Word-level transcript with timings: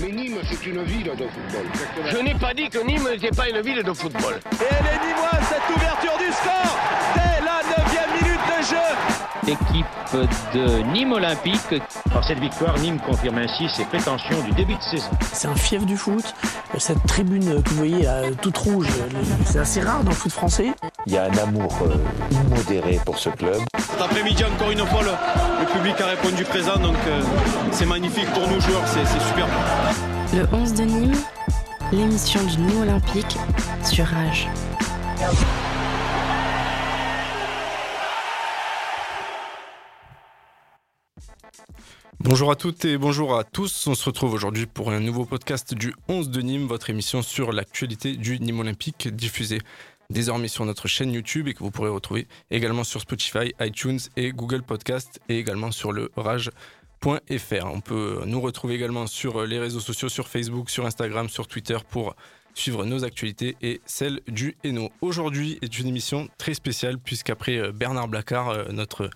Mais 0.00 0.10
Nîmes, 0.10 0.38
c'est 0.50 0.66
une 0.66 0.82
ville 0.84 1.04
de 1.04 1.10
football. 1.10 1.66
Je 2.10 2.18
n'ai 2.18 2.34
pas 2.34 2.52
dit 2.52 2.68
que 2.68 2.78
Nîmes 2.78 3.08
n'était 3.08 3.30
pas 3.30 3.48
une 3.48 3.60
ville 3.60 3.82
de 3.82 3.92
football. 3.92 4.40
Et 4.52 4.64
elle 4.68 4.86
est 4.86 5.06
Nîmoise, 5.06 5.48
cette 5.48 5.76
ouverture 5.76 6.18
du 6.18 6.32
score 6.32 6.78
dès 7.14 7.44
la 7.44 7.62
9 7.62 8.22
minute 8.22 8.40
de 8.46 8.64
jeu 8.64 9.15
Équipe 9.46 9.86
de 10.54 10.82
Nîmes 10.92 11.12
Olympique. 11.12 11.82
Par 12.12 12.24
cette 12.24 12.38
victoire, 12.38 12.76
Nîmes 12.78 12.98
confirme 12.98 13.38
ainsi 13.38 13.68
ses 13.68 13.84
prétentions 13.84 14.40
du 14.42 14.52
début 14.52 14.74
de 14.74 14.82
saison. 14.82 15.10
C'est 15.32 15.48
un 15.48 15.54
fief 15.54 15.84
du 15.86 15.96
foot. 15.96 16.34
Cette 16.78 17.04
tribune 17.06 17.62
que 17.62 17.70
vous 17.70 17.76
voyez 17.76 18.08
toute 18.40 18.56
rouge, 18.58 18.88
c'est 19.44 19.58
assez 19.58 19.80
rare 19.80 20.02
dans 20.02 20.10
le 20.10 20.16
foot 20.16 20.32
français. 20.32 20.72
Il 21.06 21.12
y 21.12 21.18
a 21.18 21.24
un 21.24 21.38
amour 21.38 21.72
euh, 21.82 21.96
immodéré 22.30 23.00
pour 23.04 23.18
ce 23.18 23.30
club. 23.30 23.60
Cet 23.78 24.00
après-midi, 24.00 24.44
encore 24.44 24.70
une 24.70 24.84
fois, 24.86 25.02
le, 25.02 25.12
le, 25.60 25.72
public 25.72 26.00
a 26.00 26.06
répondu 26.06 26.44
présent, 26.44 26.76
donc 26.76 26.96
euh, 27.06 27.22
c'est 27.70 27.86
magnifique 27.86 28.28
pour 28.32 28.48
nous 28.48 28.60
joueurs, 28.60 28.82
c'est 28.86 29.06
super. 29.28 29.46
Le 30.34 30.46
11 30.52 30.74
de 30.74 30.82
Nîmes, 30.82 31.22
l'émission 31.92 32.42
du 32.42 32.58
Nîmes 32.58 32.82
Olympique 32.82 33.36
sur 33.84 34.06
Rage. 34.06 34.48
Bonjour 42.20 42.50
à 42.50 42.56
toutes 42.56 42.84
et 42.86 42.96
bonjour 42.96 43.38
à 43.38 43.44
tous. 43.44 43.86
On 43.86 43.94
se 43.94 44.06
retrouve 44.06 44.32
aujourd'hui 44.32 44.64
pour 44.64 44.90
un 44.90 45.00
nouveau 45.00 45.26
podcast 45.26 45.74
du 45.74 45.94
11 46.08 46.30
de 46.30 46.40
Nîmes, 46.40 46.66
votre 46.66 46.88
émission 46.88 47.20
sur 47.20 47.52
l'actualité 47.52 48.16
du 48.16 48.40
Nîmes 48.40 48.60
Olympique 48.60 49.08
diffusée 49.14 49.60
désormais 50.08 50.48
sur 50.48 50.64
notre 50.64 50.88
chaîne 50.88 51.12
YouTube 51.12 51.46
et 51.46 51.54
que 51.54 51.60
vous 51.60 51.70
pourrez 51.70 51.90
retrouver 51.90 52.26
également 52.50 52.84
sur 52.84 53.02
Spotify, 53.02 53.52
iTunes 53.60 53.98
et 54.16 54.32
Google 54.32 54.62
Podcast 54.62 55.20
et 55.28 55.38
également 55.38 55.70
sur 55.70 55.92
le 55.92 56.10
rage.fr. 56.16 57.66
On 57.66 57.80
peut 57.80 58.22
nous 58.26 58.40
retrouver 58.40 58.74
également 58.74 59.06
sur 59.06 59.44
les 59.44 59.58
réseaux 59.58 59.80
sociaux, 59.80 60.08
sur 60.08 60.26
Facebook, 60.26 60.70
sur 60.70 60.86
Instagram, 60.86 61.28
sur 61.28 61.46
Twitter 61.46 61.76
pour 61.90 62.16
suivre 62.54 62.86
nos 62.86 63.04
actualités 63.04 63.56
et 63.60 63.82
celles 63.84 64.20
du 64.26 64.56
Hainaut. 64.64 64.90
Aujourd'hui 65.02 65.58
est 65.60 65.78
une 65.78 65.86
émission 65.86 66.28
très 66.38 66.54
spéciale 66.54 66.98
puisqu'après 66.98 67.70
Bernard 67.72 68.08
Blacard, 68.08 68.72
notre 68.72 69.10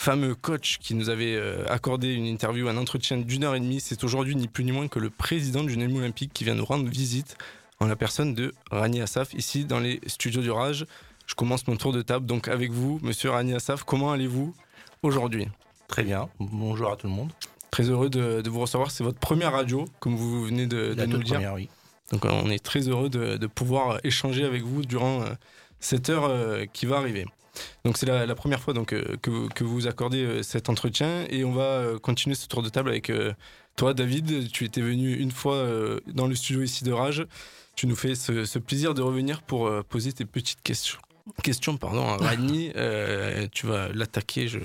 fameux 0.00 0.34
coach 0.34 0.78
qui 0.78 0.94
nous 0.94 1.10
avait 1.10 1.38
accordé 1.68 2.14
une 2.14 2.24
interview, 2.24 2.68
un 2.68 2.78
entretien 2.78 3.18
d'une 3.18 3.44
heure 3.44 3.54
et 3.54 3.60
demie, 3.60 3.80
c'est 3.80 4.02
aujourd'hui 4.02 4.34
ni 4.34 4.48
plus 4.48 4.64
ni 4.64 4.72
moins 4.72 4.88
que 4.88 4.98
le 4.98 5.10
président 5.10 5.62
du 5.62 5.76
Nîmes 5.76 5.94
Olympique 5.96 6.32
qui 6.32 6.42
vient 6.42 6.54
nous 6.54 6.64
rendre 6.64 6.88
visite 6.88 7.36
en 7.80 7.86
la 7.86 7.96
personne 7.96 8.34
de 8.34 8.54
Rani 8.70 9.02
Assaf, 9.02 9.34
ici 9.34 9.66
dans 9.66 9.78
les 9.78 10.00
studios 10.06 10.40
du 10.40 10.50
Rage. 10.50 10.86
Je 11.26 11.34
commence 11.34 11.66
mon 11.68 11.76
tour 11.76 11.92
de 11.92 12.00
table 12.00 12.24
donc 12.24 12.48
avec 12.48 12.70
vous, 12.72 12.98
monsieur 13.02 13.28
Rani 13.28 13.52
Assaf. 13.52 13.84
Comment 13.84 14.10
allez-vous 14.10 14.54
aujourd'hui? 15.02 15.48
Très 15.86 16.02
bien, 16.02 16.30
bonjour 16.38 16.90
à 16.90 16.96
tout 16.96 17.06
le 17.06 17.12
monde. 17.12 17.30
Très 17.70 17.90
heureux 17.90 18.08
de, 18.08 18.40
de 18.40 18.50
vous 18.50 18.60
recevoir. 18.60 18.90
C'est 18.90 19.04
votre 19.04 19.18
première 19.18 19.52
radio, 19.52 19.84
comme 20.00 20.16
vous 20.16 20.46
venez 20.46 20.66
de, 20.66 20.94
de 20.94 21.04
nous 21.04 21.18
le 21.18 21.24
dire. 21.24 21.34
Première, 21.34 21.54
oui. 21.54 21.68
Donc 22.10 22.24
on 22.24 22.48
est 22.48 22.64
très 22.64 22.88
heureux 22.88 23.10
de, 23.10 23.36
de, 23.36 23.46
pouvoir 23.46 24.00
échanger 24.02 24.44
avec 24.44 24.62
vous 24.62 24.82
durant 24.82 25.24
cette 25.78 26.08
heure 26.08 26.66
qui 26.72 26.86
va 26.86 26.96
arriver. 26.96 27.26
Donc 27.84 27.96
c'est 27.98 28.06
la, 28.06 28.26
la, 28.26 28.34
première 28.34 28.60
fois 28.60 28.74
donc, 28.74 28.88
que, 28.88 29.48
que 29.48 29.64
vous 29.64 29.86
accordez 29.86 30.42
cet 30.42 30.68
entretien 30.68 31.24
et 31.30 31.44
on 31.44 31.52
va 31.52 31.84
continuer 32.02 32.34
ce 32.34 32.46
tour 32.46 32.62
de 32.62 32.68
table 32.68 32.90
avec 32.90 33.10
toi 33.76 33.94
David. 33.94 34.50
Tu 34.50 34.64
étais 34.64 34.80
venu 34.80 35.14
une 35.16 35.30
fois 35.30 35.66
dans 36.06 36.26
le 36.26 36.34
studio 36.34 36.62
ici 36.62 36.84
de 36.84 36.92
Rage. 36.92 37.26
Tu 37.76 37.86
nous 37.86 37.96
fais 37.96 38.14
ce, 38.14 38.44
ce 38.44 38.58
plaisir 38.58 38.92
de 38.94 39.00
revenir 39.00 39.40
pour 39.42 39.66
euh, 39.66 39.82
poser 39.88 40.12
tes 40.12 40.26
petites 40.26 40.60
questions. 40.62 40.98
Question, 41.42 41.76
pardon, 41.78 42.02
à 42.08 42.16
Rani, 42.16 42.72
euh, 42.76 43.46
tu 43.52 43.66
vas 43.66 43.88
l'attaquer 43.94 44.48
je, 44.48 44.58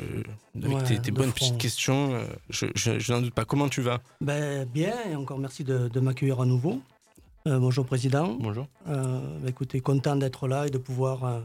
avec 0.62 0.76
Ouais, 0.76 1.00
tes, 1.00 1.12
bonnes 1.12 1.30
front. 1.30 1.34
petites 1.34 1.58
questions. 1.58 2.14
euh, 2.16 2.26
Je, 2.50 2.66
je, 2.76 3.00
je 3.00 3.14
n'en 3.14 3.22
doute 3.22 3.34
pas. 3.34 3.46
Comment 3.46 3.70
tu 3.70 3.82
vas? 3.82 4.02
Ben, 4.20 4.66
bien, 4.66 4.94
et 5.10 5.16
encore 5.16 5.38
merci 5.38 5.64
de, 5.64 5.88
de 5.88 6.00
m'accueillir 6.02 6.42
à 6.42 6.46
nouveau. 6.46 6.82
Euh, 7.48 7.60
bonjour 7.60 7.86
Président. 7.86 8.36
Bonjour. 8.40 8.68
Euh, 8.90 9.20
ben, 9.40 9.48
écoutez, 9.50 9.80
content 9.80 10.16
d'être 10.16 10.48
là 10.48 10.66
et 10.68 10.72
de 10.72 10.80
pouvoir, 10.80 11.24
euh, 11.24 11.40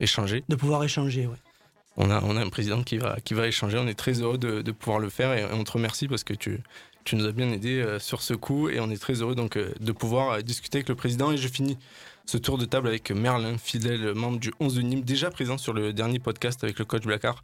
Échanger. 0.00 0.44
de 0.48 0.56
pouvoir 0.56 0.84
échanger. 0.84 1.26
Ouais. 1.26 1.36
On 1.96 2.10
a, 2.10 2.22
on 2.22 2.36
a 2.36 2.40
un 2.40 2.48
président 2.48 2.82
qui 2.82 2.98
va, 2.98 3.16
qui 3.24 3.34
va 3.34 3.46
échanger. 3.46 3.78
On 3.78 3.86
est 3.86 3.94
très 3.94 4.20
heureux 4.20 4.38
de, 4.38 4.62
de 4.62 4.72
pouvoir 4.72 4.98
le 4.98 5.08
faire 5.08 5.32
et 5.32 5.44
on 5.52 5.64
te 5.64 5.72
remercie 5.72 6.08
parce 6.08 6.24
que 6.24 6.34
tu, 6.34 6.60
tu 7.04 7.16
nous 7.16 7.24
as 7.24 7.32
bien 7.32 7.50
aidé 7.50 7.80
euh, 7.80 7.98
sur 7.98 8.20
ce 8.20 8.34
coup 8.34 8.68
et 8.68 8.80
on 8.80 8.90
est 8.90 9.00
très 9.00 9.14
heureux 9.22 9.34
donc 9.34 9.56
euh, 9.56 9.72
de 9.80 9.92
pouvoir 9.92 10.32
euh, 10.32 10.40
discuter 10.42 10.78
avec 10.78 10.88
le 10.88 10.94
président. 10.94 11.32
Et 11.32 11.38
je 11.38 11.48
finis 11.48 11.78
ce 12.26 12.36
tour 12.36 12.58
de 12.58 12.64
table 12.64 12.88
avec 12.88 13.10
Merlin, 13.10 13.56
fidèle 13.56 14.12
membre 14.14 14.38
du 14.38 14.52
11 14.60 14.74
de 14.74 14.82
Nîmes, 14.82 15.02
déjà 15.02 15.30
présent 15.30 15.56
sur 15.56 15.72
le 15.72 15.92
dernier 15.92 16.18
podcast 16.18 16.62
avec 16.64 16.78
le 16.78 16.84
coach 16.84 17.04
Blacard 17.04 17.42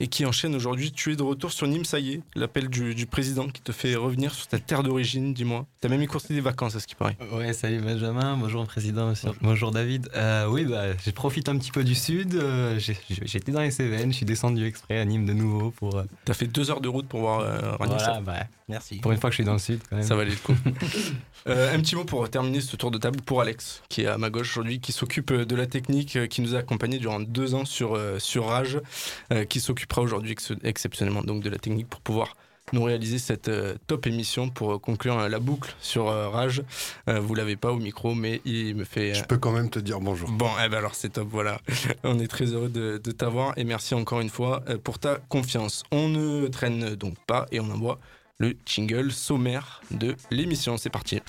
et 0.00 0.06
qui 0.08 0.24
enchaîne 0.26 0.54
aujourd'hui. 0.54 0.92
Tu 0.92 1.12
es 1.12 1.16
de 1.16 1.22
retour 1.22 1.52
sur 1.52 1.66
Nîmes, 1.66 1.84
ça 1.84 1.98
y 1.98 2.12
est, 2.14 2.20
l'appel 2.34 2.68
du, 2.68 2.94
du 2.94 3.06
président 3.06 3.48
qui 3.48 3.62
te 3.62 3.72
fait 3.72 3.94
revenir 3.94 4.34
sur 4.34 4.46
ta 4.46 4.58
terre 4.58 4.82
d'origine, 4.82 5.34
dis-moi. 5.34 5.66
T'as 5.80 5.88
même 5.88 6.02
écourté 6.02 6.34
des 6.34 6.40
vacances 6.40 6.74
à 6.76 6.80
ce 6.80 6.86
qui 6.86 6.94
paraît. 6.94 7.16
Ouais, 7.32 7.52
salut 7.52 7.80
Benjamin, 7.80 8.36
bonjour 8.36 8.64
président, 8.66 9.08
bonjour, 9.08 9.34
bonjour 9.40 9.70
David. 9.70 10.08
Euh, 10.16 10.46
oui, 10.48 10.64
bah, 10.64 10.96
j'ai 11.04 11.12
profité 11.12 11.50
un 11.50 11.58
petit 11.58 11.70
peu 11.72 11.84
du 11.84 11.94
sud, 11.94 12.34
euh, 12.34 12.78
j'étais 12.78 13.52
dans 13.52 13.60
les 13.60 13.70
Cévennes, 13.70 14.10
je 14.12 14.16
suis 14.16 14.26
descendu 14.26 14.66
exprès 14.66 14.98
à 14.98 15.04
Nîmes 15.04 15.26
de 15.26 15.32
nouveau 15.32 15.70
pour, 15.70 15.96
euh, 15.96 16.04
T'as 16.24 16.34
fait 16.34 16.46
deux 16.46 16.70
heures 16.70 16.80
de 16.80 16.88
route 16.88 17.06
pour 17.06 17.20
voir 17.20 17.40
euh, 17.40 17.76
voilà, 17.78 17.98
ça- 17.98 18.20
bah, 18.20 18.44
Merci. 18.68 18.96
pour 18.98 19.12
une 19.12 19.18
fois 19.18 19.30
que 19.30 19.34
je 19.34 19.38
suis 19.38 19.44
dans 19.44 19.52
le 19.52 19.58
sud 19.58 19.80
quand 19.88 19.96
même. 19.96 20.04
Ça 20.06 20.16
valait 20.16 20.30
le 20.30 20.36
coup. 20.36 20.54
Euh, 21.46 21.74
un 21.74 21.80
petit 21.80 21.94
mot 21.94 22.04
pour 22.04 22.26
terminer 22.30 22.62
ce 22.62 22.74
tour 22.74 22.90
de 22.90 22.96
table 22.96 23.20
pour 23.20 23.42
Alex, 23.42 23.82
qui 23.90 24.00
est 24.00 24.06
à 24.06 24.16
ma 24.16 24.30
gauche 24.30 24.50
aujourd'hui, 24.56 24.80
qui 24.80 24.92
s'occupe 24.92 25.30
de 25.30 25.54
la 25.54 25.66
technique, 25.66 26.16
euh, 26.16 26.26
qui 26.26 26.40
nous 26.40 26.54
a 26.54 26.60
accompagnés 26.60 26.96
durant 26.98 27.20
deux 27.20 27.54
ans 27.54 27.66
sur, 27.66 27.96
euh, 27.96 28.18
sur 28.18 28.46
Rage, 28.46 28.80
euh, 29.30 29.44
qui 29.44 29.60
s'occupera 29.84 30.02
aujourd'hui 30.02 30.32
ex- 30.32 30.52
exceptionnellement 30.62 31.22
donc 31.22 31.42
de 31.42 31.50
la 31.50 31.58
technique 31.58 31.88
pour 31.88 32.00
pouvoir 32.00 32.36
nous 32.72 32.82
réaliser 32.82 33.18
cette 33.18 33.48
euh, 33.48 33.74
top 33.86 34.06
émission 34.06 34.48
pour 34.48 34.72
euh, 34.72 34.78
conclure 34.78 35.18
euh, 35.18 35.28
la 35.28 35.38
boucle 35.38 35.74
sur 35.80 36.08
euh, 36.08 36.30
Rage. 36.30 36.62
Euh, 37.10 37.20
vous 37.20 37.34
l'avez 37.34 37.56
pas 37.56 37.70
au 37.72 37.76
micro, 37.78 38.14
mais 38.14 38.40
il 38.46 38.74
me 38.74 38.84
fait. 38.84 39.10
euh, 39.10 39.14
Je 39.14 39.24
peux 39.24 39.36
quand 39.36 39.52
même 39.52 39.68
te 39.68 39.78
dire 39.78 40.00
bonjour. 40.00 40.30
Bon, 40.30 40.48
eh 40.64 40.68
ben 40.70 40.78
alors 40.78 40.94
c'est 40.94 41.10
top, 41.10 41.28
voilà. 41.30 41.60
On 42.04 42.18
est 42.18 42.26
très 42.26 42.46
heureux 42.46 42.70
de, 42.70 42.98
de 43.04 43.10
t'avoir 43.12 43.52
et 43.58 43.64
merci 43.64 43.94
encore 43.94 44.20
une 44.20 44.30
fois 44.30 44.62
euh, 44.70 44.78
pour 44.78 44.98
ta 44.98 45.16
confiance. 45.28 45.82
On 45.92 46.08
ne 46.08 46.46
traîne 46.48 46.94
donc 46.94 47.16
pas 47.26 47.44
et 47.52 47.60
on 47.60 47.70
envoie 47.70 47.98
le 48.38 48.54
jingle 48.64 49.12
sommaire 49.12 49.82
de 49.90 50.16
l'émission. 50.30 50.78
C'est 50.78 50.90
parti. 50.90 51.20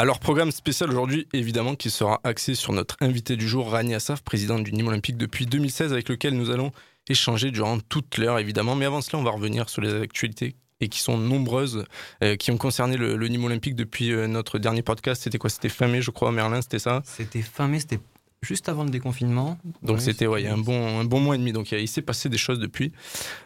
Alors, 0.00 0.20
programme 0.20 0.52
spécial 0.52 0.90
aujourd'hui, 0.90 1.26
évidemment, 1.32 1.74
qui 1.74 1.90
sera 1.90 2.20
axé 2.22 2.54
sur 2.54 2.72
notre 2.72 2.96
invité 3.00 3.36
du 3.36 3.48
jour, 3.48 3.68
Rani 3.72 3.96
Assaf, 3.96 4.22
président 4.22 4.60
du 4.60 4.72
Nîmes 4.72 4.86
Olympique 4.86 5.16
depuis 5.16 5.44
2016, 5.44 5.92
avec 5.92 6.08
lequel 6.08 6.34
nous 6.34 6.50
allons 6.50 6.70
échanger 7.08 7.50
durant 7.50 7.80
toute 7.80 8.16
l'heure, 8.16 8.38
évidemment. 8.38 8.76
Mais 8.76 8.84
avant 8.84 9.00
cela, 9.00 9.18
on 9.18 9.24
va 9.24 9.32
revenir 9.32 9.68
sur 9.68 9.82
les 9.82 9.92
actualités 10.00 10.54
et 10.80 10.88
qui 10.88 11.00
sont 11.00 11.18
nombreuses, 11.18 11.84
euh, 12.22 12.36
qui 12.36 12.52
ont 12.52 12.58
concerné 12.58 12.96
le, 12.96 13.16
le 13.16 13.28
Nîmes 13.28 13.46
Olympique 13.46 13.74
depuis 13.74 14.12
euh, 14.12 14.28
notre 14.28 14.60
dernier 14.60 14.82
podcast. 14.82 15.22
C'était 15.24 15.38
quoi? 15.38 15.50
C'était 15.50 15.68
fin 15.68 15.88
mai, 15.88 16.00
je 16.00 16.12
crois, 16.12 16.30
Merlin, 16.30 16.62
c'était 16.62 16.78
ça? 16.78 17.02
C'était 17.04 17.42
fin 17.42 17.66
mai, 17.66 17.80
c'était 17.80 17.98
juste 18.40 18.68
avant 18.68 18.84
le 18.84 18.90
déconfinement. 18.90 19.58
Donc 19.82 19.96
Ouais, 19.96 20.02
c'était 20.02 20.28
ouais, 20.28 20.42
il 20.42 20.44
y 20.44 20.48
a 20.48 20.54
un 20.54 20.58
bon, 20.58 21.00
un 21.00 21.04
bon 21.04 21.18
mois 21.18 21.34
et 21.34 21.38
demi. 21.38 21.52
Donc 21.52 21.72
il 21.72 21.88
s'est 21.88 22.02
passé 22.02 22.28
des 22.28 22.38
choses 22.38 22.60
depuis. 22.60 22.92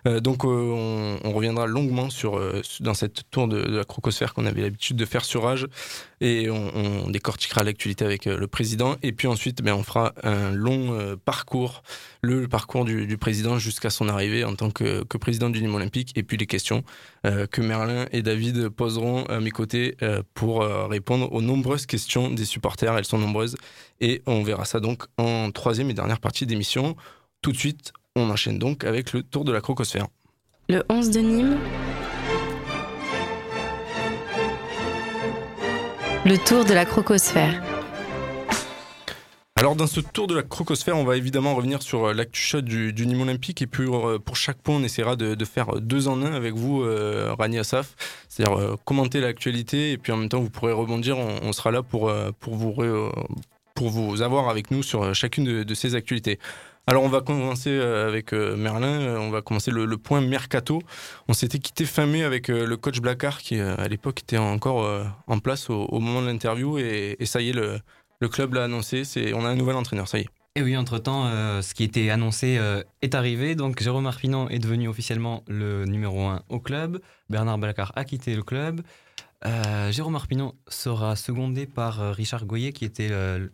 Euh, 0.07 0.21
donc 0.21 0.45
on, 0.45 1.19
on 1.25 1.33
reviendra 1.33 1.67
longuement 1.67 2.11
sur, 2.11 2.39
dans 2.81 2.93
cette 2.93 3.23
tour 3.31 3.49
de, 3.49 3.63
de 3.63 3.77
la 3.79 3.85
crocosphère 3.85 4.35
qu'on 4.35 4.45
avait 4.45 4.61
l'habitude 4.61 4.99
de 4.99 5.07
faire 5.07 5.25
sur 5.25 5.45
Rage. 5.45 5.67
Et 6.25 6.49
on, 6.49 7.11
décortiquera 7.11 7.65
l'actualité 7.65 8.05
avec 8.05 8.29
euh, 8.29 8.39
le 8.39 8.47
président. 8.47 8.95
Et 9.03 9.11
puis 9.11 9.27
ensuite, 9.27 9.61
ben, 9.61 9.75
on 9.75 9.83
fera 9.83 10.15
un 10.23 10.53
long 10.53 10.95
euh, 10.95 11.17
parcours, 11.17 11.83
le 12.23 12.47
parcours 12.47 12.85
du, 12.85 13.19
président 13.19 13.59
jusqu'à 13.59 13.91
son 13.91 14.09
arrivée 14.09 14.45
en 14.45 14.55
tant 14.55 14.71
que, 14.71 15.03
que 15.03 15.19
président 15.19 15.51
du 15.51 15.61
Nîmes 15.61 15.75
Olympique. 15.75 16.13
Et 16.15 16.23
puis 16.23 16.37
les 16.37 16.47
questions 16.47 16.85
euh, 17.27 17.49
que 17.49 17.61
Merlin 17.61 18.07
et 18.13 18.23
David 18.23 18.69
poseront 18.69 19.25
à 19.25 19.41
mes 19.41 19.51
côtés 19.51 19.97
pour 20.35 20.61
répondre 20.63 21.33
aux 21.33 21.43
nombreuses 21.43 21.87
questions 21.87 22.31
des 22.31 22.45
supporters. 22.45 22.97
Elles 22.97 23.05
sont 23.05 23.19
nombreuses. 23.19 23.57
Et 24.01 24.23
on 24.27 24.45
verra 24.45 24.65
ça 24.65 24.79
donc 24.79 25.05
en 25.19 25.51
troisième 25.51 25.91
et 25.91 25.95
dernière 25.95 26.21
partie 26.21 26.47
d'émission. 26.47 26.97
Tout 27.43 27.51
de 27.51 27.57
suite, 27.57 27.93
on 28.15 28.31
enchaîne 28.31 28.61
donc 28.61 28.85
avec 28.85 29.13
le 29.13 29.25
tour 29.25 29.45
de 29.45 29.51
la 29.51 29.61
crocosphère. 29.61 30.07
Le 30.69 30.85
11 30.89 31.11
de 31.11 31.21
Nîmes. 31.21 31.59
Le 36.25 36.37
tour 36.37 36.65
de 36.65 36.73
la 36.73 36.85
crocosphère. 36.85 37.61
Alors 39.57 39.75
dans 39.75 39.89
ce 39.89 39.99
tour 39.99 40.29
de 40.29 40.37
la 40.37 40.45
crocosphère, 40.45 40.97
on 40.97 41.03
va 41.03 41.17
évidemment 41.17 41.57
revenir 41.57 41.83
sur 41.83 42.05
euh, 42.05 42.15
l'actu 42.15 42.41
shot 42.41 42.61
du, 42.61 42.93
du 42.93 43.09
Nîmes 43.09 43.23
Olympique 43.23 43.61
et 43.61 43.67
puis 43.67 43.87
euh, 43.89 44.21
pour 44.21 44.37
chaque 44.37 44.59
point, 44.59 44.77
on 44.77 44.85
essaiera 44.85 45.17
de, 45.17 45.35
de 45.35 45.45
faire 45.45 45.81
deux 45.81 46.07
en 46.07 46.23
un 46.23 46.33
avec 46.33 46.55
vous, 46.55 46.83
euh, 46.83 47.35
Rani 47.37 47.59
Assaf, 47.59 47.97
c'est-à-dire 48.29 48.77
commenter 48.85 49.21
l'actualité 49.21 49.91
et 49.91 49.99
puis 49.99 50.13
en 50.13 50.17
même 50.17 50.29
temps 50.29 50.41
vous 50.41 50.51
pourrez 50.51 50.71
rebondir. 50.71 51.19
On, 51.19 51.53
sera 51.53 51.73
là 51.73 51.83
pour 51.83 52.13
pour 52.39 52.55
vous 52.55 52.73
pour 53.75 53.91
vous 53.91 54.23
avoir 54.23 54.49
avec 54.49 54.71
nous 54.71 54.85
sur 54.85 55.13
chacune 55.17 55.43
de, 55.43 55.65
de 55.65 55.75
ces 55.75 55.97
actualités. 55.97 56.39
Alors 56.89 57.05
on 57.05 57.09
va 57.09 57.21
commencer 57.21 57.71
euh, 57.71 58.09
avec 58.09 58.33
euh, 58.33 58.57
Merlin, 58.57 59.01
euh, 59.01 59.19
on 59.19 59.31
va 59.31 59.41
commencer 59.41 59.71
le, 59.71 59.87
point 59.99 60.21
mercato. 60.21 60.83
On 61.29 61.33
s'était 61.33 61.61
quitté 61.61 61.85
fin 61.85 62.07
mai 62.07 62.25
avec 62.25 62.49
le 62.49 62.77
coach 62.77 63.01
Blacard 63.01 63.39
qui 63.39 63.61
à 63.61 63.87
l'époque 63.87 64.21
était 64.21 64.39
encore 64.39 65.07
en 65.29 65.39
place 65.39 65.71
au, 65.71 66.01
moment 66.01 66.23
de 66.23 66.27
l'interview 66.27 66.79
et, 66.79 67.17
ça 67.25 67.41
y 67.41 67.51
est, 67.51 67.53
le, 67.53 67.81
club 68.29 68.55
l'a 68.55 68.65
annoncé, 68.65 69.05
c'est, 69.05 69.33
on 69.33 69.45
a 69.45 69.49
un 69.49 69.55
nouvel 69.55 69.77
entraîneur, 69.77 70.09
ça 70.09 70.19
y 70.19 70.23
est. 70.23 70.29
Et 70.55 70.63
oui, 70.63 70.77
entre-temps, 70.77 71.31
ce 71.63 71.75
qui 71.75 71.85
était 71.85 72.11
annoncé 72.11 72.61
est 73.01 73.15
arrivé. 73.15 73.55
Donc 73.55 73.81
Jérôme 73.81 74.07
Arpinon 74.07 74.49
est 74.49 74.59
devenu 74.59 74.89
officiellement 74.89 75.45
le 75.47 75.85
numéro 75.85 76.27
1 76.27 76.43
au 76.49 76.59
club. 76.59 77.01
Bernard 77.31 77.59
Blacard 77.59 77.93
a 77.95 78.05
quitté 78.05 78.35
le 78.35 78.43
club. 78.43 78.81
Jérôme 79.91 80.17
Arpinon 80.17 80.55
sera 80.69 81.15
secondé 81.15 81.67
par 81.67 82.15
Richard 82.15 82.45
Goyer, 82.45 82.73
qui 82.73 82.85
était 82.85 83.11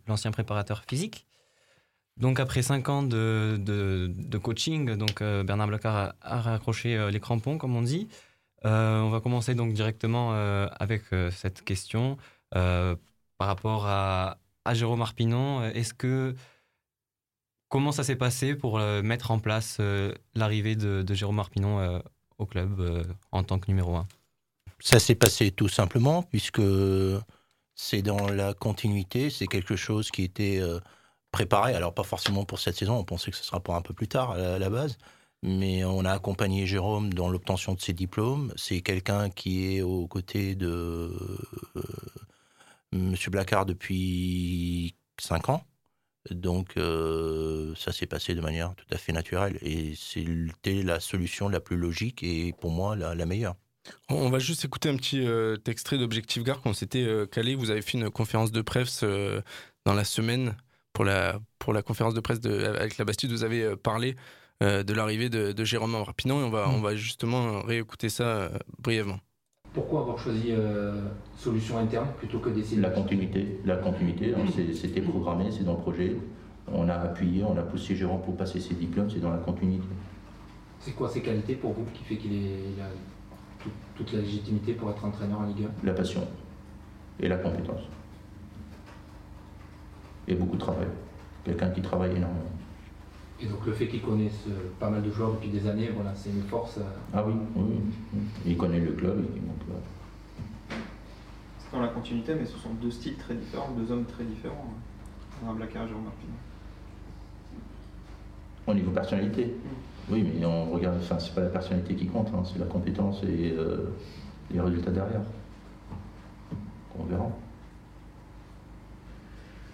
l'ancien 0.07 0.31
préparateur 0.31 0.83
physique. 0.87 1.27
Donc 2.19 2.39
après 2.39 2.61
5 2.61 2.89
ans 2.89 3.03
de, 3.03 3.57
de, 3.59 4.37
coaching, 4.37 4.95
donc 4.95 5.23
Bernard 5.23 5.67
Blacard 5.67 6.13
a, 6.21 6.41
raccroché 6.41 7.09
les 7.11 7.19
crampons, 7.19 7.57
comme 7.57 7.75
on 7.75 7.81
dit. 7.81 8.09
on 8.63 9.09
va 9.09 9.21
commencer 9.21 9.55
donc 9.55 9.73
directement 9.73 10.33
avec 10.79 11.03
cette 11.31 11.63
question 11.63 12.17
par 12.51 12.97
rapport 13.47 13.85
à, 13.87 14.37
à 14.65 14.73
Jérôme 14.73 15.01
Arpinon. 15.01 15.63
Est-ce 15.63 15.93
que 15.93 16.35
Comment 17.69 17.91
ça 17.91 18.03
s'est 18.03 18.15
passé 18.15 18.55
pour 18.55 18.79
euh, 18.79 19.03
mettre 19.03 19.29
en 19.29 19.37
place 19.37 19.77
euh, 19.79 20.11
l'arrivée 20.33 20.75
de, 20.75 21.05
Jérôme 21.13 21.37
Arpinon 21.37 21.79
euh, 21.79 21.99
au 22.39 22.47
club 22.47 23.05
en 23.31 23.43
tant 23.43 23.59
que 23.59 23.67
numéro 23.67 23.95
1 23.95 24.07
Ça 24.79 24.99
s'est 24.99 25.15
passé 25.15 25.51
tout 25.51 25.69
simplement 25.69 26.23
puisque 26.23 26.63
c'est 27.75 28.01
dans 28.01 28.27
la 28.27 28.55
continuité, 28.55 29.29
c'est 29.29 29.45
quelque 29.45 29.75
chose 29.75 30.09
qui 30.09 30.23
était 30.23 30.59
préparé, 31.31 31.75
alors 31.75 31.93
pas 31.93 32.03
forcément 32.03 32.45
pour 32.45 32.59
cette 32.59 32.75
saison, 32.75 32.95
on 32.95 33.03
pensait 33.03 33.31
que 33.31 33.37
ce 33.37 33.43
sera 33.43 33.59
pour 33.59 33.75
un 33.75 33.81
peu 33.81 33.93
plus 33.93 34.07
tard 34.07 34.31
à 34.31 34.59
la, 34.59 34.69
base, 34.69 34.97
mais 35.43 35.83
on 35.83 36.05
a 36.05 36.11
accompagné 36.11 36.65
Jérôme 36.65 37.13
dans 37.13 37.29
l'obtention 37.29 37.73
de 37.73 37.81
ses 37.81 37.93
diplômes. 37.93 38.53
C'est 38.55 38.81
quelqu'un 38.81 39.29
qui 39.29 39.75
est 39.75 39.81
aux 39.81 40.07
côtés 40.07 40.55
de 40.55 41.11
Monsieur 42.91 43.31
Blacard 43.31 43.65
depuis 43.65 44.95
5 45.19 45.49
ans. 45.49 45.63
Donc 46.31 46.73
euh, 46.77 47.73
ça 47.75 47.91
s'est 47.91 48.05
passé 48.05 48.35
de 48.35 48.41
manière 48.41 48.75
tout 48.75 48.85
à 48.91 48.97
fait 48.97 49.13
naturelle 49.13 49.57
et 49.61 49.93
c'était 49.95 50.83
la 50.83 50.99
solution 50.99 51.47
la 51.47 51.59
plus 51.59 51.77
logique 51.77 52.23
et 52.23 52.53
pour 52.59 52.71
moi 52.71 52.95
la, 52.95 53.25
meilleure. 53.25 53.55
On 54.09 54.29
va 54.29 54.37
juste 54.37 54.65
écouter 54.65 54.89
un 54.89 54.97
petit 54.97 55.25
euh, 55.25 55.57
extrait 55.65 55.97
d'Objectif 55.97 56.43
Gare 56.43 56.61
qu'on 56.61 56.73
s'était 56.73 57.05
euh, 57.05 57.25
calé. 57.25 57.55
Vous 57.55 57.71
avez 57.71 57.81
fait 57.81 57.97
une 57.97 58.09
conférence 58.09 58.51
de 58.51 58.61
presse 58.61 59.03
dans 59.85 59.93
la 59.93 60.03
semaine 60.03 60.55
pour 60.99 61.05
la, 61.05 61.39
pour 61.59 61.71
la 61.71 61.81
conférence 61.81 62.13
de 62.13 62.19
presse 62.19 62.41
de, 62.41 62.65
avec 62.65 62.97
la 62.97 63.05
Bastide. 63.05 63.31
Vous 63.31 63.45
avez 63.45 63.77
parlé 63.77 64.17
de 64.59 64.93
l'arrivée 64.93 65.29
de, 65.29 65.53
de, 65.53 65.63
Jérôme 65.63 65.95
Rapinon 65.95 66.41
et 66.41 66.43
on 66.43 66.49
va, 66.49 66.67
mmh. 66.67 66.73
on 66.73 66.81
va 66.81 66.93
justement 66.93 67.61
réécouter 67.61 68.09
ça 68.09 68.49
brièvement. 68.79 69.17
Pourquoi 69.71 70.01
avoir 70.01 70.19
choisi 70.19 70.47
euh, 70.49 71.07
solution 71.37 71.77
interne 71.77 72.09
plutôt 72.17 72.39
que 72.39 72.49
des 72.49 72.75
La 72.75 72.89
continuité, 72.89 73.61
la 73.63 73.77
continuité, 73.77 74.33
hein, 74.35 74.43
c'était 74.73 74.99
programmé, 74.99 75.45
c'est 75.51 75.63
dans 75.63 75.75
le 75.75 75.79
projet. 75.79 76.17
On 76.67 76.89
a 76.89 76.95
appuyé, 76.95 77.45
on 77.45 77.57
a 77.57 77.61
poussé 77.61 77.95
Jérôme 77.95 78.21
pour 78.21 78.35
passer 78.35 78.59
ses 78.59 78.73
diplômes, 78.73 79.09
c'est 79.09 79.21
dans 79.21 79.31
la 79.31 79.37
continuité. 79.37 79.87
C'est 80.81 80.91
quoi 80.91 81.07
ses 81.07 81.21
qualités 81.21 81.55
pour 81.55 81.71
vous 81.71 81.85
qui 81.93 82.03
fait 82.03 82.17
qu'il 82.17 82.33
a 82.81 82.89
toute 83.95 84.11
la 84.11 84.19
légitimité 84.19 84.73
pour 84.73 84.89
être 84.89 85.05
entraîneur 85.05 85.39
en 85.39 85.45
Ligue 85.45 85.63
1 85.81 85.85
La 85.85 85.93
passion 85.93 86.27
et 87.21 87.29
la 87.29 87.37
compétence. 87.37 87.83
Et 90.29 90.35
beaucoup 90.35 90.55
de 90.55 90.61
travail. 90.61 90.87
Quelqu'un 91.43 91.69
qui 91.71 91.81
travaille 91.81 92.11
énormément. 92.11 92.51
Et 93.41 93.45
donc 93.45 93.65
le 93.65 93.71
fait 93.71 93.87
qu'il 93.87 94.01
connaisse 94.01 94.45
euh, 94.47 94.69
pas 94.79 94.89
mal 94.89 95.01
de 95.01 95.09
joueurs 95.11 95.31
depuis 95.31 95.49
des 95.49 95.67
années, 95.67 95.89
voilà, 95.93 96.13
c'est 96.13 96.29
une 96.29 96.43
force. 96.43 96.77
Euh. 96.77 96.81
Ah 97.13 97.23
oui, 97.25 97.33
oui, 97.55 98.21
il 98.45 98.57
connaît 98.57 98.79
le 98.79 98.91
club. 98.91 99.25
C'est 101.59 101.71
dans 101.71 101.81
la 101.81 101.87
continuité, 101.87 102.35
mais 102.35 102.45
ce 102.45 102.57
sont 102.57 102.73
deux 102.81 102.91
styles 102.91 103.15
très 103.15 103.35
différents, 103.35 103.71
deux 103.71 103.91
hommes 103.91 104.05
très 104.05 104.23
différents. 104.23 104.73
Un 105.47 105.53
Blacard 105.53 105.85
et 105.85 105.87
Jérôme. 105.87 106.03
Au 108.67 108.73
niveau 108.73 108.91
personnalité 108.91 109.45
mm. 109.45 110.11
Oui, 110.11 110.23
mais 110.23 110.45
on 110.45 110.71
regarde, 110.71 110.97
enfin, 110.99 111.17
c'est 111.19 111.33
pas 111.33 111.41
la 111.41 111.49
personnalité 111.49 111.95
qui 111.95 112.07
compte, 112.07 112.27
hein, 112.35 112.43
c'est 112.43 112.59
la 112.59 112.65
compétence 112.65 113.23
et 113.23 113.53
euh, 113.57 113.93
les 114.51 114.59
résultats 114.59 114.91
derrière. 114.91 115.21
On 116.99 117.03
verra. 117.03 117.29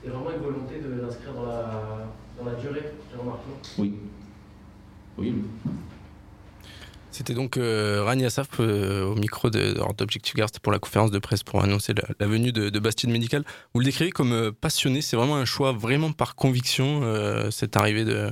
A 0.06 0.10
vraiment 0.10 0.32
une 0.32 0.44
volonté 0.44 0.80
de 0.80 1.02
l'inscrire 1.02 1.34
dans 1.34 1.46
la, 1.46 2.08
dans 2.38 2.46
la 2.46 2.56
durée, 2.56 2.92
Jérôme 3.12 3.28
Martin 3.28 3.50
Oui. 3.78 3.96
Oui. 5.18 5.34
C'était 7.12 7.34
donc 7.34 7.58
euh, 7.58 8.04
Rania 8.04 8.30
Saf 8.30 8.50
euh, 8.60 9.06
au 9.06 9.16
micro 9.16 9.50
d'Objective 9.50 10.36
Guard 10.36 10.52
pour 10.62 10.74
la 10.74 10.80
conférence 10.80 11.12
de 11.12 11.18
presse 11.18 11.44
pour 11.44 11.64
annoncer 11.64 11.94
la, 12.20 12.28
venue 12.28 12.52
de, 12.52 12.70
de, 12.70 12.80
Bastide 12.80 13.10
Médical. 13.10 13.44
Vous 13.74 13.80
le 13.80 13.86
décrivez 13.86 14.12
comme 14.12 14.34
euh, 14.34 14.52
passionné, 14.52 15.02
c'est 15.02 15.16
vraiment 15.16 15.38
un 15.38 15.46
choix 15.46 15.72
vraiment 15.72 16.12
par 16.12 16.36
conviction, 16.36 17.02
euh, 17.04 17.50
cette 17.52 17.78
arrivée 17.78 18.04
de, 18.04 18.30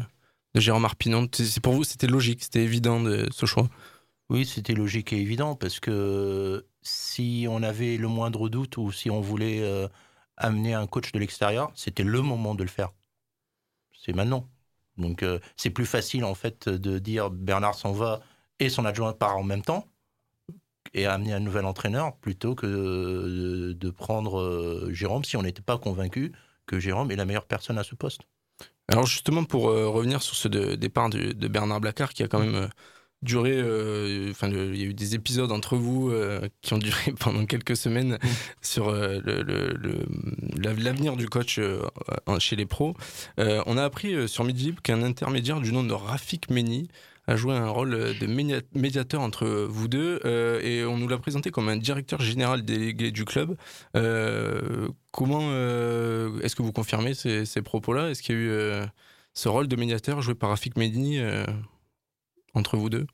de 0.53 0.59
Jérôme 0.59 0.85
Arpinon. 0.85 1.27
C'est 1.31 1.61
pour 1.61 1.73
vous, 1.73 1.85
c'était 1.85 2.07
logique, 2.07 2.43
c'était 2.43 2.63
évident 2.63 2.99
de, 2.99 3.25
ce 3.31 3.45
choix? 3.45 3.69
Oui, 4.29 4.45
c'était 4.45 4.73
logique 4.73 5.13
et 5.13 5.17
évident 5.17 5.55
parce 5.55 5.79
que 5.79 6.65
si 6.81 7.47
on 7.49 7.63
avait 7.63 7.97
le 7.97 8.09
moindre 8.09 8.49
doute 8.49 8.77
ou 8.77 8.91
si 8.91 9.09
on 9.09 9.21
voulait 9.21 9.61
amener 10.37 10.73
un 10.73 10.87
coach 10.87 11.11
de 11.11 11.19
l'extérieur, 11.19 11.71
c'était 11.75 12.03
le 12.03 12.21
moment 12.21 12.55
de 12.55 12.63
le 12.63 12.69
faire. 12.69 12.91
C'est 13.93 14.13
maintenant. 14.13 14.49
Donc 14.97 15.23
euh, 15.23 15.39
c'est 15.55 15.69
plus 15.69 15.85
facile 15.85 16.23
en 16.23 16.35
fait 16.35 16.69
de 16.69 16.99
dire 16.99 17.29
Bernard 17.29 17.75
s'en 17.75 17.93
va 17.93 18.21
et 18.59 18.69
son 18.69 18.85
adjoint 18.85 19.13
part 19.13 19.37
en 19.37 19.43
même 19.43 19.63
temps 19.63 19.87
et 20.93 21.07
amener 21.07 21.33
un 21.33 21.39
nouvel 21.39 21.65
entraîneur 21.65 22.15
plutôt 22.17 22.53
que 22.53 23.73
de, 23.73 23.89
prendre 23.89 24.39
euh, 24.39 24.89
Jérôme 24.91 25.23
si 25.23 25.35
on 25.37 25.41
n'était 25.41 25.63
pas 25.63 25.79
convaincu 25.79 26.31
que 26.67 26.79
Jérôme 26.79 27.09
est 27.09 27.15
la 27.15 27.25
meilleure 27.25 27.47
personne 27.47 27.79
à 27.79 27.83
ce 27.83 27.95
poste. 27.95 28.21
Alors 28.87 29.07
justement 29.07 29.43
pour 29.43 29.69
euh, 29.69 29.87
revenir 29.87 30.21
sur 30.21 30.35
ce 30.35 30.47
départ 30.47 31.09
de, 31.09 31.31
de, 31.31 31.47
Bernard 31.47 31.81
Blacard 31.81 32.13
qui 32.13 32.21
a 32.21 32.27
quand 32.27 32.39
même 32.39 32.69
duré, 33.23 33.53
euh, 33.55 34.29
enfin, 34.31 34.49
il 34.49 34.75
y 34.75 34.83
a 34.83 34.85
eu 34.85 34.93
des 34.93 35.15
épisodes 35.15 35.51
entre 35.51 35.75
vous 35.75 36.09
euh, 36.09 36.47
qui 36.61 36.73
ont 36.73 36.77
duré 36.77 37.13
pendant 37.19 37.45
quelques 37.45 37.75
semaines 37.75 38.19
mm. 38.21 38.27
sur 38.61 38.89
euh, 38.89 39.19
l'avenir 40.57 41.15
du 41.15 41.27
coach 41.27 41.59
chez 42.39 42.55
les 42.55 42.65
pros. 42.65 42.95
on 43.37 43.77
a 43.77 43.83
appris 43.83 44.27
sur 44.27 44.43
Midi 44.43 44.75
qu'un 44.83 45.03
intermédiaire 45.03 45.61
du 45.61 45.71
nom 45.71 45.83
de 45.83 45.93
Rafik 45.93 46.49
Meni 46.49 46.89
a 47.25 47.37
joué 47.37 47.55
un 47.55 47.69
rôle 47.69 47.91
de 47.91 48.59
médiateur 48.75 49.21
entre 49.21 49.47
vous 49.47 49.87
deux 49.87 50.19
et 50.61 50.83
on 50.83 50.97
nous 50.97 51.07
l'a 51.07 51.17
présenté 51.17 51.51
comme 51.51 51.69
un 51.69 51.77
directeur 51.77 52.21
général 52.21 52.63
délégué 52.63 53.11
du 53.11 53.23
club. 53.23 53.55
comment 55.11 55.51
est-ce 56.41 56.55
que 56.55 56.61
vous 56.61 56.73
confirmez 56.73 57.13
ces, 57.13 57.45
ces 57.45 57.61
propos-là? 57.61 58.09
Est-ce 58.09 58.21
qu'il 58.21 58.35
y 58.35 58.37
a 58.37 58.41
eu 58.41 58.85
ce 59.33 59.49
rôle 59.49 59.67
de 59.67 59.75
médiateur 59.75 60.21
joué 60.21 60.35
par 60.35 60.49
Rafik 60.49 60.75
Meni 60.75 61.19
entre 62.53 62.77
vous 62.77 62.89
deux? 62.89 63.07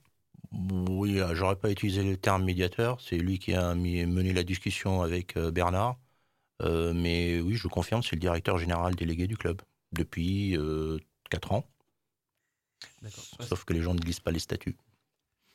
Oui, 0.52 1.20
euh, 1.20 1.34
j'aurais 1.34 1.56
pas 1.56 1.70
utilisé 1.70 2.02
le 2.02 2.16
terme 2.16 2.44
médiateur. 2.44 3.00
C'est 3.00 3.16
lui 3.16 3.38
qui 3.38 3.54
a 3.54 3.74
mené 3.74 4.32
la 4.32 4.42
discussion 4.42 5.02
avec 5.02 5.36
euh, 5.36 5.50
Bernard. 5.50 5.98
Euh, 6.62 6.92
mais 6.92 7.40
oui, 7.40 7.54
je 7.54 7.68
confirme, 7.68 8.02
c'est 8.02 8.16
le 8.16 8.20
directeur 8.20 8.58
général 8.58 8.94
délégué 8.94 9.26
du 9.26 9.36
club 9.36 9.62
depuis 9.92 10.56
4 11.30 11.52
ans. 11.52 11.64
Sauf 13.40 13.64
que 13.64 13.72
les 13.72 13.80
gens 13.82 13.94
ne 13.94 14.00
lisent 14.00 14.20
pas 14.20 14.30
les 14.30 14.38
statuts. 14.38 14.76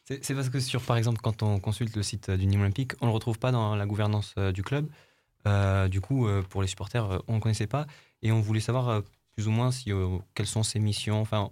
C'est 0.05 0.35
parce 0.35 0.49
que 0.49 0.59
sur, 0.59 0.81
par 0.81 0.97
exemple, 0.97 1.19
quand 1.21 1.41
on 1.41 1.59
consulte 1.59 1.95
le 1.95 2.03
site 2.03 2.29
du 2.29 2.45
Nîmes 2.45 2.61
Olympique, 2.61 2.93
on 3.01 3.05
ne 3.05 3.11
le 3.11 3.13
retrouve 3.13 3.39
pas 3.39 3.51
dans 3.51 3.75
la 3.75 3.85
gouvernance 3.85 4.35
du 4.53 4.63
club. 4.63 4.89
du 5.89 6.01
coup, 6.01 6.27
pour 6.49 6.61
les 6.61 6.67
supporters, 6.67 7.21
on 7.27 7.35
ne 7.35 7.39
connaissait 7.39 7.67
pas. 7.67 7.85
Et 8.21 8.31
on 8.31 8.41
voulait 8.41 8.59
savoir 8.59 9.03
plus 9.35 9.47
ou 9.47 9.51
moins 9.51 9.71
si, 9.71 9.91
quelles 10.33 10.47
sont 10.47 10.63
ses 10.63 10.79
missions, 10.79 11.21
enfin, 11.21 11.49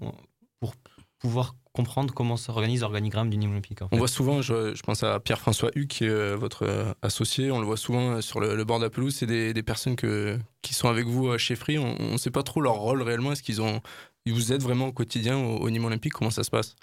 pour 0.60 0.74
pouvoir 1.20 1.56
comprendre 1.74 2.14
comment 2.14 2.38
s'organise 2.38 2.82
l'organigramme 2.82 3.32
du 3.32 3.38
Nîmes 3.38 3.52
Olympique. 3.52 3.80
On 3.92 3.98
voit 3.98 4.08
souvent, 4.08 4.42
je, 4.44 4.80
pense 4.84 5.02
à 5.04 5.20
Pierre-François 5.20 5.72
Hugues, 5.76 5.88
qui 5.88 6.06
est 6.06 6.10
euh, 6.10 6.36
votre 6.36 6.64
euh, 6.64 6.94
associé, 7.02 7.52
on 7.52 7.60
le 7.60 7.66
voit 7.66 7.78
souvent 7.78 8.12
euh, 8.12 8.22
sur 8.22 8.40
le, 8.40 8.64
bord 8.64 8.78
de 8.78 8.84
la 8.84 8.90
pelouse, 8.92 9.16
c'est 9.16 9.26
des, 9.26 9.64
personnes 9.64 9.96
que, 9.96 10.38
qui 10.62 10.76
sont 10.76 10.88
avec 10.88 11.08
vous 11.08 11.36
chez 11.40 11.56
Free, 11.56 11.80
on 11.80 12.12
ne 12.12 12.18
sait 12.18 12.30
pas 12.30 12.44
trop 12.44 12.62
leur 12.62 12.76
rôle 12.76 13.02
réellement, 13.02 13.32
est-ce 13.32 13.42
qu'ils 13.42 13.62
ont, 13.62 13.82
ils 14.26 14.34
vous 14.34 14.54
aident 14.54 14.62
vraiment 14.62 14.88
au 14.88 14.92
quotidien 14.92 15.38
au, 15.38 15.68
Nîmes 15.70 15.86
Olympique, 15.86 16.14
comment 16.14 16.30
ça 16.32 16.44
se 16.44 16.52
passe? 16.52 16.76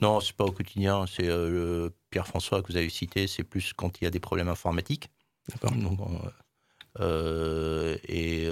Non, 0.00 0.20
c'est 0.20 0.36
pas 0.36 0.44
au 0.44 0.52
quotidien, 0.52 1.06
c'est 1.06 1.28
Pierre-François 2.10 2.62
que 2.62 2.68
vous 2.70 2.76
avez 2.76 2.90
cité, 2.90 3.26
c'est 3.26 3.44
plus 3.44 3.72
quand 3.72 4.00
il 4.00 4.04
y 4.04 4.06
a 4.06 4.10
des 4.10 4.20
problèmes 4.20 4.48
informatiques. 4.48 5.08
D'accord. 5.48 5.72
et 8.08 8.48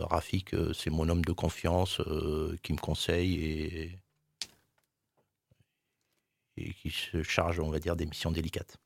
Rafik, 0.00 0.50
c'est 0.74 0.90
mon 0.90 1.08
homme 1.08 1.24
de 1.24 1.32
confiance 1.32 2.02
qui 2.62 2.72
me 2.72 2.78
conseille 2.78 3.34
et 3.34 3.98
et 6.56 6.72
qui 6.74 6.90
se 6.90 7.22
charge, 7.22 7.60
on 7.60 7.70
va 7.70 7.78
dire, 7.78 7.96
des 7.96 8.06
missions 8.06 8.30
délicates. 8.30 8.76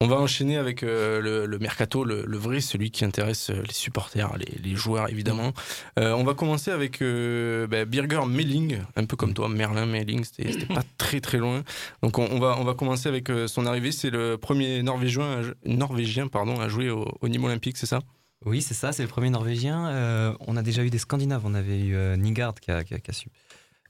On 0.00 0.06
va 0.08 0.16
enchaîner 0.16 0.58
avec 0.58 0.82
euh, 0.82 1.46
le, 1.46 1.58
mercato, 1.58 2.04
le, 2.04 2.36
vrai, 2.36 2.60
celui 2.60 2.90
qui 2.90 3.04
intéresse 3.04 3.48
euh, 3.50 3.62
les 3.66 3.72
supporters, 3.72 4.36
les, 4.36 4.74
joueurs 4.76 5.08
évidemment. 5.08 5.52
Euh, 5.98 6.12
on 6.12 6.24
va 6.24 6.34
commencer 6.34 6.70
avec 6.70 7.00
bah, 7.00 7.84
Birger 7.84 8.26
Melling, 8.26 8.80
un 8.96 9.04
peu 9.06 9.16
comme 9.16 9.32
toi, 9.32 9.48
Merlin 9.48 9.86
Melling, 9.86 10.24
c'était 10.24 10.66
pas 10.66 10.82
très 10.98 11.20
très 11.20 11.38
loin. 11.38 11.62
Donc 12.02 12.18
on, 12.18 12.38
va, 12.38 12.56
on 12.58 12.64
va 12.64 12.74
commencer 12.74 13.08
avec 13.08 13.30
son 13.46 13.66
arrivée. 13.66 13.92
C'est 13.92 14.10
le 14.10 14.36
premier 14.36 14.82
Norvégien, 14.82 15.40
Norvégien 15.64 16.26
pardon, 16.28 16.60
à 16.60 16.68
jouer 16.68 16.90
au, 16.90 17.06
au 17.20 17.28
Nîmes 17.28 17.44
Olympique, 17.44 17.78
c'est 17.78 17.86
ça? 17.86 18.00
Oui, 18.44 18.60
c'est 18.60 18.74
ça, 18.74 18.92
c'est 18.92 19.02
le 19.02 19.08
premier 19.08 19.30
Norvégien. 19.30 19.88
Euh, 19.88 20.34
on 20.40 20.56
a 20.56 20.62
déjà 20.62 20.84
eu 20.84 20.90
des 20.90 20.98
Scandinaves. 20.98 21.42
On 21.46 21.54
avait 21.54 21.80
eu 21.80 21.94
euh, 21.94 22.16
Nygard 22.16 22.54
qui 22.54 22.70
a, 22.70 22.84
qui 22.84 22.94
a- 22.94 22.98
qui 22.98 23.10
a 23.10 23.14
su. 23.14 23.28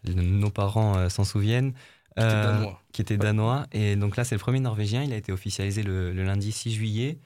Nos 0.05 0.51
parents 0.51 0.97
euh, 0.97 1.09
s'en 1.09 1.25
souviennent. 1.25 1.73
Qui 2.17 2.25
était 2.25 2.37
Euh, 2.37 2.43
danois. 2.43 2.83
qui 2.93 3.03
était 3.03 3.19
danois. 3.19 3.67
Et 3.73 3.97
donc 3.97 4.17
là, 4.17 4.25
c'est 4.25 4.35
le 4.35 4.41
premier 4.41 4.61
Norvégien. 4.61 5.03
Il 5.03 5.13
a 5.13 5.17
été 5.17 5.33
officialisé 5.33 5.83
le, 5.83 6.13
le 6.13 6.25
lundi 6.25 6.53
6 6.53 6.73
juillet. 6.73 7.19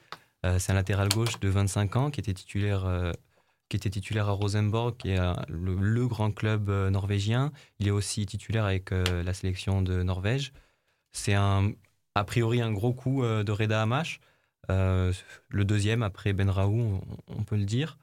Euh, 0.45 0.57
c'est 0.59 0.71
un 0.71 0.75
latéral 0.75 1.09
gauche 1.09 1.39
de 1.39 1.49
25 1.49 1.95
ans 1.95 2.11
qui 2.11 2.19
était 2.19 2.33
titulaire, 2.33 2.85
euh, 2.85 3.11
qui 3.69 3.77
était 3.77 3.89
titulaire 3.89 4.29
à 4.29 4.31
Rosenborg, 4.31 4.97
qui 4.97 5.09
est 5.11 5.19
le, 5.49 5.75
le 5.75 6.07
grand 6.07 6.31
club 6.31 6.69
euh, 6.69 6.89
norvégien. 6.89 7.51
Il 7.79 7.87
est 7.87 7.91
aussi 7.91 8.25
titulaire 8.25 8.65
avec 8.65 8.91
euh, 8.91 9.23
la 9.23 9.33
sélection 9.33 9.81
de 9.81 10.01
Norvège. 10.03 10.53
C'est 11.11 11.33
un, 11.35 11.71
a 12.15 12.23
priori 12.23 12.61
un 12.61 12.71
gros 12.71 12.93
coup 12.93 13.23
euh, 13.23 13.43
de 13.43 13.51
Reda 13.51 13.81
Hamash. 13.83 14.19
Le 14.69 15.63
deuxième 15.65 16.03
après 16.03 16.33
Ben 16.33 16.49
Raoult, 16.49 17.01
on, 17.27 17.35
on 17.39 17.43
peut 17.43 17.57
le 17.57 17.65
dire. 17.65 17.97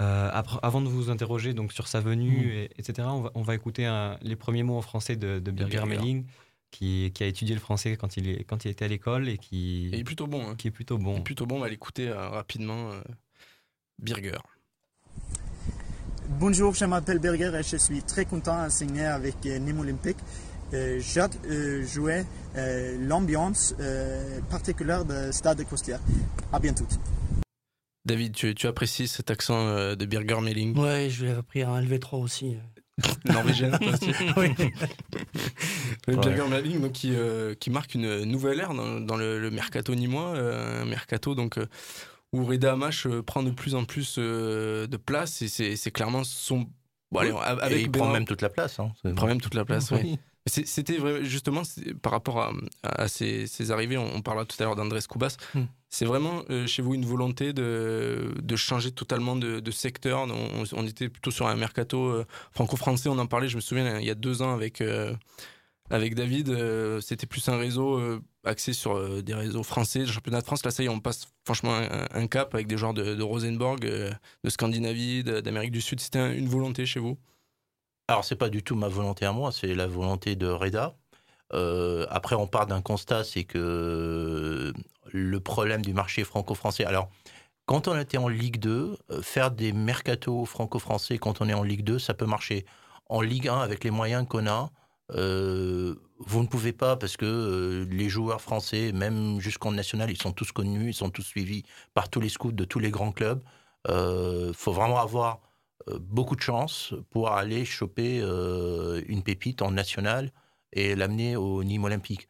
Euh, 0.00 0.30
après- 0.32 0.58
avant 0.62 0.80
de 0.80 0.88
vous 0.88 1.10
interroger 1.10 1.52
donc 1.52 1.72
sur 1.72 1.88
sa 1.88 2.00
venue, 2.00 2.46
Mm. 2.46 2.50
et- 2.50 2.70
etc., 2.78 3.08
on 3.10 3.20
va, 3.22 3.30
on 3.34 3.42
va 3.42 3.54
écouter 3.56 3.86
un- 3.86 4.16
les 4.22 4.36
premiers 4.36 4.62
mots 4.62 4.76
en 4.78 4.82
français 4.82 5.16
de, 5.16 5.40
de 5.40 5.50
Birger 5.50 5.78
Birger. 5.78 5.88
Melling, 5.96 6.26
qui, 6.70 7.10
qui 7.12 7.24
a 7.24 7.26
étudié 7.26 7.54
le 7.54 7.60
français 7.60 7.96
quand 7.96 8.16
il, 8.16 8.28
est, 8.28 8.44
quand 8.44 8.64
il 8.64 8.70
était 8.70 8.84
à 8.84 8.88
l'école 8.88 9.28
et 9.28 9.36
qui, 9.38 9.86
Et 9.86 9.96
il 9.96 10.00
est 10.00 10.04
plutôt 10.04 10.28
bon. 10.28 10.50
hein. 10.50 10.54
qui 10.56 10.68
est 10.68 10.70
plutôt 10.70 10.96
bon. 10.98 11.14
Il 11.14 11.18
est 11.18 11.24
plutôt 11.24 11.44
bon, 11.46 11.56
on 11.56 11.60
va 11.60 11.68
l'écouter 11.68 12.08
euh, 12.08 12.28
rapidement. 12.28 12.92
euh, 12.92 13.00
Birger. 13.98 14.38
Bonjour, 16.38 16.72
je 16.74 16.84
m'appelle 16.84 17.18
Berger 17.18 17.52
et 17.58 17.62
je 17.64 17.76
suis 17.76 18.02
très 18.02 18.24
content 18.24 18.64
de 18.64 18.70
signer 18.70 19.04
avec 19.06 19.44
Nîmes 19.44 19.80
Olympique. 19.80 20.16
Euh, 20.72 21.00
J'ai 21.00 21.22
euh, 21.46 21.84
joué 21.84 22.24
euh, 22.56 22.96
l'ambiance 23.00 23.74
euh, 23.80 24.40
particulière 24.48 25.04
du 25.04 25.32
stade 25.32 25.58
de 25.58 25.64
Costière. 25.64 25.98
À 26.52 26.60
bientôt. 26.60 26.86
David, 28.06 28.34
tu, 28.34 28.54
tu 28.54 28.66
apprécies 28.66 29.08
cet 29.08 29.30
accent 29.30 29.66
euh, 29.66 29.94
de 29.94 30.04
Birger 30.06 30.40
Melling? 30.40 30.76
Ouais, 30.78 31.08
je 31.10 31.26
l'avais 31.26 31.38
appris 31.38 31.62
à 31.62 31.70
un 31.70 31.82
LV3 31.82 32.16
aussi. 32.22 32.56
Norvégien 33.26 33.70
Oui. 34.36 34.50
Le 36.06 36.14
Ouais. 36.16 36.20
Birger 36.20 36.48
Melling 36.48 36.80
donc, 36.80 36.92
qui, 36.92 37.12
euh, 37.14 37.54
qui 37.54 37.70
marque 37.70 37.94
une 37.94 38.24
nouvelle 38.24 38.60
ère 38.60 38.74
dans, 38.74 39.00
dans 39.00 39.16
le, 39.16 39.38
le 39.38 39.50
mercato 39.50 39.94
nîmois. 39.94 40.34
euh, 40.34 40.82
un 40.82 40.86
mercato 40.86 41.34
donc, 41.34 41.58
euh, 41.58 41.66
où 42.32 42.44
Reda 42.44 42.72
Hamash 42.72 43.06
prend 43.26 43.42
de 43.42 43.50
plus 43.50 43.74
en 43.74 43.84
plus 43.84 44.16
euh, 44.18 44.86
de 44.86 44.96
place 44.96 45.42
et 45.42 45.48
c'est 45.76 45.90
clairement 45.90 46.24
son. 46.24 46.66
Bon, 47.12 47.20
allez, 47.20 47.32
Oui. 47.32 47.38
avec 47.42 47.78
Et 47.78 47.82
il 47.82 47.90
prend 47.90 48.10
même 48.12 48.24
toute 48.24 48.42
la 48.42 48.48
place. 48.50 48.78
hein. 48.80 48.92
Il 49.04 49.14
prend 49.14 49.26
même 49.26 49.40
toute 49.40 49.54
la 49.54 49.64
place, 49.64 49.90
oui. 49.90 50.18
C'était 50.46 50.96
vrai- 50.96 51.24
justement 51.24 51.62
par 52.02 52.12
rapport 52.12 52.40
à, 52.40 52.52
à 52.82 53.08
ces, 53.08 53.46
ces 53.46 53.70
arrivées, 53.72 53.98
on, 53.98 54.14
on 54.16 54.22
parlera 54.22 54.46
tout 54.46 54.56
à 54.60 54.64
l'heure 54.64 54.76
d'Andrés 54.76 55.00
Koubas. 55.08 55.36
Hmm. 55.54 55.64
C'est 55.92 56.04
vraiment 56.04 56.44
euh, 56.50 56.68
chez 56.68 56.82
vous 56.82 56.94
une 56.94 57.04
volonté 57.04 57.52
de, 57.52 58.32
de 58.40 58.56
changer 58.56 58.92
totalement 58.92 59.34
de, 59.34 59.70
secteur? 59.72 60.24
On, 60.72 60.86
était 60.86 61.08
plutôt 61.08 61.32
sur 61.32 61.48
un 61.48 61.56
mercato 61.56 62.06
euh, 62.06 62.26
franco-français, 62.52 63.08
on 63.08 63.18
en 63.18 63.26
parlait, 63.26 63.48
je 63.48 63.56
me 63.56 63.60
souviens, 63.60 63.98
il 63.98 64.06
y 64.06 64.10
a 64.10 64.14
deux 64.14 64.40
ans 64.40 64.54
avec, 64.54 64.80
euh, 64.82 65.12
avec 65.90 66.14
David. 66.14 66.56
C'était 67.00 67.26
plus 67.26 67.48
un 67.48 67.56
réseau 67.56 68.00
axé 68.44 68.72
sur 68.72 69.20
des 69.22 69.34
réseaux 69.34 69.64
français, 69.64 70.00
le 70.00 70.06
championnat 70.06 70.40
de 70.40 70.46
France. 70.46 70.64
Là, 70.64 70.70
ça 70.70 70.84
y 70.84 70.86
est, 70.86 70.88
on 70.88 71.00
passe 71.00 71.26
franchement 71.44 71.76
un, 72.12 72.26
cap 72.28 72.54
avec 72.54 72.68
des 72.68 72.76
joueurs 72.76 72.94
de, 72.94 73.20
Rosenborg, 73.20 73.80
de 73.80 74.50
Scandinavie, 74.50 75.24
d'Amérique 75.24 75.72
du 75.72 75.80
Sud. 75.80 75.98
C'était 75.98 76.20
un- 76.20 76.32
une 76.32 76.48
volonté 76.48 76.86
chez 76.86 77.00
vous? 77.00 77.18
Alors, 78.06 78.24
c'est 78.24 78.36
pas 78.36 78.48
du 78.48 78.62
tout 78.62 78.76
ma 78.76 78.88
volonté 78.88 79.24
à 79.24 79.32
moi, 79.32 79.50
c'est 79.50 79.74
la 79.74 79.88
volonté 79.88 80.36
de 80.36 80.46
Reda. 80.46 80.96
Après, 81.52 82.36
on 82.36 82.46
part 82.46 82.68
d'un 82.68 82.80
constat, 82.80 83.24
c'est 83.24 83.42
que 83.44 84.72
le 85.12 85.40
problème 85.40 85.82
du 85.82 85.94
marché 85.94 86.24
franco-français. 86.24 86.84
Alors, 86.84 87.10
quand 87.70 87.86
on 87.86 87.96
était 87.96 88.18
en 88.18 88.26
Ligue 88.26 88.58
2, 88.58 88.96
euh, 89.10 89.22
faire 89.22 89.52
des 89.52 89.72
mercatos 89.72 90.44
franco-français 90.44 91.18
quand 91.18 91.40
on 91.40 91.48
est 91.48 91.54
en 91.54 91.62
Ligue 91.62 91.84
2, 91.84 92.00
ça 92.00 92.14
peut 92.14 92.26
marcher. 92.26 92.66
En 93.08 93.20
Ligue 93.20 93.46
1, 93.46 93.60
avec 93.60 93.84
les 93.84 93.92
moyens 93.92 94.26
qu'on 94.28 94.48
a, 94.48 94.72
euh, 95.12 95.94
vous 96.18 96.42
ne 96.42 96.48
pouvez 96.48 96.72
pas 96.72 96.96
parce 96.96 97.16
que 97.16 97.24
euh, 97.24 97.86
les 97.88 98.08
joueurs 98.08 98.40
français, 98.40 98.90
même 98.90 99.38
jusqu'en 99.38 99.70
national, 99.70 100.10
ils 100.10 100.20
sont 100.20 100.32
tous 100.32 100.50
connus, 100.50 100.88
ils 100.88 100.94
sont 100.94 101.10
tous 101.10 101.22
suivis 101.22 101.62
par 101.94 102.08
tous 102.08 102.20
les 102.20 102.28
scouts 102.28 102.50
de 102.50 102.64
tous 102.64 102.80
les 102.80 102.90
grands 102.90 103.12
clubs. 103.12 103.40
Il 103.88 104.52
faut 104.52 104.72
vraiment 104.72 104.98
avoir 104.98 105.40
beaucoup 106.00 106.34
de 106.34 106.42
chance 106.42 106.92
pour 107.10 107.30
aller 107.30 107.64
choper 107.64 108.18
une 109.06 109.22
pépite 109.22 109.62
en 109.62 109.70
national 109.70 110.32
et 110.72 110.96
l'amener 110.96 111.36
au 111.36 111.62
Nîmes 111.62 111.84
Olympique. 111.84 112.28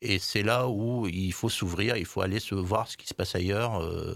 Et 0.00 0.18
c'est 0.18 0.42
là 0.42 0.68
où 0.68 1.06
il 1.08 1.32
faut 1.32 1.48
s'ouvrir, 1.48 1.96
il 1.96 2.04
faut 2.06 2.20
aller 2.22 2.40
se 2.40 2.54
voir 2.54 2.88
ce 2.88 2.96
qui 2.96 3.06
se 3.06 3.14
passe 3.14 3.34
ailleurs. 3.34 3.82
euh, 3.82 4.14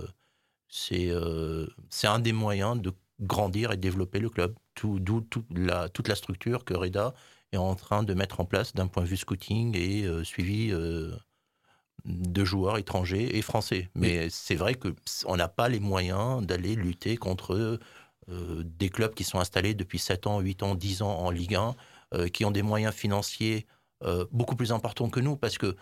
c'est 0.68 1.08
euh, 1.10 1.66
c'est 1.90 2.06
un 2.08 2.18
des 2.20 2.32
moyens 2.32 2.80
de 2.80 2.92
grandir 3.20 3.72
et 3.72 3.76
de 3.76 3.80
développer 3.82 4.20
le 4.20 4.30
club. 4.30 4.54
Tout- 4.74 5.00
D'où 5.00 5.20
toute 5.22 5.46
la, 5.56 5.88
toute 5.88 6.08
la 6.08 6.14
structure 6.14 6.64
que 6.64 6.74
Reda 6.74 7.14
est 7.52 7.56
en 7.56 7.74
train 7.74 8.02
de 8.02 8.14
mettre 8.14 8.40
en 8.40 8.44
place 8.44 8.74
d'un 8.74 8.86
point 8.88 9.02
de 9.04 9.08
vue 9.08 9.16
scouting 9.16 9.76
et 9.76 10.04
euh, 10.04 10.24
suivi 10.24 10.70
euh, 10.72 11.12
de 12.04 12.44
joueurs 12.44 12.78
étrangers 12.78 13.36
et 13.36 13.42
français. 13.42 13.90
Mais 13.94 14.28
c'est 14.30 14.54
vrai 14.54 14.74
que 14.74 14.94
on 15.26 15.36
n'a 15.36 15.48
pas 15.48 15.68
les 15.68 15.80
moyens 15.80 16.44
d'aller 16.46 16.74
lutter 16.74 17.16
contre 17.16 17.78
euh, 18.28 18.62
des 18.64 18.88
clubs 18.90 19.14
qui 19.14 19.24
sont 19.24 19.40
installés 19.40 19.74
depuis 19.74 19.98
7 19.98 20.26
ans, 20.26 20.40
8 20.40 20.62
ans, 20.62 20.74
10 20.74 21.02
ans 21.02 21.18
en 21.18 21.30
Ligue 21.30 21.54
1, 21.56 21.74
euh, 22.14 22.28
qui 22.28 22.44
ont 22.44 22.50
des 22.50 22.62
moyens 22.62 22.94
financiers 22.94 23.66
euh, 24.04 24.26
beaucoup 24.30 24.56
plus 24.56 24.72
importants 24.72 25.10
que 25.10 25.20
nous, 25.20 25.36
parce 25.36 25.58
que 25.58 25.76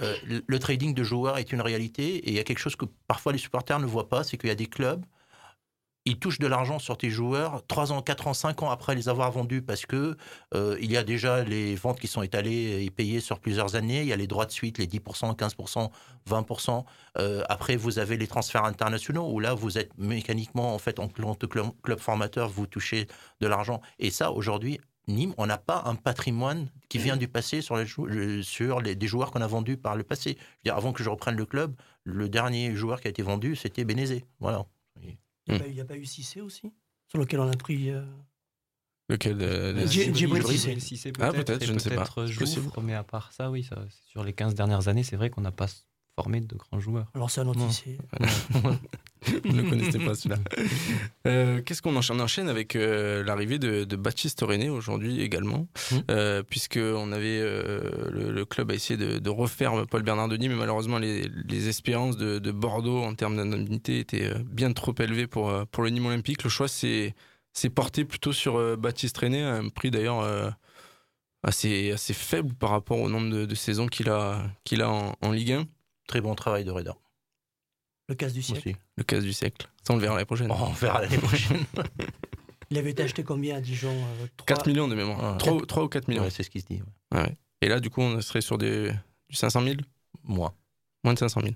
euh, 0.00 0.14
le- 0.46 0.58
trading 0.58 0.94
de 0.94 1.02
joueurs 1.02 1.38
est 1.38 1.52
une 1.52 1.60
réalité, 1.60 2.16
et 2.16 2.28
il 2.28 2.34
y 2.34 2.38
a 2.38 2.44
quelque 2.44 2.58
chose 2.58 2.76
que 2.76 2.84
parfois 3.06 3.32
les 3.32 3.38
supporters 3.38 3.80
ne 3.80 3.86
voient 3.86 4.08
pas, 4.08 4.22
c'est 4.22 4.36
qu'il 4.36 4.48
y 4.48 4.52
a 4.52 4.56
des 4.56 4.66
clubs, 4.66 5.04
ils 6.04 6.18
touchent 6.18 6.38
de 6.38 6.46
l'argent 6.46 6.78
sur 6.78 6.96
tes 6.96 7.10
joueurs 7.10 7.66
3 7.66 7.92
ans, 7.92 8.00
4 8.00 8.28
ans, 8.28 8.34
5 8.34 8.62
ans 8.62 8.70
après 8.70 8.94
les 8.94 9.08
avoir 9.10 9.30
vendus, 9.30 9.60
parce 9.60 9.84
que 9.84 10.16
euh, 10.54 10.76
il 10.80 10.90
y 10.90 10.96
a 10.96 11.04
déjà 11.04 11.44
les 11.44 11.74
ventes 11.74 12.00
qui 12.00 12.06
sont 12.06 12.22
étalées 12.22 12.84
et 12.84 12.90
payées 12.90 13.20
sur 13.20 13.40
plusieurs 13.40 13.76
années, 13.76 14.00
il 14.00 14.06
y 14.06 14.12
a 14.12 14.16
les 14.16 14.26
droits 14.26 14.46
de 14.46 14.50
suite, 14.52 14.78
les 14.78 14.86
10%, 14.86 15.36
15%, 15.36 15.90
20%. 16.26 16.84
Euh, 17.18 17.42
après, 17.48 17.76
vous 17.76 17.98
avez 17.98 18.16
les 18.16 18.26
transferts 18.26 18.64
internationaux, 18.64 19.28
où 19.30 19.40
là, 19.40 19.52
vous 19.54 19.76
êtes 19.76 19.96
mécaniquement, 19.98 20.74
en 20.74 20.78
fait, 20.78 20.98
en 20.98 21.08
club 21.08 21.98
formateur, 21.98 22.48
vous 22.48 22.66
touchez 22.66 23.06
de 23.40 23.46
l'argent. 23.46 23.82
Et 23.98 24.10
ça, 24.10 24.32
aujourd'hui, 24.32 24.80
Nîmes, 25.08 25.34
on 25.38 25.46
n'a 25.46 25.58
pas 25.58 25.82
un 25.86 25.94
patrimoine 25.94 26.70
qui 26.88 26.98
vient 26.98 27.16
du 27.16 27.26
passé 27.28 27.60
sur 27.62 27.76
les, 27.76 27.86
jou- 27.86 28.06
euh, 28.06 28.42
sur 28.42 28.80
les, 28.80 28.94
des 28.94 29.06
joueurs 29.08 29.30
qu'on 29.30 29.40
a 29.40 29.46
vendus 29.46 29.76
par 29.76 29.96
le 29.96 30.04
passé. 30.04 30.36
Je 30.38 30.44
veux 30.44 30.46
dire, 30.64 30.76
avant 30.76 30.92
que 30.92 31.02
je 31.02 31.08
reprenne 31.10 31.34
le 31.36 31.46
club, 31.46 31.74
le 32.04 32.28
dernier 32.28 32.74
joueur 32.76 33.00
qui 33.00 33.08
a 33.08 33.10
été 33.10 33.22
vendu, 33.22 33.56
c'était 33.56 33.84
Bénézé. 33.84 34.24
Voilà. 34.40 34.66
Il 35.02 35.16
n'y 35.48 35.56
a, 35.56 35.58
pas 35.58 35.66
eu- 35.66 35.70
il 35.70 35.76
y 35.76 35.80
a 35.80 35.84
pas 35.84 35.96
eu 35.96 36.04
Cissé 36.04 36.40
aussi 36.42 36.72
Sur 37.08 37.18
lequel 37.18 37.40
on 37.40 37.50
a 37.50 37.56
pris. 37.56 37.90
euh, 37.90 38.04
Lequel 39.08 39.38
euh, 39.40 39.74
Euh, 39.74 39.86
Djibril 39.86 40.42
Cissé. 40.46 41.12
Ah, 41.20 41.32
peut-être, 41.32 41.64
je 41.64 41.72
ne 41.72 41.78
sais 41.78 41.88
pas. 41.96 42.04
Jouffre, 42.62 42.80
mais 42.82 42.92
à 42.94 43.02
part 43.04 43.32
ça, 43.32 43.50
oui, 43.50 43.62
ça, 43.64 43.82
sur 44.06 44.22
les 44.22 44.34
15 44.34 44.54
dernières 44.54 44.88
années, 44.88 45.02
c'est 45.02 45.16
vrai 45.16 45.30
qu'on 45.30 45.40
n'a 45.40 45.52
pas 45.52 45.66
formé 46.22 46.40
de 46.40 46.56
grands 46.56 46.80
joueurs. 46.80 47.06
Alors 47.14 47.30
c'est 47.30 47.40
un. 47.42 47.52
Cissé. 47.70 47.98
Vous 49.44 49.52
ne 49.52 49.62
le 49.62 49.68
connaissez 49.68 49.98
pas 49.98 50.14
celui-là. 50.14 50.36
Euh, 51.26 51.60
Qu'est-ce 51.62 51.82
qu'on 51.82 51.94
enchaîne 51.96 52.20
On 52.20 52.22
enchaîne 52.24 52.48
avec 52.48 52.76
euh, 52.76 53.22
l'arrivée 53.24 53.58
de, 53.58 53.84
de 53.84 53.96
Baptiste 53.96 54.40
René 54.42 54.68
aujourd'hui 54.70 55.20
également, 55.20 55.66
Mmh. 55.90 55.96
euh, 56.10 56.42
puisque 56.42 56.78
on 56.80 57.12
avait 57.12 57.40
euh, 57.40 58.10
le, 58.10 58.30
le 58.30 58.44
club 58.44 58.70
a 58.70 58.74
essayé 58.74 58.96
de, 58.96 59.18
de 59.18 59.30
refaire 59.30 59.86
Paul 59.86 60.02
Bernard 60.02 60.28
Denis, 60.28 60.48
mais 60.48 60.54
malheureusement 60.54 60.98
les, 60.98 61.28
les 61.48 61.68
espérances 61.68 62.16
de, 62.16 62.38
de 62.38 62.50
Bordeaux 62.52 63.02
en 63.02 63.14
termes 63.14 63.36
d'indemnité 63.36 63.98
étaient 64.00 64.32
bien 64.44 64.72
trop 64.72 64.94
élevées 64.98 65.26
pour 65.26 65.52
pour 65.70 65.82
le 65.82 65.90
Nîmes 65.90 66.06
Olympique. 66.06 66.42
Le 66.44 66.50
choix 66.50 66.68
s'est 66.68 67.14
porté 67.74 68.04
plutôt 68.04 68.32
sur 68.32 68.56
euh, 68.56 68.76
Baptiste 68.76 69.18
René, 69.18 69.42
à 69.42 69.54
un 69.56 69.68
prix 69.68 69.90
d'ailleurs 69.90 70.20
euh, 70.20 70.50
assez 71.42 71.90
assez 71.92 72.14
faible 72.14 72.54
par 72.54 72.70
rapport 72.70 72.98
au 73.00 73.08
nombre 73.08 73.30
de, 73.30 73.46
de 73.46 73.54
saisons 73.54 73.86
qu'il 73.88 74.08
a 74.10 74.42
qu'il 74.64 74.82
a 74.82 74.90
en, 74.90 75.14
en 75.20 75.32
Ligue 75.32 75.52
1. 75.52 75.64
Très 76.08 76.20
bon 76.20 76.34
travail 76.34 76.64
de 76.64 76.72
Reda. 76.72 76.96
Le 78.08 78.16
casse 78.16 78.32
du 78.32 78.42
siècle. 78.42 78.70
Aussi. 78.70 78.76
Le 78.96 79.04
cas 79.04 79.20
du 79.20 79.32
siècle. 79.32 79.68
Ça 79.86 79.92
on 79.92 79.96
le 79.96 80.02
verra 80.02 80.14
l'année 80.14 80.24
prochaine. 80.26 80.48
Oh, 80.50 80.56
on 80.58 80.72
verra 80.72 81.02
l'année 81.02 81.18
prochaine. 81.18 81.64
Il 82.70 82.76
avait 82.78 82.90
été 82.90 83.02
acheté 83.04 83.22
combien 83.22 83.56
à 83.56 83.60
Dijon 83.60 83.92
euh, 83.92 84.26
4 84.46 84.66
millions 84.66 84.88
de 84.88 84.94
mémoire. 84.94 85.18
Ah. 85.22 85.36
3, 85.38 85.64
3 85.66 85.84
ou 85.84 85.88
4 85.88 86.08
millions. 86.08 86.22
Ouais, 86.24 86.30
c'est 86.30 86.42
ce 86.42 86.50
qui 86.50 86.60
se 86.60 86.66
dit. 86.66 86.82
ouais. 87.12 87.18
Ouais, 87.20 87.24
ouais. 87.26 87.36
Et 87.60 87.68
là, 87.68 87.78
du 87.80 87.88
coup, 87.90 88.00
on 88.02 88.20
serait 88.20 88.40
sur 88.40 88.58
des, 88.58 88.90
du 89.30 89.36
500 89.36 89.62
000 89.62 89.76
Moins. 90.24 90.52
Moins 91.04 91.14
de 91.14 91.18
500 91.18 91.40
000. 91.42 91.54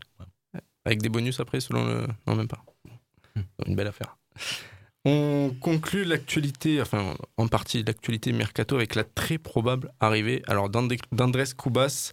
Avec 0.84 1.00
des 1.02 1.08
bonus 1.08 1.38
après, 1.40 1.60
selon 1.60 1.84
le. 1.84 2.06
Non, 2.26 2.34
même 2.36 2.48
pas. 2.48 2.64
Une 3.66 3.74
belle 3.76 3.86
affaire. 3.88 4.16
On 5.04 5.54
conclut 5.60 6.04
l'actualité, 6.04 6.80
enfin, 6.80 7.14
en 7.36 7.48
partie 7.48 7.82
l'actualité 7.82 8.32
mercato 8.32 8.76
avec 8.76 8.94
la 8.94 9.04
très 9.04 9.36
probable 9.38 9.92
arrivée 10.00 10.42
alors 10.46 10.68
d'André- 10.70 10.98
d'Andrés 11.12 11.44
Koubas. 11.56 12.12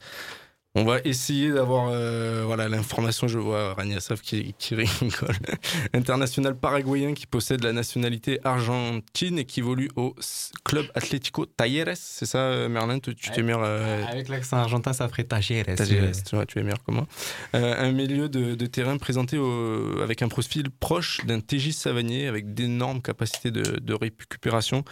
On 0.80 0.86
va 0.86 1.00
essayer 1.04 1.52
d'avoir 1.52 1.90
euh, 1.92 2.44
voilà 2.46 2.70
l'information. 2.70 3.28
Je 3.28 3.38
vois 3.38 3.74
Raniasov 3.74 4.22
qui, 4.22 4.56
qui 4.58 4.76
rigole. 4.76 5.36
International 5.94 6.56
paraguayen 6.56 7.14
qui 7.14 7.26
possède 7.28 7.64
la 7.64 7.74
nationalité 7.74 8.40
argentine 8.46 9.40
et 9.40 9.46
qui 9.46 9.60
évolue 9.60 9.90
au 9.96 10.16
club 10.64 10.86
Atlético 10.96 11.46
Talleres. 11.46 11.96
C'est 11.98 12.26
ça, 12.26 12.40
euh, 12.40 12.70
Merlin? 12.70 13.00
Tu 13.00 13.14
tu 13.16 13.30
t'es 13.32 13.44
meilleur 13.44 13.62
euh, 13.64 14.04
Avec 14.10 14.30
l'accent 14.30 14.58
argentin, 14.58 14.94
ça 14.94 15.10
ferait 15.10 15.26
Tajeres. 15.26 15.76
Talleres, 15.76 16.12
tu 16.28 16.36
vois, 16.36 16.46
tu 16.46 16.60
es 16.60 16.64
meilleur 16.64 16.84
que 16.84 16.92
moi. 16.92 17.08
Euh, 17.56 17.76
un 17.78 17.92
milieu 17.92 18.30
de, 18.30 18.56
de 18.56 18.66
terrain 18.66 18.98
présenté 18.98 19.38
au- 19.38 20.02
avec 20.02 20.22
un 20.22 20.28
profil 20.30 20.70
proche 20.80 21.20
d'un 21.26 21.42
TJ 21.42 21.72
Savanier 21.72 22.28
avec 22.28 22.54
d'énormes 22.54 23.02
capacités 23.02 23.52
de, 23.52 23.80
de 23.80 23.94
récupération. 23.94 24.84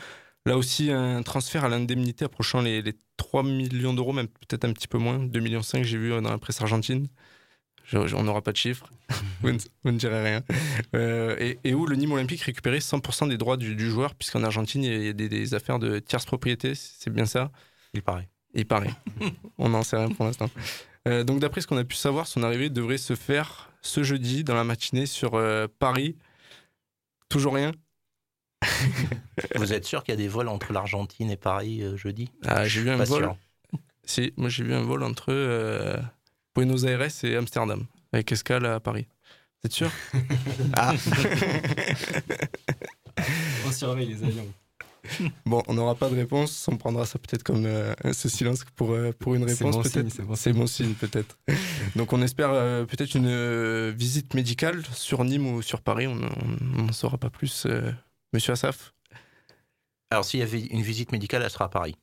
Là 0.48 0.58
aussi, 0.58 0.92
un 0.92 1.22
transfert 1.24 1.66
à 1.66 1.70
l'indemnité 1.70 2.26
approchant 2.26 2.62
les, 2.62 2.82
les 2.82 2.94
3 3.18 3.44
millions 3.44 3.94
d'euros, 3.94 4.14
même 4.14 4.28
peut-être 4.28 4.66
un 4.66 4.74
petit 4.74 4.88
peu 4.88 4.98
moins, 4.98 5.20
2,5 5.20 5.42
millions, 5.42 5.62
j'ai 5.84 5.98
vu 5.98 6.10
dans 6.10 6.22
la 6.22 6.38
presse 6.38 6.62
argentine. 6.62 7.08
Je- 7.84 8.06
je- 8.08 8.16
on 8.16 8.24
n'aura 8.24 8.42
pas 8.42 8.52
de 8.52 8.58
chiffres, 8.58 8.90
vous, 9.42 9.52
ne, 9.52 9.58
vous 9.84 9.92
ne 9.92 9.98
direz 9.98 10.22
rien. 10.24 10.44
Euh, 10.96 11.36
et, 11.40 11.58
et 11.64 11.74
où 11.74 11.86
le 11.86 11.96
Nîmes 11.96 12.12
Olympique 12.12 12.42
récupérait 12.42 12.80
100% 12.80 13.28
des 13.30 13.38
droits 13.38 13.56
du, 13.58 13.76
du 13.76 13.90
joueur, 13.90 14.14
puisqu'en 14.16 14.44
Argentine, 14.44 14.84
il 14.84 15.06
y 15.06 15.10
a 15.10 15.14
des, 15.14 15.30
des 15.30 15.54
affaires 15.54 15.80
de 15.80 16.00
tierce 16.00 16.26
propriété, 16.26 16.76
c'est 16.76 17.10
bien 17.10 17.26
ça? 17.26 17.52
Il 17.94 18.02
paraît. 18.02 18.28
Il 18.54 18.66
paraît. 18.66 18.92
on 19.58 19.70
n'en 19.70 19.84
sait 19.84 19.98
rien 19.98 20.10
pour 20.10 20.26
l'instant. 20.26 20.50
Euh, 21.08 21.24
donc, 21.24 21.40
d'après 21.40 21.62
ce 21.62 21.68
qu'on 21.68 21.78
a 21.78 21.86
pu 21.86 21.96
savoir, 21.96 22.28
son 22.28 22.44
arrivée 22.44 22.70
devrait 22.70 22.98
se 22.98 23.16
faire 23.16 23.72
ce 23.82 24.04
jeudi 24.04 24.44
dans 24.44 24.56
la 24.56 24.66
matinée 24.66 25.06
sur 25.06 25.36
euh, 25.36 25.68
Paris. 25.80 26.18
Toujours 27.30 27.54
rien? 27.56 27.72
Vous 29.56 29.74
êtes 29.74 29.86
sûr 29.86 30.04
qu'il 30.04 30.14
y 30.14 30.18
a 30.18 30.18
des 30.18 30.28
vols 30.28 30.48
entre 30.48 30.74
l'Argentine 30.74 31.30
et 31.30 31.38
Paris 31.38 31.84
euh, 31.84 31.96
jeudi? 31.98 32.30
Ah, 32.46 32.66
j'ai 32.68 32.82
vu 32.82 32.90
un 32.90 32.98
Pas 32.98 33.06
vol. 33.06 33.24
sûr. 33.24 33.38
Si, 34.04 34.34
moi 34.38 34.50
j'ai 34.50 34.64
vu 34.64 34.74
un 34.74 34.82
vol 34.82 35.04
entre 35.04 35.26
euh, 35.30 35.98
Buenos 36.56 36.84
Aires 36.86 37.08
et 37.24 37.36
Amsterdam, 37.36 37.86
avec 38.14 38.32
escale 38.32 38.66
à 38.66 38.80
Paris. 38.80 39.06
Vous 39.62 39.68
êtes 39.68 39.74
sûr? 39.74 39.92
Ah 40.76 40.94
On 43.66 43.72
surveille 43.72 44.08
les 44.08 44.24
avions. 44.24 44.46
Bon, 45.46 45.64
on 45.68 45.74
n'aura 45.74 45.96
pas 45.96 46.10
de 46.10 46.16
réponse, 46.16 46.68
on 46.68 46.76
prendra 46.78 47.06
ça 47.06 47.18
peut-être 47.18 47.44
comme 47.44 47.66
euh, 47.66 47.94
ce 48.12 48.28
silence 48.28 48.66
pour, 48.76 48.92
euh, 48.92 49.12
pour 49.18 49.36
une 49.36 49.44
réponse 49.46 49.78
peut-être. 49.78 50.14
c'est 50.36 50.52
bon 50.54 50.68
signe 50.68 50.94
peut-être. 50.94 51.38
Donc 51.96 52.12
on 52.14 52.22
espère 52.22 52.50
euh, 52.52 52.84
peut-être 52.86 53.16
une 53.16 53.28
euh, 53.28 53.94
visite 53.96 54.34
médicale 54.34 54.84
sur 54.94 55.24
Nîmes 55.24 55.48
ou 55.48 55.62
sur 55.62 55.82
Paris, 55.82 56.08
on 56.08 56.16
n'en 56.16 56.92
saura 56.92 57.18
pas 57.18 57.30
plus. 57.30 57.68
Monsieur 58.38 58.54
Assaf 58.54 58.94
Alors, 60.12 60.24
s'il 60.24 60.40
y 60.42 60.44
avait 60.44 60.62
une 60.62 60.84
visite 60.84 61.12
médicale, 61.12 61.42
elle 61.42 61.50
sera 61.50 61.66
à 61.66 61.70
Paris. 61.70 61.96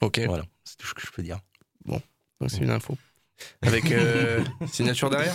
Ok. 0.00 0.20
Voilà, 0.24 0.44
c'est 0.62 0.76
tout 0.76 0.86
ce 0.86 0.94
que 0.94 1.00
je 1.04 1.10
peux 1.10 1.20
dire. 1.20 1.40
Bon, 1.84 2.00
donc 2.40 2.48
c'est 2.48 2.58
une 2.58 2.70
info. 2.70 2.96
Avec 3.62 3.90
euh, 3.90 4.44
signature 4.70 5.10
derrière 5.10 5.34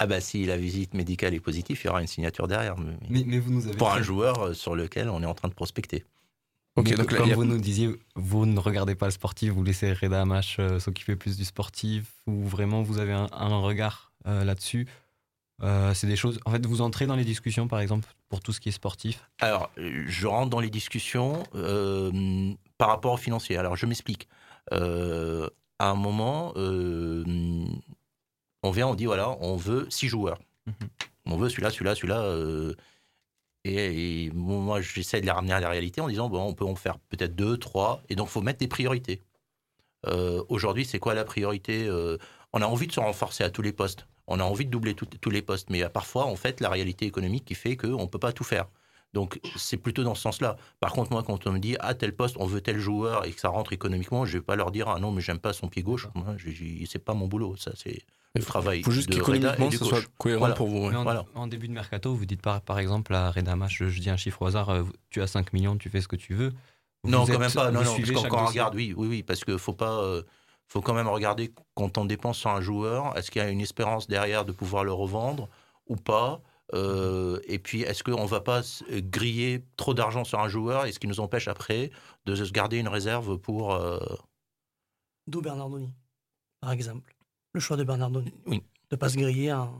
Ah 0.00 0.06
bah 0.08 0.20
si 0.20 0.44
la 0.46 0.56
visite 0.56 0.94
médicale 0.94 1.32
est 1.34 1.38
positive, 1.40 1.78
il 1.80 1.86
y 1.86 1.90
aura 1.90 2.00
une 2.00 2.08
signature 2.08 2.48
derrière. 2.48 2.76
Mais, 2.76 2.96
Mais, 3.08 3.22
mais 3.24 3.38
vous 3.38 3.52
nous 3.52 3.68
avez 3.68 3.76
pour 3.76 3.92
un 3.92 4.02
joueur 4.02 4.46
euh, 4.46 4.52
sur 4.52 4.74
lequel 4.74 5.08
on 5.08 5.22
est 5.22 5.26
en 5.26 5.34
train 5.34 5.46
de 5.48 5.54
prospecter. 5.54 6.04
Ok, 6.74 6.88
Mais 6.88 6.96
donc 6.96 7.12
là, 7.12 7.18
comme 7.18 7.30
a- 7.30 7.34
vous 7.36 7.44
nous 7.44 7.58
disiez, 7.60 7.90
vous 8.16 8.46
ne 8.46 8.58
regardez 8.58 8.96
pas 8.96 9.06
le 9.06 9.12
sportif, 9.12 9.52
vous 9.52 9.62
laissez 9.62 9.92
Reda 9.92 10.22
Amash 10.22 10.56
euh, 10.58 10.80
s'occuper 10.80 11.14
plus 11.14 11.36
du 11.36 11.44
sportif, 11.44 12.06
ou 12.26 12.44
vraiment 12.48 12.82
vous 12.82 12.98
avez 12.98 13.12
un, 13.12 13.28
un 13.30 13.58
regard 13.60 14.12
euh, 14.26 14.42
là-dessus. 14.42 14.88
Euh, 15.62 15.94
c'est 15.94 16.06
des 16.06 16.16
choses. 16.16 16.40
En 16.44 16.50
fait, 16.50 16.64
vous 16.66 16.80
entrez 16.80 17.06
dans 17.06 17.14
les 17.14 17.24
discussions, 17.24 17.68
par 17.68 17.80
exemple, 17.80 18.08
pour 18.28 18.40
tout 18.40 18.52
ce 18.52 18.60
qui 18.60 18.68
est 18.68 18.72
sportif? 18.72 19.28
Alors, 19.40 19.70
je 19.76 20.26
rentre 20.26 20.50
dans 20.50 20.60
les 20.60 20.70
discussions 20.70 21.44
euh, 21.54 22.52
par 22.78 22.88
rapport 22.88 23.12
au 23.12 23.16
financier. 23.16 23.56
Alors, 23.56 23.76
je 23.76 23.86
m'explique. 23.86 24.28
Euh, 24.72 25.48
à 25.78 25.90
un 25.90 25.94
moment, 25.94 26.52
on 26.56 27.64
vient, 28.70 28.88
on 28.88 28.94
dit 28.94 29.06
voilà, 29.06 29.36
on 29.40 29.56
veut 29.56 29.86
six 29.90 30.08
joueurs. 30.08 30.38
On 31.26 31.36
veut 31.36 31.48
celui-là, 31.48 31.70
celui-là, 31.70 31.94
celui-là. 31.94 32.74
et, 33.64 34.26
et 34.26 34.30
moi, 34.32 34.80
j'essaie 34.80 35.20
de 35.20 35.26
les 35.26 35.32
ramener 35.32 35.52
à 35.52 35.60
la 35.60 35.68
réalité 35.68 36.00
en 36.00 36.08
disant 36.08 36.28
bon, 36.28 36.42
on 36.42 36.54
peut 36.54 36.64
en 36.64 36.74
faire 36.74 36.98
peut-être 37.08 37.34
deux, 37.34 37.56
trois. 37.56 38.02
Et 38.08 38.16
donc, 38.16 38.28
il 38.28 38.32
faut 38.32 38.42
mettre 38.42 38.58
des 38.58 38.68
priorités. 38.68 39.22
Aujourd'hui, 40.48 40.84
c'est 40.84 40.98
quoi 40.98 41.14
la 41.14 41.24
priorité 41.24 41.88
On 42.52 42.62
a 42.62 42.66
envie 42.66 42.88
de 42.88 42.92
se 42.92 43.00
renforcer 43.00 43.44
à 43.44 43.50
tous 43.50 43.62
les 43.62 43.72
postes. 43.72 44.06
On 44.28 44.38
a 44.40 44.44
envie 44.44 44.64
de 44.66 44.70
doubler 44.70 44.94
tout- 44.94 45.06
tous 45.20 45.30
les 45.30 45.42
postes. 45.42 45.68
Mais 45.70 45.82
euh, 45.82 45.88
parfois, 45.88 46.26
en 46.26 46.36
fait, 46.36 46.60
la 46.60 46.68
réalité 46.68 47.06
économique 47.06 47.44
qui 47.44 47.54
fait 47.54 47.76
qu'on 47.76 48.02
ne 48.02 48.06
peut 48.06 48.18
pas 48.18 48.32
tout 48.32 48.44
faire. 48.44 48.66
Donc, 49.14 49.40
c'est 49.56 49.76
plutôt 49.76 50.04
dans 50.04 50.14
ce 50.14 50.22
sens-là. 50.22 50.56
Par 50.80 50.92
contre, 50.92 51.12
moi, 51.12 51.22
quand 51.22 51.46
on 51.46 51.52
me 51.52 51.58
dit, 51.58 51.76
à 51.80 51.92
tel 51.92 52.14
poste, 52.16 52.36
on 52.38 52.46
veut 52.46 52.62
tel 52.62 52.78
joueur 52.78 53.26
et 53.26 53.32
que 53.32 53.40
ça 53.40 53.48
rentre 53.50 53.72
économiquement, 53.74 54.24
je 54.24 54.34
ne 54.34 54.38
vais 54.40 54.44
pas 54.44 54.56
leur 54.56 54.70
dire, 54.70 54.88
ah 54.88 54.98
non, 55.00 55.10
mais 55.12 55.20
j'aime 55.20 55.38
pas 55.38 55.52
son 55.52 55.68
pied 55.68 55.82
gauche. 55.82 56.08
Moi, 56.14 56.36
c'est 56.88 56.98
pas 57.04 57.12
mon 57.12 57.26
boulot. 57.26 57.54
Ça, 57.56 57.72
c'est 57.76 58.00
le 58.34 58.42
travail. 58.42 58.82
faut 58.82 58.90
juste 58.90 59.10
de 59.10 59.16
qu'économiquement, 59.16 59.70
ce 59.70 59.84
soit 59.84 60.00
cohérent 60.16 60.38
Voilà. 60.40 60.54
pour 60.54 60.68
vous. 60.68 60.86
ouais. 60.88 60.96
En, 60.96 61.02
Voilà. 61.02 61.26
en 61.34 61.46
début 61.46 61.68
de 61.68 61.74
mercato, 61.74 62.14
vous 62.14 62.24
dites 62.24 62.40
par, 62.40 62.62
par 62.62 62.78
exemple 62.78 63.12
à 63.14 63.30
Reda 63.30 63.52
Amash, 63.52 63.76
je, 63.76 63.88
je 63.90 64.00
dis 64.00 64.08
un 64.08 64.16
chiffre 64.16 64.40
au 64.40 64.46
hasard, 64.46 64.70
euh, 64.70 64.84
tu 65.10 65.20
as 65.20 65.26
5 65.26 65.52
millions, 65.52 65.76
tu 65.76 65.90
fais 65.90 66.00
ce 66.00 66.08
que 66.08 66.16
tu 66.16 66.32
veux. 66.32 66.52
Non, 67.04 67.24
Vous 67.24 67.26
quand 67.26 67.32
êtes- 67.34 67.38
même 67.40 67.52
pas. 67.52 67.70
Non, 67.70 67.82
non, 67.82 67.94
parce 68.14 68.28
qu'on 68.28 68.46
regarde, 68.46 68.74
oui, 68.74 68.94
oui, 68.96 69.08
oui, 69.08 69.22
parce 69.22 69.44
qu'il 69.44 69.58
faut 69.58 69.74
pas, 69.74 70.00
euh, 70.00 70.22
faut 70.68 70.80
quand 70.80 70.94
même 70.94 71.08
regarder 71.08 71.52
quand 71.74 71.98
on 71.98 72.04
dépense 72.04 72.38
sur 72.38 72.50
un 72.50 72.60
joueur, 72.60 73.16
est-ce 73.16 73.30
qu'il 73.30 73.42
y 73.42 73.44
a 73.44 73.50
une 73.50 73.60
espérance 73.60 74.06
derrière 74.06 74.44
de 74.44 74.52
pouvoir 74.52 74.84
le 74.84 74.92
revendre 74.92 75.48
ou 75.86 75.96
pas 75.96 76.40
Euh, 76.74 77.38
Et 77.46 77.58
puis, 77.58 77.82
est-ce 77.82 78.02
qu'on 78.02 78.24
va 78.24 78.40
pas 78.40 78.62
griller 78.90 79.62
trop 79.76 79.92
d'argent 79.92 80.24
sur 80.24 80.38
un 80.40 80.48
joueur 80.48 80.86
et 80.86 80.92
ce 80.92 80.98
qui 80.98 81.06
nous 81.06 81.20
empêche 81.20 81.46
après 81.48 81.90
de 82.24 82.34
se 82.34 82.50
garder 82.50 82.78
une 82.78 82.88
réserve 82.88 83.36
pour 83.36 83.74
euh, 83.74 83.98
D'où 85.26 85.42
Bernardoni, 85.42 85.92
par 86.60 86.72
exemple. 86.72 87.14
Le 87.52 87.60
choix 87.60 87.76
de 87.76 87.84
Bernardoni. 87.84 88.32
Oui. 88.46 88.58
De 88.90 88.96
ne 88.96 88.96
pas 88.96 89.10
se 89.10 89.16
griller 89.18 89.50
un. 89.50 89.70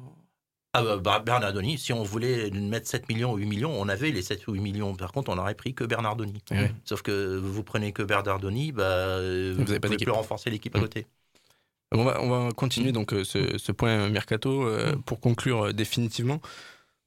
Ah 0.74 0.82
bah, 0.96 1.18
Bernardoni, 1.24 1.76
si 1.76 1.92
on 1.92 2.02
voulait 2.02 2.50
mettre 2.50 2.88
7 2.88 3.06
millions 3.10 3.32
ou 3.32 3.36
8 3.36 3.46
millions, 3.46 3.72
on 3.78 3.88
avait 3.88 4.10
les 4.10 4.22
7 4.22 4.48
ou 4.48 4.52
8 4.54 4.60
millions. 4.60 4.94
Par 4.94 5.12
contre, 5.12 5.30
on 5.30 5.34
n'aurait 5.36 5.54
pris 5.54 5.74
que 5.74 5.84
Bernardoni. 5.84 6.42
Eh. 6.50 6.68
Sauf 6.84 7.02
que 7.02 7.36
vous 7.36 7.62
prenez 7.62 7.92
que 7.92 8.02
Bernardoni, 8.02 8.72
bah, 8.72 9.18
vous 9.18 9.22
avez 9.60 9.74
ne 9.74 9.78
pas 9.78 9.88
pouvez 9.88 9.98
plus 9.98 10.10
renforcer 10.10 10.48
l'équipe 10.48 10.74
à 10.74 10.78
Mm. 10.78 10.82
côté. 10.82 11.06
On 11.94 12.04
va, 12.04 12.22
on 12.22 12.30
va 12.30 12.52
continuer 12.52 12.90
donc 12.92 13.12
euh, 13.12 13.22
ce, 13.22 13.58
ce 13.58 13.70
point 13.70 14.08
mercato 14.08 14.66
euh, 14.66 14.96
pour 15.04 15.20
conclure 15.20 15.66
euh, 15.66 15.72
définitivement. 15.74 16.40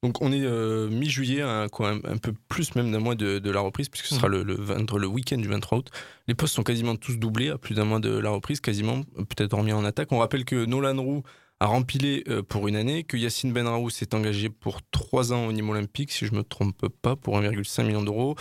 Donc 0.04 0.22
on 0.22 0.32
est 0.32 0.46
euh, 0.46 0.88
mi-juillet, 0.88 1.44
quoi, 1.72 1.90
un, 1.90 1.96
un 2.04 2.18
peu 2.18 2.34
plus 2.48 2.76
même 2.76 2.92
d'un 2.92 3.00
mois 3.00 3.16
de, 3.16 3.40
de 3.40 3.50
la 3.50 3.62
reprise, 3.62 3.90
puisque 3.90 4.06
ce 4.06 4.14
sera 4.14 4.28
le, 4.28 4.44
le, 4.44 4.54
20 4.54 4.94
le 4.98 5.08
week-end 5.08 5.38
du 5.38 5.48
23 5.48 5.80
août. 5.80 5.90
Les 6.28 6.36
postes 6.36 6.54
sont 6.54 6.62
quasiment 6.62 6.96
tous 6.96 7.18
doublés 7.18 7.50
à 7.50 7.58
plus 7.58 7.74
d'un 7.74 7.86
mois 7.86 8.00
de 8.00 8.16
la 8.16 8.30
reprise, 8.30 8.60
quasiment, 8.62 9.02
peut-être 9.16 9.58
remis 9.58 9.74
en 9.74 9.84
attaque. 9.84 10.12
On 10.12 10.20
rappelle 10.20 10.46
que 10.46 10.66
Nolan 10.66 11.02
Roux 11.02 11.24
a 11.60 11.68
rempilé 11.68 12.24
euh, 12.28 12.44
pour 12.44 12.68
une 12.68 12.76
année, 12.76 13.04
que 13.04 13.18
Yacine 13.18 13.54
Benraou 13.54 13.90
s'est 13.90 14.14
engagé 14.14 14.50
pour 14.50 14.80
trois 14.92 15.34
ans 15.34 15.48
au 15.48 15.52
Nîmes 15.52 15.70
Olympique, 15.70 16.12
si 16.12 16.26
je 16.26 16.32
ne 16.32 16.38
me 16.38 16.44
trompe 16.44 16.88
pas, 16.88 17.16
pour 17.16 17.40
1,5 17.40 17.84
million 17.86 18.04
d'euros. 18.04 18.36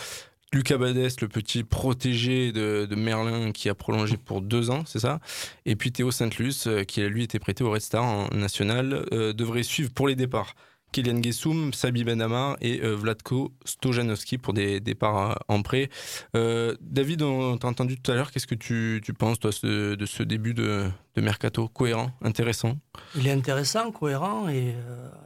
Lucas 0.54 0.78
Badès, 0.78 1.08
le 1.20 1.26
petit 1.26 1.64
protégé 1.64 2.52
de, 2.52 2.88
Merlin, 2.94 3.50
qui 3.50 3.68
a 3.68 3.74
prolongé 3.74 4.16
pour 4.16 4.40
deux 4.40 4.70
ans, 4.70 4.84
c'est 4.86 5.00
ça 5.00 5.18
Et 5.66 5.74
puis 5.74 5.90
Théo 5.90 6.12
Saint-Luce, 6.12 6.68
euh, 6.68 6.84
qui 6.84 7.02
a 7.02 7.08
lui 7.08 7.24
été 7.24 7.38
prêté 7.40 7.64
au 7.64 7.70
Red 7.70 7.80
Star 7.80 8.32
national, 8.32 9.04
euh, 9.12 9.32
devrait 9.32 9.64
suivre 9.64 9.90
pour 9.92 10.06
les 10.06 10.14
départs 10.14 10.54
Kylian 10.94 11.20
Gessoum, 11.20 11.72
Sabi 11.72 12.04
Benamar 12.04 12.56
et 12.60 12.80
euh, 12.80 12.94
Vlatko 12.94 13.52
Stojanowski 13.64 14.38
pour 14.38 14.54
des 14.54 14.78
départs 14.78 15.32
euh, 15.32 15.34
en 15.48 15.60
prêt. 15.62 15.88
Euh, 16.36 16.76
David, 16.80 17.22
on 17.22 17.58
t'a 17.58 17.66
entendu 17.66 18.00
tout 18.00 18.12
à 18.12 18.14
l'heure, 18.14 18.30
qu'est-ce 18.30 18.46
que 18.46 18.54
tu, 18.54 19.00
tu 19.04 19.12
penses 19.12 19.40
toi, 19.40 19.50
ce- 19.50 19.96
de 19.96 20.06
ce 20.06 20.22
début 20.22 20.54
de, 20.54 20.88
de 21.16 21.20
mercato 21.20 21.66
Cohérent, 21.66 22.12
intéressant? 22.22 22.78
Il 23.16 23.26
est 23.26 23.32
intéressant, 23.32 23.90
cohérent 23.90 24.48
et, 24.48 24.76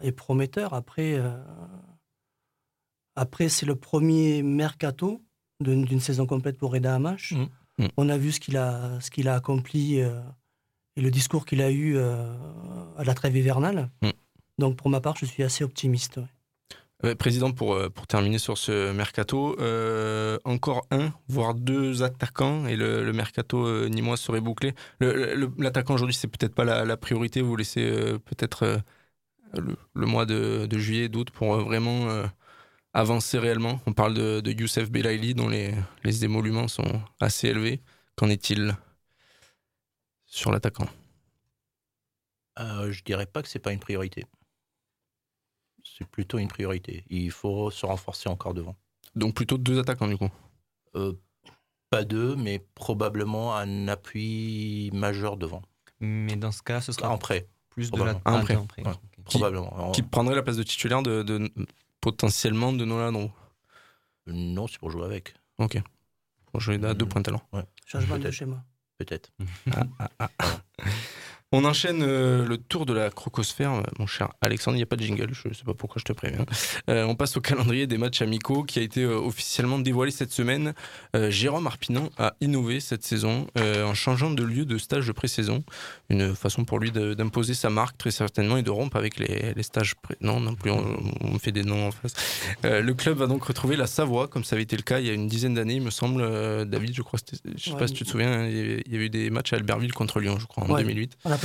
et 0.01 0.11
prometteur. 0.13 0.73
Après, 0.73 1.21
après 3.15 3.49
c'est 3.51 3.67
le 3.67 3.77
premier 3.77 4.43
mercato 4.43 5.21
d'une 5.61 6.01
saison 6.01 6.25
complète 6.27 6.57
pour 6.57 6.73
Reda 6.73 6.95
Hamash. 6.95 7.35
Mm. 7.79 7.87
On 7.97 8.09
a 8.09 8.17
vu 8.17 8.33
ce 8.33 8.41
qu'il 8.41 8.57
a, 8.57 8.99
ce 9.01 9.11
qu'il 9.11 9.29
a 9.29 9.35
accompli 9.35 10.01
euh, 10.01 10.19
et 10.97 11.01
le 11.03 11.11
discours 11.11 11.45
qu'il 11.45 11.61
a 11.63 11.71
eu 11.71 11.97
euh, 11.97 12.33
à 12.97 13.05
la 13.05 13.15
trêve 13.15 13.37
hivernale. 13.37 13.91
Mm. 14.03 14.09
Donc 14.59 14.77
pour 14.77 14.91
ma 14.91 15.01
part, 15.01 15.17
je 15.17 15.27
suis 15.27 15.43
assez 15.43 15.65
optimiste. 15.65 16.17
ouais. 16.17 16.25
Euh, 17.05 17.15
Président, 17.15 17.53
pour, 17.53 17.75
euh, 17.75 17.89
pour 17.89 18.09
terminer 18.09 18.39
sur 18.39 18.59
ce 18.59 18.91
mercato, 18.93 19.57
euh, 19.61 20.37
encore 20.45 20.85
un, 20.91 21.13
voire 21.29 21.55
deux 21.55 22.03
attaquants 22.03 22.67
et 22.67 22.75
le, 22.75 23.05
le 23.05 23.13
mercato 23.13 23.65
euh, 23.67 23.89
nîmois 23.89 24.17
serait 24.17 24.41
bouclé. 24.41 24.75
L'attaquant 24.99 25.95
aujourd'hui, 25.95 26.17
c'est 26.17 26.27
peut-être 26.27 26.55
pas 26.57 26.65
la, 26.65 26.85
la 26.85 26.97
priorité. 26.97 27.41
Vous 27.41 27.55
laissez 27.55 27.89
euh, 27.89 28.19
peut-être 28.19 28.65
euh, 28.65 28.79
le, 29.55 29.77
le 29.95 30.07
mois 30.07 30.27
de, 30.27 30.67
de 30.67 30.79
juillet, 30.79 31.09
d'août 31.09 31.31
pour 31.31 31.55
euh, 31.55 31.63
vraiment 31.63 32.09
euh, 32.09 32.27
avancer 32.95 33.39
réellement. 33.39 33.81
On 33.87 33.93
parle 33.93 34.15
de, 34.15 34.41
de 34.41 34.51
Youssef 34.51 34.91
Belaïli, 34.91 35.35
dont 35.35 35.49
les, 35.49 35.75
les 36.03 36.25
émoluments 36.25 36.67
sont 36.67 37.01
assez 37.21 37.47
élevés. 37.47 37.81
Qu'en 38.17 38.29
est-il 38.29 38.77
sur 40.27 40.51
l'attaquant? 40.51 40.89
Euh, 42.59 42.91
je 42.91 43.05
dirais 43.05 43.27
pas 43.27 43.41
que 43.41 43.49
c'est 43.49 43.61
pas 43.61 43.73
une 43.73 43.79
priorité. 43.79 44.27
C'est 45.99 46.07
plutôt 46.07 46.39
une 46.39 46.49
priorité. 46.49 47.05
Il 47.11 47.31
faut 47.33 47.71
se 47.71 47.85
renforcer 47.85 48.29
encore 48.29 48.55
devant. 48.55 48.77
Donc 49.17 49.35
plutôt 49.35 49.59
deux 49.59 49.79
attaquants 49.81 50.07
du 50.07 50.17
coup 50.17 50.31
Euh, 50.95 51.13
pas 51.91 52.05
deux, 52.05 52.37
mais 52.37 52.65
probablement 52.75 53.57
un 53.57 53.89
appui 53.89 54.91
majeur 54.93 55.37
devant. 55.37 55.63
Mais 56.01 56.37
dans 56.37 56.53
ce 56.53 56.63
cas, 56.63 56.81
ce 56.81 56.93
sera 56.93 57.11
En 57.11 57.19
prêt. 57.19 57.49
plus 57.71 57.91
de 57.91 58.03
la 58.03 58.21
ah, 58.25 58.39
prêt. 58.41 58.55
en 58.57 58.67
prêt. 58.67 58.85
Ouais. 58.87 58.93
Qui- 59.27 59.39
Probablement. 59.39 59.91
Qui 59.93 60.03
prendrait 60.03 60.35
la 60.37 60.43
place 60.43 60.57
de 60.57 60.63
titulaire 60.63 61.03
de, 61.03 61.23
de- 61.23 61.51
potentiellement 62.01 62.73
de 62.73 62.85
Nolan 62.85 63.31
Non, 64.27 64.67
c'est 64.69 64.79
pour 64.79 64.91
jouer 64.91 65.05
avec. 65.05 65.35
Ok. 65.59 65.83
Bon, 66.53 66.61
je 66.61 66.73
à 66.73 66.95
deux 66.95 67.07
points 67.07 67.21
de 67.21 67.25
talent. 67.27 67.43
Ouais. 67.53 67.65
Changement 67.85 68.17
de 68.17 68.23
Peut-être. 68.23 68.35
schéma. 68.35 68.65
Peut-être. 68.99 69.33
On 71.51 71.65
enchaîne 71.65 72.03
euh, 72.03 72.45
le 72.47 72.59
tour 72.59 72.85
de 72.85 72.93
la 72.93 73.09
crocosphère, 73.09 73.73
euh, 73.73 73.83
mon 73.99 74.07
cher 74.07 74.29
Alexandre. 74.43 74.75
Il 74.77 74.81
n'y 74.81 74.83
a 74.83 74.87
pas 74.87 74.97
de 74.97 75.03
jingle, 75.03 75.31
je 75.33 75.49
ne 75.49 75.55
sais 75.55 75.65
pas 75.65 75.73
pourquoi 75.73 75.99
je 75.99 76.05
te 76.05 76.13
préviens. 76.13 76.45
Euh, 76.91 77.05
on 77.05 77.15
passe 77.15 77.39
au 77.39 77.41
calendrier 77.41 77.87
des 77.87 77.97
matchs 77.97 78.21
amicaux 78.21 78.65
qui 78.65 78.79
a 78.79 78.83
été 78.83 79.03
euh, 79.03 79.17
officiellement 79.17 79.79
dévoilé 79.79 80.11
cette 80.11 80.31
semaine. 80.33 80.75
Jérôme 81.31 81.67
Arpinon 81.67 82.11
a 82.19 82.35
innové 82.43 82.81
cette 82.81 83.03
saison 83.03 83.47
en 83.57 83.95
changeant 83.95 84.31
de 84.31 84.43
lieu 84.43 84.67
de 84.67 84.77
stage 84.77 85.07
de 85.07 85.13
pré-saison. 85.13 85.65
Une 86.11 86.35
façon 86.35 86.65
pour 86.65 86.79
lui 86.79 86.91
d'imposer 86.93 87.55
sa 87.55 87.71
marque, 87.71 87.97
très 87.97 88.11
certainement, 88.11 88.57
et 88.59 88.63
de 88.63 88.71
rompre 88.71 88.97
avec 88.97 89.19
les, 89.19 89.55
les 89.55 89.63
stages. 89.63 89.95
Pré... 89.97 90.17
Non, 90.21 90.41
non 90.41 90.55
plus, 90.55 90.71
on, 90.71 90.85
on 91.23 91.39
fait 91.39 91.53
des 91.53 91.63
noms 91.65 91.89
en 91.89 91.91
face. 91.91 92.13
Le 92.63 92.93
club 92.93 93.17
va 93.19 93.27
donc 93.27 93.43
retrouver 93.45 93.77
la 93.77 93.87
Savoie, 93.87 94.29
comme 94.29 94.45
ça 94.45 94.55
avait 94.57 94.63
été 94.65 94.77
le 94.77 94.83
cas 94.83 95.01
il 95.01 95.07
y 95.07 95.11
a 95.11 95.15
une 95.15 95.29
dizaine 95.29 95.55
d'années, 95.55 95.75
il 95.77 95.83
me 95.83 95.91
semble. 95.91 96.23
David, 96.69 96.95
je 96.95 97.03
crois, 97.03 97.19
je 97.45 97.51
ne 97.53 97.57
sais 97.59 97.71
Ouais, 97.73 97.79
pas 97.79 97.89
si 97.89 97.95
tu 97.95 98.05
te 98.05 98.11
souviens, 98.11 98.47
il 98.47 98.57
y 98.57 98.61
avait- 98.61 98.83
il 98.87 98.93
y 98.93 98.97
avait 98.97 99.07
eu 99.07 99.11
des 99.11 99.31
matchs 99.31 99.53
à 99.53 99.57
Albertville 99.57 99.93
contre 99.95 100.21
Lyon, 100.21 100.39
je 100.39 100.47
crois, 100.47 100.65
en 100.65 100.71
Ouais. 100.71 100.83
2008. 100.83 101.17
On 101.25 101.31
a 101.33 101.38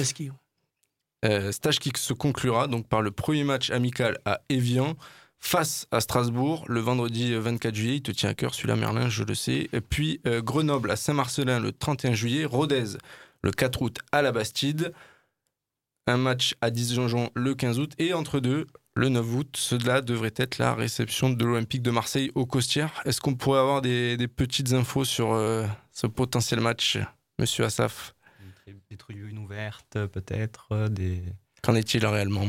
Euh, 1.26 1.52
stage 1.52 1.80
qui 1.80 1.92
se 1.96 2.14
conclura 2.14 2.68
donc 2.68 2.88
par 2.88 3.02
le 3.02 3.12
premier 3.12 3.44
match 3.44 3.70
amical 3.70 4.20
à 4.26 4.42
Évian 4.50 4.96
face 5.40 5.88
à 5.92 6.02
Strasbourg 6.02 6.66
le 6.68 6.80
vendredi 6.80 7.34
24 7.34 7.76
juillet. 7.76 7.96
Il 7.98 8.02
te 8.02 8.12
tient 8.12 8.30
à 8.30 8.34
cœur 8.34 8.54
celui-là, 8.54 8.76
Merlin, 8.76 9.10
je 9.10 9.24
le 9.24 9.36
sais. 9.36 9.70
Puis 9.90 10.20
euh, 10.28 10.42
Grenoble 10.42 10.92
à 10.92 10.96
Saint-Marcelin 10.96 11.60
le 11.60 11.72
31 11.72 12.14
juillet. 12.14 12.46
Rodez 12.46 12.98
le 13.42 13.52
4 13.52 13.82
août 13.82 14.00
à 14.12 14.22
la 14.22 14.32
Bastide. 14.32 14.94
Un 16.08 16.18
match 16.18 16.56
à 16.62 16.70
Dijon 16.70 17.30
le 17.34 17.56
15 17.56 17.80
août. 17.80 17.94
Et 18.00 18.14
entre 18.14 18.40
deux, 18.40 18.68
le 18.96 19.10
9 19.10 19.36
août, 19.36 19.56
cela 19.58 20.02
devrait 20.02 20.34
être 20.36 20.58
la 20.58 20.76
réception 20.76 21.30
de 21.30 21.46
l'Olympique 21.46 21.82
de 21.82 21.92
Marseille 21.92 22.32
au 22.36 22.46
Costières. 22.46 23.02
Est-ce 23.06 23.22
qu'on 23.22 23.36
pourrait 23.36 23.60
avoir 23.60 23.82
des, 23.82 24.18
petites 24.28 24.74
infos 24.74 25.06
sur 25.06 25.34
euh, 25.34 25.66
ce 25.92 26.08
potentiel 26.08 26.60
match, 26.60 27.00
monsieur 27.40 27.66
Assaf? 27.66 28.13
Des, 28.66 28.98
tribunes 28.98 29.38
ouvertes, 29.40 29.98
peut-être. 30.08 30.68
euh, 30.72 30.88
Des... 30.88 31.22
Qu'en 31.62 31.76
est-il 31.76 32.06
réellement 32.06 32.48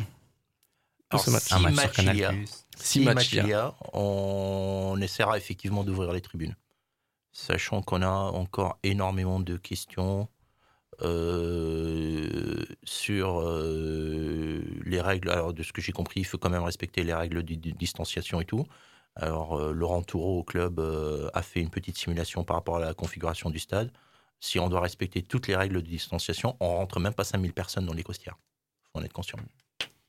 Alors, 1.11 1.24
ce 1.24 1.31
match 1.31 1.42
si 1.44 1.55
Un 1.55 1.59
match 1.59 1.74
sur 1.74 1.83
match 1.87 1.98
il 1.98 2.05
y 2.05 2.24
a- 2.24 2.29
Canal+. 2.29 2.46
Si 2.46 2.55
Si 2.77 3.00
match 3.00 3.14
match 3.16 3.33
il 3.33 3.37
y 3.37 3.40
a. 3.40 3.44
il 3.44 3.48
y 3.48 3.53
a, 3.55 3.74
on 3.94 4.98
essaiera 5.00 5.37
effectivement 5.38 5.83
d'ouvrir 5.85 6.12
les 6.12 6.20
tribunes. 6.20 6.55
Sachant 7.33 7.83
qu'on 7.83 8.03
a 8.03 8.09
encore 8.09 8.79
énormément 8.85 9.40
de 9.40 9.57
questions 9.57 10.29
euh, 11.03 12.64
sur 12.85 13.40
euh, 13.40 14.62
les 14.85 15.00
règles. 15.00 15.31
Alors, 15.31 15.53
de 15.53 15.62
ce 15.64 15.72
que 15.72 15.81
j'ai 15.83 15.90
compris, 15.92 16.20
il 16.20 16.24
faut 16.24 16.38
quand 16.38 16.50
même 16.50 16.62
respecter 16.62 17.03
les 17.03 17.14
règles 17.14 17.42
de, 17.42 17.55
de 17.57 17.70
distanciation 17.70 18.40
et 18.40 18.44
tout. 18.44 18.64
Alors, 19.16 19.59
euh, 19.59 19.72
Laurent 19.72 20.03
Toureau 20.03 20.38
au 20.38 20.44
club 20.44 20.79
euh, 20.79 21.29
a 21.35 21.42
fait 21.42 21.61
une 21.61 21.70
petite 21.70 21.98
simulation 21.98 22.44
par 22.44 22.55
rapport 22.57 22.77
à 22.77 22.81
la 22.81 22.94
configuration 22.94 23.50
du 23.50 23.59
stade. 23.59 23.90
Si 24.44 24.59
on 24.59 24.68
doit 24.68 24.83
respecter 24.83 25.22
toutes 25.22 25.48
les 25.48 25.57
règles 25.57 25.76
de 25.80 25.88
distanciation, 25.88 26.54
on 26.61 26.76
rentre 26.76 27.00
même 27.00 27.14
pas 27.14 27.24
5000 27.24 27.54
personnes 27.54 27.87
dans 27.87 27.94
les 27.94 28.02
costières. 28.02 28.37
faut 28.92 29.00
en 29.00 29.02
être 29.02 29.12
conscient. 29.14 29.38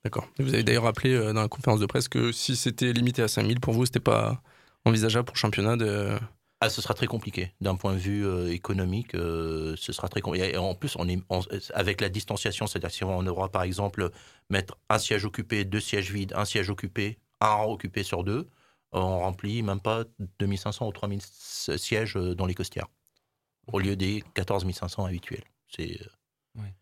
D'accord. 0.03 0.27
Vous 0.39 0.53
avez 0.53 0.61
d'ailleurs 0.61 0.83
rappelé 0.83 1.13
euh, 1.13 1.31
dans 1.31 1.41
la 1.41 1.47
conférence 1.47 1.79
de 1.79 1.85
presse 1.85 2.09
que 2.09 2.33
si 2.33 2.57
c'était 2.57 2.91
limité 2.91 3.21
à 3.21 3.29
5000, 3.29 3.61
pour 3.61 3.73
vous, 3.73 3.85
c'était 3.85 4.01
pas 4.01 4.41
envisageable 4.83 5.25
pour 5.25 5.35
le 5.35 5.39
championnat 5.39 5.77
de. 5.77 6.17
Ah, 6.59 6.69
ce 6.69 6.81
sera 6.81 6.93
très 6.93 7.07
compliqué. 7.07 7.53
D'un 7.61 7.75
point 7.77 7.93
de 7.93 7.97
vue 7.97 8.25
euh, 8.25 8.51
économique, 8.51 9.15
euh, 9.15 9.73
ce 9.77 9.93
sera 9.93 10.09
très 10.09 10.19
compliqué. 10.19 10.53
Et 10.53 10.57
en 10.57 10.75
plus, 10.75 10.97
on 10.97 11.07
est, 11.07 11.21
on- 11.29 11.41
avec 11.73 12.01
la 12.01 12.09
distanciation, 12.09 12.67
c'est-à-dire 12.67 12.91
si 12.91 13.05
on 13.05 13.25
aura 13.27 13.49
par 13.49 13.63
exemple 13.63 14.09
mettre 14.49 14.77
un 14.89 14.97
siège 14.99 15.23
occupé, 15.23 15.63
deux 15.63 15.79
sièges 15.79 16.11
vides, 16.11 16.33
un 16.35 16.43
siège 16.45 16.69
occupé, 16.69 17.19
un 17.39 17.47
rang 17.47 17.71
occupé 17.71 18.03
sur 18.03 18.25
deux, 18.25 18.49
on 18.91 19.19
remplit 19.19 19.63
même 19.63 19.79
pas 19.79 20.03
2500 20.39 20.87
ou 20.87 20.91
3000 20.91 21.21
sièges 21.21 22.15
dans 22.15 22.45
les 22.45 22.53
costières, 22.53 22.87
au 23.67 23.79
lieu 23.79 23.95
des 23.95 24.23
14 24.33 24.69
500 24.71 25.05
habituels. 25.05 25.43
C'est, 25.67 25.99
euh, 26.01 26.61
Ouais. 26.61 26.73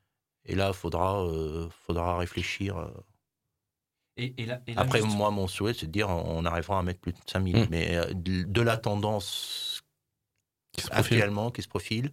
Et 0.45 0.55
là, 0.55 0.67
il 0.69 0.73
faudra, 0.73 1.23
euh, 1.25 1.69
faudra 1.85 2.17
réfléchir. 2.17 2.77
euh. 2.77 2.91
Et, 4.17 4.33
et 4.41 4.45
là, 4.45 4.61
et 4.67 4.73
là, 4.75 4.81
Après, 4.81 5.01
juste- 5.01 5.15
moi, 5.15 5.31
mon 5.31 5.47
souhait, 5.47 5.73
c'est 5.73 5.87
de 5.87 5.91
dire 5.91 6.09
on 6.09 6.45
arrivera 6.45 6.77
à 6.79 6.83
mettre 6.83 6.99
plus 6.99 7.13
de 7.13 7.17
5000. 7.25 7.57
Mm. 7.63 7.67
Mais 7.71 8.13
de 8.13 8.43
de 8.43 8.61
la 8.61 8.77
tendance 8.77 9.81
Qui 10.73 10.81
se 10.81 10.87
profile. 10.89 11.15
actuellement 11.17 11.49
qui 11.51 11.61
se 11.63 11.67
profile, 11.67 12.11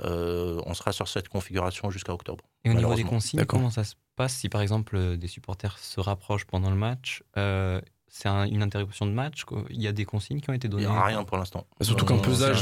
euh, 0.00 0.60
on 0.66 0.74
sera 0.74 0.92
sur 0.92 1.08
cette 1.08 1.28
configuration 1.28 1.90
jusqu'à 1.90 2.12
octobre. 2.14 2.44
Et 2.64 2.70
au 2.70 2.74
niveau 2.74 2.94
des 2.94 3.02
consignes, 3.04 3.44
comment 3.44 3.70
ça 3.70 3.82
se 3.84 3.94
passe 4.14 4.36
si 4.36 4.48
par 4.48 4.60
exemple 4.60 5.16
des 5.16 5.26
supporters 5.28 5.76
se 5.78 5.98
rapprochent 5.98 6.44
pendant 6.44 6.70
le 6.70 6.76
match 6.76 7.24
euh, 7.36 7.80
C'est 8.14 8.28
un- 8.28 8.44
une 8.44 8.62
interruption 8.62 9.06
de 9.06 9.10
match 9.10 9.44
quoi 9.44 9.64
Il 9.70 9.80
y 9.80 9.88
a 9.88 9.92
des 9.92 10.04
consignes 10.04 10.40
qui 10.40 10.50
ont 10.50 10.52
été 10.52 10.68
Il 10.68 10.70
données 10.72 10.84
n'y 10.86 10.92
a 10.92 11.02
rien 11.06 11.24
pour 11.24 11.38
l'instant. 11.38 11.66
Surtout 11.80 12.04
qu'en 12.04 12.18
pesage, 12.18 12.58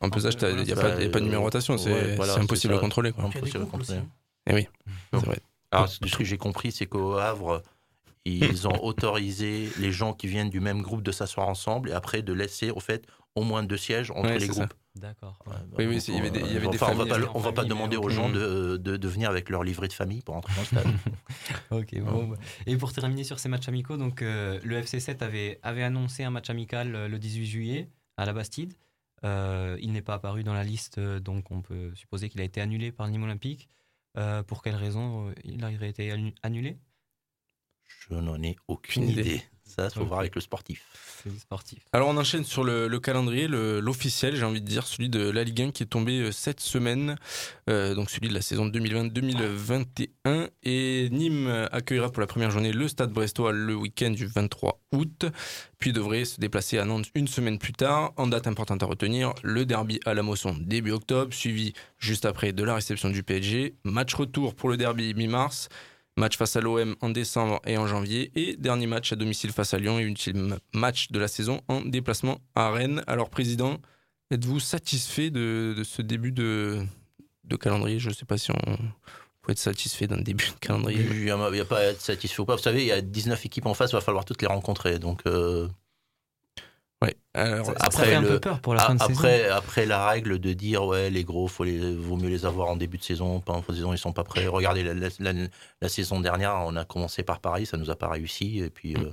En 0.00 0.10
pesage, 0.10 0.34
il 0.42 0.64
n'y 0.64 0.72
a, 0.72 0.74
pas 0.74 0.90
de- 0.96 1.02
y 1.04 1.06
a 1.06 1.10
pas 1.10 1.20
de 1.20 1.24
numérotation, 1.24 1.78
c'est 1.78 2.18
impossible 2.36 2.74
à 2.74 2.78
contrôler. 2.78 3.12
Quoi. 3.12 3.24
Impossible 3.24 3.62
à 3.62 3.66
contrôler. 3.66 4.00
Eh 4.48 4.54
oui, 4.54 4.66
c'est 5.12 5.24
vrai. 5.24 5.38
Alors, 5.70 5.88
ce 5.88 6.00
que 6.00 6.24
j'ai 6.24 6.36
compris, 6.36 6.72
c'est 6.72 6.86
qu'au 6.86 7.14
Havre, 7.14 7.62
ils 8.24 8.66
ont 8.66 8.82
autorisé 8.84 9.70
les 9.78 9.92
gens 9.92 10.12
qui 10.14 10.26
viennent 10.26 10.50
du 10.50 10.58
même 10.60 10.82
groupe 10.82 11.02
de 11.02 11.12
s'asseoir 11.12 11.48
ensemble 11.48 11.90
et 11.90 11.92
après 11.92 12.22
de 12.22 12.32
laisser, 12.32 12.70
au 12.72 12.80
fait, 12.80 13.06
au 13.36 13.44
moins 13.44 13.62
deux 13.62 13.76
sièges 13.76 14.10
entre 14.10 14.30
Ouais, 14.30 14.38
les 14.38 14.46
ça. 14.52 14.68
D'accord. 14.96 15.38
Ouais, 15.46 15.52
bah, 15.68 15.76
Oui, 15.78 16.02
il 16.08 16.14
y 16.14 16.18
avait 16.18 16.30
des- 16.30 16.40
il 16.40 16.52
y 16.52 16.56
avait 16.56 16.68
des 16.68 16.76
enfin, 16.82 16.92
on 16.92 16.96
va 16.96 17.06
familles, 17.06 17.26
pas, 17.26 17.32
on 17.34 17.40
va 17.40 17.52
pas 17.52 17.64
demander 17.64 17.96
mais 17.96 18.04
aux 18.04 18.08
gens 18.08 18.26
ok. 18.28 18.34
de, 18.34 18.76
de, 18.76 18.96
de 18.96 19.08
venir 19.08 19.30
avec 19.30 19.48
leur 19.48 19.62
livret 19.62 19.86
de 19.88 19.92
famille 19.92 20.20
pour 20.22 20.34
entrer 20.36 20.52
dans 20.54 20.60
le 20.62 20.66
stade. 20.66 20.86
Ok, 21.70 21.98
bon. 22.00 22.34
Et 22.66 22.76
pour 22.76 22.92
terminer 22.92 23.22
sur 23.22 23.38
ces 23.38 23.48
matchs 23.48 23.68
amicaux, 23.68 23.96
donc 23.96 24.20
euh, 24.22 24.58
le 24.64 24.80
FC7 24.80 25.22
avait, 25.22 25.60
avait 25.62 25.84
annoncé 25.84 26.24
un 26.24 26.30
match 26.30 26.50
amical 26.50 26.94
euh, 26.96 27.08
le 27.08 27.18
18 27.20 27.46
juillet 27.46 27.88
à 28.16 28.26
la 28.26 28.32
Bastide. 28.32 28.74
Euh, 29.22 29.76
il 29.80 29.92
n'est 29.92 30.02
pas 30.02 30.14
apparu 30.14 30.42
dans 30.42 30.54
la 30.54 30.64
liste, 30.64 30.98
euh, 30.98 31.20
donc 31.20 31.50
on 31.52 31.62
peut 31.62 31.94
supposer 31.94 32.28
qu'il 32.28 32.40
a 32.40 32.44
été 32.44 32.60
annulé 32.60 32.90
par 32.90 33.06
le 33.06 33.12
Nîmes 33.12 33.22
Olympique. 33.24 33.68
Euh, 34.16 34.42
pour 34.42 34.60
quelle 34.62 34.74
raison 34.74 35.28
euh, 35.28 35.32
il 35.44 35.64
aurait 35.64 35.88
été 35.88 36.10
annu- 36.10 36.34
annulé? 36.42 36.78
Je 37.86 38.14
n'en 38.14 38.42
ai 38.42 38.56
aucune 38.66 39.04
Aucune 39.04 39.12
idée. 39.20 39.20
idée. 39.36 39.42
Ça, 39.76 39.88
il 39.92 39.98
faut 39.98 40.04
voir 40.04 40.20
avec 40.20 40.34
le 40.34 40.40
sportif. 40.40 40.84
Sportif. 41.38 41.78
Alors 41.92 42.08
on 42.08 42.16
enchaîne 42.16 42.44
sur 42.44 42.64
le, 42.64 42.88
le 42.88 42.98
calendrier, 43.00 43.46
le- 43.46 43.78
l'officiel, 43.80 44.36
j'ai 44.36 44.44
envie 44.44 44.62
de 44.62 44.66
dire, 44.66 44.86
celui 44.86 45.08
de 45.10 45.28
la 45.28 45.44
Ligue 45.44 45.60
1 45.62 45.70
qui 45.70 45.82
est 45.82 45.86
tombé 45.86 46.18
euh, 46.20 46.32
cette 46.32 46.60
semaine, 46.60 47.16
euh, 47.68 47.94
donc 47.94 48.08
celui 48.10 48.28
de 48.28 48.34
la 48.34 48.40
saison 48.40 48.66
2020-2021. 48.68 50.48
Et 50.62 51.08
Nîmes 51.10 51.68
accueillera 51.72 52.10
pour 52.10 52.20
la 52.20 52.26
première 52.26 52.50
journée 52.50 52.72
le 52.72 52.88
Stade 52.88 53.12
Brestois 53.12 53.52
le 53.52 53.74
week-end 53.74 54.10
du 54.10 54.26
23 54.26 54.80
août, 54.92 55.26
puis 55.78 55.92
devrait 55.92 56.24
se 56.24 56.40
déplacer 56.40 56.78
à 56.78 56.84
Nantes 56.84 57.06
une 57.14 57.28
semaine 57.28 57.58
plus 57.58 57.72
tard. 57.72 58.12
En 58.16 58.26
date 58.26 58.46
importante 58.46 58.82
à 58.82 58.86
retenir, 58.86 59.34
le 59.42 59.64
derby 59.66 60.00
à 60.06 60.14
la 60.14 60.22
Mosson 60.22 60.56
début 60.60 60.92
octobre, 60.92 61.32
suivi 61.34 61.72
juste 61.98 62.24
après 62.24 62.52
de 62.52 62.64
la 62.64 62.74
réception 62.74 63.10
du 63.10 63.22
PSG. 63.22 63.74
Match 63.84 64.14
retour 64.14 64.54
pour 64.54 64.68
le 64.68 64.76
derby 64.76 65.14
mi-mars. 65.14 65.68
Match 66.16 66.36
face 66.36 66.56
à 66.56 66.60
l'OM 66.60 66.96
en 67.00 67.08
décembre 67.08 67.60
et 67.66 67.78
en 67.78 67.86
janvier. 67.86 68.30
Et 68.34 68.56
dernier 68.56 68.86
match 68.86 69.12
à 69.12 69.16
domicile 69.16 69.52
face 69.52 69.74
à 69.74 69.78
Lyon 69.78 69.98
et 69.98 70.02
ultime 70.02 70.58
match 70.74 71.10
de 71.10 71.18
la 71.18 71.28
saison 71.28 71.60
en 71.68 71.80
déplacement 71.80 72.40
à 72.54 72.70
Rennes. 72.70 73.02
Alors, 73.06 73.30
Président, 73.30 73.78
êtes-vous 74.30 74.60
satisfait 74.60 75.30
de, 75.30 75.80
ce 75.84 76.02
début 76.02 76.32
de, 76.32 76.84
calendrier? 77.60 77.98
Je 77.98 78.08
ne 78.08 78.14
sais 78.14 78.26
pas 78.26 78.38
si 78.38 78.50
on 78.50 78.76
peut 79.42 79.52
être 79.52 79.58
satisfait 79.58 80.06
d'un 80.06 80.20
début 80.20 80.50
de 80.50 80.58
calendrier. 80.60 81.06
Il 81.10 81.24
n'y 81.24 81.30
a 81.30 81.64
pas 81.64 81.78
à 81.78 81.84
être 81.84 82.00
satisfait 82.00 82.40
ou 82.40 82.44
pas. 82.44 82.56
Vous 82.56 82.62
savez, 82.62 82.82
il 82.82 82.88
y 82.88 82.92
a 82.92 83.00
19 83.00 83.46
équipes 83.46 83.66
en 83.66 83.74
face, 83.74 83.90
il 83.92 83.94
va 83.94 84.00
falloir 84.00 84.24
toutes 84.24 84.42
les 84.42 84.48
rencontrer. 84.48 84.98
Donc, 84.98 85.22
euh, 85.26 85.68
Ouais. 87.02 87.16
Alors, 87.34 87.66
Ça- 87.66 87.72
ça 87.90 88.02
fait 88.04 88.14
un 88.14 88.22
peu 88.22 88.40
peur 88.40 88.60
pour 88.60 88.74
la 88.74 88.80
fin 88.82 88.94
de 88.94 89.02
après, 89.02 89.48
Après 89.48 89.86
la 89.86 90.06
règle 90.06 90.38
de 90.38 90.52
dire, 90.52 90.84
ouais, 90.84 91.08
les 91.10 91.24
gros, 91.24 91.48
faut 91.48 91.64
les, 91.64 91.96
vaut 91.96 92.16
mieux 92.16 92.28
les 92.28 92.44
avoir 92.44 92.68
en 92.68 92.76
début 92.76 92.98
de 92.98 93.02
saison, 93.02 93.40
pas 93.40 93.54
en 93.54 93.62
fin 93.62 93.72
de 93.72 93.78
saison, 93.78 93.92
ils 93.94 93.98
sont 93.98 94.12
pas 94.12 94.24
prêts. 94.24 94.46
Regardez, 94.46 94.82
la, 94.82 94.92
la- 94.94 95.08
la- 95.32 95.46
la 95.80 95.88
saison 95.88 96.20
dernière, 96.20 96.56
on 96.66 96.76
a 96.76 96.84
commencé 96.84 97.22
par 97.22 97.40
Paris, 97.40 97.64
ça 97.64 97.76
nous 97.78 97.88
a 97.90 97.96
pas 97.96 98.08
réussi. 98.08 98.58
Et 98.58 98.68
puis, 98.68 98.96
euh, 98.96 99.10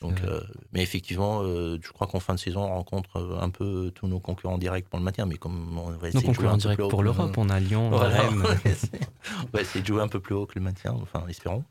donc, 0.00 0.22
euh, 0.24 0.40
mais 0.72 0.82
effectivement, 0.82 1.42
euh, 1.42 1.78
je 1.82 1.92
croix 1.92 2.06
qu'en 2.06 2.20
fin 2.20 2.32
de 2.32 2.38
saison, 2.38 2.62
on 2.62 2.68
rencontre 2.74 3.36
un 3.38 3.50
peu 3.50 3.92
tous 3.94 4.06
nos 4.06 4.18
concurrents 4.18 4.56
directs 4.56 4.88
pour 4.88 4.98
le 4.98 5.04
maintien. 5.04 5.26
Mais 5.26 5.36
comme 5.36 5.76
on 5.78 5.90
va 5.90 6.08
essayer 6.08 6.24
Nos 6.26 6.32
de 6.32 6.36
concurrents 6.36 6.56
directs 6.56 6.78
pour 6.88 7.02
l'Europe, 7.02 7.36
on 7.36 7.50
a 7.50 7.60
Lyon, 7.60 7.88
on 7.92 7.96
va 7.98 8.08
on 8.32 9.48
va 9.52 9.60
essayer 9.60 9.82
de 9.82 9.86
jouer 9.86 10.00
un 10.00 10.08
peu 10.08 10.20
plus 10.20 10.34
haut 10.34 10.46
que 10.46 10.54
le 10.58 10.62
maintien, 10.62 10.92
enfin, 11.02 11.26
espérons. 11.28 11.64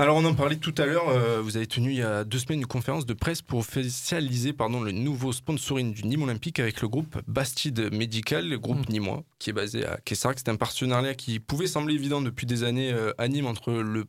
Alors 0.00 0.16
on 0.16 0.24
en 0.24 0.34
parlait 0.34 0.58
tout 0.58 0.74
à 0.78 0.86
l'heure, 0.86 1.08
euh, 1.08 1.40
vous 1.42 1.56
avez 1.56 1.66
tenu 1.66 1.90
il 1.90 1.96
y 1.96 2.02
a 2.02 2.22
deux 2.22 2.38
semaines 2.38 2.60
une 2.60 2.66
conférence 2.66 3.04
de 3.04 3.14
presse 3.14 3.42
pour 3.42 3.58
officialiser 3.58 4.52
pardon, 4.52 4.80
le 4.80 4.92
nouveau 4.92 5.32
sponsoring 5.32 5.92
du 5.92 6.04
Nîmes 6.06 6.22
Olympique 6.22 6.60
avec 6.60 6.80
le 6.82 6.86
groupe 6.86 7.18
Bastide 7.26 7.92
Médical, 7.92 8.48
le 8.48 8.60
groupe 8.60 8.88
nîmois, 8.88 9.24
qui 9.40 9.50
est 9.50 9.52
basé 9.52 9.84
à 9.84 9.96
Kessarac. 10.04 10.38
C'est 10.38 10.50
un 10.50 10.54
partenariat 10.54 11.14
qui 11.14 11.40
pouvait 11.40 11.66
sembler 11.66 11.94
évident 11.94 12.22
depuis 12.22 12.46
des 12.46 12.62
années 12.62 12.92
euh, 12.92 13.10
à 13.18 13.26
Nîmes 13.26 13.48
entre 13.48 13.72
le 13.72 14.04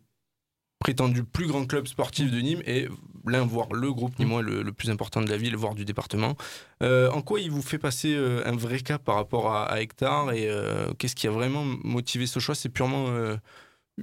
prétendu 0.78 1.23
plus 1.23 1.47
grand 1.47 1.65
club 1.65 1.88
sportif 1.88 2.30
de 2.30 2.39
Nîmes 2.39 2.62
et 2.67 2.88
l'un, 3.25 3.43
voire 3.43 3.73
le 3.73 3.91
groupe 3.91 4.19
nîmois 4.19 4.43
le, 4.43 4.62
le 4.62 4.71
plus 4.71 4.91
important 4.91 5.23
de 5.23 5.30
la 5.32 5.38
ville, 5.38 5.56
voire 5.56 5.73
du 5.73 5.86
département. 5.86 6.38
Euh, 6.84 7.10
en 7.10 7.23
quoi 7.23 7.39
il 7.39 7.49
vous 7.49 7.63
fait 7.63 7.80
passer 7.80 8.15
un 8.15 8.56
vrai 8.56 8.80
cap 8.82 9.04
par 9.04 9.15
rapport 9.15 9.52
à, 9.52 9.65
à 9.65 9.82
Hectare 9.82 10.34
et 10.34 10.52
qu'est-ce 10.99 11.15
qui 11.15 11.25
a 11.25 11.32
vraiment 11.32 11.65
motivé 11.65 12.28
ce 12.28 12.39
choix? 12.39 12.54
C'est 12.54 12.69
purement 12.69 13.08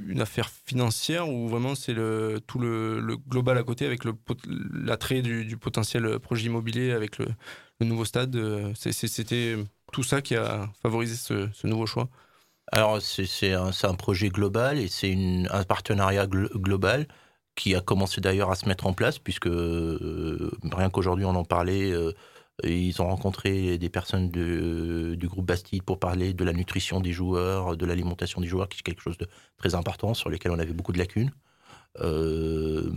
une 0.08 0.20
affaire 0.20 0.50
financière 0.66 1.28
ou 1.28 1.48
vraiment 1.48 1.74
c'est 1.74 1.92
le, 1.92 2.40
tout 2.46 2.58
le, 2.58 3.16
global 3.28 3.58
à 3.58 3.62
côté 3.62 3.86
avec 3.86 4.02
l'attrait 4.72 5.22
du, 5.22 5.56
potentiel 5.56 6.18
projet 6.18 6.46
immobilier 6.46 6.92
avec 6.92 7.18
le, 7.18 7.26
nouveau 7.80 8.04
stade 8.04 8.34
euh, 8.36 8.72
C'était 8.74 9.56
tout 9.92 10.02
ça 10.02 10.22
qui 10.22 10.36
a 10.36 10.68
favorisé 10.82 11.16
ce, 11.16 11.66
nouveau 11.66 11.86
choix. 11.86 12.08
Alors, 12.72 13.00
c'est 13.00 13.52
un, 13.52 13.70
un 13.82 13.94
projet 13.94 14.28
global 14.28 14.78
et 14.78 14.88
c'est 14.88 15.16
un 15.50 15.62
partenariat 15.62 16.26
glo- 16.26 16.50
global 16.56 17.06
qui 17.56 17.74
a 17.74 17.80
commencé 17.80 18.20
d'ailleurs 18.20 18.50
à 18.50 18.54
se 18.54 18.68
mettre 18.68 18.86
en 18.86 18.92
place, 18.92 19.18
puisque 19.18 19.46
euh, 19.48 20.50
rien 20.72 20.90
qu'aujourd'hui 20.90 21.24
on 21.24 21.34
en 21.34 21.44
parlait, 21.44 21.90
euh, 21.90 22.12
ils 22.64 23.00
ont 23.02 23.06
rencontré 23.06 23.78
des 23.78 23.88
personnes 23.88 24.30
de- 24.30 25.14
du 25.14 25.28
groupe 25.28 25.46
Bastide 25.46 25.82
pour 25.82 25.98
parler 25.98 26.32
de 26.32 26.44
la 26.44 26.52
nutrition 26.52 27.00
des 27.00 27.12
joueurs, 27.12 27.76
de 27.76 27.86
l'alimentation 27.86 28.40
des 28.40 28.46
joueurs, 28.46 28.68
qui 28.68 28.78
est 28.78 28.82
quelque 28.82 29.02
chose 29.02 29.18
de 29.18 29.28
très 29.56 29.74
important, 29.74 30.14
sur 30.14 30.30
lequel 30.30 30.52
on 30.52 30.58
avait 30.58 30.72
beaucoup 30.72 30.92
de 30.92 30.98
lacunes. 30.98 31.32
Euh, 32.00 32.90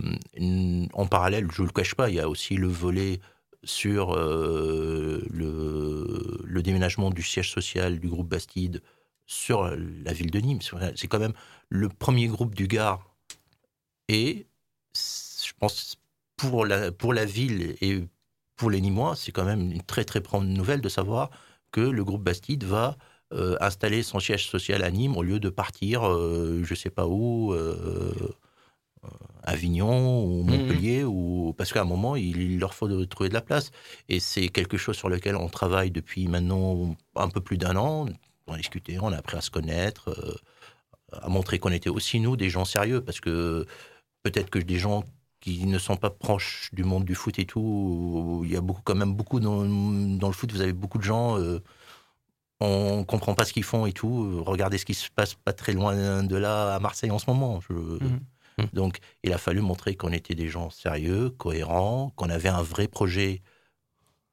en 0.92 1.06
parallèle, 1.06 1.48
je 1.52 1.62
ne 1.62 1.66
le 1.66 1.72
cache 1.72 1.94
pas, 1.94 2.10
il 2.10 2.16
y 2.16 2.20
a 2.20 2.28
aussi 2.28 2.56
le 2.56 2.68
volet 2.68 3.20
sur 3.64 4.14
euh, 4.16 5.22
le, 5.30 6.40
le 6.44 6.62
déménagement 6.62 7.10
du 7.10 7.22
siège 7.22 7.50
social 7.50 7.98
du 7.98 8.08
groupe 8.08 8.28
Bastide 8.28 8.82
sur 9.26 9.68
la 9.68 10.12
ville 10.12 10.30
de 10.30 10.40
Nîmes. 10.40 10.60
C'est 10.96 11.06
quand 11.06 11.18
même 11.18 11.34
le 11.68 11.88
premier 11.88 12.26
groupe 12.28 12.54
du 12.54 12.66
Gard. 12.66 13.14
Et 14.08 14.46
je 14.94 15.52
pense 15.58 15.96
pour 16.36 16.66
la, 16.66 16.90
pour 16.90 17.14
la 17.14 17.24
ville 17.24 17.76
et 17.80 18.02
pour 18.60 18.70
les 18.70 18.82
Nîmois, 18.82 19.16
c'est 19.16 19.32
quand 19.32 19.46
même 19.46 19.72
une 19.72 19.80
très 19.80 20.04
très 20.04 20.20
grande 20.20 20.46
nouvelle 20.46 20.82
de 20.82 20.90
savoir 20.90 21.30
que 21.72 21.80
le 21.80 22.04
groupe 22.04 22.22
Bastide 22.22 22.64
va 22.64 22.98
euh, 23.32 23.56
installer 23.58 24.02
son 24.02 24.20
siège 24.20 24.50
social 24.50 24.84
à 24.84 24.90
Nîmes 24.90 25.16
au 25.16 25.22
lieu 25.22 25.40
de 25.40 25.48
partir, 25.48 26.06
euh, 26.06 26.60
je 26.62 26.74
sais 26.74 26.90
pas 26.90 27.06
où, 27.06 27.54
euh, 27.54 28.12
euh, 29.04 29.08
Avignon 29.44 30.24
ou 30.26 30.42
Montpellier, 30.42 31.04
ou 31.04 31.54
parce 31.56 31.72
qu'à 31.72 31.80
un 31.80 31.86
moment 31.86 32.16
il, 32.16 32.58
leur 32.58 32.74
faut 32.74 32.86
de 32.86 33.02
trouver 33.06 33.30
de 33.30 33.34
la 33.34 33.40
place. 33.40 33.70
Et 34.10 34.20
c'est 34.20 34.48
quelque 34.50 34.76
chose 34.76 34.96
sur 34.96 35.08
lequel 35.08 35.36
on 35.36 35.48
travaille 35.48 35.90
depuis 35.90 36.28
maintenant 36.28 36.94
un 37.16 37.28
peu 37.30 37.40
plus 37.40 37.56
d'un 37.56 37.76
an. 37.76 38.08
On 38.46 38.52
a 38.52 38.58
discuté, 38.58 38.98
on 39.00 39.10
a 39.10 39.16
appris 39.16 39.38
à 39.38 39.40
se 39.40 39.50
connaître, 39.50 40.14
à 41.12 41.30
montrer 41.30 41.58
qu'on 41.58 41.72
était 41.72 41.88
aussi 41.88 42.20
nous 42.20 42.36
des 42.36 42.50
gens 42.50 42.66
sérieux, 42.66 43.00
parce 43.00 43.20
que 43.20 43.64
peut-être 44.22 44.50
que 44.50 44.58
des 44.58 44.78
gens 44.78 45.04
qui 45.40 45.64
ne 45.66 45.78
sont 45.78 45.96
pas 45.96 46.10
proches 46.10 46.68
du 46.72 46.84
monde 46.84 47.04
du 47.04 47.14
foot 47.14 47.38
et 47.38 47.46
tout, 47.46 48.42
il 48.44 48.52
y 48.52 48.56
a 48.56 48.60
beaucoup, 48.60 48.82
quand 48.84 48.94
même 48.94 49.14
beaucoup 49.14 49.40
dans, 49.40 49.64
dans 49.64 50.26
le 50.28 50.34
foot, 50.34 50.52
vous 50.52 50.60
avez 50.60 50.72
beaucoup 50.74 50.98
de 50.98 51.02
gens, 51.02 51.38
euh, 51.38 51.60
on 52.60 53.04
comprend 53.04 53.34
pas 53.34 53.44
ce 53.46 53.52
qu'ils 53.54 53.64
font 53.64 53.86
et 53.86 53.92
tout. 53.92 54.44
Regardez 54.44 54.76
ce 54.78 54.84
qui 54.84 54.92
se 54.94 55.08
passe 55.10 55.34
pas 55.34 55.52
très 55.54 55.72
loin 55.72 56.22
de 56.22 56.36
là 56.36 56.74
à 56.74 56.78
Marseille 56.78 57.10
en 57.10 57.18
ce 57.18 57.28
moment. 57.30 57.60
Je- 57.68 57.74
Donc, 58.74 58.98
il 59.24 59.32
a 59.32 59.38
fallu 59.38 59.62
montrer 59.62 59.96
qu'on 59.96 60.12
était 60.12 60.34
des 60.34 60.48
gens 60.48 60.68
sérieux, 60.68 61.30
cohérents, 61.30 62.12
qu'on 62.16 62.28
avait 62.28 62.50
un 62.50 62.60
vrai 62.62 62.86
projet 62.88 63.40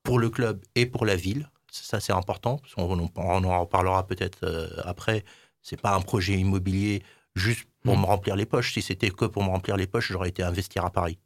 pour 0.04 0.20
le 0.20 0.30
club 0.30 0.62
et 0.76 0.86
pour 0.86 1.06
la 1.06 1.16
ville. 1.16 1.50
Ça, 1.72 2.02
c'est 2.02 2.12
important. 2.14 2.58
parce 2.58 2.74
qu'on- 2.76 3.00
On, 3.00 3.10
on 3.16 3.44
en 3.46 3.62
reparlera 3.62 4.06
peut-être 4.06 4.40
euh, 4.44 4.68
après. 4.84 5.24
C'est 5.62 5.80
pas 5.80 5.96
un 5.96 6.02
projet 6.02 6.34
immobilier 6.38 7.04
juste 7.36 7.68
pour 7.88 7.98
Mm. 7.98 8.02
me 8.02 8.06
remplir 8.06 8.36
les 8.36 8.46
poches. 8.46 8.74
Si 8.74 8.82
c'était 8.82 9.10
que 9.10 9.26
pour 9.26 9.44
me 9.44 9.50
remplir 9.50 9.78
les 9.78 9.88
poches, 9.88 10.12
j'aurais 10.12 10.30
été 10.30 10.44
investir 10.44 10.84
à 10.86 10.90
Paris. 10.92 11.18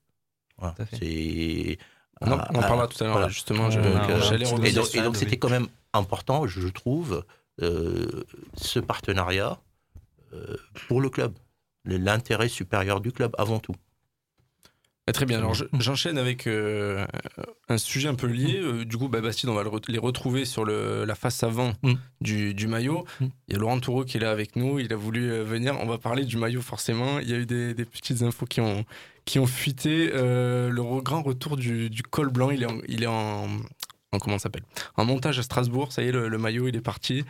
Voilà. 0.58 0.76
C'est 0.98 1.78
On 2.24 2.32
en- 2.32 2.38
ah, 2.38 2.48
on 2.52 2.56
en 2.58 2.62
ah, 2.62 2.68
parlera 2.68 2.88
tout 2.88 3.04
à 3.04 3.08
l'heure, 3.08 3.30
justement, 3.30 3.72
je- 3.72 3.80
Donc, 3.80 4.10
euh, 4.10 4.22
j'allais 4.22 4.46
et 4.46 4.72
donc, 4.74 4.94
et 4.96 5.02
donc 5.02 5.14
oui. 5.14 5.20
c'était 5.20 5.38
quand 5.38 5.50
même 5.50 5.68
important, 5.94 6.46
je 6.46 6.68
trouve, 6.68 7.26
euh, 7.62 8.24
ce 8.58 8.80
partenariat 8.80 9.60
euh, 10.34 10.56
pour 10.88 11.02
le 11.02 11.10
club. 11.10 11.34
L'intérêt 11.84 12.48
supérieur 12.48 13.02
du 13.02 13.12
club 13.12 13.34
avant 13.40 13.60
tout. 13.60 13.74
Ah, 15.12 15.14
Très 15.14 15.26
bien, 15.26 15.40
alors 15.40 15.54
je- 15.54 15.66
j'enchaîne 15.80 16.18
avec 16.18 16.48
euh, 16.48 17.06
un 17.68 17.78
sujet 17.78 18.08
un 18.08 18.16
peu 18.16 18.28
lié. 18.28 18.60
Euh, 18.62 18.86
du 18.86 18.98
coup, 18.98 19.10
bah, 19.10 19.20
Bastide, 19.20 19.50
on 19.50 19.54
va 19.54 19.64
le 19.64 19.70
re- 19.70 19.84
les 19.92 19.98
retrouver 19.98 20.46
sur 20.46 20.64
le, 20.64 21.04
la 21.06 21.16
face 21.16 21.44
avant 21.44 21.74
du, 22.22 22.54
du 22.54 22.68
maillot. 22.68 23.04
Il 23.20 23.54
y 23.54 23.56
a 23.56 23.60
Laurent 23.60 23.80
Toureau 23.80 24.06
qui 24.06 24.18
est 24.18 24.20
là 24.22 24.32
avec 24.32 24.56
nous, 24.56 24.80
il 24.80 24.92
a 24.94 24.96
voulu 24.96 25.30
euh, 25.32 25.44
venir. 25.44 25.76
On 25.82 25.86
va 25.86 25.98
parler 25.98 26.24
du 26.24 26.38
maillot 26.38 26.62
forcément. 26.62 27.20
Il 27.20 27.30
y 27.30 27.34
a 27.34 27.38
eu 27.38 27.46
des, 27.46 27.74
des 27.74 27.84
petites 27.86 28.22
infos 28.22 28.46
qui 28.46 28.62
ont, 28.62 28.86
qui 29.26 29.38
ont 29.40 29.48
fuité. 29.48 30.12
Euh, 30.14 30.70
le 30.70 30.82
re- 30.82 31.04
grand 31.04 31.22
retour 31.24 31.58
du, 31.58 31.90
du 31.90 32.04
col 32.04 32.30
blanc, 32.30 32.50
il 32.52 32.64
est 32.64 32.68
en, 32.68 32.78
il 32.88 33.04
est 33.04 33.08
en, 33.08 33.48
en- 34.14 34.18
comment 34.20 34.40
s'appelle? 34.40 34.64
En 34.96 35.04
montage 35.04 35.40
à 35.40 35.44
Strasbourg, 35.44 35.92
ça 35.92 36.04
y 36.04 36.08
est, 36.08 36.12
le, 36.14 36.30
le 36.30 36.38
maillot 36.38 36.68
il 36.70 36.76
est 36.78 36.82
parti. 36.82 37.26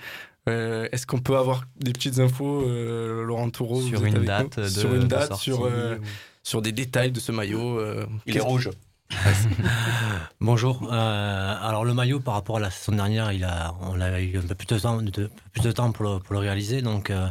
Euh, 0.50 0.88
Est-ce 0.91 1.06
qu'on 1.06 1.20
peut 1.20 1.38
avoir 1.38 1.65
des 1.80 1.94
petites 1.94 2.17
infos, 2.20 2.63
euh, 2.67 3.24
Laurent 3.24 3.50
Toureau 3.52 3.82
Sur 3.82 4.04
une 4.06 4.13
date 4.26 4.60
de- 4.60 4.67
sur 4.67 4.94
une 4.94 5.02
de 5.02 5.06
date, 5.08 5.28
sortie 5.30 5.44
sur, 5.46 5.65
euh, 5.65 5.98
ou- 5.98 6.02
sur 6.43 6.62
des 6.62 6.71
détails 6.71 7.12
de 7.12 7.19
ce 7.19 7.32
maillot 7.32 7.80
euh, 7.80 8.06
Il 8.25 8.36
est 8.38 8.39
rouge. 8.41 8.69
Bonjour. 10.39 10.88
Euh, 10.91 11.56
alors 11.62 11.86
le 11.86 11.93
maillot 11.93 12.19
par 12.19 12.34
rapport 12.34 12.58
à 12.58 12.60
la 12.60 12.71
saison 12.71 12.93
dernière, 12.95 13.32
il 13.32 13.43
a, 13.43 13.75
on 13.82 13.99
a 13.99 14.19
eu 14.21 14.38
un 14.38 14.41
peu 14.41 14.56
plus 14.56 14.67
de 14.67 14.80
temps, 14.80 15.01
de- 15.01 15.30
plus 15.51 15.62
de 15.62 15.71
temps 15.71 15.91
pour, 15.91 16.06
le, 16.06 16.19
pour 16.19 16.34
le 16.34 16.39
réaliser, 16.39 16.82
donc 16.82 17.10
euh, 17.10 17.27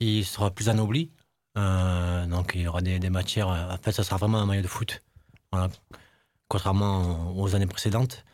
il 0.00 0.24
sera 0.24 0.50
plus 0.50 0.68
anobli. 0.68 1.10
Euh, 1.56 2.26
donc 2.26 2.52
il 2.54 2.62
y 2.62 2.66
aura 2.68 2.82
des, 2.82 2.98
des 2.98 3.10
matières. 3.10 3.48
En 3.48 3.78
fait, 3.82 3.92
ça 3.92 4.04
sera 4.04 4.16
vraiment 4.16 4.38
un 4.38 4.46
maillot 4.46 4.62
de 4.62 4.66
foot, 4.68 5.02
voilà. 5.52 5.68
contrairement 6.48 7.34
aux 7.36 7.54
années 7.54 7.66
précédentes. 7.66 8.24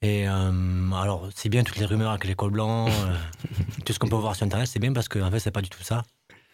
Et 0.00 0.28
euh, 0.28 0.90
alors 0.94 1.28
c'est 1.34 1.48
bien 1.48 1.62
toutes 1.62 1.76
les 1.76 1.84
rumeurs 1.86 2.10
avec 2.10 2.24
les 2.24 2.34
cols 2.34 2.50
blancs, 2.50 2.90
euh, 2.90 3.16
tout 3.84 3.92
ce 3.92 3.98
qu'on 3.98 4.08
peut 4.08 4.16
voir 4.16 4.34
sur 4.34 4.44
internet, 4.46 4.66
c'est 4.66 4.80
bien 4.80 4.92
parce 4.92 5.08
qu'en 5.08 5.30
fait 5.30 5.38
c'est 5.38 5.50
pas 5.52 5.62
du 5.62 5.68
tout 5.68 5.82
ça. 5.82 6.02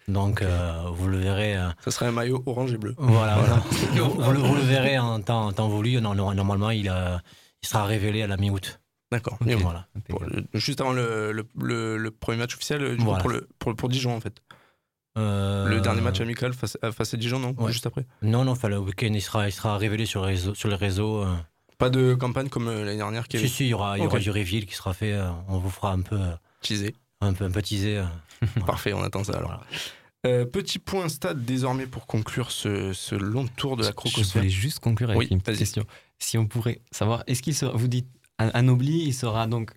Donc 0.09 0.43
euh, 0.43 0.85
vous 0.91 1.07
le 1.07 1.19
verrez. 1.19 1.57
euh, 1.57 1.69
Ça 1.85 1.91
serait 1.91 2.07
un 2.07 2.13
maillot 2.13 2.43
orange 2.47 2.73
et 2.73 2.79
bleu. 2.79 2.95
voilà, 2.99 3.37
voilà. 3.37 3.57
vous, 4.09 4.33
le, 4.33 4.39
vous 4.39 4.55
le 4.55 4.63
verrez 4.63 4.99
en 4.99 5.21
temps, 5.21 5.47
en 5.47 5.53
temps 5.53 5.69
voulu. 5.69 6.01
Non, 6.01 6.15
non, 6.15 6.33
Normalement, 6.35 6.71
il, 6.71 6.89
a- 6.89 7.21
il 7.63 7.69
sera 7.69 7.85
révélé 7.85 8.23
à 8.23 8.27
la 8.27 8.37
mi-août. 8.37 8.81
D'accord. 9.13 9.39
Voilà. 9.41 9.87
pour 10.09 10.23
juste 10.55 10.81
avant 10.81 10.93
le, 10.93 11.33
le, 11.33 11.47
le- 11.61 11.97
le 11.97 12.11
premier 12.11 12.39
match 12.39 12.55
officiel, 12.55 12.91
du 12.91 12.97
coup, 12.97 13.05
Voilà. 13.05 13.21
pour, 13.21 13.31
le, 13.31 13.49
pour, 13.59 13.75
pour 13.77 13.89
Dijon 13.89 14.15
en 14.17 14.21
fait. 14.21 14.43
Euh, 15.17 15.67
Le 15.67 15.81
dernier 15.81 16.01
match 16.01 16.21
amical 16.21 16.53
face, 16.53 16.79
à- 16.83 16.93
face 16.93 17.15
à 17.15 17.17
Dijon, 17.17 17.39
non? 17.39 17.55
Ouais. 17.59 17.73
Juste 17.73 17.87
après. 17.87 18.07
Non, 18.23 18.45
non, 18.45 18.53
enfin, 18.53 18.69
le 18.69 18.79
week-end, 18.79 19.11
il 19.13 19.23
sera, 19.23 19.49
il 19.49 19.53
sera 19.53 19.77
révélé 19.79 20.07
sur, 20.07 20.21
les 20.23 20.33
réseaux, 20.33 20.55
sur 20.55 20.69
les 20.69 20.77
réseaux. 20.77 21.23
euh. 21.23 21.35
Pas 21.79 21.91
de 21.91 22.15
campagne 22.15 22.49
comme 22.49 22.69
euh, 22.69 22.85
l'année 22.85 22.97
dernière 22.99 23.27
qui 23.29 23.37
Si, 23.39 23.45
avait- 23.45 23.53
si, 23.53 23.65
il 23.65 23.69
y 23.69 23.75
aura, 23.75 23.99
il 23.99 24.05
y 24.05 24.07
aura 24.07 24.19
du 24.19 24.31
reveal 24.31 24.67
qui 24.67 24.75
sera 24.75 24.93
fait. 24.95 25.13
euh, 25.13 25.29
On 25.49 25.59
vous 25.59 25.71
fera 25.71 25.93
un 25.93 26.01
peu. 26.01 26.17
euh, 26.17 26.33
Teasé. 26.63 26.95
Un 27.21 27.33
peu, 27.33 27.45
un 27.47 27.51
peu 27.51 27.61
euh. 27.73 28.05
Parfait, 28.67 28.93
on 28.93 29.03
attend 29.03 29.25
ça 29.25 29.39
alors. 29.39 29.65
Euh, 30.27 30.45
petit 30.45 30.79
point 30.81 31.09
stade 31.09 31.45
désormais 31.45 31.87
pour 31.87 32.07
conclure 32.07 32.51
ce, 32.51 32.93
ce 32.93 33.15
long 33.15 33.47
tour 33.57 33.77
de 33.77 33.83
la 33.83 33.91
Je 33.91 33.95
crocosphère. 33.95 34.43
voulais 34.43 34.51
juste 34.51 34.81
conclure 34.81 35.11
avec 35.11 35.19
Oui, 35.21 35.29
une 35.31 35.41
petite 35.41 35.61
question. 35.61 35.85
Si 36.19 36.37
on 36.37 36.47
pourrait 36.47 36.81
savoir, 36.91 37.23
est-ce 37.29 37.41
qu'il 37.43 37.55
sera, 37.55 37.73
vous 37.77 37.87
dites, 37.89 38.09
un 38.41 38.49
anobli, 38.49 39.05
il 39.05 39.15
sera 39.15 39.47
donc 39.47 39.71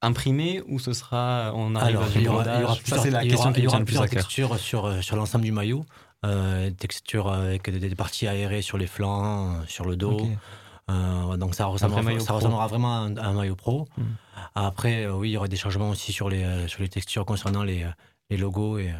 imprimé 0.00 0.62
ou 0.68 0.78
ce 0.78 0.92
sera, 0.92 1.50
on 1.54 1.74
arrive 1.74 1.96
Alors, 1.96 2.04
à 2.08 2.12
il 2.14 2.22
y 2.22 2.28
aura, 2.28 2.44
il 2.56 2.60
y 2.60 2.64
aura 2.64 2.74
Ça, 2.74 2.80
plusieurs, 2.80 3.02
c'est 3.02 3.10
la 3.10 3.22
il 3.24 3.26
y 3.26 3.28
question 3.30 3.46
aura- 3.50 3.52
qui 3.54 3.60
il 3.60 3.62
y 3.62 3.66
me 3.66 3.68
aura 3.68 3.76
tient 3.76 3.80
le 3.80 3.84
plus 3.84 3.92
plusieurs 3.94 4.08
textures 4.10 4.58
sur, 4.58 5.02
sur 5.02 5.16
l'ensemble 5.16 5.44
du 5.44 5.52
maillot. 5.52 5.84
Euh, 6.24 6.70
textures 6.70 7.28
avec 7.32 7.68
des, 7.70 7.78
des 7.80 7.94
parties 7.96 8.26
aérées 8.28 8.62
sur 8.62 8.78
les 8.78 8.86
flancs, 8.86 9.62
sur 9.66 9.84
le 9.84 9.96
dos. 9.96 10.28
Euh, 10.90 11.36
donc 11.36 11.54
ça 11.54 11.66
ressemblera, 11.66 12.02
ça 12.20 12.32
vraiment 12.34 12.94
à 12.96 13.00
un, 13.00 13.16
à 13.16 13.26
un 13.26 13.32
maillot 13.34 13.56
pro. 13.56 13.86
Hmm. 13.96 14.02
Après, 14.54 15.04
euh, 15.04 15.12
oui, 15.14 15.30
il 15.30 15.32
y 15.32 15.36
aura 15.36 15.48
des 15.48 15.56
changements 15.56 15.90
aussi 15.90 16.12
sur 16.12 16.28
les, 16.30 16.66
sur 16.68 16.82
les 16.82 16.88
textures 16.88 17.24
concernant 17.26 17.62
les, 17.64 17.84
les 18.30 18.36
logos. 18.36 18.78
Et, 18.78 18.90
euh, 18.90 18.94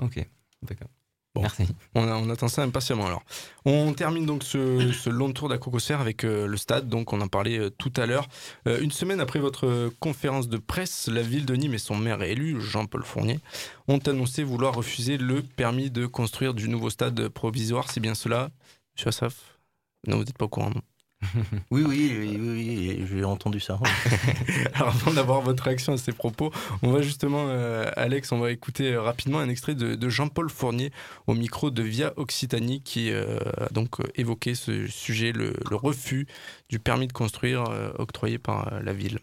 Ok, 0.00 0.26
d'accord. 0.62 0.88
Bon. 1.34 1.42
Merci. 1.42 1.66
On, 1.96 2.30
attend 2.30 2.46
ça 2.46 2.62
impatiemment 2.62 3.06
alors. 3.06 3.24
On 3.64 3.92
termine 3.92 4.24
donc 4.24 4.44
ce, 4.44 4.92
ce 4.92 5.10
long 5.10 5.32
tour 5.32 5.48
de 5.48 5.54
la 5.54 5.58
crocosphère 5.58 6.00
avec 6.00 6.22
euh, 6.22 6.46
le 6.46 6.56
stade, 6.56 6.88
donc 6.88 7.12
on 7.12 7.20
en 7.20 7.26
parlait 7.26 7.58
euh, 7.58 7.70
tout 7.70 7.92
à 7.96 8.06
l'heure. 8.06 8.28
Euh, 8.68 8.80
une 8.80 8.92
semaine 8.92 9.18
après 9.18 9.40
votre 9.40 9.90
conférence 9.98 10.48
de 10.48 10.58
presse, 10.58 11.08
la 11.08 11.22
ville 11.22 11.44
de 11.44 11.56
Nîmes 11.56 11.74
et 11.74 11.78
son 11.78 11.96
maire 11.96 12.22
élu, 12.22 12.60
Jean-Paul 12.60 13.02
Fournier, 13.02 13.40
ont 13.88 13.98
annoncé 13.98 14.44
vouloir 14.44 14.74
refuser 14.74 15.18
le 15.18 15.42
permis 15.42 15.90
de 15.90 16.06
construire 16.06 16.54
du 16.54 16.68
nouveau 16.68 16.88
stade 16.88 17.28
provisoire. 17.28 17.90
C'est 17.90 18.00
bien 18.00 18.14
cela, 18.14 18.50
Monsieur 18.94 19.08
Assaf 19.08 19.58
Non, 20.06 20.18
vous 20.18 20.24
n'êtes 20.24 20.38
pas 20.38 20.44
au 20.44 20.48
courant, 20.48 20.70
non 20.70 20.82
Oui, 21.70 21.82
oui, 21.86 22.14
oui, 22.18 22.38
oui, 22.40 22.96
oui, 23.00 23.06
j'ai 23.10 23.24
entendu 23.24 23.60
ça. 23.60 23.78
Alors 24.74 24.88
avant 24.88 25.12
d'avoir 25.12 25.40
votre 25.40 25.64
réaction 25.64 25.92
à 25.92 25.96
ces 25.96 26.12
propos, 26.12 26.52
on 26.82 26.90
va 26.90 27.02
justement, 27.02 27.46
euh, 27.48 27.90
Alex, 27.96 28.32
on 28.32 28.38
va 28.38 28.50
écouter 28.50 28.92
euh, 28.92 29.02
rapidement 29.02 29.38
un 29.38 29.48
extrait 29.48 29.74
de, 29.74 29.94
de 29.94 30.08
Jean-Paul 30.08 30.50
Fournier 30.50 30.92
au 31.26 31.34
micro 31.34 31.70
de 31.70 31.82
Via 31.82 32.12
Occitanie 32.16 32.82
qui 32.82 33.10
euh, 33.10 33.38
a 33.58 33.68
donc 33.72 33.96
évoqué 34.16 34.54
ce 34.54 34.86
sujet, 34.86 35.32
le, 35.32 35.54
le 35.68 35.76
refus 35.76 36.26
du 36.68 36.78
permis 36.78 37.06
de 37.06 37.12
construire 37.12 37.64
euh, 37.70 37.92
octroyé 37.98 38.38
par 38.38 38.72
euh, 38.72 38.80
la 38.82 38.92
ville. 38.92 39.18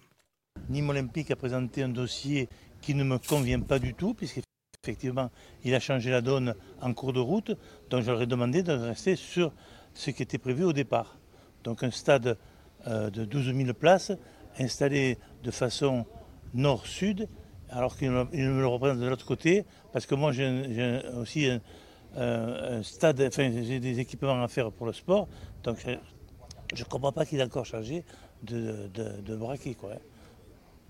Nîmes 0.69 0.89
Olympique 0.89 1.31
a 1.31 1.35
présenté 1.35 1.83
un 1.83 1.89
dossier 1.89 2.49
qui 2.81 2.95
ne 2.95 3.03
me 3.03 3.17
convient 3.17 3.59
pas 3.59 3.79
du 3.79 3.93
tout, 3.93 4.13
puisque 4.13 4.41
Effectivement, 4.83 5.29
il 5.63 5.75
a 5.75 5.79
changé 5.79 6.09
la 6.09 6.21
donne 6.21 6.55
en 6.81 6.91
cours 6.93 7.13
de 7.13 7.19
route, 7.19 7.51
donc 7.91 8.01
je 8.01 8.09
leur 8.09 8.19
ai 8.19 8.25
demandé 8.25 8.63
de 8.63 8.71
rester 8.71 9.15
sur 9.15 9.53
ce 9.93 10.09
qui 10.09 10.23
était 10.23 10.39
prévu 10.39 10.63
au 10.63 10.73
départ. 10.73 11.17
Donc 11.63 11.83
un 11.83 11.91
stade 11.91 12.37
euh, 12.87 13.09
de 13.09 13.25
12 13.25 13.53
000 13.55 13.73
places 13.73 14.11
installé 14.59 15.17
de 15.43 15.51
façon 15.51 16.05
nord-sud, 16.53 17.27
alors 17.69 17.95
qu'il 17.97 18.11
me 18.11 18.25
le 18.59 18.67
représente 18.67 18.99
de 18.99 19.07
l'autre 19.07 19.25
côté, 19.25 19.65
parce 19.93 20.05
que 20.05 20.15
moi 20.15 20.31
j'ai 20.31 21.01
aussi 21.17 21.47
un, 21.47 21.61
un- 22.17 22.77
un 22.79 22.83
stade, 22.83 23.21
enfin 23.21 23.49
j'ai 23.63 23.79
des 23.79 23.99
équipements 23.99 24.41
à 24.43 24.47
faire 24.47 24.71
pour 24.71 24.85
le 24.85 24.93
sport, 24.93 25.27
donc 25.63 25.77
je 26.73 26.83
ne 26.83 26.87
comprends 26.89 27.11
pas 27.13 27.25
qu'il 27.25 27.39
ait 27.39 27.43
encore 27.43 27.65
changé 27.65 28.03
de, 28.43 28.89
de, 28.93 29.21
de 29.21 29.35
braquet. 29.35 29.75
Quoi. 29.75 29.91
hein. 29.93 29.97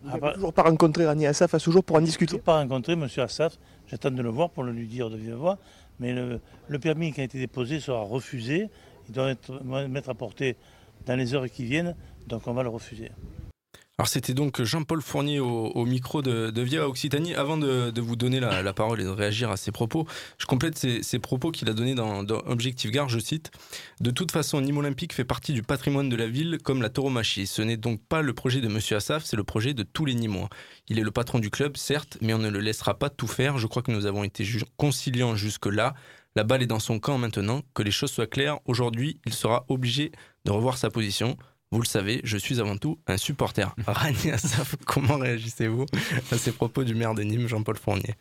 Vous 0.04 0.10
n'avez 0.20 0.34
toujours 0.34 0.54
pas 0.54 0.64
rencontré 0.64 1.06
Rani 1.06 1.28
Assaf 1.28 1.54
à 1.54 1.60
ce 1.60 1.70
jour 1.70 1.84
pour 1.84 1.98
en 1.98 2.02
discuter 2.02 2.40
pas 2.40 2.58
rencontré 2.60 2.94
M. 2.94 3.08
Assaf, 3.18 3.60
j'attends 3.88 4.10
de 4.10 4.22
le 4.24 4.30
voir 4.30 4.50
pour 4.50 4.64
le 4.64 4.72
lui 4.72 4.88
dire 4.88 5.12
de 5.12 5.18
vive 5.18 5.36
voix, 5.36 5.60
mais 6.00 6.14
le, 6.14 6.40
le 6.68 6.80
permis 6.80 7.14
qui 7.14 7.22
a 7.22 7.24
été 7.24 7.38
déposé 7.38 7.80
sera 7.80 8.02
refusé, 8.02 8.70
il 9.12 9.16
doit 9.16 9.30
être, 9.30 9.62
m'être 9.64 10.08
apporté 10.08 10.56
dans 11.06 11.18
les 11.18 11.34
heures 11.34 11.50
qui 11.50 11.66
viennent, 11.66 11.96
donc 12.28 12.48
on 12.48 12.54
va 12.54 12.64
le 12.64 12.70
refuser. 12.70 13.12
Alors 13.98 14.08
c'était 14.08 14.34
donc 14.34 14.64
Jean-Paul 14.64 15.02
Fournier 15.02 15.40
au, 15.40 15.86
micro 15.86 16.22
de, 16.22 16.62
Via 16.62 16.88
Occitanie. 16.88 17.36
Avant 17.36 17.58
de, 17.58 18.00
vous 18.00 18.16
donner 18.16 18.40
la, 18.40 18.74
parole 18.74 19.02
et 19.02 19.04
de 19.04 19.10
réagir 19.10 19.52
à 19.52 19.58
ses 19.58 19.72
propos, 19.72 20.08
je 20.38 20.46
complète 20.46 20.78
ces 20.78 21.20
propos 21.20 21.52
qu'il 21.52 21.70
a 21.70 21.74
donnés 21.74 21.94
dans, 21.94 22.24
dans 22.24 22.40
Objectif 22.48 22.90
Gare, 22.90 23.10
je 23.10 23.20
cite. 23.20 23.52
De 24.00 24.10
toute 24.10 24.32
façon, 24.32 24.62
Nîmes 24.62 24.78
Olympique 24.78 25.14
fait 25.14 25.26
partie 25.26 25.52
du 25.52 25.62
patrimoine 25.62 26.08
de 26.08 26.16
la 26.16 26.28
ville 26.28 26.58
comme 26.64 26.82
la 26.82 26.90
tauromachie. 26.90 27.48
Ce 27.48 27.62
n'est 27.62 27.78
donc 27.78 28.02
pas 28.02 28.22
le 28.22 28.34
projet 28.34 28.62
de 28.62 28.70
Monsieur 28.70 28.96
Assaf, 28.96 29.26
c'est 29.26 29.38
le 29.38 29.44
projet 29.44 29.74
de 29.74 29.84
tous 29.84 30.06
les 30.06 30.16
Nîmois. 30.16 30.50
Il 30.88 30.98
est 30.98 31.04
le 31.04 31.12
patron 31.12 31.40
du 31.40 31.50
club, 31.50 31.76
certes, 31.76 32.18
mais 32.22 32.34
on 32.34 32.40
ne 32.40 32.50
le 32.50 32.60
laissera 32.60 32.98
pas 32.98 33.10
tout 33.10 33.28
faire. 33.28 33.58
Je 33.58 33.68
crois 33.68 33.84
que 33.84 33.92
nous 33.92 34.06
avons 34.06 34.24
été 34.24 34.48
conciliants 34.78 35.36
jusque-là. 35.36 35.96
La 36.36 36.44
balle 36.44 36.64
est 36.64 36.68
dans 36.68 36.80
son 36.80 37.00
camp 37.00 37.18
maintenant. 37.18 37.62
Que 37.74 37.84
les 37.84 37.92
choses 37.92 38.12
soient 38.12 38.28
claires, 38.28 38.60
aujourd'hui, 38.66 39.20
il 39.26 39.34
sera 39.34 39.66
obligé 39.68 40.12
de 40.46 40.52
revoir 40.52 40.78
sa 40.78 40.90
position. 40.90 41.38
Vous 41.72 41.82
le 41.82 41.88
savez, 41.88 42.22
je 42.24 42.38
suis 42.38 42.60
avant 42.60 42.78
tout 42.78 43.00
un 43.08 43.18
supporter. 43.18 43.74
Rani 43.88 44.32
Assaf, 44.32 44.76
comment 44.86 45.18
réagissez-vous 45.18 45.86
à 46.32 46.38
ces 46.38 46.52
propos 46.52 46.84
du 46.84 46.96
maire 46.96 47.14
de 47.14 47.24
Nîmes, 47.24 47.48
Jean-Paul 47.48 47.78
Fournier? 47.78 48.16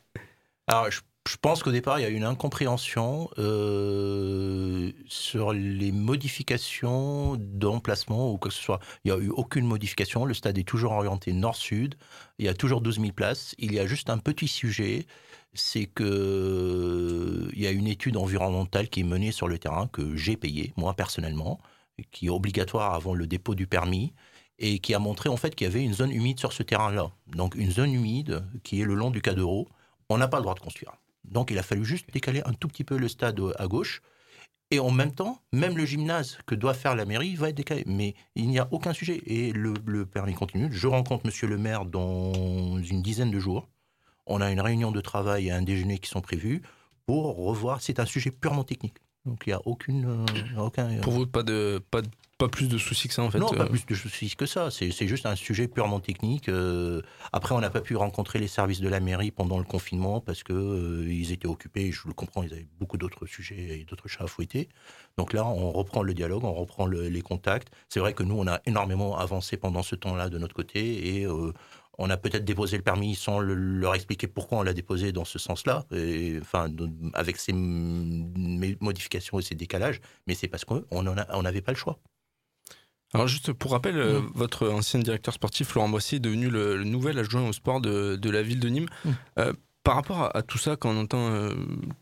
Alors, 0.66 0.90
je, 0.90 1.00
je 1.28 1.36
pense 1.36 1.62
qu'au 1.62 1.70
départ, 1.70 1.98
il 1.98 2.02
y 2.02 2.04
a 2.04 2.08
eu 2.08 2.14
une 2.14 2.24
incompréhension 2.24 3.30
euh, 3.38 4.90
sur 5.06 5.52
les 5.52 5.92
modifications 5.92 7.36
d'emplacement 7.38 8.32
ou 8.32 8.38
que 8.38 8.50
ce 8.50 8.60
soit. 8.60 8.80
Il 9.04 9.12
n'y 9.12 9.16
a 9.16 9.20
eu 9.20 9.28
aucune 9.28 9.66
modification. 9.66 10.24
Le 10.24 10.34
stade 10.34 10.58
est 10.58 10.66
toujours 10.66 10.92
orienté 10.92 11.32
nord-sud. 11.32 11.96
Il 12.38 12.46
y 12.46 12.48
a 12.48 12.54
toujours 12.54 12.80
12 12.80 13.00
000 13.00 13.12
places. 13.12 13.54
Il 13.58 13.72
y 13.72 13.78
a 13.78 13.86
juste 13.86 14.10
un 14.10 14.18
petit 14.18 14.48
sujet. 14.48 15.06
C'est 15.52 15.86
que 15.86 17.48
il 17.52 17.60
y 17.60 17.66
a 17.66 17.70
une 17.70 17.88
étude 17.88 18.16
environnementale 18.16 18.88
qui 18.88 19.00
est 19.00 19.04
menée 19.04 19.32
sur 19.32 19.48
le 19.48 19.58
terrain 19.58 19.88
que 19.88 20.16
j'ai 20.16 20.36
payée, 20.36 20.72
moi 20.76 20.94
personnellement, 20.94 21.60
qui 22.12 22.26
est 22.26 22.30
obligatoire 22.30 22.94
avant 22.94 23.14
le 23.14 23.26
dépôt 23.26 23.54
du 23.54 23.66
permis 23.66 24.12
et 24.58 24.78
qui 24.78 24.94
a 24.94 24.98
montré 24.98 25.28
en 25.28 25.36
fait 25.36 25.54
qu'il 25.54 25.66
y 25.66 25.70
avait 25.70 25.82
une 25.82 25.94
zone 25.94 26.12
humide 26.12 26.38
sur 26.38 26.52
ce 26.52 26.62
terrain-là. 26.62 27.10
Donc 27.26 27.54
une 27.54 27.70
zone 27.70 27.92
humide 27.92 28.44
qui 28.62 28.80
est 28.80 28.84
le 28.84 28.94
long 28.94 29.10
du 29.10 29.22
Cadero. 29.22 29.68
On 30.08 30.18
n'a 30.18 30.28
pas 30.28 30.36
le 30.36 30.42
droit 30.42 30.54
de 30.54 30.60
construire. 30.60 30.92
Donc 31.24 31.50
il 31.50 31.58
a 31.58 31.62
fallu 31.62 31.84
juste 31.84 32.12
décaler 32.12 32.42
un 32.44 32.52
tout 32.52 32.68
petit 32.68 32.84
peu 32.84 32.96
le 32.96 33.08
stade 33.08 33.40
à 33.58 33.66
gauche. 33.66 34.02
Et 34.72 34.78
en 34.78 34.92
même 34.92 35.12
temps, 35.12 35.40
même 35.52 35.76
le 35.76 35.84
gymnase 35.84 36.38
que 36.46 36.54
doit 36.54 36.74
faire 36.74 36.94
la 36.94 37.04
mairie 37.04 37.34
va 37.34 37.48
être 37.48 37.56
décalé. 37.56 37.82
Mais 37.86 38.14
il 38.36 38.48
n'y 38.48 38.58
a 38.58 38.68
aucun 38.70 38.92
sujet. 38.92 39.20
Et 39.26 39.52
le, 39.52 39.74
le 39.84 40.06
permis 40.06 40.34
continue. 40.34 40.68
Je 40.70 40.86
rencontre 40.86 41.26
monsieur 41.26 41.48
le 41.48 41.58
maire 41.58 41.86
dans 41.86 42.78
une 42.78 43.02
dizaine 43.02 43.30
de 43.30 43.40
jours. 43.40 43.68
On 44.26 44.40
a 44.40 44.50
une 44.50 44.60
réunion 44.60 44.90
de 44.92 45.00
travail 45.00 45.48
et 45.48 45.50
un 45.50 45.62
déjeuner 45.62 45.98
qui 45.98 46.08
sont 46.08 46.20
prévus 46.20 46.62
pour 47.06 47.36
revoir. 47.36 47.80
C'est 47.80 47.98
un 48.00 48.06
sujet 48.06 48.30
purement 48.30 48.64
technique. 48.64 48.94
Donc 49.26 49.42
il 49.46 49.50
n'y 49.50 49.54
a 49.54 49.60
aucune, 49.66 50.06
euh, 50.06 50.60
aucun. 50.60 50.96
Pour 51.00 51.12
vous, 51.12 51.26
pas, 51.26 51.42
de, 51.42 51.82
pas, 51.90 52.00
de- 52.00 52.08
pas 52.38 52.48
plus 52.48 52.68
de 52.68 52.78
soucis 52.78 53.06
que 53.06 53.12
ça 53.12 53.22
en 53.22 53.30
fait 53.30 53.38
Non, 53.38 53.48
pas 53.50 53.64
euh, 53.64 53.66
plus 53.66 53.84
de 53.84 53.94
soucis 53.94 54.34
que 54.34 54.46
ça. 54.46 54.70
C'est 54.70 54.90
juste 55.06 55.26
un 55.26 55.36
sujet 55.36 55.68
purement 55.68 56.00
technique. 56.00 56.48
Euh, 56.48 57.02
après, 57.30 57.54
on 57.54 57.60
n'a 57.60 57.68
pas 57.68 57.82
pu 57.82 57.96
rencontrer 57.96 58.38
les 58.38 58.48
services 58.48 58.80
de 58.80 58.88
la 58.88 58.98
mairie 58.98 59.30
pendant 59.30 59.58
le 59.58 59.64
confinement 59.64 60.20
parce 60.22 60.42
que 60.42 60.54
euh, 60.54 61.12
ils 61.12 61.32
étaient 61.32 61.48
occupés. 61.48 61.92
Je 61.92 62.08
le 62.08 62.14
comprends, 62.14 62.42
ils 62.42 62.52
avaient 62.54 62.66
beaucoup 62.78 62.96
d'autres 62.96 63.26
sujets 63.26 63.80
et 63.80 63.84
d'autres 63.84 64.08
chats 64.08 64.24
à 64.24 64.26
fouetter. 64.26 64.70
Donc 65.18 65.34
là, 65.34 65.44
on 65.44 65.70
reprend 65.70 66.02
le 66.02 66.14
dialogue, 66.14 66.44
on 66.44 66.54
reprend 66.54 66.86
le- 66.86 67.08
les 67.08 67.20
contacts. 67.20 67.68
C'est 67.90 68.00
vrai 68.00 68.14
que 68.14 68.22
nous, 68.22 68.38
on 68.38 68.46
a 68.46 68.60
énormément 68.64 69.18
avancé 69.18 69.58
pendant 69.58 69.82
ce 69.82 69.96
temps-là 69.96 70.30
de 70.30 70.38
notre 70.38 70.54
côté 70.54 71.18
et 71.18 71.26
euh, 71.26 71.52
on 72.02 72.10
a 72.10 72.16
peut-être 72.16 72.44
déposé 72.44 72.76
le 72.76 72.82
permis 72.82 73.14
sans 73.14 73.38
le- 73.40 73.54
leur 73.54 73.94
expliquer 73.94 74.26
pourquoi 74.26 74.58
on 74.58 74.62
l'a 74.62 74.72
déposé 74.72 75.12
dans 75.12 75.24
ce 75.24 75.38
sens-là, 75.38 75.84
enfin, 76.40 76.68
avec 77.14 77.36
ces 77.36 77.52
modifications 78.80 79.38
et 79.38 79.42
ces 79.42 79.54
décalages, 79.54 80.00
mais 80.26 80.34
c'est 80.34 80.48
parce 80.48 80.64
qu'on 80.64 81.02
n'avait 81.42 81.62
pas 81.62 81.72
le 81.72 81.78
choix. 81.78 81.98
Alors 83.12 83.26
juste 83.26 83.52
pour 83.52 83.72
rappel, 83.72 83.96
euh, 83.98 84.20
Mm. 84.20 84.30
votre 84.34 84.68
ancien 84.68 85.00
directeur 85.00 85.34
sportif 85.34 85.74
Laurent 85.74 85.88
Boissier 85.88 86.16
est 86.16 86.20
devenu 86.20 86.48
le, 86.48 86.76
le 86.76 86.84
nouvel 86.84 87.18
adjoint 87.18 87.46
au 87.48 87.52
sport 87.52 87.80
de, 87.80 88.14
de 88.16 88.30
la 88.30 88.40
ville 88.42 88.60
de 88.60 88.68
Nîmes. 88.68 88.88
Mm. 89.04 89.10
Euh, 89.40 89.52
par 89.82 89.94
rapport 89.96 90.20
à, 90.20 90.36
à 90.36 90.42
tout 90.42 90.58
ça, 90.58 90.76
quand 90.76 90.90
on 90.90 91.00
entend 91.00 91.30
euh, 91.32 91.54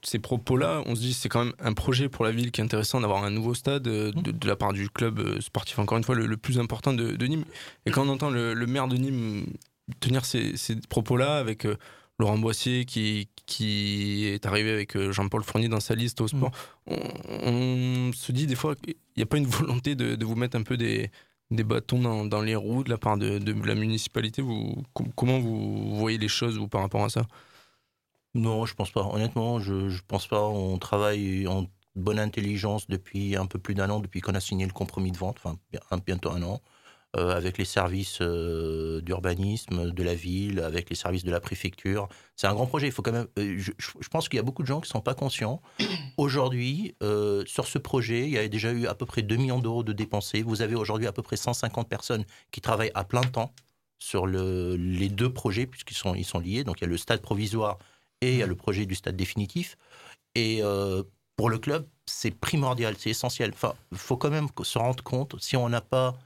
ces 0.03 0.19
propos-là, 0.19 0.83
on 0.85 0.95
se 0.95 1.01
dit 1.01 1.15
c'est 1.15 1.29
quand 1.31 1.45
même 1.45 1.55
un 1.61 1.73
projet 1.73 2.09
pour 2.11 2.25
la 2.27 2.31
ville 2.33 2.51
qui 2.51 2.61
est 2.61 2.65
intéressant 2.65 3.01
d'avoir 3.01 3.25
un 3.25 3.31
nouveau 3.31 3.55
stade 3.55 3.87
euh, 3.89 4.11
de, 4.13 4.33
de 4.33 4.47
la 4.47 4.57
part 4.57 4.73
du 4.75 4.91
club 4.91 5.41
sportif, 5.41 5.79
encore 5.79 5.97
une 5.97 6.05
fois, 6.05 6.15
le, 6.17 6.27
le 6.27 6.37
plus 6.37 6.59
important 6.59 6.93
de, 6.93 7.13
de 7.13 7.27
Nîmes. 7.27 7.45
Et 7.87 7.91
quand 7.91 8.05
on 8.07 8.11
entend 8.11 8.29
le, 8.31 8.53
le 8.53 8.67
maire 8.67 8.89
de 8.89 8.97
Nîmes 8.97 9.47
tenir 10.01 10.25
ces, 10.25 10.57
ces 10.57 10.77
propos-là 10.77 11.39
avec 11.39 11.65
euh, 11.65 11.77
Laurent 12.19 12.39
Boissier 12.39 12.85
qui, 12.85 13.29
qui 13.47 14.27
est 14.27 14.45
arrivé 14.45 14.71
avec 14.71 14.97
euh, 14.97 15.13
Jean-Paul 15.13 15.43
Fournier 15.43 15.69
dans 15.69 15.81
sa 15.81 15.95
liste 15.95 16.21
au 16.21 16.29
sport, 16.29 16.51
on, 16.87 16.99
on 17.47 18.13
se 18.13 18.33
dit 18.33 18.47
des 18.47 18.57
fois 18.57 18.75
qu'il 18.75 18.97
n'y 19.17 19.23
a 19.23 19.27
pas 19.27 19.39
une 19.39 19.47
volonté 19.47 19.95
de, 19.95 20.17
de 20.17 20.25
vous 20.25 20.35
mettre 20.35 20.57
un 20.57 20.63
peu 20.63 20.77
des, 20.77 21.11
des 21.51 21.65
bâtons 21.65 22.01
dans, 22.01 22.25
dans 22.25 22.43
les 22.43 22.57
roues 22.57 22.85
de 22.85 22.91
la 22.91 22.99
part 22.99 23.17
de, 23.19 23.39
de 23.39 23.53
la 23.67 23.75
municipalité. 23.75 24.43
Vous, 24.43 24.83
com- 24.95 25.11
comment 25.15 25.39
vous 25.39 25.97
voyez 25.97 26.19
les 26.19 26.29
choses 26.29 26.59
vous, 26.59 26.69
par 26.69 26.81
rapport 26.81 27.05
à 27.05 27.09
ça? 27.09 27.27
Non, 28.35 28.67
je 28.67 28.75
pense 28.75 28.91
pas. 28.91 29.03
Honnêtement, 29.03 29.61
je, 29.61 29.89
je 29.89 30.03
pense 30.07 30.27
pas. 30.27 30.43
On 30.43 30.77
travaille 30.79 31.47
en 31.47 31.67
bonne 31.97 32.19
intelligence 32.19 32.87
depuis 32.87 33.37
un 33.37 33.47
peu 33.47 33.59
plus 33.59 33.75
d'un 33.75 33.91
an, 33.91 34.01
depuis 34.01 34.21
qu'on 34.21 34.35
a 34.35 34.41
signé 34.41 34.67
le 34.67 34.73
compromis 34.73 35.11
de 35.11 35.19
vente, 35.19 35.39
enfin 35.43 35.57
bientôt 36.07 36.31
un 36.31 36.43
an, 36.43 36.61
euh, 37.17 37.35
avec 37.35 37.57
les 37.57 37.65
services 37.65 38.19
euh, 38.21 39.01
d'urbanisme 39.01 39.93
de 39.93 40.03
la 40.03 40.15
ville, 40.15 40.61
avec 40.61 40.91
les 40.91 40.97
services 40.97 41.25
de 41.25 41.31
la 41.31 41.41
préfecture. 41.41 42.07
C'est 42.37 42.47
un 42.47 42.53
grand 42.55 42.67
projet. 42.67 42.87
Il 42.87 42.93
faut 42.93 43.01
quand 43.01 43.13
même. 43.13 43.29
euh, 43.39 43.59
je, 43.59 44.09
pense 44.11 44.29
qu'il 44.29 44.37
y 44.37 44.41
a 44.41 44.43
beaucoup 44.43 44.63
de 44.63 44.67
gens 44.69 44.81
qui 44.83 44.91
sont 44.91 45.01
pas 45.01 45.15
conscients. 45.15 45.63
Aujourd'hui, 46.19 46.95
sur 47.47 47.67
ce 47.67 47.79
projet, 47.79 48.25
il 48.27 48.33
y 48.33 48.39
a 48.39 48.47
déjà 48.49 48.73
eu 48.73 48.87
à 48.87 48.95
peu 48.95 49.07
près 49.07 49.23
2 49.23 49.37
millions 49.37 49.59
d'euros 49.59 49.83
de 49.83 49.93
dépensés. 49.95 50.43
Vous 50.43 50.61
avez 50.61 50.75
aujourd'hui 50.75 51.07
à 51.07 51.13
peu 51.13 51.23
près 51.23 51.37
150 51.37 51.89
personnes 51.89 52.25
qui 52.51 52.61
travaillent 52.61 52.93
à 52.95 53.05
plein 53.05 53.23
temps 53.23 53.53
sur 53.99 54.27
le- 54.27 54.77
les 54.77 55.09
deux 55.09 55.33
projets, 55.33 55.67
puisqu'ils 55.67 55.97
sont, 55.97 56.15
ils 56.15 56.25
sont 56.27 56.41
liés. 56.41 56.63
Donc 56.65 56.81
il 56.81 56.83
y 56.83 56.87
a 56.87 56.91
le 56.91 56.97
stade 56.99 57.23
provisoire 57.23 57.79
et 58.21 58.33
il 58.33 58.39
y 58.39 58.43
a 58.43 58.47
le 58.47 58.55
projet 58.57 58.85
du 58.85 58.95
stade 58.95 59.17
définitif. 59.17 59.77
Et 60.35 60.61
pour 61.37 61.49
le 61.51 61.59
club, 61.59 61.87
c'est 62.05 62.33
primordial, 62.33 62.97
c'est 62.99 63.11
essentiel. 63.11 63.53
Enfin, 63.55 63.75
il 63.93 63.99
faut 63.99 64.17
quand 64.17 64.31
même 64.31 64.49
se 64.63 64.79
rendre 64.79 65.03
compte, 65.05 65.41
si 65.41 65.57
on 65.57 65.69
n'a 65.69 65.81
pas 65.81 66.19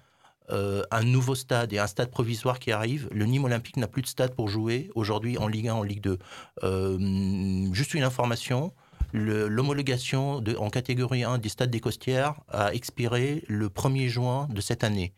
euh, 0.50 0.82
un 0.90 1.02
nouveau 1.02 1.34
stade 1.34 1.72
et 1.72 1.78
un 1.78 1.86
stade 1.86 2.10
provisoire 2.10 2.58
qui 2.58 2.72
arrive, 2.72 3.08
le 3.12 3.24
Nîmes 3.24 3.44
Olympique 3.44 3.76
n'a 3.76 3.86
plus 3.86 4.02
de 4.02 4.06
stade 4.06 4.34
pour 4.34 4.48
jouer 4.48 4.90
aujourd'hui 4.94 5.38
en 5.38 5.46
Ligue 5.46 5.68
1, 5.68 5.74
en 5.74 5.82
Ligue 5.82 6.02
2. 6.02 6.18
Euh, 6.64 7.68
juste 7.72 7.94
une 7.94 8.02
information, 8.02 8.72
l'homologation 9.12 10.42
en 10.58 10.70
catégorie 10.70 11.24
1 11.24 11.38
des 11.38 11.48
stades 11.48 11.70
des 11.70 11.80
Costières 11.80 12.34
a 12.48 12.74
expiré 12.74 13.44
le 13.46 13.68
1er 13.68 14.08
juin 14.08 14.48
de 14.50 14.60
cette 14.60 14.84
année. 14.84 15.14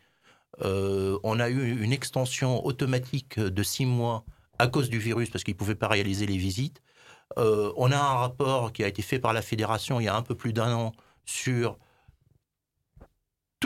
Euh, 0.61 1.17
on 1.23 1.39
a 1.39 1.49
eu 1.49 1.81
une 1.81 1.91
extension 1.91 2.65
automatique 2.65 3.39
de 3.39 3.63
six 3.63 3.85
mois 3.85 4.23
à 4.59 4.67
cause 4.67 4.89
du 4.89 4.99
virus 4.99 5.29
parce 5.29 5.43
qu'ils 5.43 5.55
ne 5.55 5.59
pouvaient 5.59 5.75
pas 5.75 5.87
réaliser 5.87 6.25
les 6.27 6.37
visites. 6.37 6.81
On 7.35 7.91
a 7.91 7.97
un 7.97 8.15
rapport 8.15 8.71
qui 8.71 8.83
a 8.83 8.87
été 8.87 9.01
fait 9.01 9.19
par 9.19 9.33
la 9.33 9.41
fédération 9.41 9.99
il 9.99 10.05
y 10.05 10.07
a 10.07 10.15
un 10.15 10.21
peu 10.21 10.35
plus 10.35 10.53
d'un 10.53 10.71
an 10.73 10.91
sur 11.25 11.77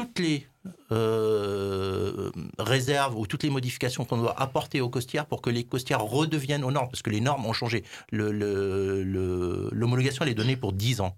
toutes 0.09 0.25
les 0.25 0.47
euh, 0.91 2.31
réserves 2.57 3.17
ou 3.17 3.27
toutes 3.27 3.43
les 3.43 3.49
modifications 3.49 4.05
qu'on 4.05 4.17
doit 4.17 4.39
apporter 4.39 4.81
aux 4.81 4.89
costières 4.89 5.25
pour 5.25 5.41
que 5.41 5.49
les 5.49 5.63
costières 5.63 6.01
redeviennent 6.01 6.63
aux 6.63 6.71
normes, 6.71 6.89
parce 6.89 7.01
que 7.01 7.09
les 7.09 7.21
normes 7.21 7.45
ont 7.45 7.53
changé. 7.53 7.83
L'homologation, 8.11 10.25
elle 10.25 10.31
est 10.31 10.35
donnée 10.35 10.55
pour 10.55 10.73
10 10.73 11.01
ans. 11.01 11.15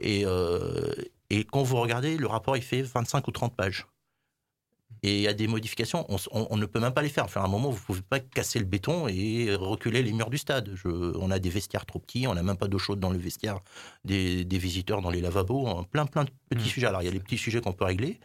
Et, 0.00 0.24
euh, 0.26 0.92
et 1.30 1.44
quand 1.44 1.62
vous 1.62 1.76
regardez, 1.76 2.18
le 2.18 2.26
rapport, 2.26 2.56
il 2.56 2.62
fait 2.62 2.82
25 2.82 3.28
ou 3.28 3.30
30 3.30 3.54
pages. 3.54 3.86
Et 5.08 5.16
il 5.18 5.22
y 5.22 5.28
a 5.28 5.34
des 5.34 5.46
modifications, 5.46 6.04
on, 6.08 6.16
s- 6.16 6.28
on- 6.32 6.48
on 6.50 6.56
ne 6.56 6.66
peut 6.66 6.80
même 6.80 6.92
pas 6.92 7.02
les 7.02 7.08
faire. 7.08 7.24
Enfin, 7.24 7.40
à 7.40 7.44
un 7.44 7.48
moment, 7.48 7.70
vous 7.70 7.78
ne 7.78 7.84
pouvez 7.84 8.02
pas 8.02 8.18
casser 8.18 8.58
le 8.58 8.64
béton 8.64 9.06
et 9.08 9.54
reculer 9.54 10.02
les 10.02 10.12
murs 10.12 10.30
du 10.30 10.38
stade. 10.38 10.72
Je- 10.74 10.88
on 11.16 11.30
a 11.30 11.38
des 11.38 11.48
vestiaires 11.50 11.86
trop 11.86 12.00
petits, 12.00 12.26
on 12.26 12.34
n'a 12.34 12.42
même 12.42 12.56
pas 12.56 12.66
d'eau 12.66 12.78
chaude 12.78 12.98
dans 12.98 13.10
le 13.10 13.18
vestiaire 13.18 13.60
des, 14.04 14.44
des 14.44 14.58
visiteurs, 14.58 15.02
dans 15.02 15.10
les 15.10 15.20
lavabos, 15.20 15.68
hein, 15.68 15.84
plein, 15.90 16.06
plein 16.06 16.24
de 16.24 16.30
petits 16.48 16.68
sujets. 16.68 16.86
Alors, 16.88 17.02
il 17.02 17.04
y 17.04 17.08
a 17.08 17.12
les 17.12 17.20
petits 17.20 17.38
sujets 17.38 17.60
qu'on 17.60 17.72
peut 17.72 17.84
régler. 17.84 18.18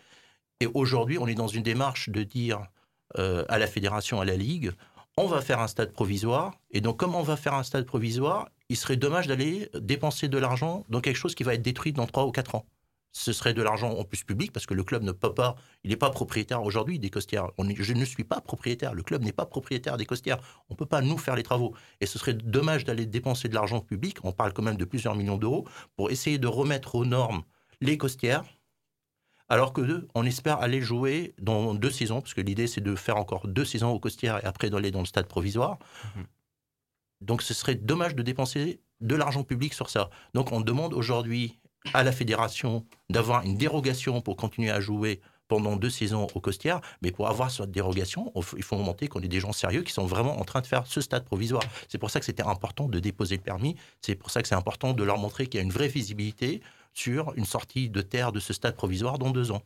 Et 0.60 0.68
aujourd'hui, 0.74 1.18
on 1.20 1.28
est 1.28 1.36
dans 1.36 1.48
une 1.48 1.64
démarche 1.64 2.10
de 2.10 2.24
dire 2.24 2.62
euh, 3.20 3.44
à 3.50 3.60
la 3.60 3.68
fédération, 3.68 4.20
à 4.22 4.26
la 4.26 4.36
ligue, 4.36 4.72
on 5.18 5.28
va 5.28 5.42
faire 5.42 5.60
un 5.60 5.68
stade 5.68 5.92
provisoire, 5.92 6.54
et 6.72 6.80
donc 6.82 6.98
comme 6.98 7.14
on 7.16 7.22
va 7.24 7.36
faire 7.36 7.54
un 7.54 7.64
stade 7.64 7.86
provisoire, 7.86 8.48
il 8.70 8.78
serait 8.78 8.96
dommage 8.96 9.28
d'aller 9.28 9.70
dépenser 9.78 10.30
de 10.30 10.38
l'argent 10.38 10.86
dans 10.90 11.02
quelque 11.02 11.18
chose 11.18 11.36
qui 11.36 11.44
va 11.44 11.54
être 11.54 11.62
détruit 11.62 11.92
dans 11.94 12.06
3 12.08 12.26
ou 12.26 12.32
4 12.32 12.56
ans. 12.56 12.66
Ce 13.14 13.34
serait 13.34 13.54
de 13.54 13.62
l'argent 13.62 13.92
en 13.92 14.04
plus 14.06 14.24
public, 14.24 14.54
parce 14.54 14.66
que 14.66 14.74
le 14.74 14.84
club 14.84 15.04
ne 15.04 15.12
peut 15.12 15.34
pas, 15.34 15.56
il 15.84 15.90
n'est 15.90 15.98
pas 15.98 16.12
propriétaire 16.12 16.64
aujourd'hui 16.64 16.98
des 16.98 17.10
costières. 17.10 17.50
On 17.58 17.68
est- 17.68 17.76
je 17.76 17.94
ne 17.94 18.06
suis 18.06 18.24
pas 18.24 18.40
propriétaire, 18.40 18.94
le 18.94 19.04
club 19.04 19.24
n'est 19.24 19.34
pas 19.34 19.46
propriétaire 19.46 19.98
des 19.98 20.06
costières. 20.06 20.40
On 20.70 20.74
ne 20.76 20.78
peut 20.78 20.86
pas 20.86 21.02
nous 21.02 21.18
faire 21.18 21.36
les 21.36 21.44
travaux. 21.44 21.76
Et 22.00 22.06
ce 22.06 22.18
serait 22.18 22.34
dommage 22.34 22.86
d'aller 22.86 23.06
dépenser 23.06 23.50
de 23.50 23.54
l'argent 23.54 23.82
public, 23.82 24.20
on 24.24 24.32
parle 24.32 24.54
quand 24.54 24.64
même 24.64 24.78
de 24.78 24.86
plusieurs 24.86 25.16
millions 25.16 25.38
d'euros, 25.38 25.68
pour 25.98 26.10
essayer 26.10 26.38
de 26.38 26.48
remettre 26.48 26.96
aux 26.96 27.06
normes 27.06 27.44
les 27.82 27.98
costières, 27.98 28.46
alors 29.50 29.74
que 29.74 30.08
on 30.16 30.26
espère 30.26 30.62
aller 30.62 30.80
jouer 30.80 31.36
dans 31.38 31.74
deux 31.74 31.90
saisons, 31.92 32.22
parce 32.22 32.34
que 32.34 32.40
l'idée 32.40 32.68
c'est 32.68 32.80
de 32.80 32.96
faire 32.96 33.18
encore 33.18 33.46
deux 33.50 33.66
saisons 33.66 33.90
aux 33.92 34.00
Costières 34.00 34.38
et 34.42 34.46
après 34.46 34.70
d'aller 34.70 34.92
dans 34.92 35.02
le 35.02 35.06
stade 35.06 35.28
provisoire. 35.28 35.78
Donc 37.20 37.42
ce 37.42 37.54
serait 37.54 37.76
dommage 37.76 38.16
de 38.16 38.24
dépenser 38.24 38.80
de 39.02 39.16
l'argent 39.16 39.44
public 39.44 39.74
sur 39.74 39.90
ça. 39.90 40.10
Donc 40.34 40.54
on 40.54 40.62
demande 40.62 40.94
aujourd'hui 40.94 41.60
à 41.94 42.04
la 42.04 42.12
fédération 42.12 42.86
d'avoir 43.10 43.44
une 43.44 43.58
dérogation 43.58 44.22
pour 44.22 44.36
continuer 44.36 44.70
à 44.72 44.80
jouer 44.80 45.22
pendant 45.48 45.76
deux 45.76 45.90
saisons 45.90 46.28
aux 46.34 46.40
Costières, 46.40 46.80
mais 47.02 47.12
pour 47.12 47.28
avoir 47.28 47.52
cette 47.52 47.72
dérogation, 47.72 48.32
il 48.56 48.64
faut 48.64 48.78
montrer 48.78 49.10
qu'on 49.10 49.20
est 49.20 49.28
des 49.28 49.42
gens 49.42 49.52
sérieux 49.52 49.82
qui 49.82 49.92
sont 49.92 50.06
vraiment 50.06 50.40
en 50.40 50.46
train 50.46 50.62
de 50.62 50.66
faire 50.66 50.88
ce 50.88 51.02
stade 51.02 51.26
provisoire. 51.26 51.64
C'est 51.90 51.98
pour 51.98 52.10
ça 52.10 52.22
que 52.22 52.26
c'était 52.26 52.44
important 52.44 52.88
de 52.88 53.00
déposer 53.00 53.36
le 53.36 53.42
permis, 53.42 53.76
c'est 54.00 54.16
pour 54.16 54.32
ça 54.32 54.42
que 54.42 54.48
c'est 54.48 54.56
important 54.56 54.94
de 54.94 55.04
leur 55.04 55.18
montrer 55.18 55.48
qu'il 55.48 55.58
y 55.60 55.62
a 55.62 55.64
une 55.66 55.72
vraie 55.72 55.90
visibilité 55.90 56.62
sur 56.94 57.34
une 57.36 57.44
sortie 57.44 57.90
de 57.90 58.02
terre 58.02 58.32
de 58.32 58.40
ce 58.40 58.54
stade 58.54 58.76
provisoire 58.78 59.20
dans 59.20 59.32
deux 59.32 59.52
ans. 59.52 59.62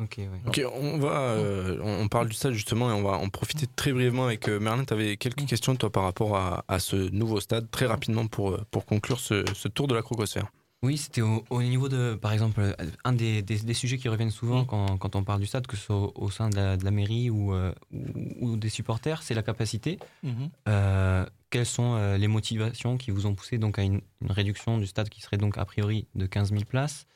Ok, 0.00 0.20
Ok, 0.46 0.62
on 0.80 0.96
va, 0.98 1.32
euh, 1.32 1.78
on 1.82 2.06
parle 2.08 2.28
du 2.28 2.34
stade 2.34 2.52
justement 2.52 2.88
et 2.88 2.92
on 2.94 3.02
va 3.02 3.18
en 3.18 3.28
profiter 3.28 3.66
très 3.66 3.92
brièvement 3.92 4.26
avec 4.26 4.48
euh, 4.48 4.60
Merlin. 4.60 4.84
Tu 4.84 4.94
avais 4.94 5.16
quelques 5.16 5.44
questions 5.44 5.74
toi 5.74 5.90
par 5.90 6.04
rapport 6.04 6.36
à, 6.36 6.64
à 6.68 6.78
ce 6.78 6.94
nouveau 7.10 7.40
stade, 7.40 7.68
très 7.70 7.86
rapidement 7.86 8.28
pour, 8.28 8.52
euh, 8.52 8.64
pour 8.70 8.86
conclure 8.86 9.18
ce, 9.18 9.44
ce 9.54 9.66
tour 9.66 9.88
de 9.88 9.94
la 9.96 10.02
crocosphère. 10.02 10.46
Oui, 10.82 10.96
c'était 10.96 11.22
au, 11.22 11.44
au 11.50 11.60
niveau 11.60 11.88
de, 11.88 12.14
par 12.14 12.32
exemple, 12.32 12.76
un 13.04 13.12
des, 13.12 13.42
des- 13.42 13.58
des 13.58 13.74
sujets 13.74 13.98
qui 13.98 14.08
reviennent 14.08 14.30
souvent 14.30 14.64
quand, 14.64 14.96
quand 14.96 15.16
on 15.16 15.24
parle 15.24 15.40
du 15.40 15.46
stade, 15.46 15.66
que 15.66 15.76
ce 15.76 15.82
soit 15.86 15.96
au, 15.96 16.12
au 16.14 16.30
sein 16.30 16.50
de 16.50 16.56
la, 16.56 16.76
de 16.76 16.84
la 16.84 16.92
mairie 16.92 17.30
ou, 17.30 17.52
euh, 17.52 17.72
ou, 17.92 18.52
ou 18.52 18.56
des 18.56 18.68
supporters, 18.68 19.22
c'est 19.24 19.34
la 19.34 19.42
capacité. 19.42 19.98
Mhm. 20.22 20.50
Euh, 20.68 21.26
quelles 21.50 21.66
sont 21.66 21.94
euh, 21.96 22.16
les 22.16 22.28
motivations 22.28 22.96
qui 22.96 23.10
vous 23.10 23.26
ont 23.26 23.34
poussé 23.34 23.58
donc 23.58 23.78
à 23.78 23.82
une, 23.82 24.00
une 24.22 24.30
réduction 24.30 24.78
du 24.78 24.86
stade 24.86 25.08
qui 25.08 25.20
serait 25.20 25.36
donc 25.36 25.58
a 25.58 25.64
priori 25.64 26.06
de 26.14 26.26
15 26.26 26.50
000 26.50 26.64
places? 26.64 27.06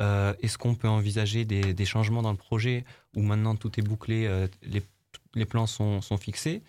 Est-ce 0.00 0.56
qu'on 0.58 0.76
peut 0.76 0.86
envisager 0.88 1.44
des, 1.44 1.74
des 1.74 1.84
changements 1.84 2.22
dans 2.22 2.30
le 2.30 2.36
projet 2.36 2.84
où 3.16 3.22
maintenant 3.22 3.56
tout 3.56 3.80
est 3.80 3.82
bouclé, 3.82 4.28
les, 4.62 4.80
les 5.34 5.44
plans 5.44 5.66
sont, 5.66 6.00
sont 6.02 6.16
fixés? 6.18 6.62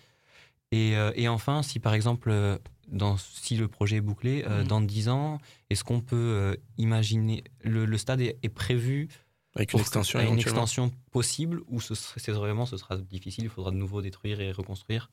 Et, 0.72 0.96
euh, 0.96 1.12
et 1.14 1.28
enfin, 1.28 1.62
si 1.62 1.80
par 1.80 1.94
exemple, 1.94 2.30
euh, 2.30 2.58
dans, 2.88 3.16
si 3.16 3.56
le 3.56 3.68
projet 3.68 3.96
est 3.96 4.00
bouclé, 4.00 4.44
euh, 4.46 4.62
Mhm. 4.62 4.66
dans 4.68 4.80
10 4.80 5.08
ans, 5.08 5.38
est-ce 5.70 5.84
qu'on 5.84 6.00
peut 6.00 6.16
euh, 6.16 6.56
imaginer, 6.78 7.44
le, 7.62 7.84
le 7.84 7.98
stade 7.98 8.20
est, 8.20 8.38
est 8.42 8.48
prévu 8.48 9.08
Avec 9.54 9.68
une 9.72 9.78
pour- 9.78 9.80
extension 9.80 10.20
une 10.20 10.38
extension 10.38 10.90
possible 11.10 11.62
ou 11.68 11.80
ce 11.80 11.94
serait, 11.94 12.20
c'est 12.20 12.32
vraiment 12.32 12.66
ce 12.66 12.76
sera 12.76 12.96
difficile, 12.96 13.44
il 13.44 13.50
faudra 13.50 13.70
de 13.70 13.76
nouveau 13.76 14.02
détruire 14.02 14.40
et 14.40 14.52
reconstruire? 14.52 15.10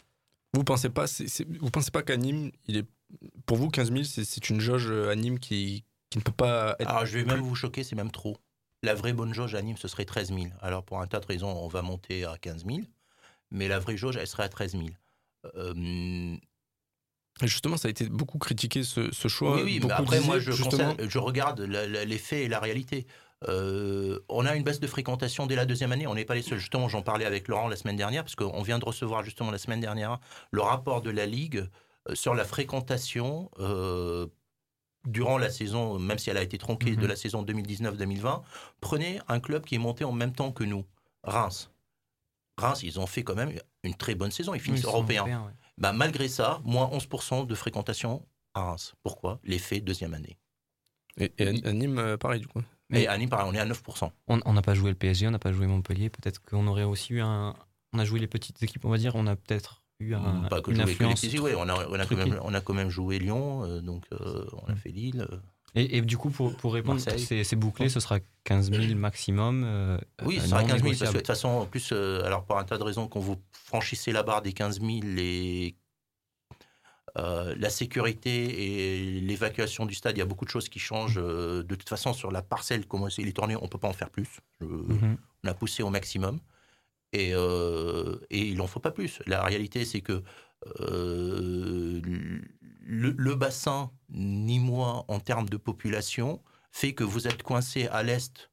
Vous 0.53 0.63
pensez 0.63 0.89
pas, 0.89 1.07
c'est- 1.07 1.27
c'est- 1.27 1.47
vous 1.59 1.69
pensez 1.69 1.91
pas 1.91 2.01
qu'à 2.03 2.17
Nîmes, 2.17 2.51
il 2.67 2.77
est, 2.77 2.85
pour 3.45 3.57
vous 3.57 3.69
15 3.69 3.91
000, 3.91 4.03
c'est- 4.05 4.23
c'est 4.25 4.49
une 4.49 4.59
jauge 4.59 4.89
à 4.91 5.15
Nîmes 5.15 5.39
qui, 5.39 5.83
qui 6.09 6.17
ne 6.19 6.23
peut 6.23 6.31
pas 6.31 6.75
être. 6.79 6.89
Alors, 6.89 7.05
je 7.05 7.17
vais 7.19 7.25
même 7.25 7.41
vous 7.41 7.53
choquer, 7.55 7.83
c'est 7.83 7.95
même 7.95 8.11
trop. 8.11 8.37
La 8.83 8.93
vraie 8.95 9.13
bonne 9.13 9.33
jauge 9.33 9.55
à 9.55 9.61
Nîmes, 9.61 9.77
ce 9.77 9.87
serait 9.87 10.05
13 10.05 10.29
000. 10.29 10.47
Alors, 10.61 10.83
pour 10.83 11.01
un 11.01 11.07
tas 11.07 11.19
de 11.19 11.25
raisons, 11.25 11.49
on 11.51 11.67
va 11.67 11.81
monter 11.81 12.25
à 12.25 12.37
15 12.39 12.65
000. 12.65 12.79
Mais 13.51 13.67
la 13.67 13.79
vraie 13.79 13.97
jauge, 13.97 14.17
elle 14.17 14.27
serait 14.27 14.43
à 14.43 14.49
13 14.49 14.71
000. 14.73 14.85
Euh, 15.55 16.35
Et 17.43 17.47
justement, 17.47 17.77
ça 17.77 17.87
a 17.87 17.91
été 17.91 18.09
beaucoup 18.09 18.39
critiqué 18.39 18.83
ce, 18.83 19.11
ce 19.11 19.27
choix. 19.27 19.55
oui, 19.57 19.61
oui, 19.63 19.79
mais 19.83 19.91
après, 19.91 20.19
moi, 20.21 20.39
je, 20.39 20.51
justement, 20.51 20.93
conseille- 20.95 21.09
je 21.09 21.17
regarde 21.19 21.59
la- 21.61 21.87
la- 21.87 22.03
les 22.05 22.17
faits 22.17 22.39
et 22.45 22.47
la 22.47 22.59
réalité. 22.59 23.05
Euh, 23.47 24.19
on 24.29 24.45
a 24.47 24.55
une 24.55 24.63
baisse 24.63 24.79
de 24.79 24.87
fréquentation 24.87 25.45
dès 25.45 25.55
la 25.55 25.65
deuxième 25.67 25.91
année. 25.91 26.07
On 26.07 26.15
n'est 26.15 26.25
pas 26.25 26.33
les 26.33 26.41
seuls. 26.41 26.57
Justement, 26.57 26.89
j'en 26.89 27.03
parlais 27.03 27.25
avec 27.25 27.47
Laurent 27.47 27.67
la 27.67 27.75
semaine 27.75 27.95
dernière, 27.95 28.23
parce 28.23 28.35
qu'on 28.35 28.63
vient 28.63 28.79
de 28.79 28.85
recevoir 28.85 29.23
justement 29.23 29.51
la 29.51 29.59
semaine 29.59 29.79
dernière 29.79 30.19
le 30.51 30.61
rapport 30.61 31.01
de 31.03 31.11
la 31.11 31.27
Ligue 31.27 31.67
euh, 32.09 32.15
sur 32.15 32.33
la 32.33 32.43
fréquentation 32.45 33.51
euh, 33.59 34.25
durant 35.05 35.37
la 35.37 35.51
saison, 35.51 35.99
même 35.99 36.17
si 36.17 36.31
elle 36.31 36.37
a 36.37 36.41
été 36.41 36.57
tronquée 36.57 36.95
de 36.95 37.05
la 37.05 37.15
saison 37.15 37.43
2019-2020. 37.43 38.41
Prenez 38.81 39.19
un 39.27 39.39
club 39.39 39.63
qui 39.63 39.75
est 39.75 39.79
monté 39.79 40.03
en 40.03 40.11
même 40.11 40.33
temps 40.33 40.51
que 40.51 40.63
nous, 40.63 40.83
Reims. 41.23 41.69
Reims, 42.57 42.81
ils 42.83 42.99
ont 42.99 43.07
fait 43.07 43.23
quand 43.23 43.35
même 43.35 43.51
une 43.83 43.95
très 43.95 44.15
bonne 44.15 44.31
saison. 44.31 44.53
Ils 44.53 44.59
finissent 44.59 44.81
ils 44.81 44.87
européens. 44.87 45.21
européens, 45.21 45.45
ouais. 45.45 45.53
Bah, 45.77 45.93
malgré 45.93 46.27
ça, 46.27 46.61
moins 46.63 46.87
11% 46.87 47.45
de 47.45 47.55
fréquentation 47.55 48.25
à 48.53 48.63
Reims. 48.63 48.93
Pourquoi? 49.03 49.39
L'effet 49.43 49.79
deuxième 49.79 50.13
année. 50.13 50.37
Et, 51.19 51.31
et 51.37 51.65
à, 51.65 51.73
Nîmes, 51.73 51.99
euh, 51.99 52.17
pareil, 52.17 52.39
du 52.39 52.47
coup. 52.47 52.61
Et 52.93 53.07
à 53.07 53.17
Nîmes, 53.17 53.29
pareil, 53.29 53.47
on 53.49 53.53
est 53.53 53.59
à 53.59 53.65
9%. 53.65 54.11
On 54.27 54.53
n'a 54.53 54.61
pas 54.61 54.73
joué 54.73 54.89
le 54.89 54.95
PSG, 54.95 55.27
on 55.27 55.31
n'a 55.31 55.39
pas 55.39 55.51
joué 55.51 55.67
Montpellier. 55.67 56.09
Peut-être 56.09 56.41
qu'on 56.41 56.67
aurait 56.67 56.83
aussi 56.83 57.13
eu 57.13 57.21
un. 57.21 57.55
On 57.93 57.99
a 57.99 58.05
joué 58.05 58.19
les 58.19 58.27
petites 58.27 58.61
équipes, 58.63 58.85
on 58.85 58.89
va 58.89 58.97
dire. 58.97 59.15
On 59.15 59.27
a 59.27 59.35
peut-être 59.35 59.83
eu 59.99 60.13
un, 60.13 60.47
Pas 60.49 60.61
que 60.61 60.71
une 60.71 60.83
les 60.83 60.95
petits, 60.95 61.39
ouais, 61.39 61.55
on, 61.55 61.67
a, 61.69 61.87
on, 61.87 61.93
a 61.99 62.05
quand 62.05 62.15
même, 62.15 62.39
on 62.43 62.53
a 62.53 62.61
quand 62.61 62.73
même 62.73 62.89
joué 62.89 63.19
Lyon, 63.19 63.63
euh, 63.63 63.81
donc 63.81 64.05
euh, 64.11 64.45
on 64.63 64.71
a 64.71 64.75
fait 64.75 64.89
Lille. 64.89 65.25
euh. 65.29 65.37
Et, 65.75 65.97
et 65.97 66.01
du 66.01 66.17
coup, 66.17 66.29
pour, 66.31 66.55
pour 66.57 66.73
répondre, 66.73 66.99
c'est 66.99 67.55
bouclé, 67.55 67.89
ce 67.89 67.99
sera 67.99 68.19
15 68.45 68.71
000 68.71 68.95
maximum. 68.95 69.63
euh, 69.65 69.97
Oui, 70.23 70.37
euh, 70.37 70.41
ce 70.41 70.47
sera 70.47 70.61
non 70.61 70.67
15 70.67 70.81
000, 70.81 70.89
parce 70.89 70.99
que 70.99 71.05
de 71.13 71.17
toute 71.19 71.27
façon, 71.27 71.49
en 71.49 71.65
plus, 71.65 71.89
euh, 71.91 72.23
alors 72.23 72.45
pour 72.45 72.57
un 72.57 72.63
tas 72.63 72.77
de 72.77 72.83
raisons, 72.83 73.07
quand 73.07 73.19
vous 73.19 73.35
franchissez 73.51 74.11
la 74.11 74.23
barre 74.23 74.41
des 74.41 74.53
15 74.53 74.79
000, 74.81 74.91
les, 75.03 75.75
euh, 77.17 77.53
la 77.57 77.69
sécurité 77.69 78.95
et 79.17 79.21
l'évacuation 79.21 79.85
du 79.85 79.93
stade, 79.93 80.15
il 80.17 80.19
y 80.19 80.23
a 80.23 80.25
beaucoup 80.25 80.45
de 80.45 80.49
choses 80.49 80.69
qui 80.69 80.79
changent. 80.79 81.15
de 81.15 81.63
toute 81.75 81.89
façon, 81.89 82.13
sur 82.13 82.31
la 82.31 82.41
parcelle, 82.41 82.85
comment 82.87 83.07
il 83.09 83.27
est 83.27 83.33
tourné, 83.33 83.55
on 83.55 83.63
ne 83.63 83.67
peut 83.67 83.77
pas 83.79 83.87
en 83.89 83.93
faire 83.93 84.09
plus. 84.09 84.27
Je- 84.61 84.65
Mhm. 84.65 85.17
On 85.43 85.47
a 85.47 85.53
poussé 85.53 85.83
au 85.83 85.89
maximum. 85.89 86.39
Et, 87.13 87.29
et 87.31 88.41
il 88.47 88.57
n'en 88.57 88.67
faut 88.67 88.79
pas 88.81 88.91
plus. 88.91 89.19
La 89.27 89.43
réalité, 89.43 89.85
c'est 89.85 90.01
que 90.01 90.23
le, 92.87 93.13
le 93.17 93.35
bassin 93.35 93.91
nîmois 94.09 95.03
en 95.09 95.19
termes 95.19 95.49
de 95.49 95.57
population 95.57 96.41
fait 96.71 96.93
que 96.93 97.03
vous 97.03 97.27
êtes 97.27 97.43
coincé 97.43 97.87
à 97.87 98.01
l'est 98.01 98.49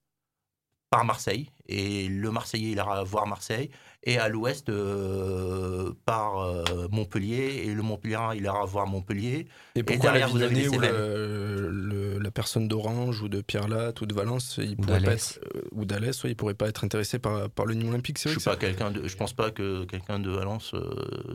par 0.91 1.05
Marseille, 1.05 1.51
et 1.67 2.09
le 2.09 2.31
Marseillais, 2.31 2.71
il 2.71 2.77
ira 2.77 3.03
voir 3.03 3.27
Marseille, 3.27 3.71
et 4.07 4.19
à 4.19 4.29
l'ouest 4.29 4.69
euh, 4.69 5.93
par 6.05 6.39
euh, 6.41 6.63
Montpellier, 6.91 7.63
et 7.67 7.75
le 7.75 7.83
Montpellier, 7.83 8.19
il 8.37 8.43
ira 8.45 8.65
voir 8.67 8.87
Montpellier. 8.87 9.47
Et 9.75 9.83
pourquoi 9.83 10.11
derrière, 10.11 10.29
vous 10.29 10.43
avez 10.43 10.55
les 10.55 10.69
le- 10.69 11.69
le- 11.71 12.19
la 12.19 12.31
personne 12.31 12.69
d'Orange 12.69 13.23
ou 13.23 13.29
de 13.29 13.41
Pierre 13.41 13.69
Latte 13.69 14.01
ou 14.01 14.07
de 14.07 14.15
Valence, 14.15 14.59
il 14.63 14.77
pourrait 14.77 14.99
pas 14.99 15.05
d'Alès. 15.07 15.39
être, 15.43 15.57
euh, 15.57 15.61
ou 15.73 15.85
d'Alès, 15.85 16.23
ouais, 16.25 16.31
il 16.31 16.37
pourrait 16.37 16.55
pas 16.55 16.69
être 16.69 16.85
intéressé 16.85 17.19
par, 17.19 17.49
par 17.51 17.67
le 17.67 17.75
Nîmes 17.75 17.89
Olympique. 17.91 18.19
C'est 18.19 18.29
Je 18.31 18.39
suis 18.39 18.45
pas 18.51 18.57
quelqu'un 18.57 18.91
de, 18.91 19.07
je 19.09 19.17
pense 19.17 19.33
pas 19.33 19.51
que 19.51 19.85
quelqu'un 19.85 20.19
de 20.19 20.31
Valence. 20.31 20.75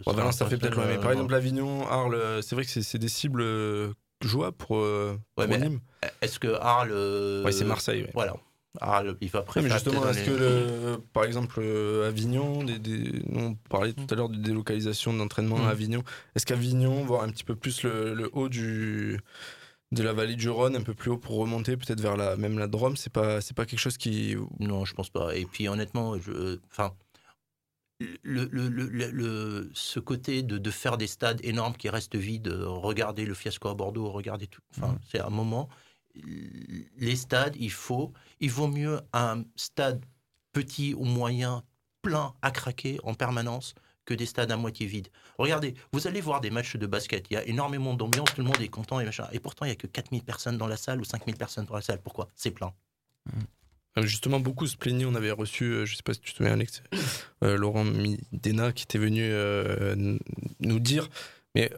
Valence, 0.05 0.37
ça 0.37 0.45
fait 0.45 0.57
peut-être 0.57 0.75
loin, 0.75 0.85
mais 0.87 0.97
par 0.99 1.11
exemple 1.11 1.33
Avignon, 1.33 1.87
Arles, 1.87 2.39
c'est 2.41 2.55
vrai 2.55 2.65
que 2.65 2.69
c'est- 2.71 2.97
des 2.99 3.07
cibles 3.09 3.43
jouables 4.23 4.57
pour, 4.57 4.77
Ouais, 4.79 5.47
pour 5.47 5.47
Nîmes. 5.57 5.79
Est-ce 6.21 6.39
que 6.39 6.47
Arles. 6.59 6.91
Ouais, 7.45 7.51
c'est 7.51 7.65
Marseille, 7.65 8.03
ouais. 8.03 8.27
Voilà. 8.79 8.93
Arles, 8.97 9.17
il 9.21 9.29
va 9.29 9.43
mais 9.55 9.69
justement, 9.69 10.07
est-ce 10.09 10.23
que, 10.25 10.31
le- 10.31 10.97
par 11.11 11.23
exemple, 11.23 11.59
euh, 11.59 12.07
Avignon, 12.07 12.63
des, 12.63 12.77
des- 12.77 13.21
nous, 13.27 13.39
on 13.39 13.55
parlait 13.55 13.93
tout 13.93 14.05
à 14.11 14.15
l'heure 14.15 14.29
de 14.29 14.37
délocalisation 14.37 15.11
d'entraînement 15.13 15.57
Mm. 15.57 15.61
à 15.65 15.69
Avignon, 15.69 16.03
est-ce 16.35 16.45
qu'Avignon, 16.45 17.03
voir 17.03 17.23
un 17.23 17.29
petit 17.29 17.43
peu 17.43 17.55
plus 17.55 17.81
le, 17.83 18.13
le 18.13 18.29
haut 18.33 18.47
du, 18.47 19.19
de 19.91 20.03
la 20.03 20.13
vallée 20.13 20.35
du 20.35 20.49
Rhône, 20.49 20.75
un 20.75 20.81
peu 20.83 20.93
plus 20.93 21.09
haut 21.09 21.17
pour 21.17 21.37
remonter, 21.37 21.77
peut-être 21.77 21.99
vers 22.01 22.15
la, 22.15 22.35
même 22.37 22.59
la 22.59 22.67
Drôme, 22.67 22.95
c'est 22.95 23.11
pas, 23.11 23.41
c'est 23.41 23.55
pas 23.55 23.65
quelque 23.65 23.79
chose 23.79 23.97
qui. 23.97 24.35
Non, 24.59 24.85
je 24.85 24.93
pense 24.93 25.09
pas. 25.09 25.35
Et 25.35 25.45
puis 25.45 25.67
honnêtement, 25.67 26.15
enfin, 26.71 26.93
le, 28.23 28.45
le, 28.51 28.69
le, 28.69 28.85
le- 28.87 29.09
le- 29.11 29.69
ce 29.73 29.99
côté 29.99 30.41
de, 30.43 30.57
de 30.57 30.71
faire 30.71 30.97
des 30.97 31.07
stades 31.07 31.41
énormes 31.43 31.75
qui 31.75 31.89
restent 31.89 32.15
vides, 32.15 32.47
euh, 32.47 32.65
regardez 32.67 33.25
le 33.25 33.33
fiasco 33.33 33.67
à 33.67 33.73
Bordeaux, 33.73 34.09
regardez 34.09 34.47
tout. 34.47 34.61
Enfin, 34.77 34.97
c'est 35.11 35.19
un 35.19 35.29
moment. 35.29 35.67
Les 36.15 37.15
stades, 37.15 37.55
il 37.59 37.71
faut, 37.71 38.11
il 38.39 38.51
vaut 38.51 38.67
mieux 38.67 38.99
un 39.13 39.43
stade 39.55 40.03
petit 40.51 40.93
ou 40.93 41.05
moyen, 41.05 41.63
plein 42.01 42.33
à 42.41 42.51
craquer 42.51 42.99
en 43.03 43.13
permanence 43.13 43.75
que 44.05 44.13
des 44.13 44.25
stades 44.25 44.51
à 44.51 44.57
moitié 44.57 44.87
vides. 44.87 45.09
Regardez, 45.37 45.75
vous 45.93 46.07
allez 46.07 46.21
voir 46.21 46.41
des 46.41 46.49
matchs 46.49 46.75
de 46.75 46.87
basket, 46.87 47.27
il 47.29 47.35
y 47.35 47.37
a 47.37 47.45
énormément 47.45 47.93
d'ambiance, 47.93 48.33
tout 48.33 48.41
le 48.41 48.47
monde 48.47 48.59
est 48.59 48.67
content 48.67 48.99
et 48.99 49.05
machin. 49.05 49.27
Et 49.31 49.39
pourtant, 49.39 49.65
il 49.65 49.69
n'y 49.69 49.73
a 49.73 49.75
que 49.75 49.87
4000 49.87 50.23
personnes 50.23 50.57
dans 50.57 50.67
la 50.67 50.77
salle 50.77 50.99
ou 50.99 51.03
5000 51.03 51.35
personnes 51.35 51.65
dans 51.65 51.75
la 51.75 51.81
salle. 51.81 52.01
Pourquoi? 52.01 52.27
C'est 52.35 52.51
plein. 52.51 52.73
Euh, 53.97 54.01
Justement, 54.01 54.39
beaucoup 54.39 54.65
se 54.65 54.77
plaignaient. 54.77 55.05
On 55.05 55.15
avait 55.15 55.31
reçu, 55.31 55.65
euh, 55.65 55.85
je 55.85 55.95
sais 55.95 56.03
pas 56.03 56.13
si 56.13 56.21
tu 56.21 56.31
te 56.31 56.37
souviens, 56.37 56.53
Alex, 56.53 56.81
euh, 57.43 57.55
Laurent 57.55 57.83
Midena 57.83 58.71
qui 58.71 58.83
était 58.83 58.97
venu 58.97 59.29
nous 60.59 60.79
dire. 60.79 61.07
Mais 61.55 61.71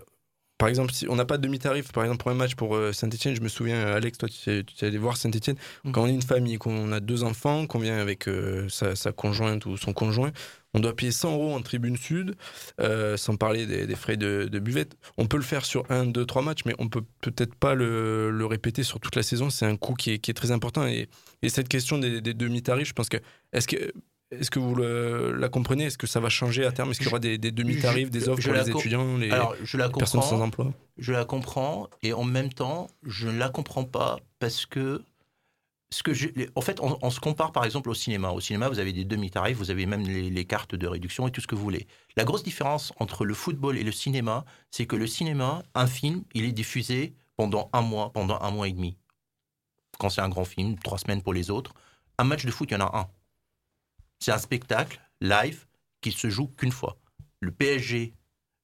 par 0.61 0.69
exemple, 0.69 0.93
si 0.93 1.07
on 1.09 1.15
n'a 1.15 1.25
pas 1.25 1.37
de 1.39 1.41
demi-tarif, 1.41 1.91
par 1.91 2.03
exemple, 2.03 2.21
pour 2.21 2.29
un 2.29 2.35
match 2.35 2.53
pour 2.53 2.75
euh, 2.75 2.93
Saint-Etienne, 2.93 3.33
je 3.33 3.41
me 3.41 3.47
souviens, 3.47 3.77
euh, 3.77 3.95
Alex, 3.95 4.19
toi, 4.19 4.29
tu 4.29 4.47
es, 4.47 4.63
tu 4.63 4.85
es 4.85 4.87
allé 4.87 4.99
voir 4.99 5.17
Saint-Etienne, 5.17 5.55
Mm. 5.83 5.91
quand 5.91 6.03
on 6.03 6.05
est 6.05 6.13
une 6.13 6.21
famille, 6.21 6.57
qu'on 6.59 6.91
a 6.91 6.99
deux 6.99 7.23
enfants, 7.23 7.65
qu'on 7.65 7.79
vient 7.79 7.97
avec 7.97 8.27
euh, 8.27 8.69
sa, 8.69 8.95
sa 8.95 9.11
conjointe 9.11 9.65
ou 9.65 9.75
son 9.75 9.91
conjoint, 9.91 10.31
on 10.75 10.79
doit 10.79 10.95
payer 10.95 11.11
100 11.11 11.33
euros 11.33 11.55
en 11.55 11.61
tribune 11.63 11.97
sud, 11.97 12.35
euh, 12.79 13.17
sans 13.17 13.37
parler 13.37 13.65
des, 13.65 13.87
des 13.87 13.95
frais 13.95 14.17
de, 14.17 14.47
de 14.51 14.59
buvette. 14.59 14.95
On 15.17 15.25
peut 15.25 15.37
le 15.37 15.43
faire 15.43 15.65
sur 15.65 15.83
un, 15.89 16.05
deux, 16.05 16.27
trois 16.27 16.43
matchs, 16.43 16.61
mais 16.67 16.75
on 16.77 16.89
peut 16.89 17.01
peut-être 17.21 17.55
pas 17.55 17.73
le, 17.73 18.29
le 18.29 18.45
répéter 18.45 18.83
sur 18.83 18.99
toute 18.99 19.15
la 19.15 19.23
saison. 19.23 19.49
C'est 19.49 19.65
un 19.65 19.77
coût 19.77 19.95
qui 19.95 20.11
est, 20.11 20.19
qui 20.19 20.29
est 20.29 20.35
très 20.35 20.51
important. 20.51 20.85
Et, 20.85 21.09
et 21.41 21.49
cette 21.49 21.69
question 21.69 21.97
des, 21.97 22.21
des 22.21 22.35
demi-tarifs, 22.35 22.89
je 22.89 22.93
pense 22.93 23.09
que. 23.09 23.17
Est-ce 23.51 23.67
que. 23.67 23.91
Est-ce 24.31 24.49
que 24.49 24.59
vous 24.59 24.75
le- 24.75 25.33
la 25.33 25.49
comprenez? 25.49 25.85
Est-ce 25.85 25.97
que 25.97 26.07
ça 26.07 26.19
va 26.21 26.29
changer 26.29 26.65
à 26.65 26.71
terme? 26.71 26.91
Est-ce 26.91 26.99
qu'il 26.99 27.07
y 27.07 27.09
aura 27.09 27.19
des, 27.19 27.37
des 27.37 27.51
demi-tarifs, 27.51 28.09
des 28.09 28.29
offres 28.29 28.41
Je 28.41 28.47
pour 28.47 28.53
les 28.57 28.69
étudiants, 28.69 29.17
les 29.17 29.29
Alors, 29.31 29.55
je 29.61 29.77
la 29.77 29.89
personnes 29.89 30.21
sans 30.21 30.41
emploi? 30.41 30.73
Je 30.97 31.11
la 31.11 31.25
comprends 31.25 31.89
et 32.01 32.13
en 32.13 32.23
même 32.23 32.51
temps, 32.51 32.87
je 33.03 33.27
ne 33.27 33.37
la 33.37 33.49
comprends 33.49 33.83
pas 33.83 34.19
parce 34.39 34.65
que 34.65 35.03
ce 35.93 36.03
que 36.03 36.13
je- 36.13 36.29
en 36.55 36.61
fait, 36.61 36.79
on, 36.79 36.97
on 37.01 37.09
se 37.09 37.19
compare 37.19 37.51
par 37.51 37.65
exemple 37.65 37.89
au 37.89 37.93
cinéma. 37.93 38.29
Au 38.31 38.39
cinéma, 38.39 38.69
vous 38.69 38.79
avez 38.79 38.93
des 38.93 39.03
demi-tarifs, 39.03 39.57
vous 39.57 39.71
avez 39.71 39.85
même 39.85 40.03
les, 40.03 40.29
les 40.29 40.45
cartes 40.45 40.73
de 40.75 40.87
réduction 40.87 41.27
et 41.27 41.31
tout 41.31 41.41
ce 41.41 41.47
que 41.47 41.55
vous 41.55 41.63
voulez. 41.63 41.85
La 42.15 42.23
grosse 42.23 42.43
différence 42.43 42.93
entre 42.97 43.25
le 43.25 43.33
football 43.33 43.77
et 43.77 43.83
le 43.83 43.91
cinéma, 43.91 44.45
c'est 44.69 44.85
que 44.85 44.95
le 44.95 45.07
cinéma, 45.07 45.63
un 45.75 45.87
film, 45.87 46.23
il 46.33 46.45
est 46.45 46.53
diffusé 46.53 47.13
pendant 47.35 47.69
un 47.73 47.81
mois, 47.81 48.13
pendant 48.13 48.39
un 48.41 48.51
mois 48.51 48.69
et 48.69 48.71
demi. 48.71 48.95
Quand 49.99 50.09
c'est 50.09 50.21
un 50.21 50.29
grand 50.29 50.45
film, 50.45 50.77
trois 50.79 50.97
semaines 50.97 51.21
pour 51.21 51.33
les 51.33 51.51
autres. 51.51 51.73
Un 52.17 52.23
match 52.23 52.45
de 52.45 52.51
foot, 52.51 52.69
il 52.71 52.75
y 52.75 52.77
en 52.77 52.85
a 52.85 52.97
un. 52.97 53.07
C'est 54.23 54.31
un 54.31 54.37
spectacle 54.37 55.01
live 55.19 55.65
qui 56.01 56.11
se 56.11 56.29
joue 56.29 56.47
qu'une 56.47 56.71
fois. 56.71 56.97
Le 57.41 57.51
PSG, 57.51 58.13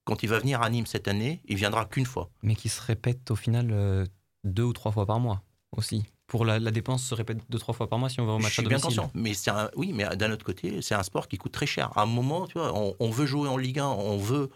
quand 0.05 0.23
il 0.23 0.29
va 0.29 0.39
venir 0.39 0.61
à 0.61 0.69
Nîmes 0.69 0.85
cette 0.85 1.07
année, 1.07 1.41
il 1.45 1.57
viendra 1.57 1.85
qu'une 1.85 2.05
fois. 2.05 2.29
Mais 2.43 2.55
qui 2.55 2.69
se 2.69 2.81
répète 2.81 3.29
au 3.31 3.35
final 3.35 3.69
euh, 3.71 4.05
deux 4.43 4.63
ou 4.63 4.73
trois 4.73 4.91
fois 4.91 5.05
par 5.05 5.19
mois 5.19 5.43
aussi. 5.75 6.03
Pour 6.27 6.45
la, 6.45 6.59
la 6.59 6.71
dépense 6.71 7.03
se 7.03 7.15
répète 7.15 7.39
deux 7.49 7.57
trois 7.57 7.73
fois 7.73 7.87
par 7.89 7.97
mois 7.99 8.09
si 8.09 8.19
on 8.19 8.25
va 8.25 8.33
au 8.33 8.37
Je 8.37 8.43
match 8.43 8.51
à 8.59 8.61
suis 8.61 8.69
bien 8.69 8.77
domicile. 8.77 8.99
conscient, 9.01 9.11
mais 9.15 9.33
c'est 9.33 9.49
un, 9.49 9.69
oui, 9.75 9.93
mais 9.93 10.05
d'un 10.15 10.31
autre 10.31 10.45
côté, 10.45 10.81
c'est 10.81 10.93
un 10.95 11.03
sport 11.03 11.27
qui 11.27 11.37
coûte 11.37 11.53
très 11.53 11.65
cher. 11.65 11.97
À 11.97 12.01
un 12.03 12.05
moment, 12.05 12.47
tu 12.47 12.57
vois, 12.59 12.77
on, 12.77 12.95
on 12.99 13.09
veut 13.09 13.25
jouer 13.25 13.47
en 13.49 13.57
Ligue 13.57 13.79
1, 13.79 13.87
on 13.87 14.17
veut 14.17 14.49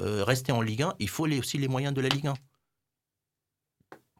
euh, 0.00 0.24
rester 0.24 0.52
en 0.52 0.60
Ligue 0.60 0.82
1, 0.82 0.94
il 0.98 1.08
faut 1.08 1.26
les- 1.26 1.38
aussi 1.38 1.58
les 1.58 1.68
moyens 1.68 1.94
de 1.94 2.00
la 2.00 2.08
Ligue 2.08 2.26
1. 2.26 2.34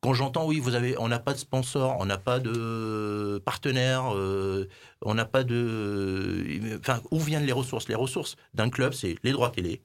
Quand 0.02 0.14
j'entends, 0.14 0.46
oui, 0.46 0.58
vous 0.58 0.74
avez, 0.74 0.98
on 0.98 1.06
n'a 1.06 1.20
pas 1.20 1.32
de 1.32 1.38
sponsor, 1.38 1.96
on 2.00 2.06
n'a 2.06 2.18
pas 2.18 2.40
de 2.40 3.40
partenaire, 3.44 4.16
euh, 4.16 4.68
on 5.00 5.14
n'a 5.14 5.24
pas 5.24 5.44
de, 5.44 6.76
enfin, 6.80 7.00
où 7.12 7.20
viennent 7.20 7.46
les 7.46 7.52
ressources? 7.52 7.88
Les 7.88 7.94
ressources 7.94 8.34
d'un 8.52 8.68
club, 8.68 8.94
c'est 8.94 9.14
les 9.22 9.30
droits 9.30 9.50
télé. 9.50 9.80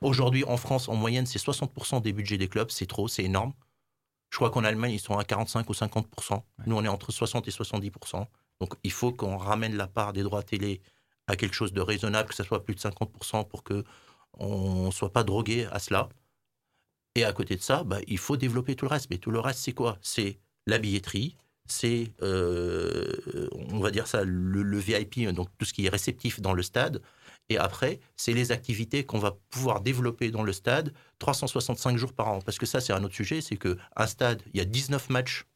Aujourd'hui, 0.00 0.42
en 0.44 0.56
France, 0.56 0.88
en 0.88 0.94
moyenne, 0.94 1.26
c'est 1.26 1.38
60% 1.38 2.00
des 2.00 2.14
budgets 2.14 2.38
des 2.38 2.48
clubs, 2.48 2.70
c'est 2.70 2.86
trop, 2.86 3.08
c'est 3.08 3.24
énorme. 3.24 3.52
Je 4.30 4.36
crois 4.36 4.48
qu'en 4.50 4.64
Allemagne, 4.64 4.92
ils 4.92 5.00
sont 5.00 5.18
à 5.18 5.24
45 5.24 5.68
ou 5.68 5.74
50%. 5.74 6.42
Nous, 6.66 6.74
on 6.76 6.82
est 6.82 6.88
entre 6.88 7.12
60 7.12 7.46
et 7.46 7.50
70%. 7.50 8.26
Donc, 8.60 8.74
il 8.84 8.92
faut 8.92 9.12
qu'on 9.12 9.36
ramène 9.36 9.76
la 9.76 9.86
part 9.86 10.14
des 10.14 10.22
droits 10.22 10.42
télé 10.42 10.80
à 11.26 11.36
quelque 11.36 11.54
chose 11.54 11.74
de 11.74 11.82
raisonnable, 11.82 12.30
que 12.30 12.34
ce 12.34 12.42
soit 12.42 12.64
plus 12.64 12.74
de 12.74 12.80
50% 12.80 13.46
pour 13.46 13.62
que 13.64 13.84
on 14.38 14.86
ne 14.86 14.90
soit 14.90 15.12
pas 15.12 15.24
drogué 15.24 15.66
à 15.70 15.78
cela. 15.78 16.08
Et 17.14 17.24
à 17.24 17.32
côté 17.32 17.56
de 17.56 17.62
ça, 17.62 17.84
bah, 17.84 17.98
il 18.06 18.18
faut 18.18 18.36
développer 18.36 18.76
tout 18.76 18.84
le 18.84 18.90
reste. 18.90 19.08
Mais 19.10 19.18
tout 19.18 19.30
le 19.30 19.40
reste, 19.40 19.60
c'est 19.60 19.72
quoi? 19.72 19.98
C'est 20.02 20.38
la 20.66 20.78
billetterie, 20.78 21.36
c'est, 21.66 22.12
euh, 22.22 23.48
on 23.70 23.80
va 23.80 23.90
dire 23.90 24.06
ça, 24.06 24.22
le, 24.24 24.78
VIP, 24.78 25.28
donc 25.32 25.48
tout 25.58 25.64
ce 25.64 25.72
qui 25.72 25.86
est 25.86 25.88
réceptif 25.88 26.40
dans 26.40 26.52
le 26.52 26.62
stade. 26.62 27.02
Et 27.50 27.58
après, 27.58 28.00
c'est 28.16 28.32
les 28.32 28.52
activités 28.52 29.04
qu'on 29.04 29.18
va 29.18 29.38
pouvoir 29.50 29.80
développer 29.80 30.30
dans 30.30 30.42
le 30.42 30.52
stade 30.52 30.92
365 31.18 31.96
jours 31.96 32.12
par 32.12 32.28
an. 32.28 32.40
Parce 32.40 32.58
que 32.58 32.66
ça, 32.66 32.80
c'est 32.80 32.92
un 32.92 33.02
autre 33.04 33.14
sujet, 33.14 33.40
c'est 33.40 33.56
qu'un 33.56 34.06
stade, 34.06 34.42
il 34.52 34.58
y 34.58 34.60
a 34.60 34.66
19 34.66 35.08
matchs 35.08 35.46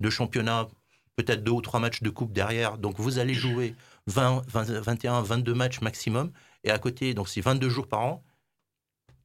de 0.00 0.10
championnat, 0.10 0.68
peut-être 1.16 1.44
deux 1.44 1.52
ou 1.52 1.60
trois 1.60 1.80
matchs 1.80 2.02
de 2.02 2.10
coupe 2.10 2.32
derrière. 2.32 2.78
Donc 2.78 2.98
vous 2.98 3.18
allez 3.18 3.34
jouer 3.34 3.74
20, 4.06 4.42
20, 4.48 4.80
21, 4.80 5.22
22 5.22 5.54
matchs 5.54 5.80
maximum. 5.80 6.32
Et 6.64 6.70
à 6.70 6.78
côté, 6.78 7.14
donc 7.14 7.28
c'est 7.28 7.40
22 7.40 7.68
jours 7.68 7.86
par 7.86 8.00
an. 8.00 8.24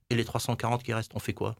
Et 0.10 0.16
les 0.16 0.26
340 0.26 0.84
qui 0.84 0.93
restent, 0.93 1.16
on 1.16 1.20
fait 1.20 1.34
quoi? 1.34 1.55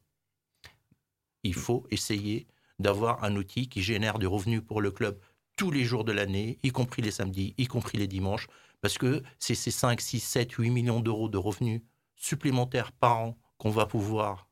Il 1.44 1.54
faut 1.54 1.86
essayer 1.92 2.48
d'avoir 2.80 3.24
un 3.24 3.36
outil 3.36 3.70
qui 3.70 3.82
génère 3.82 4.20
des 4.20 4.26
revenus 4.26 4.62
pour 4.66 4.82
le 4.82 4.92
club 4.92 5.20
tous 5.56 5.72
les 5.72 5.84
jours 5.84 6.06
de 6.06 6.14
l'année, 6.14 6.58
y 6.64 6.70
compris 6.72 7.02
les 7.02 7.12
samedis, 7.12 7.54
y 7.58 7.68
compris 7.68 7.98
les 7.98 8.08
dimanches, 8.08 8.48
parce 8.82 8.98
que 8.98 9.22
c'est 9.40 9.56
ces 9.56 9.72
5, 9.72 10.00
6, 10.00 10.20
7, 10.20 10.52
8 10.54 10.70
millions 10.70 11.02
d'euros 11.02 11.28
de 11.28 11.38
revenus 11.38 11.82
supplémentaires 12.16 12.92
par 12.94 13.18
an 13.18 13.38
qu'on 13.58 13.70
va 13.70 13.86
pouvoir 13.86 14.48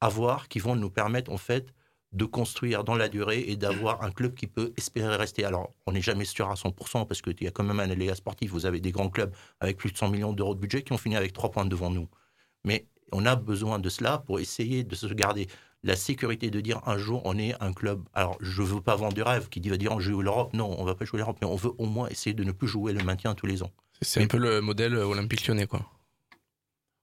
avoir 0.00 0.48
qui 0.48 0.58
vont 0.58 0.76
nous 0.76 0.90
permettre 0.90 1.32
en 1.32 1.38
fait 1.38 1.72
de 2.12 2.24
construire 2.24 2.84
dans 2.84 2.94
la 2.94 3.08
durée 3.08 3.44
et 3.48 3.56
d'avoir 3.56 4.02
un 4.02 4.10
club 4.10 4.34
qui 4.34 4.46
peut 4.46 4.72
espérer 4.76 5.16
rester. 5.16 5.44
Alors, 5.44 5.72
on 5.86 5.92
n'est 5.92 6.02
jamais 6.02 6.24
sûr 6.24 6.48
à 6.48 6.54
100% 6.54 7.06
parce 7.06 7.22
qu'il 7.22 7.42
y 7.42 7.46
a 7.46 7.50
quand 7.50 7.64
même 7.64 7.80
un 7.80 7.90
aléa 7.90 8.14
sportif. 8.14 8.50
Vous 8.52 8.66
avez 8.66 8.80
des 8.80 8.92
grands 8.92 9.08
clubs 9.08 9.34
avec 9.58 9.76
plus 9.76 9.90
de 9.90 9.96
100 9.96 10.10
millions 10.10 10.32
d'euros 10.32 10.54
de 10.54 10.60
budget 10.60 10.82
qui 10.82 10.92
ont 10.92 10.98
fini 10.98 11.16
avec 11.16 11.32
3 11.32 11.50
points 11.50 11.64
devant 11.64 11.90
nous. 11.90 12.08
Mais 12.64 12.86
on 13.12 13.26
a 13.26 13.36
besoin 13.36 13.78
de 13.78 13.88
cela 13.88 14.18
pour 14.18 14.40
essayer 14.40 14.84
de 14.84 14.94
se 14.94 15.06
garder 15.06 15.46
la 15.82 15.96
sécurité 15.96 16.50
de 16.50 16.60
dire 16.60 16.80
un 16.86 16.96
jour 16.96 17.20
on 17.24 17.36
est 17.38 17.54
un 17.62 17.72
club. 17.72 18.02
Alors 18.14 18.36
je 18.40 18.62
veux 18.62 18.80
pas 18.80 18.96
vendre 18.96 19.14
du 19.14 19.22
rêve 19.22 19.48
qui 19.48 19.60
dit 19.60 19.68
va 19.68 19.76
dire 19.76 19.92
on 19.92 20.00
joue 20.00 20.22
l'Europe. 20.22 20.52
Non, 20.54 20.74
on 20.78 20.84
va 20.84 20.94
pas 20.94 21.04
jouer 21.04 21.18
l'Europe, 21.18 21.36
mais 21.40 21.46
on 21.46 21.56
veut 21.56 21.72
au 21.78 21.86
moins 21.86 22.08
essayer 22.08 22.32
de 22.34 22.42
ne 22.44 22.52
plus 22.52 22.68
jouer 22.68 22.92
le 22.92 23.04
maintien 23.04 23.34
tous 23.34 23.46
les 23.46 23.62
ans. 23.62 23.70
C'est 24.00 24.22
un 24.22 24.26
peu 24.26 24.38
le 24.38 24.60
modèle 24.60 24.96
olympique 24.96 25.46
lyonnais, 25.46 25.66
quoi. 25.66 25.80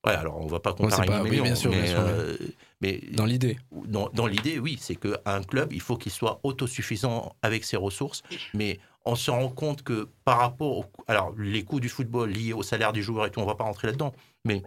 Ouais, 0.05 0.13
alors 0.13 0.41
on 0.41 0.47
va 0.47 0.59
pas 0.59 0.73
comparer 0.73 1.05
pas- 1.05 1.17
une 1.17 1.23
oui, 1.25 1.29
million, 1.29 1.43
bien 1.43 1.53
sûr, 1.55 1.69
mais, 1.69 1.83
bien 1.83 1.91
sûr, 1.91 1.99
euh, 1.99 2.35
mais 2.81 3.01
Dans 3.13 3.25
l'idée. 3.25 3.59
dans, 3.85 4.09
dans 4.09 4.25
l'idée, 4.25 4.57
oui, 4.57 4.77
c'est 4.81 4.95
qu'un 4.95 5.43
club, 5.43 5.71
il 5.73 5.79
faut 5.79 5.95
qu'il 5.95 6.11
soit 6.11 6.39
autosuffisant 6.41 7.35
avec 7.43 7.63
ses 7.63 7.77
ressources, 7.77 8.23
mais 8.55 8.79
on 9.05 9.13
se 9.13 9.29
rend 9.29 9.49
compte 9.49 9.83
que 9.83 10.09
par 10.25 10.39
rapport 10.39 10.77
au, 10.79 10.85
alors 11.07 11.35
les 11.37 11.63
coûts 11.63 11.79
du 11.79 11.87
football 11.89 12.31
liés 12.31 12.53
au 12.53 12.63
salaire 12.63 12.93
des 12.93 13.03
joueurs 13.03 13.27
et 13.27 13.31
tout, 13.31 13.41
on 13.41 13.45
va 13.45 13.53
pas 13.53 13.63
rentrer 13.63 13.87
là-dedans, 13.89 14.11
mais 14.43 14.63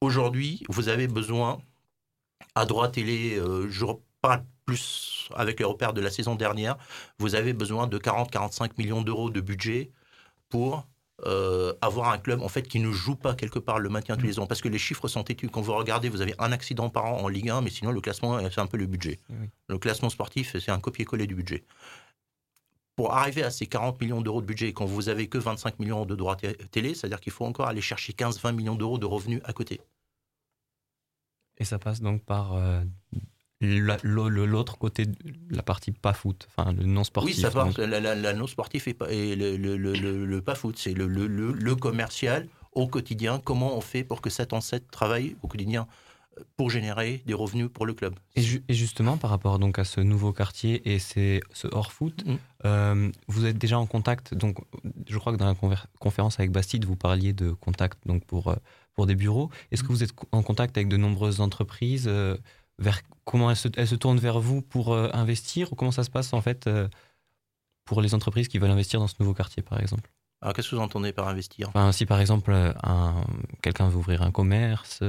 aujourd'hui, 0.00 0.62
vous 0.68 0.88
avez 0.88 1.08
besoin 1.08 1.58
à 2.54 2.64
droite 2.64 2.94
télé, 2.94 3.36
euh, 3.38 3.68
je 3.70 3.84
parle 4.20 4.44
plus 4.66 5.28
avec 5.34 5.60
les 5.60 5.64
repères 5.64 5.92
de 5.92 6.00
la 6.00 6.10
saison 6.10 6.34
dernière, 6.34 6.76
vous 7.18 7.34
avez 7.34 7.52
besoin 7.52 7.86
de 7.86 7.98
40-45 7.98 8.72
millions 8.78 9.02
d'euros 9.02 9.30
de 9.30 9.40
budget 9.40 9.90
pour 10.48 10.86
euh, 11.26 11.72
avoir 11.80 12.10
un 12.10 12.18
club 12.18 12.42
en 12.42 12.48
fait 12.48 12.62
qui 12.62 12.78
ne 12.78 12.92
joue 12.92 13.16
pas 13.16 13.34
quelque 13.34 13.58
part 13.58 13.80
le 13.80 13.88
maintien 13.88 14.16
tous 14.16 14.26
les 14.26 14.38
ans. 14.38 14.46
Parce 14.46 14.60
que 14.60 14.68
les 14.68 14.78
chiffres 14.78 15.08
sont 15.08 15.24
têtus. 15.24 15.48
Quand 15.48 15.60
vous 15.60 15.74
regardez 15.74 16.08
vous 16.08 16.20
avez 16.20 16.34
un 16.38 16.52
accident 16.52 16.90
par 16.90 17.06
an 17.06 17.18
en 17.22 17.28
Ligue 17.28 17.50
1 17.50 17.60
mais 17.60 17.70
sinon 17.70 17.90
le 17.90 18.00
classement 18.00 18.38
c'est 18.50 18.60
un 18.60 18.66
peu 18.66 18.76
le 18.76 18.86
budget. 18.86 19.18
Le 19.68 19.78
classement 19.78 20.10
sportif 20.10 20.56
c'est 20.58 20.70
un 20.70 20.78
copier-coller 20.78 21.26
du 21.26 21.34
budget 21.34 21.64
pour 22.98 23.14
arriver 23.14 23.44
à 23.44 23.50
ces 23.50 23.66
40 23.68 24.00
millions 24.00 24.20
d'euros 24.22 24.40
de 24.40 24.46
budget 24.46 24.72
quand 24.72 24.84
vous 24.84 25.08
avez 25.08 25.28
que 25.28 25.38
25 25.38 25.78
millions 25.78 26.04
de 26.04 26.16
droits 26.16 26.34
té- 26.34 26.56
télé 26.72 26.94
c'est 26.94 27.06
à 27.06 27.08
dire 27.08 27.20
qu'il 27.20 27.32
faut 27.32 27.44
encore 27.44 27.68
aller 27.68 27.80
chercher 27.80 28.12
15-20 28.12 28.50
millions 28.56 28.74
d'euros 28.74 28.98
de 28.98 29.06
revenus 29.06 29.40
à 29.44 29.52
côté 29.52 29.80
Et 31.58 31.64
ça 31.64 31.78
passe 31.78 32.00
donc 32.00 32.24
par 32.24 32.54
euh, 32.54 32.82
l'autre 33.60 34.78
côté, 34.78 35.04
la 35.50 35.62
partie 35.62 35.92
pas 35.92 36.12
foot, 36.12 36.48
enfin 36.50 36.72
le 36.72 36.84
non 36.86 37.04
sportif. 37.04 37.36
Oui, 37.36 37.40
ça 37.40 37.50
part. 37.52 37.66
donc. 37.66 37.78
La, 37.78 38.00
la, 38.00 38.16
la 38.16 38.32
non 38.32 38.48
sportif 38.48 38.88
et, 38.88 38.94
pas- 38.94 39.10
et 39.12 39.36
le, 39.36 39.56
le, 39.56 39.76
le, 39.76 39.92
le- 39.92 40.26
le 40.26 40.42
pas 40.42 40.56
foot, 40.56 40.76
c'est 40.76 40.92
le, 40.94 41.06
commercial 41.76 42.48
au 42.72 42.86
quotidien. 42.88 43.40
Comment 43.44 43.76
on 43.76 43.80
fait 43.80 44.02
pour 44.04 44.20
que 44.20 44.30
cet 44.30 44.52
ancêtre 44.52 44.86
travaille 44.90 45.36
au 45.42 45.46
quotidien? 45.48 45.86
Pour 46.56 46.70
générer 46.70 47.22
des 47.26 47.34
revenus 47.34 47.68
pour 47.72 47.86
le 47.86 47.94
club 47.94 48.14
Et, 48.36 48.42
ju- 48.42 48.64
et 48.68 48.74
justement, 48.74 49.16
par 49.16 49.30
rapport 49.30 49.58
donc 49.58 49.78
à 49.78 49.84
ce 49.84 50.00
nouveau 50.00 50.32
quartier 50.32 50.92
et 50.92 50.98
ces, 50.98 51.40
ce 51.52 51.68
hors-foot, 51.72 52.24
Mm. 52.26 52.34
euh, 52.64 53.10
vous 53.28 53.46
êtes 53.46 53.58
déjà 53.58 53.78
en 53.78 53.86
contact. 53.86 54.34
Donc, 54.34 54.58
je 55.08 55.16
crois 55.18 55.32
que 55.32 55.38
dans 55.38 55.46
la 55.46 55.54
conférence 55.98 56.38
avec 56.38 56.50
Bastide, 56.52 56.84
vous 56.84 56.96
parliez 56.96 57.32
de 57.32 57.50
contact 57.52 57.98
donc 58.06 58.24
pour, 58.24 58.48
euh, 58.48 58.56
pour 58.94 59.06
des 59.06 59.14
bureaux. 59.14 59.50
Est-ce 59.70 59.82
que 59.82 59.88
vous 59.88 60.02
êtes 60.02 60.12
en 60.32 60.42
contact 60.42 60.76
avec 60.76 60.88
de 60.88 60.96
nombreuses 60.96 61.40
entreprises 61.40 62.06
euh, 62.08 62.36
vers, 62.78 63.00
Comment 63.24 63.50
elles 63.50 63.56
se, 63.56 63.68
elles 63.76 63.88
se 63.88 63.94
tournent 63.94 64.18
vers 64.18 64.40
vous 64.40 64.62
pour 64.62 64.92
euh, 64.92 65.08
investir 65.12 65.72
ou 65.72 65.76
comment 65.76 65.92
ça 65.92 66.02
se 66.04 66.10
passe 66.10 66.32
en 66.32 66.40
fait 66.40 66.68
pour 67.84 68.02
les 68.02 68.14
entreprises 68.14 68.48
qui 68.48 68.58
veulent 68.58 68.70
investir 68.70 69.00
dans 69.00 69.06
ce 69.06 69.14
nouveau 69.20 69.34
quartier, 69.34 69.62
par 69.62 69.80
exemple? 69.80 70.10
Alors, 70.40 70.54
qu'est-ce 70.54 70.70
que 70.70 70.76
vous 70.76 70.82
entendez 70.82 71.12
par 71.12 71.26
investir? 71.28 71.68
Enfin, 71.68 71.90
si 71.92 72.06
par 72.06 72.20
exemple 72.20 72.52
un, 72.82 73.24
quelqu'un 73.62 73.88
veut 73.88 73.96
ouvrir 73.96 74.22
un 74.22 74.30
commerce. 74.30 75.00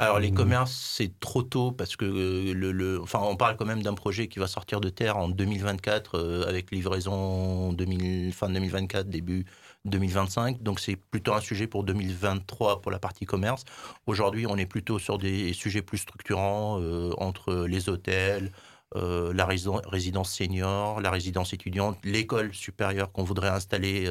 Alors 0.00 0.20
les 0.20 0.30
ou- 0.30 0.32
commerces, 0.32 0.72
c'est 0.72 1.18
trop 1.18 1.42
tôt 1.42 1.72
parce 1.72 1.96
que 1.96 2.04
euh, 2.04 2.54
le, 2.54 2.70
le- 2.70 3.00
enfin, 3.02 3.18
on 3.20 3.34
parle 3.36 3.56
quand 3.56 3.64
même 3.66 3.82
d'un 3.82 3.94
projet 3.94 4.28
qui 4.28 4.38
va 4.38 4.46
sortir 4.46 4.80
de 4.80 4.90
terre 4.90 5.16
en 5.16 5.28
2024 5.28 6.16
euh, 6.18 6.46
avec 6.48 6.70
livraison 6.70 7.72
2000, 7.72 8.32
fin 8.32 8.48
2024, 8.48 9.08
début 9.08 9.44
2025. 9.84 10.62
Donc 10.62 10.78
c'est 10.78 10.94
plutôt 10.94 11.32
un 11.34 11.40
sujet 11.40 11.66
pour 11.66 11.82
2023 11.82 12.80
pour 12.80 12.92
la 12.92 13.00
partie 13.00 13.26
commerce. 13.26 13.64
Aujourd'hui, 14.06 14.46
on 14.46 14.56
est 14.56 14.66
plutôt 14.66 15.00
sur 15.00 15.18
des 15.18 15.52
sujets 15.52 15.82
plus 15.82 15.98
structurants 15.98 16.78
euh, 16.80 17.10
entre 17.18 17.66
les 17.66 17.88
hôtels, 17.88 18.52
euh, 18.94 19.32
la 19.34 19.46
résidence, 19.46 20.30
senior, 20.32 21.00
la 21.00 21.10
résidence 21.10 21.52
étudiante, 21.52 21.98
l'école 22.04 22.54
supérieure 22.54 23.10
qu'on 23.10 23.24
voudrait 23.24 23.48
installer. 23.48 24.08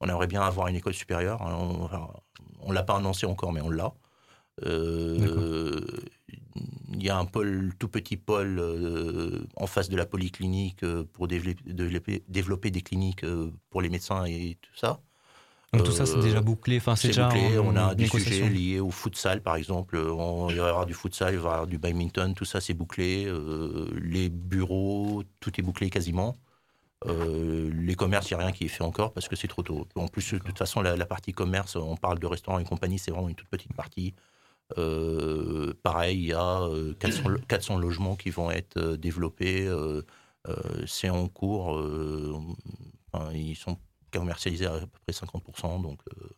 on 0.00 0.08
aimerait 0.08 0.26
bien 0.26 0.42
avoir 0.42 0.68
une 0.68 0.76
école 0.76 0.94
supérieure. 0.94 1.40
hein, 1.42 1.56
On, 1.58 1.88
on 2.60 2.72
l'a 2.72 2.82
pas 2.82 2.96
annoncé 2.96 3.26
encore, 3.26 3.52
mais 3.52 3.60
on 3.62 3.70
l'a. 3.70 3.94
Euh, 4.64 5.86
il 6.92 7.02
y 7.02 7.10
a 7.10 7.18
un 7.18 7.24
pôle, 7.24 7.72
tout 7.78 7.88
petit 7.88 8.16
pôle 8.16 8.58
euh, 8.60 9.44
en 9.56 9.66
face 9.66 9.88
de 9.88 9.96
la 9.96 10.06
polyclinique 10.06 10.82
euh, 10.84 11.04
pour 11.12 11.28
développer, 11.28 11.62
développer, 11.72 12.22
développer 12.28 12.70
des 12.70 12.82
cliniques 12.82 13.24
euh, 13.24 13.50
pour 13.70 13.82
les 13.82 13.88
médecins 13.88 14.24
et 14.26 14.56
tout 14.62 14.74
ça. 14.76 15.00
Donc 15.72 15.84
tout 15.84 15.92
ça, 15.92 16.06
c'est 16.06 16.18
déjà 16.20 16.40
bouclé. 16.42 16.78
Enfin, 16.78 16.96
c'est 16.96 17.08
déjà 17.08 17.24
bouclé. 17.24 17.58
en- 17.58 17.66
on 17.66 17.76
a 17.76 17.94
des 17.94 18.06
sujets 18.06 18.48
liés 18.48 18.80
au 18.80 18.90
futsal, 18.90 19.42
par 19.42 19.56
exemple. 19.56 19.96
On- 19.98 20.52
il 20.52 20.58
va 20.60 20.66
y 20.66 20.68
avoir 20.70 20.86
du 20.86 20.94
futsal, 20.94 21.34
il 21.34 21.40
va 21.40 21.50
y 21.50 21.52
avoir 21.54 21.66
du 21.68 21.78
badminton, 21.78 22.34
tout 22.34 22.44
ça, 22.46 22.60
c'est 22.60 22.74
bouclé. 22.74 23.26
Les 24.02 24.28
bureaux, 24.30 25.24
tout 25.40 25.52
est 25.60 25.62
bouclé 25.64 25.90
quasiment. 25.90 26.38
Les 27.06 27.94
commerces, 27.96 28.30
il 28.30 28.34
n'y 28.36 28.40
a 28.42 28.46
rien 28.46 28.52
qui 28.52 28.64
est 28.64 28.68
fait 28.68 28.84
encore 28.84 29.12
parce 29.12 29.28
que 29.28 29.36
c'est 29.36 29.48
trop 29.48 29.62
tôt. 29.62 29.86
En 29.96 30.08
plus, 30.08 30.32
de 30.34 30.38
toute 30.38 30.58
façon, 30.58 30.80
la, 30.82 30.96
la 30.96 31.06
partie 31.06 31.32
commerce, 31.32 31.76
on 31.76 31.96
parle 31.96 32.18
de 32.18 32.26
restaurants 32.26 32.58
et 32.58 32.64
compagnie, 32.64 32.98
c'est 32.98 33.10
vraiment 33.10 33.28
une 33.28 33.34
toute 33.34 33.48
petite 33.48 33.74
partie. 33.74 34.14
Euh, 34.78 35.74
pareil, 35.82 36.18
il 36.18 36.26
y 36.26 36.32
a 36.32 36.62
euh, 36.62 36.94
400, 36.94 37.28
lo- 37.28 37.38
400 37.48 37.78
logements 37.78 38.16
qui 38.16 38.30
vont 38.30 38.50
être 38.50 38.76
euh, 38.78 38.96
développés. 38.96 39.66
euh, 39.66 40.02
euh, 40.48 40.84
c'est 40.86 41.10
en 41.10 41.28
cours. 41.28 41.76
euh, 41.78 42.38
ils 43.32 43.56
sont 43.56 43.78
commercialisés 44.12 44.66
à, 44.66 44.78
peu 44.80 44.86
près 45.06 45.12
50%. 45.12 45.80
Donc, 45.80 46.00
euh, 46.18 46.28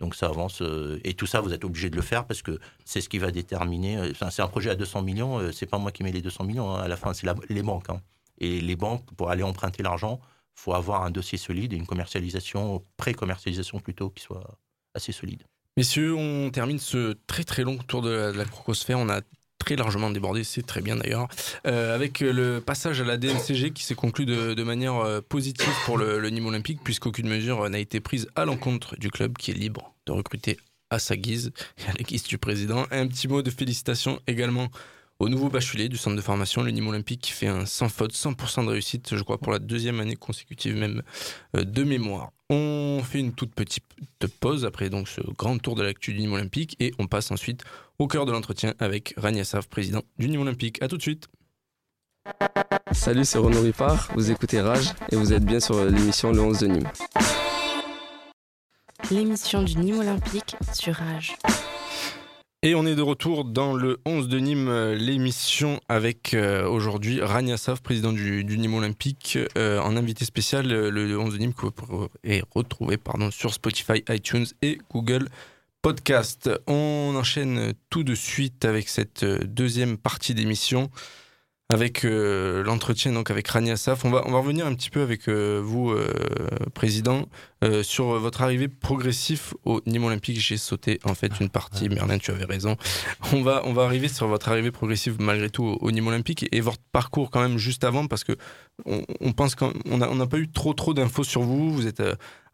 donc 0.00 0.14
ça 0.14 0.26
avance. 0.26 0.62
euh, 0.62 1.00
et 1.04 1.14
tout 1.14 1.26
ça, 1.26 1.40
vous 1.40 1.52
êtes 1.52 1.64
obligé 1.64 1.90
de 1.90 1.96
le 1.96 2.02
faire 2.02 2.26
parce 2.26 2.42
que 2.42 2.58
c'est 2.84 3.00
ce 3.00 3.08
qui 3.08 3.18
va 3.18 3.30
déterminer. 3.30 3.98
euh, 3.98 4.12
c'est 4.30 4.42
un 4.42 4.48
projet 4.48 4.70
à 4.70 4.74
200 4.74 5.02
millions. 5.02 5.38
euh, 5.38 5.52
c'est 5.52 5.66
pas 5.66 5.78
moi 5.78 5.92
qui 5.92 6.02
mets 6.02 6.12
les 6.12 6.22
200 6.22 6.44
millions. 6.44 6.70
hein, 6.74 6.80
à 6.82 6.88
la 6.88 6.96
fin, 6.96 7.12
c'est 7.14 7.26
les 7.48 7.62
banques. 7.62 7.90
hein. 7.90 8.00
Et 8.38 8.60
les 8.60 8.76
banques, 8.76 9.04
pour 9.16 9.30
aller 9.30 9.42
emprunter 9.44 9.82
l'argent, 9.82 10.20
faut 10.54 10.74
avoir 10.74 11.02
un 11.04 11.10
dossier 11.10 11.38
solide 11.38 11.72
et 11.72 11.76
une 11.76 11.86
commercialisation, 11.86 12.84
pré-commercialisation 12.96 13.80
plutôt, 13.80 14.10
qui 14.10 14.22
soit 14.22 14.58
assez 14.94 15.12
solide. 15.12 15.44
Messieurs, 15.76 16.14
on 16.14 16.50
termine 16.50 16.78
ce 16.78 17.16
très 17.26 17.42
très 17.42 17.64
long 17.64 17.78
tour 17.78 18.00
de 18.00 18.08
la, 18.08 18.44
crocosphère. 18.44 19.00
On 19.00 19.08
a 19.08 19.22
très 19.58 19.74
largement 19.74 20.08
débordé, 20.08 20.44
c'est 20.44 20.62
très 20.62 20.80
bien 20.80 20.94
d'ailleurs, 20.94 21.26
euh, 21.66 21.92
avec 21.94 22.20
le 22.20 22.60
passage 22.60 23.00
à 23.00 23.04
la 23.04 23.16
DNCG 23.16 23.72
qui 23.72 23.82
s'est 23.82 23.96
conclu 23.96 24.24
de, 24.24 24.62
manière 24.62 24.96
euh, 24.98 25.20
positive 25.20 25.72
pour 25.84 25.98
le, 25.98 26.30
Nîmes 26.30 26.46
Olympique, 26.46 26.78
puisqu'aucune 26.84 27.28
mesure 27.28 27.68
n'a 27.68 27.80
été 27.80 27.98
prise 27.98 28.28
à 28.36 28.44
l'encontre 28.44 28.94
du 29.00 29.10
club 29.10 29.36
qui 29.36 29.50
est 29.50 29.54
libre 29.54 29.94
de 30.06 30.12
recruter 30.12 30.58
à 30.90 31.00
sa 31.00 31.16
guise 31.16 31.50
à 31.88 31.92
la 31.98 32.04
guise 32.04 32.22
du 32.22 32.38
président. 32.38 32.86
Un 32.92 33.08
petit 33.08 33.26
mot 33.26 33.42
de 33.42 33.50
félicitations 33.50 34.20
également 34.28 34.68
au 35.20 35.28
nouveau 35.28 35.48
bachelier 35.48 35.88
du 35.88 35.96
centre 35.96 36.16
de 36.16 36.20
formation, 36.20 36.62
le 36.62 36.70
Nîmes 36.70 36.88
Olympique, 36.88 37.20
qui 37.20 37.32
fait 37.32 37.46
un 37.46 37.66
sans 37.66 37.88
faute, 37.88 38.12
100% 38.12 38.66
de 38.66 38.70
réussite, 38.70 39.16
je 39.16 39.22
crois, 39.22 39.38
pour 39.38 39.52
la 39.52 39.58
deuxième 39.58 40.00
année 40.00 40.16
consécutive 40.16 40.76
même 40.76 41.02
euh, 41.56 41.64
de 41.64 41.84
mémoire. 41.84 42.30
On 42.50 43.00
fait 43.02 43.20
une 43.20 43.32
toute 43.32 43.54
petite 43.54 43.84
pause 44.40 44.64
après 44.64 44.90
donc 44.90 45.08
ce 45.08 45.20
grand 45.20 45.58
tour 45.58 45.74
de 45.76 45.82
l'actu 45.82 46.12
du 46.12 46.20
Nîmes 46.20 46.34
Olympique 46.34 46.76
et 46.80 46.92
on 46.98 47.06
passe 47.06 47.30
ensuite 47.30 47.64
au 47.98 48.06
cœur 48.06 48.26
de 48.26 48.32
l'entretien 48.32 48.74
avec 48.78 49.14
Rania 49.16 49.44
Sav, 49.44 49.68
président 49.68 50.02
du 50.18 50.28
Nîmes 50.28 50.42
Olympique. 50.42 50.82
A 50.82 50.88
tout 50.88 50.96
de 50.96 51.02
suite. 51.02 51.28
Salut, 52.92 53.24
c'est 53.24 53.38
Renaud 53.38 53.60
Ripard, 53.60 54.10
vous 54.14 54.30
écoutez 54.30 54.60
Rage 54.60 54.92
et 55.10 55.16
vous 55.16 55.32
êtes 55.32 55.44
bien 55.44 55.60
sur 55.60 55.84
l'émission 55.84 56.32
Le 56.32 56.40
11 56.40 56.58
de 56.58 56.66
Nîmes. 56.66 56.88
L'émission 59.10 59.62
du 59.62 59.76
Nîmes 59.76 60.00
Olympique 60.00 60.56
sur 60.72 60.94
Rage. 60.94 61.36
Et 62.66 62.74
on 62.74 62.86
est 62.86 62.94
de 62.94 63.02
retour 63.02 63.44
dans 63.44 63.74
le 63.74 64.00
11 64.06 64.26
de 64.28 64.38
Nîmes, 64.38 64.68
euh, 64.68 64.94
l'émission 64.94 65.80
avec 65.86 66.32
euh, 66.32 66.66
aujourd'hui 66.66 67.20
Rania 67.20 67.58
Sav, 67.58 67.82
président 67.82 68.10
du, 68.10 68.42
du 68.42 68.56
Nîmes 68.56 68.72
Olympique, 68.72 69.38
euh, 69.58 69.78
en 69.80 69.98
invité 69.98 70.24
spécial, 70.24 70.66
le 70.68 71.18
11 71.18 71.34
de 71.34 71.38
Nîmes 71.40 71.52
pourrez 71.52 72.42
retrouver 72.54 72.96
pardon, 72.96 73.30
sur 73.30 73.52
Spotify, 73.52 74.02
iTunes 74.08 74.46
et 74.62 74.78
Google 74.90 75.28
Podcast. 75.82 76.48
On 76.66 77.12
enchaîne 77.14 77.74
tout 77.90 78.02
de 78.02 78.14
suite 78.14 78.64
avec 78.64 78.88
cette 78.88 79.26
deuxième 79.26 79.98
partie 79.98 80.32
d'émission. 80.32 80.88
Avec 81.72 82.04
euh, 82.04 82.62
l'entretien 82.62 83.12
donc 83.12 83.30
avec 83.30 83.48
Rania 83.48 83.78
Saf, 83.78 84.04
on 84.04 84.10
va, 84.10 84.22
on 84.26 84.32
va 84.32 84.38
revenir 84.38 84.66
un 84.66 84.74
petit 84.74 84.90
peu 84.90 85.00
avec 85.00 85.28
euh, 85.28 85.62
vous, 85.64 85.92
euh, 85.92 86.12
président, 86.74 87.26
sur 87.82 88.18
votre 88.18 88.42
arrivée 88.42 88.68
progressive 88.68 89.54
au 89.64 89.80
Nîmes 89.86 90.04
Olympique. 90.04 90.38
J'ai 90.38 90.58
sauté 90.58 91.00
en 91.04 91.14
fait 91.14 91.40
une 91.40 91.48
partie, 91.48 91.88
Merlin, 91.88 92.18
tu 92.18 92.30
avais 92.30 92.44
raison. 92.44 92.76
On 93.32 93.40
va, 93.40 93.62
on 93.64 93.72
va 93.72 93.84
arriver 93.84 94.08
sur 94.08 94.28
votre 94.28 94.50
arrivée 94.50 94.70
progressive 94.70 95.16
malgré 95.18 95.48
tout 95.48 95.78
au, 95.80 95.90
Nîmes 95.90 96.08
Olympique 96.08 96.46
et 96.52 96.60
votre 96.60 96.82
parcours 96.92 97.30
quand 97.30 97.40
même 97.40 97.56
juste 97.56 97.84
avant 97.84 98.06
parce 98.06 98.22
que 98.22 98.36
on, 98.84 99.02
on 99.22 99.32
pense 99.32 99.54
qu'on 99.54 99.72
n'a 99.86 100.10
on 100.10 100.16
n'a 100.16 100.26
pas 100.26 100.36
eu 100.36 100.50
trop 100.50 100.74
trop 100.74 100.92
d'infos 100.92 101.24
sur 101.24 101.40
vous. 101.40 101.72
Vous 101.72 101.86
êtes 101.86 102.02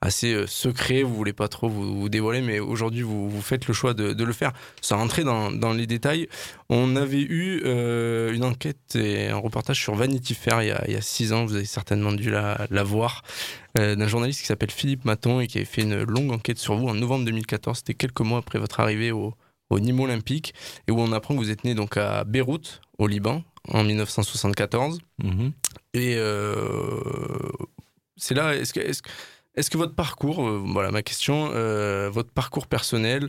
assez 0.02 0.32
euh, 0.32 0.46
secret, 0.46 1.02
vous 1.02 1.14
voulez 1.14 1.32
pas 1.32 1.48
trop 1.48 1.68
vous, 1.68 2.00
vous 2.00 2.08
dévoiler, 2.08 2.40
mais 2.40 2.58
aujourd'hui 2.58 3.02
vous, 3.02 3.28
vous 3.28 3.42
faites 3.42 3.66
le 3.66 3.74
choix 3.74 3.92
de, 3.92 4.12
de 4.12 4.24
le 4.24 4.32
faire 4.32 4.52
sans 4.80 4.96
rentrer 4.96 5.24
dans, 5.24 5.50
dans 5.50 5.72
les 5.72 5.86
détails. 5.86 6.28
On 6.68 6.96
avait 6.96 7.20
eu 7.20 7.62
euh, 7.64 8.32
une 8.32 8.44
enquête 8.44 8.96
et 8.96 9.28
un 9.28 9.36
reportage 9.36 9.80
sur 9.80 9.94
Vanity 9.94 10.34
Fair 10.34 10.62
il 10.62 10.68
y 10.68 10.70
a, 10.70 10.82
il 10.86 10.94
y 10.94 10.96
a 10.96 11.02
six 11.02 11.32
ans, 11.32 11.44
vous 11.44 11.56
avez 11.56 11.64
certainement 11.66 12.12
dû 12.12 12.30
la, 12.30 12.66
la 12.70 12.82
voir, 12.82 13.22
euh, 13.78 13.94
d'un 13.94 14.08
journaliste 14.08 14.40
qui 14.40 14.46
s'appelle 14.46 14.70
Philippe 14.70 15.04
Maton 15.04 15.40
et 15.40 15.46
qui 15.46 15.58
avait 15.58 15.66
fait 15.66 15.82
une 15.82 16.02
longue 16.02 16.32
enquête 16.32 16.58
sur 16.58 16.76
vous 16.76 16.88
en 16.88 16.94
novembre 16.94 17.26
2014. 17.26 17.78
C'était 17.78 17.94
quelques 17.94 18.20
mois 18.20 18.38
après 18.38 18.58
votre 18.58 18.80
arrivée 18.80 19.12
au, 19.12 19.34
au 19.68 19.80
Nîmes 19.80 20.00
Olympique 20.00 20.54
et 20.88 20.92
où 20.92 21.00
on 21.00 21.12
apprend 21.12 21.34
que 21.34 21.40
vous 21.40 21.50
êtes 21.50 21.64
né 21.64 21.74
donc 21.74 21.96
à 21.96 22.24
Beyrouth, 22.24 22.80
au 22.98 23.06
Liban, 23.06 23.42
en 23.68 23.84
1974. 23.84 25.00
Et 25.94 26.14
euh, 26.16 27.00
c'est 28.16 28.34
là, 28.34 28.54
est-ce 28.54 28.72
que, 28.72 28.80
est-ce 29.54 29.70
que 29.70 29.78
votre 29.78 29.94
parcours, 29.94 30.46
euh, 30.46 30.62
voilà 30.64 30.90
ma 30.90 31.02
question, 31.02 31.50
euh, 31.54 32.08
votre 32.10 32.30
parcours 32.30 32.66
personnel 32.66 33.28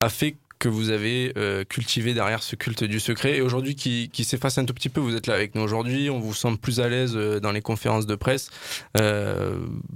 a 0.00 0.08
fait 0.08 0.36
que 0.58 0.68
vous 0.68 0.90
avez 0.90 1.32
euh, 1.36 1.64
cultivé 1.64 2.14
derrière 2.14 2.42
ce 2.42 2.56
culte 2.56 2.84
du 2.84 3.00
secret 3.00 3.36
et 3.36 3.40
aujourd'hui 3.40 3.74
qui, 3.74 4.24
s'efface 4.24 4.58
un 4.58 4.64
tout 4.64 4.74
petit 4.74 4.88
peu, 4.88 5.00
vous 5.00 5.14
êtes 5.14 5.26
là 5.26 5.34
avec 5.34 5.54
nous 5.54 5.62
aujourd'hui, 5.62 6.08
on 6.08 6.20
vous 6.20 6.34
sent 6.34 6.56
plus 6.60 6.80
à 6.80 6.88
l'aise 6.88 7.14
dans 7.14 7.52
les 7.52 7.60
conférences 7.60 8.06
de 8.06 8.14
presse. 8.14 8.50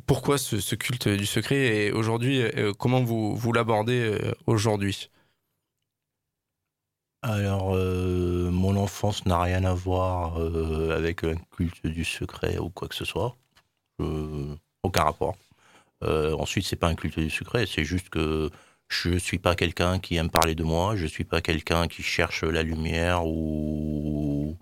Pourquoi 0.07 0.39
ce, 0.39 0.75
culte 0.75 1.09
du 1.09 1.25
secret 1.25 1.57
et 1.57 1.93
aujourd'hui, 1.93 2.43
comment 2.79 3.03
vous, 3.03 3.37
vous 3.37 3.53
l'abordez 3.53 4.19
aujourd'hui? 4.47 5.09
Alors, 7.23 7.75
mon 7.75 8.77
enfance 8.77 9.25
n'a 9.25 9.41
rien 9.41 9.65
à 9.65 9.73
voir 9.73 10.37
avec 10.91 11.23
un 11.23 11.37
culte 11.57 11.87
du 11.87 12.05
secret 12.05 12.59
ou 12.59 12.71
quoi 12.71 12.89
que 12.89 12.97
ce 12.97 13.05
soit. 13.05 13.37
Aucun 14.83 15.05
rapport. 15.05 15.37
Euh, 16.05 16.35
ensuite, 16.35 16.67
c'est 16.67 16.77
pas 16.77 16.89
un 16.89 16.95
culte 16.95 17.19
du 17.19 17.31
secret, 17.31 17.67
c'est 17.67 17.85
juste 17.85 18.11
que 18.11 18.51
je 18.89 19.17
suis 19.19 19.39
pas 19.39 19.55
quelqu'un 19.55 19.99
qui 19.99 20.17
aime 20.17 20.31
parler 20.31 20.55
de 20.55 20.63
moi, 20.63 20.97
je 20.97 21.07
suis 21.07 21.25
pas 21.25 21.41
quelqu'un 21.41 21.89
qui 21.89 22.03
cherche 22.03 22.45
la 22.45 22.63
lumière 22.63 23.27
ou 23.27 24.57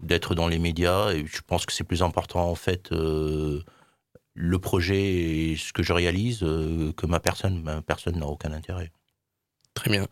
d'être 0.00 0.34
dans 0.34 0.48
les 0.48 0.58
médias. 0.58 1.12
Et 1.12 1.26
je 1.26 1.40
pense 1.46 1.66
que 1.66 1.72
c'est 1.72 1.84
plus 1.84 2.02
important 2.02 2.50
en 2.50 2.54
fait 2.54 2.92
euh, 2.92 3.62
le 4.34 4.58
projet 4.58 5.02
et 5.02 5.56
ce 5.56 5.72
que 5.72 5.82
je 5.82 5.92
réalise 5.92 6.42
euh, 6.42 6.92
que 6.92 7.06
ma 7.06 7.20
personne. 7.20 7.62
Ma 7.62 7.80
personne 7.82 8.18
n'a 8.18 8.26
aucun 8.26 8.52
intérêt. 8.52 8.92
Très 9.74 9.90
bien. 9.90 10.06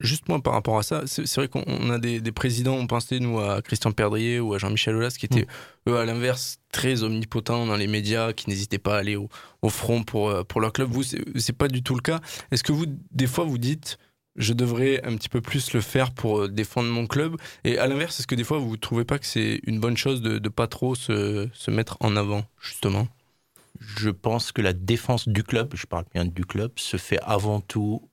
Juste 0.00 0.28
moi 0.28 0.42
par 0.42 0.52
rapport 0.52 0.78
à 0.78 0.82
ça, 0.82 1.04
c'est 1.06 1.34
vrai 1.36 1.48
qu'on 1.48 1.64
on 1.66 1.88
a 1.88 1.98
des, 1.98 2.20
des 2.20 2.32
présidents, 2.32 2.74
on 2.74 2.86
pensait 2.86 3.18
nous 3.18 3.38
à 3.38 3.62
Christian 3.62 3.92
Perdrier 3.92 4.40
ou 4.40 4.52
à 4.52 4.58
Jean-Michel 4.58 4.94
Aulas 4.94 5.16
qui 5.18 5.24
étaient 5.24 5.46
eux 5.88 5.96
à 5.96 6.04
l'inverse 6.04 6.58
très 6.70 7.02
omnipotents 7.02 7.64
dans 7.64 7.76
les 7.76 7.86
médias, 7.86 8.34
qui 8.34 8.50
n'hésitaient 8.50 8.78
pas 8.78 8.96
à 8.96 8.98
aller 8.98 9.16
au, 9.16 9.30
au 9.62 9.70
front 9.70 10.02
pour, 10.02 10.28
euh, 10.28 10.44
pour 10.44 10.60
leur 10.60 10.74
club. 10.74 10.90
Vous, 10.90 11.02
c'est 11.02 11.56
pas 11.56 11.68
du 11.68 11.82
tout 11.82 11.94
le 11.94 12.02
cas. 12.02 12.20
Est-ce 12.50 12.62
que 12.62 12.72
vous, 12.72 12.84
des 13.10 13.26
fois, 13.26 13.44
vous 13.44 13.58
dites 13.58 13.96
je 14.38 14.52
devrais 14.52 15.02
un 15.02 15.16
petit 15.16 15.30
peu 15.30 15.40
plus 15.40 15.72
le 15.72 15.80
faire 15.80 16.12
pour 16.12 16.40
euh, 16.40 16.48
défendre 16.48 16.90
mon 16.90 17.06
club? 17.06 17.36
Et 17.64 17.78
à 17.78 17.86
l'inverse, 17.86 18.20
est-ce 18.20 18.26
que 18.26 18.34
des 18.34 18.44
fois 18.44 18.58
vous 18.58 18.76
trouvez 18.76 19.06
pas 19.06 19.18
que 19.18 19.24
c'est 19.24 19.60
une 19.64 19.80
bonne 19.80 19.96
chose 19.96 20.20
de, 20.20 20.36
de 20.36 20.48
pas 20.50 20.66
trop 20.66 20.94
se, 20.94 21.48
se 21.54 21.70
mettre 21.70 21.96
en 22.00 22.16
avant, 22.16 22.44
justement? 22.60 23.08
Je 23.80 24.10
pense 24.10 24.52
que 24.52 24.60
la 24.60 24.74
défense 24.74 25.26
du 25.26 25.42
club, 25.42 25.70
je 25.74 25.86
parle 25.86 26.04
bien 26.12 26.26
du 26.26 26.44
club, 26.44 26.72
se 26.76 26.98
fait 26.98 27.18
avant 27.22 27.60
tout 27.62 28.10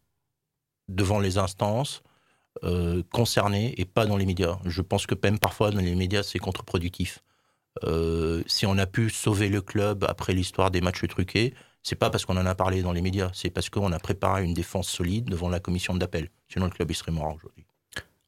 devant 0.89 1.19
les 1.19 1.38
instances 1.38 2.03
euh, 2.63 3.03
concernées 3.11 3.73
et 3.79 3.86
pas 3.86 4.05
dans 4.05 4.17
les 4.17 4.25
médias. 4.25 4.59
Je 4.65 4.81
pense 4.81 5.05
que 5.05 5.15
même 5.23 5.39
parfois 5.39 5.71
dans 5.71 5.79
les 5.79 5.95
médias, 5.95 6.23
c'est 6.23 6.39
contre-productif. 6.39 7.23
Euh, 7.84 8.43
si 8.45 8.65
on 8.65 8.77
a 8.77 8.86
pu 8.86 9.09
sauver 9.09 9.49
le 9.49 9.61
club 9.61 10.05
après 10.07 10.34
l'histoire 10.34 10.69
des 10.69 10.81
matchs 10.81 11.07
truqués, 11.07 11.53
c'est 11.81 11.95
pas 11.95 12.09
parce 12.09 12.25
qu'on 12.25 12.38
en 12.38 12.45
a 12.45 12.55
parlé 12.55 12.81
dans 12.81 12.93
les 12.93 13.01
médias, 13.01 13.31
c'est 13.34 13.49
parce 13.49 13.69
qu'on 13.69 13.91
a 13.91 13.99
préparé 13.99 14.43
une 14.43 14.53
défense 14.53 14.88
solide 14.88 15.25
devant 15.25 15.49
la 15.49 15.59
commission 15.59 15.95
d'appel. 15.95 16.29
Sinon, 16.47 16.65
le 16.65 16.71
club 16.71 16.91
il 16.91 16.95
serait 16.95 17.11
mort 17.11 17.36
aujourd'hui. 17.36 17.65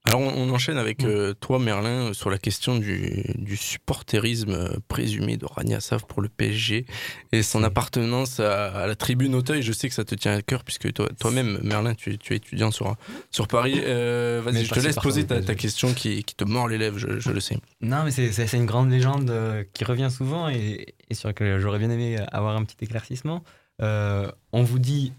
Alors 0.07 0.21
on, 0.21 0.27
on 0.29 0.49
enchaîne 0.53 0.77
avec 0.77 1.03
euh, 1.03 1.33
toi 1.33 1.57
Merlin 1.57 2.09
euh, 2.09 2.13
sur 2.13 2.29
la 2.29 2.37
question 2.37 2.77
du, 2.77 3.23
du 3.35 3.57
supporterisme 3.57 4.51
euh, 4.51 4.69
présumé 4.87 5.35
de 5.37 5.45
Rania 5.45 5.79
Sav 5.79 6.05
pour 6.05 6.21
le 6.21 6.29
PSG 6.29 6.85
et 7.31 7.41
son 7.41 7.63
appartenance 7.63 8.39
à, 8.39 8.67
à 8.83 8.87
la 8.87 8.95
tribune 8.95 9.33
Auteuil. 9.33 9.63
Je 9.63 9.71
sais 9.73 9.89
que 9.89 9.95
ça 9.95 10.03
te 10.05 10.13
tient 10.13 10.33
à 10.35 10.41
cœur 10.43 10.63
puisque 10.63 10.93
toi- 10.93 11.09
toi-même 11.19 11.59
Merlin 11.63 11.95
tu, 11.95 12.19
tu 12.19 12.33
es 12.33 12.37
étudiant 12.37 12.69
sur, 12.69 12.95
sur 13.31 13.47
Paris. 13.47 13.81
Euh, 13.83 14.41
Vas-y, 14.45 14.65
je 14.65 14.73
te 14.73 14.79
laisse 14.79 14.95
poser 14.97 15.25
ta, 15.25 15.41
question 15.55 15.93
qui, 15.93 16.23
qui 16.23 16.35
te 16.35 16.43
mord 16.43 16.67
les 16.67 16.77
lèvres, 16.77 16.99
je, 16.99 17.19
je 17.19 17.31
le 17.31 17.39
sais. 17.39 17.57
Non, 17.81 18.03
mais 18.03 18.11
c'est- 18.11 18.53
une 18.55 18.65
grande 18.67 18.91
légende 18.91 19.33
qui 19.73 19.83
revient 19.85 20.09
souvent 20.15 20.47
et, 20.49 20.93
et 21.09 21.13
sur 21.15 21.27
laquelle 21.29 21.59
j'aurais 21.59 21.79
bien 21.79 21.89
aimé 21.89 22.17
avoir 22.31 22.55
un 22.55 22.63
petit 22.63 22.77
éclaircissement. 22.81 23.43
Euh, 23.81 24.31
on 24.53 24.63
vous 24.63 24.79
dit 24.79 25.13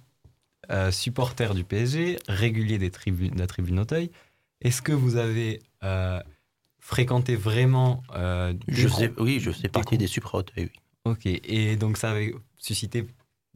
supporter 0.91 1.55
du 1.55 1.65
PSG, 1.65 2.19
régulier 2.29 2.79
des 2.79 2.91
tribunes, 2.91 3.35
de 3.35 3.39
la 3.39 3.47
tribune 3.47 3.79
Auteuil. 3.79 4.11
Est-ce 4.61 4.83
que 4.83 4.93
vous 4.93 5.17
avez 5.17 5.61
euh, 5.83 6.21
fréquenté 6.81 7.37
vraiment 7.37 8.03
euh, 8.15 8.55
Je 8.69 8.89
oui, 9.19 9.41
je 9.41 9.51
fais 9.51 9.63
des 9.63 9.69
partie 9.69 9.99
des 9.99 10.07
supra 10.07 10.43
oui. 10.57 10.71
Ok, 11.05 11.27
et 11.27 11.77
donc 11.77 11.99
ça 11.99 12.11
avait 12.11 12.35
suscité 12.59 13.07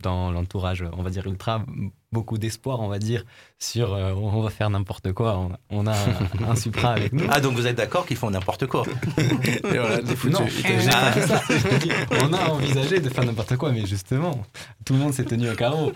dans 0.02 0.30
l'entourage, 0.30 0.84
on 0.96 1.02
va 1.02 1.10
dire 1.10 1.26
ultra, 1.26 1.64
beaucoup 2.12 2.38
d'espoir, 2.38 2.80
on 2.80 2.88
va 2.88 2.98
dire, 2.98 3.24
sur 3.58 3.92
euh, 3.92 4.12
on 4.12 4.40
va 4.40 4.50
faire 4.50 4.70
n'importe 4.70 5.12
quoi, 5.12 5.38
on 5.38 5.52
a, 5.52 5.58
on 5.70 5.86
a 5.86 5.92
un, 5.92 6.50
un 6.50 6.56
Supra 6.56 6.92
avec 6.96 7.12
nous. 7.12 7.26
Ah, 7.28 7.40
donc 7.40 7.54
vous 7.54 7.66
êtes 7.66 7.76
d'accord 7.76 8.06
qu'ils 8.06 8.16
font 8.16 8.30
n'importe 8.30 8.66
quoi 8.66 8.84
voilà. 9.64 10.00
Non, 10.00 10.46
j'ai 10.46 10.62
pas 10.62 10.80
ça. 10.80 11.42
J'ai 11.70 11.78
dit, 11.78 11.90
on 12.22 12.32
a 12.32 12.48
envisagé 12.48 13.00
de 13.00 13.08
faire 13.08 13.24
n'importe 13.24 13.56
quoi, 13.56 13.72
mais 13.72 13.86
justement, 13.86 14.42
tout 14.84 14.94
le 14.94 15.00
monde 15.00 15.12
s'est 15.12 15.24
tenu 15.24 15.50
au 15.50 15.54
carreau. 15.54 15.92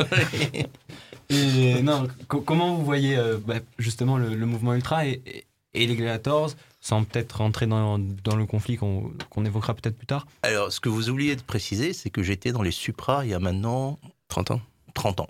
Non, 1.30 2.06
co- 2.28 2.40
comment 2.40 2.74
vous 2.76 2.84
voyez 2.84 3.16
euh, 3.16 3.38
bah, 3.38 3.56
justement 3.78 4.18
le, 4.18 4.34
mouvement 4.46 4.74
ultra 4.74 5.06
et, 5.06 5.20
et- 5.26 5.44
et 5.76 5.86
les 5.88 5.96
Gladiators, 5.96 6.52
sans 6.80 7.02
peut-être 7.04 7.38
rentrer 7.38 7.66
dans, 7.66 7.98
le 7.98 8.46
conflit 8.46 8.76
qu'on 8.76 9.12
qu'on 9.30 9.44
évoquera 9.44 9.74
peut-être 9.74 9.96
plus 9.96 10.06
tard? 10.06 10.26
Alors, 10.42 10.72
ce 10.72 10.78
que 10.78 10.88
vous 10.88 11.10
oubliez 11.10 11.34
de 11.34 11.42
préciser, 11.42 11.92
c'est 11.92 12.10
que 12.10 12.22
j'étais 12.22 12.52
dans 12.52 12.62
les 12.62 12.70
Supra 12.70 13.24
il 13.24 13.30
y 13.30 13.34
a 13.34 13.40
maintenant 13.40 13.98
30 14.28 14.52
ans. 14.52 14.60
30 14.94 15.20
ans. 15.20 15.28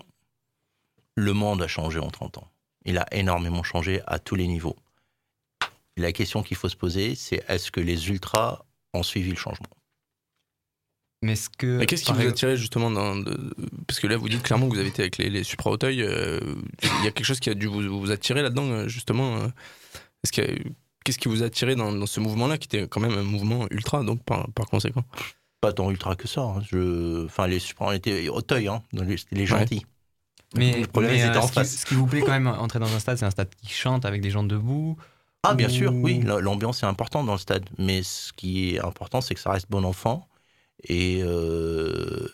Le 1.15 1.33
monde 1.33 1.61
a 1.63 1.67
changé 1.67 1.97
en 1.99 2.09
30 2.11 2.37
ans. 2.37 2.47
Il 2.85 2.99
a 2.99 3.07
énormément 3.11 3.63
changé 3.63 4.01
à 4.05 4.19
tous 4.19 4.35
les 4.35 4.47
niveaux. 4.47 4.75
La 5.97 6.11
question 6.11 6.43
qu'il 6.43 6.57
faut 6.57 6.69
se 6.69 6.75
poser, 6.75 7.15
c'est 7.15 7.43
est-ce 7.47 7.71
que 7.71 7.79
les 7.79 8.09
ultras 8.09 8.63
ont 8.93 9.01
suivi 9.01 9.31
le 9.31 9.37
changement? 9.37 9.69
Mais 11.25 11.33
est-ce 11.33 11.49
que. 11.49 11.77
Mais 11.79 11.85
qu'est-ce 11.87 12.03
qui 12.03 12.13
vous 12.13 12.21
a 12.21 12.25
attiré 12.29 12.55
justement 12.55 12.91
dans. 12.91 13.15
de- 13.15 13.53
Parce 13.87 13.99
que 13.99 14.07
là, 14.07 14.15
vous 14.15 14.29
dites 14.29 14.43
clairement 14.43 14.67
que 14.69 14.73
vous 14.73 14.79
avez 14.79 14.89
été 14.89 15.01
avec 15.01 15.17
les, 15.17 15.29
les 15.29 15.43
Supra 15.43 15.71
Auteuil. 15.71 16.01
euh, 16.03 16.39
Il 16.83 17.03
y 17.03 17.07
a 17.07 17.11
quelque 17.11 17.25
chose 17.25 17.39
qui 17.39 17.49
a 17.49 17.55
dû 17.55 17.65
vous, 17.67 17.99
vous 17.99 18.11
attirer 18.11 18.41
là-dedans, 18.43 18.69
euh, 18.69 18.87
justement. 18.87 19.37
euh, 19.37 19.47
Est-ce 20.23 20.31
qu'il 20.31 20.43
y 20.43 20.47
a- 20.47 20.55
Qu'est-ce 21.03 21.17
qui 21.19 21.27
vous 21.27 21.43
a 21.43 21.47
attiré 21.47 21.75
dans, 21.75 21.91
dans 21.91 22.05
ce 22.07 22.19
mouvement-là, 22.19 22.57
qui 22.57 22.65
était 22.65 22.87
quand 22.87 22.99
même 22.99 23.15
un 23.17 23.23
mouvement 23.23 23.67
ultra, 23.69 24.03
donc 24.03 24.23
par, 24.23 24.49
par 24.53 24.65
conséquent? 24.67 25.03
Pas 25.61 25.71
tant 25.73 25.89
ultra 25.91 26.15
que 26.15 26.27
ça. 26.27 26.41
hein. 26.41 26.61
Je... 26.71 27.25
Enfin, 27.25 27.45
les 27.47 27.59
Supra, 27.59 27.95
était 27.95 28.27
Auteuil, 28.29 28.67
hein. 28.67 28.81
Les- 28.93 29.17
c'était 29.17 29.35
les 29.35 29.45
gentils. 29.45 29.85
Mais, 30.55 30.79
le 30.81 30.87
problème, 30.87 31.11
mais, 31.11 31.19
étaient 31.19 31.29
euh, 31.37 31.39
en 31.41 31.43
ce, 31.43 31.47
qui, 31.49 31.53
face. 31.53 31.75
ce 31.77 31.85
qui 31.85 31.93
vous 31.95 32.05
plaît 32.07 32.21
quand 32.21 32.31
même 32.31 32.47
entrer 32.47 32.79
dans 32.79 32.93
un 32.93 32.99
stade, 32.99 33.17
c'est 33.17 33.25
un 33.25 33.29
stade 33.31 33.49
qui 33.61 33.73
chante 33.73 34.05
avec 34.05 34.21
des 34.21 34.29
gens 34.31 34.43
debout. 34.43 34.95
Ah, 35.43 35.53
bien 35.53 35.69
sûr, 35.69 35.91
Ou- 35.93 36.01
oui, 36.01 36.21
la- 36.23 36.39
l'ambiance 36.39 36.81
est 36.81 36.87
importante 36.87 37.25
dans 37.27 37.33
le 37.33 37.39
stade. 37.39 37.65
Mais 37.77 38.01
ce 38.03 38.31
qui 38.33 38.75
est 38.75 38.79
important, 38.79 39.21
c'est 39.21 39.35
que 39.35 39.39
ça 39.41 39.51
reste 39.51 39.67
bon 39.69 39.83
enfant. 39.83 40.27
Et 40.87 41.21
euh, 41.23 42.27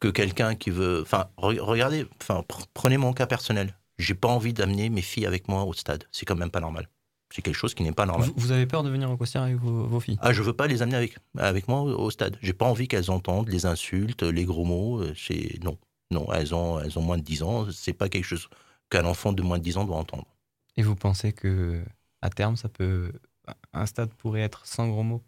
que 0.00 0.08
quelqu'un 0.08 0.54
qui 0.54 0.70
veut. 0.70 1.02
Enfin, 1.02 1.28
re- 1.38 1.58
regardez, 1.60 2.06
enfin, 2.20 2.44
pr- 2.48 2.64
prenez 2.74 2.96
mon 2.96 3.12
cas 3.12 3.26
personnel. 3.26 3.74
J'ai 3.98 4.14
pas 4.14 4.28
envie 4.28 4.52
d'amener 4.52 4.90
mes 4.90 5.02
filles 5.02 5.26
avec 5.26 5.48
moi 5.48 5.64
au 5.64 5.72
stade. 5.72 6.04
C'est 6.12 6.24
quand 6.24 6.36
même 6.36 6.50
pas 6.50 6.60
normal. 6.60 6.88
C'est 7.34 7.42
quelque 7.42 7.56
chose 7.56 7.74
qui 7.74 7.82
n'est 7.82 7.92
pas 7.92 8.06
normal. 8.06 8.30
Vous, 8.36 8.52
avez 8.52 8.66
peur 8.66 8.82
de 8.82 8.90
venir 8.90 9.10
au 9.10 9.16
costière 9.16 9.42
avec 9.42 9.56
vos, 9.56 9.86
vos 9.86 10.00
filles? 10.00 10.18
Ah, 10.22 10.32
je 10.32 10.42
veux 10.42 10.52
pas 10.54 10.66
les 10.66 10.82
amener 10.82 10.96
avec, 10.96 11.18
avec 11.36 11.68
moi 11.68 11.80
au, 11.82 11.88
au 11.98 12.10
stade. 12.10 12.38
J'ai 12.40 12.52
pas 12.52 12.64
envie 12.66 12.88
qu'elles 12.88 13.10
entendent 13.10 13.48
les 13.48 13.66
insultes, 13.66 14.22
les 14.22 14.44
gros 14.44 14.64
mots. 14.64 15.02
euh, 15.02 15.12
C'est 15.16 15.62
non, 15.62 15.76
non. 16.10 16.32
Elles 16.32 16.54
ont, 16.54 16.78
elles 16.80 16.98
ont 16.98 17.02
moins 17.02 17.18
de 17.18 17.22
10 17.22 17.42
ans. 17.42 17.66
C'est 17.70 17.92
pas 17.92 18.08
quelque 18.08 18.24
chose 18.24 18.48
qu'un 18.88 19.04
enfant 19.04 19.32
de 19.32 19.42
moins 19.42 19.58
de 19.58 19.64
10 19.64 19.76
ans 19.76 19.84
doit 19.84 19.96
entendre. 19.96 20.26
Et 20.76 20.82
vous 20.82 20.94
pensez 20.94 21.32
que 21.32 21.84
à 22.22 22.30
terme, 22.30 22.56
ça 22.56 22.68
peut. 22.68 23.12
Un 23.72 23.86
stade 23.86 24.14
pourrait 24.14 24.42
être 24.42 24.64
sans 24.66 24.88
gros 24.88 25.02
mots? 25.02 25.24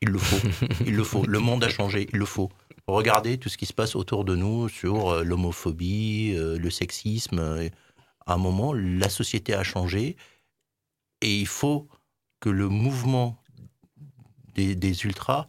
Il 0.00 0.10
le 0.10 0.18
faut. 0.18 0.48
Il 0.86 0.94
le 0.94 1.04
faut. 1.04 1.24
Le 1.26 1.38
monde 1.40 1.64
a 1.64 1.68
changé. 1.68 2.08
Il 2.12 2.18
le 2.18 2.24
faut. 2.24 2.50
Regardez 2.86 3.36
tout 3.38 3.48
ce 3.48 3.58
qui 3.58 3.66
se 3.66 3.72
passe 3.72 3.96
autour 3.96 4.24
de 4.24 4.34
nous 4.36 4.68
sur 4.68 5.10
euh, 5.10 5.22
l'homophobie, 5.24 6.32
euh, 6.36 6.58
le 6.58 6.70
sexisme. 6.70 7.38
euh, 7.38 7.68
À 8.26 8.34
un 8.34 8.38
moment, 8.38 8.72
la 8.72 9.08
société 9.08 9.54
a 9.54 9.62
changé 9.64 10.16
et 11.20 11.36
il 11.40 11.46
faut 11.46 11.88
que 12.40 12.48
le 12.48 12.68
mouvement 12.68 13.36
des, 14.54 14.74
des 14.76 15.04
ultras 15.04 15.48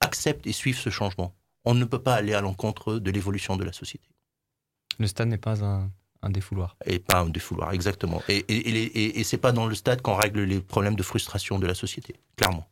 accepte 0.00 0.46
et 0.46 0.52
suive 0.52 0.76
ce 0.78 0.90
changement. 0.90 1.34
On 1.64 1.74
ne 1.74 1.84
peut 1.84 2.02
pas 2.02 2.14
aller 2.14 2.34
à 2.34 2.40
l'encontre 2.40 2.94
de 2.98 3.10
l'évolution 3.12 3.56
de 3.56 3.64
la 3.64 3.72
société. 3.72 4.08
Le 4.98 5.06
stade 5.06 5.28
n'est 5.28 5.38
pas 5.38 5.62
un, 5.64 5.90
un 6.22 6.30
défouloir. 6.30 6.76
Et 6.84 6.98
pas 6.98 7.20
un 7.20 7.28
défouloir, 7.28 7.72
exactement. 7.72 8.20
Et, 8.28 8.38
et, 8.48 8.56
et, 8.68 8.82
et- 9.04 9.20
et 9.20 9.24
c'est 9.24 9.38
pas 9.38 9.52
dans 9.52 9.66
le 9.66 9.74
stade 9.76 10.02
qu'on 10.02 10.16
règle 10.16 10.42
les 10.42 10.60
problèmes 10.60 10.96
de 10.96 11.02
frustration 11.04 11.58
de 11.60 11.66
la 11.66 11.74
société, 11.74 12.16
clairement. 12.36 12.66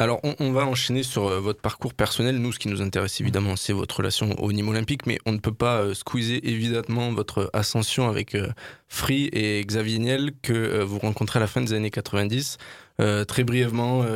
Alors, 0.00 0.18
on, 0.22 0.50
va 0.52 0.64
enchaîner 0.64 1.02
sur 1.02 1.26
euh, 1.26 1.40
votre 1.40 1.60
parcours 1.60 1.92
personnel. 1.92 2.38
Nous, 2.38 2.52
ce 2.52 2.58
qui 2.58 2.68
nous 2.68 2.80
intéresse 2.80 3.20
évidemment, 3.20 3.54
c'est 3.54 3.74
votre 3.74 3.98
relation 3.98 4.30
au 4.42 4.50
Nîmes 4.50 4.70
Olympique, 4.70 5.04
mais 5.04 5.18
on 5.26 5.32
ne 5.32 5.36
peut 5.36 5.52
pas 5.52 5.82
euh, 5.82 5.92
squeezer 5.92 6.40
évidemment 6.42 7.12
votre 7.12 7.50
ascension 7.52 8.08
avec 8.08 8.34
euh, 8.34 8.48
Free 8.88 9.28
et 9.34 9.62
Xavier 9.62 9.98
Niel 9.98 10.32
que 10.40 10.82
vous 10.82 10.98
rencontrez 11.00 11.38
à 11.38 11.40
la 11.40 11.46
fin 11.46 11.60
des 11.60 11.74
années 11.74 11.90
90. 11.90 12.56
Euh, 13.02 13.26
très 13.26 13.44
brièvement, 13.44 14.06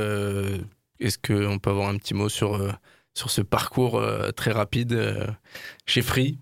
est-ce 1.01 1.19
qu'on 1.19 1.59
peut 1.59 1.69
avoir 1.69 1.91
un 1.91 1.99
petit 1.99 2.15
mot 2.15 2.31
sur, 2.31 2.59
sur 3.13 3.31
ce 3.31 3.43
parcours 3.43 4.03
très 4.37 4.53
rapide 4.53 5.37
chez 5.85 6.01
Free? 6.01 6.39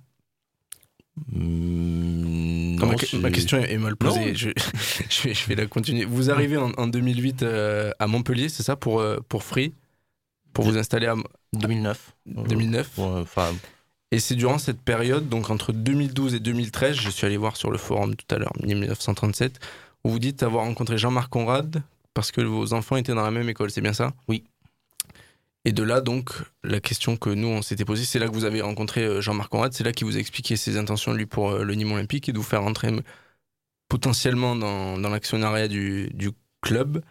Non, 1.31 2.87
ma, 2.87 2.97
c'est- 2.99 3.19
ma 3.19 3.31
question 3.31 3.59
est 3.59 3.77
mal 3.79 3.97
posée. 3.97 4.35
Je, 4.35 4.51
je 5.11 5.23
vais, 5.29 5.35
je 5.35 5.47
vais 5.47 5.55
la 5.55 5.67
continuer. 5.67 6.05
Vous 6.05 6.31
arrivez 6.31 6.57
en, 6.57 6.73
en 6.73 6.87
2008 6.87 7.43
euh, 7.43 7.91
à 7.99 8.07
Montpellier, 8.07 8.49
c'est 8.49 8.63
ça, 8.63 8.77
pour, 8.77 9.01
euh, 9.01 9.19
pour 9.29 9.43
Free 9.45 9.73
Pour 10.53 10.65
vous 10.65 10.79
installer 10.79 11.07
à 11.07 11.15
2009. 11.53 12.13
2009 12.27 12.99
Enfin, 12.99 13.53
Et 14.11 14.19
c'est 14.21 14.35
durant 14.35 14.59
cette 14.59 14.81
période, 14.81 15.29
donc 15.29 15.51
entre 15.51 15.73
2012 15.73 16.35
et 16.35 16.41
2013, 16.41 16.97
je 16.97 17.11
suis 17.11 17.27
allé 17.27 17.37
voir 17.37 17.57
sur 17.57 17.71
le 17.71 17.79
forum 17.79 18.15
tout 18.17 18.35
à 18.35 18.39
l'heure, 18.39 18.53
1937, 18.63 19.59
où 20.05 20.11
vous 20.11 20.19
dites 20.19 20.43
avoir 20.43 20.65
rencontré 20.65 20.99
Jean-Marc 20.99 21.31
Conrad 21.31 21.83
parce 22.15 22.31
que 22.31 22.41
vos 22.43 22.75
enfants 22.75 22.97
étaient 22.97 23.15
dans 23.15 23.23
la 23.23 23.31
même 23.31 23.49
école, 23.49 23.71
c'est 23.71 23.81
bien 23.81 23.95
ça? 23.95 24.13
Oui. 24.29 24.45
Et 25.65 25.73
de 25.73 25.83
là, 25.85 26.01
donc, 26.01 26.31
la 26.65 26.81
question 26.81 27.17
que 27.17 27.31
nous, 27.31 27.47
on 27.47 27.63
s'était 27.63 27.85
posée, 27.85 28.05
c'est 28.05 28.19
là 28.19 28.27
que 28.29 28.33
vous 28.35 28.45
avez 28.45 28.61
rencontré 28.63 29.05
euh, 29.05 29.21
Jean-Marc 29.21 29.51
Conrad, 29.51 29.73
c'est 29.73 29.85
là 29.85 29.93
qu'il 29.93 30.07
vous 30.07 30.17
a 30.17 30.21
expliqué 30.21 30.57
ses 30.57 30.77
intentions, 30.77 31.13
lui, 31.13 31.27
pour 31.27 31.51
euh, 31.51 31.63
le 31.63 31.75
Nîmes 31.75 31.93
Olympique 31.93 32.29
et 32.29 32.33
de 32.33 32.39
vous 32.39 32.43
faire 32.45 32.63
rentrer 32.63 32.91
potentiellement 33.89 34.57
dans, 34.57 34.99
dans 34.99 35.09
l'actionnariat 35.11 35.69
du, 35.69 36.11
du 36.15 36.31
club. 36.63 37.03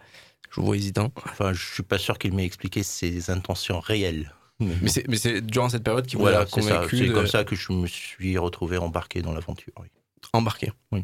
Je 0.50 0.60
vous 0.60 0.66
vois 0.68 0.76
hésitant. 0.76 1.14
Enfin, 1.26 1.54
je 1.54 1.66
suis 1.66 1.84
pas 1.84 1.98
sûr 1.98 2.18
qu'il 2.20 2.34
m'ait 2.34 2.46
expliqué 2.46 2.84
ses 2.84 3.30
intentions 3.30 3.80
réelles. 3.80 4.34
Mais 4.60 4.90
c'est, 4.90 5.08
mais 5.08 5.18
c'est 5.18 5.42
durant 5.42 5.70
cette 5.70 5.84
période 5.84 6.06
qu'il 6.06 6.18
vous 6.18 6.24
Voilà, 6.26 6.42
a 6.42 6.46
convaincu 6.46 6.98
C'est 7.00 7.08
de- 7.08 7.14
comme 7.14 7.26
ça 7.28 7.44
que 7.44 7.56
je 7.56 7.72
me 7.74 7.88
suis 7.88 8.38
retrouvé 8.38 8.78
embarqué 8.78 9.22
dans 9.22 9.34
l'aventure. 9.34 9.74
oui. 9.80 9.88
Embarqué. 10.34 10.72
Oui. 10.92 11.04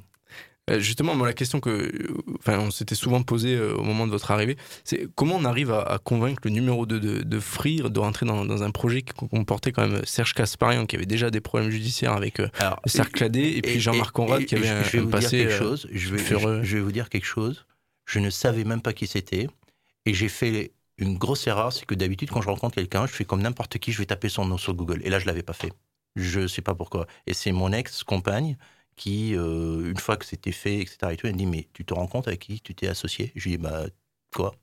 Euh, 0.70 0.80
justement, 0.80 1.16
moi, 1.16 1.26
la 1.28 1.34
question 1.34 1.60
que, 1.62 1.70
euh, 1.70 2.08
enfin, 2.40 2.60
on 2.60 2.72
s'était 2.72 2.96
souvent 2.96 3.24
posée 3.24 3.56
euh, 3.56 3.74
au 3.76 3.84
moment 3.84 4.06
de 4.06 4.12
votre 4.12 4.32
arrivée, 4.32 4.58
c'est 4.84 5.08
comment 5.16 5.36
on 5.36 5.46
arrive 5.46 5.72
à, 5.72 5.82
à 5.82 5.98
convaincre 5.98 6.42
le 6.44 6.50
numéro 6.52 6.86
2 6.86 7.00
de, 7.00 7.22
de 7.24 7.40
Free 7.40 7.78
de 7.78 8.00
rentrer 8.00 8.26
dans, 8.26 8.44
dans 8.46 8.64
un 8.64 8.72
projet 8.72 9.02
qui 9.02 9.14
comportait 9.14 9.72
quand 9.72 9.88
même 9.88 10.02
Serge 10.06 10.34
Kasparian, 10.34 10.86
qui 10.86 10.98
avait 10.98 11.06
déjà 11.06 11.30
des 11.30 11.40
problèmes 11.40 11.70
judiciaires 11.72 12.12
avec 12.14 12.40
euh, 12.42 12.48
le 12.86 12.90
cercle 12.90 13.24
AD, 13.24 13.36
et, 13.38 13.62
puis 13.62 13.80
Jean-Marc 13.80 14.12
Conrad, 14.14 14.44
qui 14.46 14.56
avait 14.56 14.68
je- 14.68 14.92
vais 14.92 15.00
un 15.00 15.02
vous 15.04 15.10
passé 15.10 15.38
dire 15.38 15.48
quelque 15.48 15.58
chose. 15.58 15.88
Je 15.92 16.10
vais, 16.10 16.18
je- 16.18 16.64
je 16.64 16.76
vais 16.78 16.84
vous 16.84 16.92
dire 16.92 17.08
quelque 17.10 17.26
chose. 17.26 17.66
Je 18.06 18.20
ne 18.20 18.30
savais 18.30 18.64
même 18.66 18.82
pas 18.82 18.92
qui 18.94 19.08
c'était. 19.08 19.48
Et 20.06 20.14
j'ai 20.14 20.30
fait 20.30 20.72
une 20.98 21.18
grosse 21.18 21.48
erreur, 21.48 21.72
c'est 21.72 21.86
que 21.86 21.96
d'habitude, 21.96 22.30
quand 22.30 22.42
je 22.42 22.50
rencontre 22.50 22.76
quelqu'un, 22.76 23.06
je 23.08 23.12
fais 23.14 23.26
comme 23.26 23.42
n'importe 23.42 23.78
qui, 23.78 23.92
je 23.94 24.00
vais 24.00 24.06
taper 24.06 24.30
son 24.30 24.46
nom 24.46 24.58
sur 24.58 24.74
Google. 24.74 25.00
Et 25.04 25.10
là, 25.10 25.20
je 25.20 25.26
l'avais 25.28 25.44
pas 25.44 25.54
fait. 25.54 25.72
Je 26.16 26.48
sais 26.48 26.62
pas 26.64 26.74
pourquoi. 26.74 27.06
Et 27.28 27.34
c'est 27.34 27.52
mon 27.52 27.72
ex-compagne 27.72 28.58
qui, 28.98 29.36
euh, 29.36 29.90
une 29.90 29.98
fois 30.00 30.18
que 30.18 30.26
c'était 30.26 30.52
fait, 30.52 30.80
etc., 30.80 30.98
et 31.12 31.16
tout, 31.18 31.28
elle 31.28 31.34
me 31.34 31.38
dit, 31.38 31.46
mais 31.46 31.68
tu 31.74 31.86
te 31.86 31.94
rends 31.94 32.08
compte 32.08 32.28
avec 32.28 32.42
qui 32.42 32.60
tu 32.60 32.76
t'es 32.76 32.88
associé? 32.90 33.32
Je 33.36 33.44
lui 33.46 33.52
dis, 33.52 33.58
bah, 33.58 33.86
quoi 34.36 34.54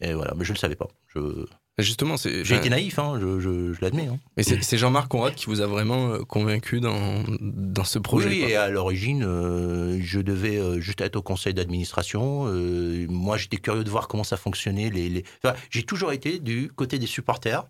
Et 0.00 0.14
voilà, 0.14 0.32
mais 0.36 0.44
je 0.44 0.50
ne 0.52 0.54
le 0.54 0.60
savais 0.60 0.76
pas. 0.76 0.88
Je... 1.14 1.44
Justement, 1.78 2.16
c'est. 2.16 2.44
J'ai 2.44 2.54
été 2.54 2.70
naïf, 2.70 3.00
hein, 3.00 3.18
je, 3.20 3.40
je- 3.40 3.72
je 3.72 3.80
l'admets. 3.80 4.06
hein. 4.06 4.20
Mais 4.36 4.44
c'est, 4.44 4.78
Jean-Marc 4.78 5.08
Conrad 5.08 5.34
qui 5.34 5.46
vous 5.46 5.60
a 5.60 5.66
vraiment 5.66 6.10
euh, 6.12 6.18
convaincu 6.22 6.78
dans, 6.80 7.24
dans 7.40 7.82
ce 7.82 7.98
projet. 7.98 8.28
Oui, 8.28 8.38
quoi. 8.42 8.48
et 8.48 8.54
à 8.54 8.68
l'origine, 8.68 9.24
euh, 9.24 9.98
je 10.00 10.20
devais 10.20 10.56
euh, 10.56 10.78
juste 10.80 11.00
être 11.00 11.16
au 11.16 11.22
conseil 11.22 11.52
d'administration. 11.52 12.44
Euh, 12.46 13.06
moi, 13.08 13.36
j'étais 13.38 13.56
curieux 13.56 13.82
de 13.82 13.90
voir 13.90 14.06
comment 14.06 14.22
ça 14.22 14.36
fonctionnait. 14.36 14.88
Les, 14.88 15.08
les- 15.08 15.24
enfin, 15.42 15.56
j'ai 15.68 15.82
toujours 15.82 16.12
été 16.12 16.38
du 16.38 16.68
côté 16.68 17.00
des 17.00 17.08
supporters. 17.08 17.64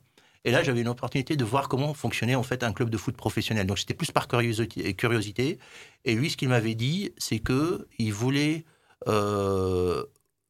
Et 0.45 0.51
là, 0.51 0.63
j'avais 0.63 0.83
une 0.83 0.89
opportunité 0.89 1.37
de 1.37 1.45
voir 1.45 1.69
comment 1.69 1.95
fonctionnait 1.95 2.35
en 2.35 2.43
fait 2.43 2.63
un 2.63 2.73
club 2.73 2.91
de 2.91 2.97
foot 2.99 3.17
professionnel. 3.17 3.67
Donc, 3.67 3.79
j'étais 3.79 3.95
plus 3.95 4.11
par 4.11 4.29
curiosité. 4.29 5.59
Et 6.05 6.15
lui, 6.15 6.31
ce 6.31 6.37
qu'il 6.37 6.49
m'avait 6.51 6.75
dit, 6.75 7.13
c'est 7.17 7.39
que 7.39 7.89
il 7.99 8.13
voulait 8.13 8.65
euh, 9.09 10.05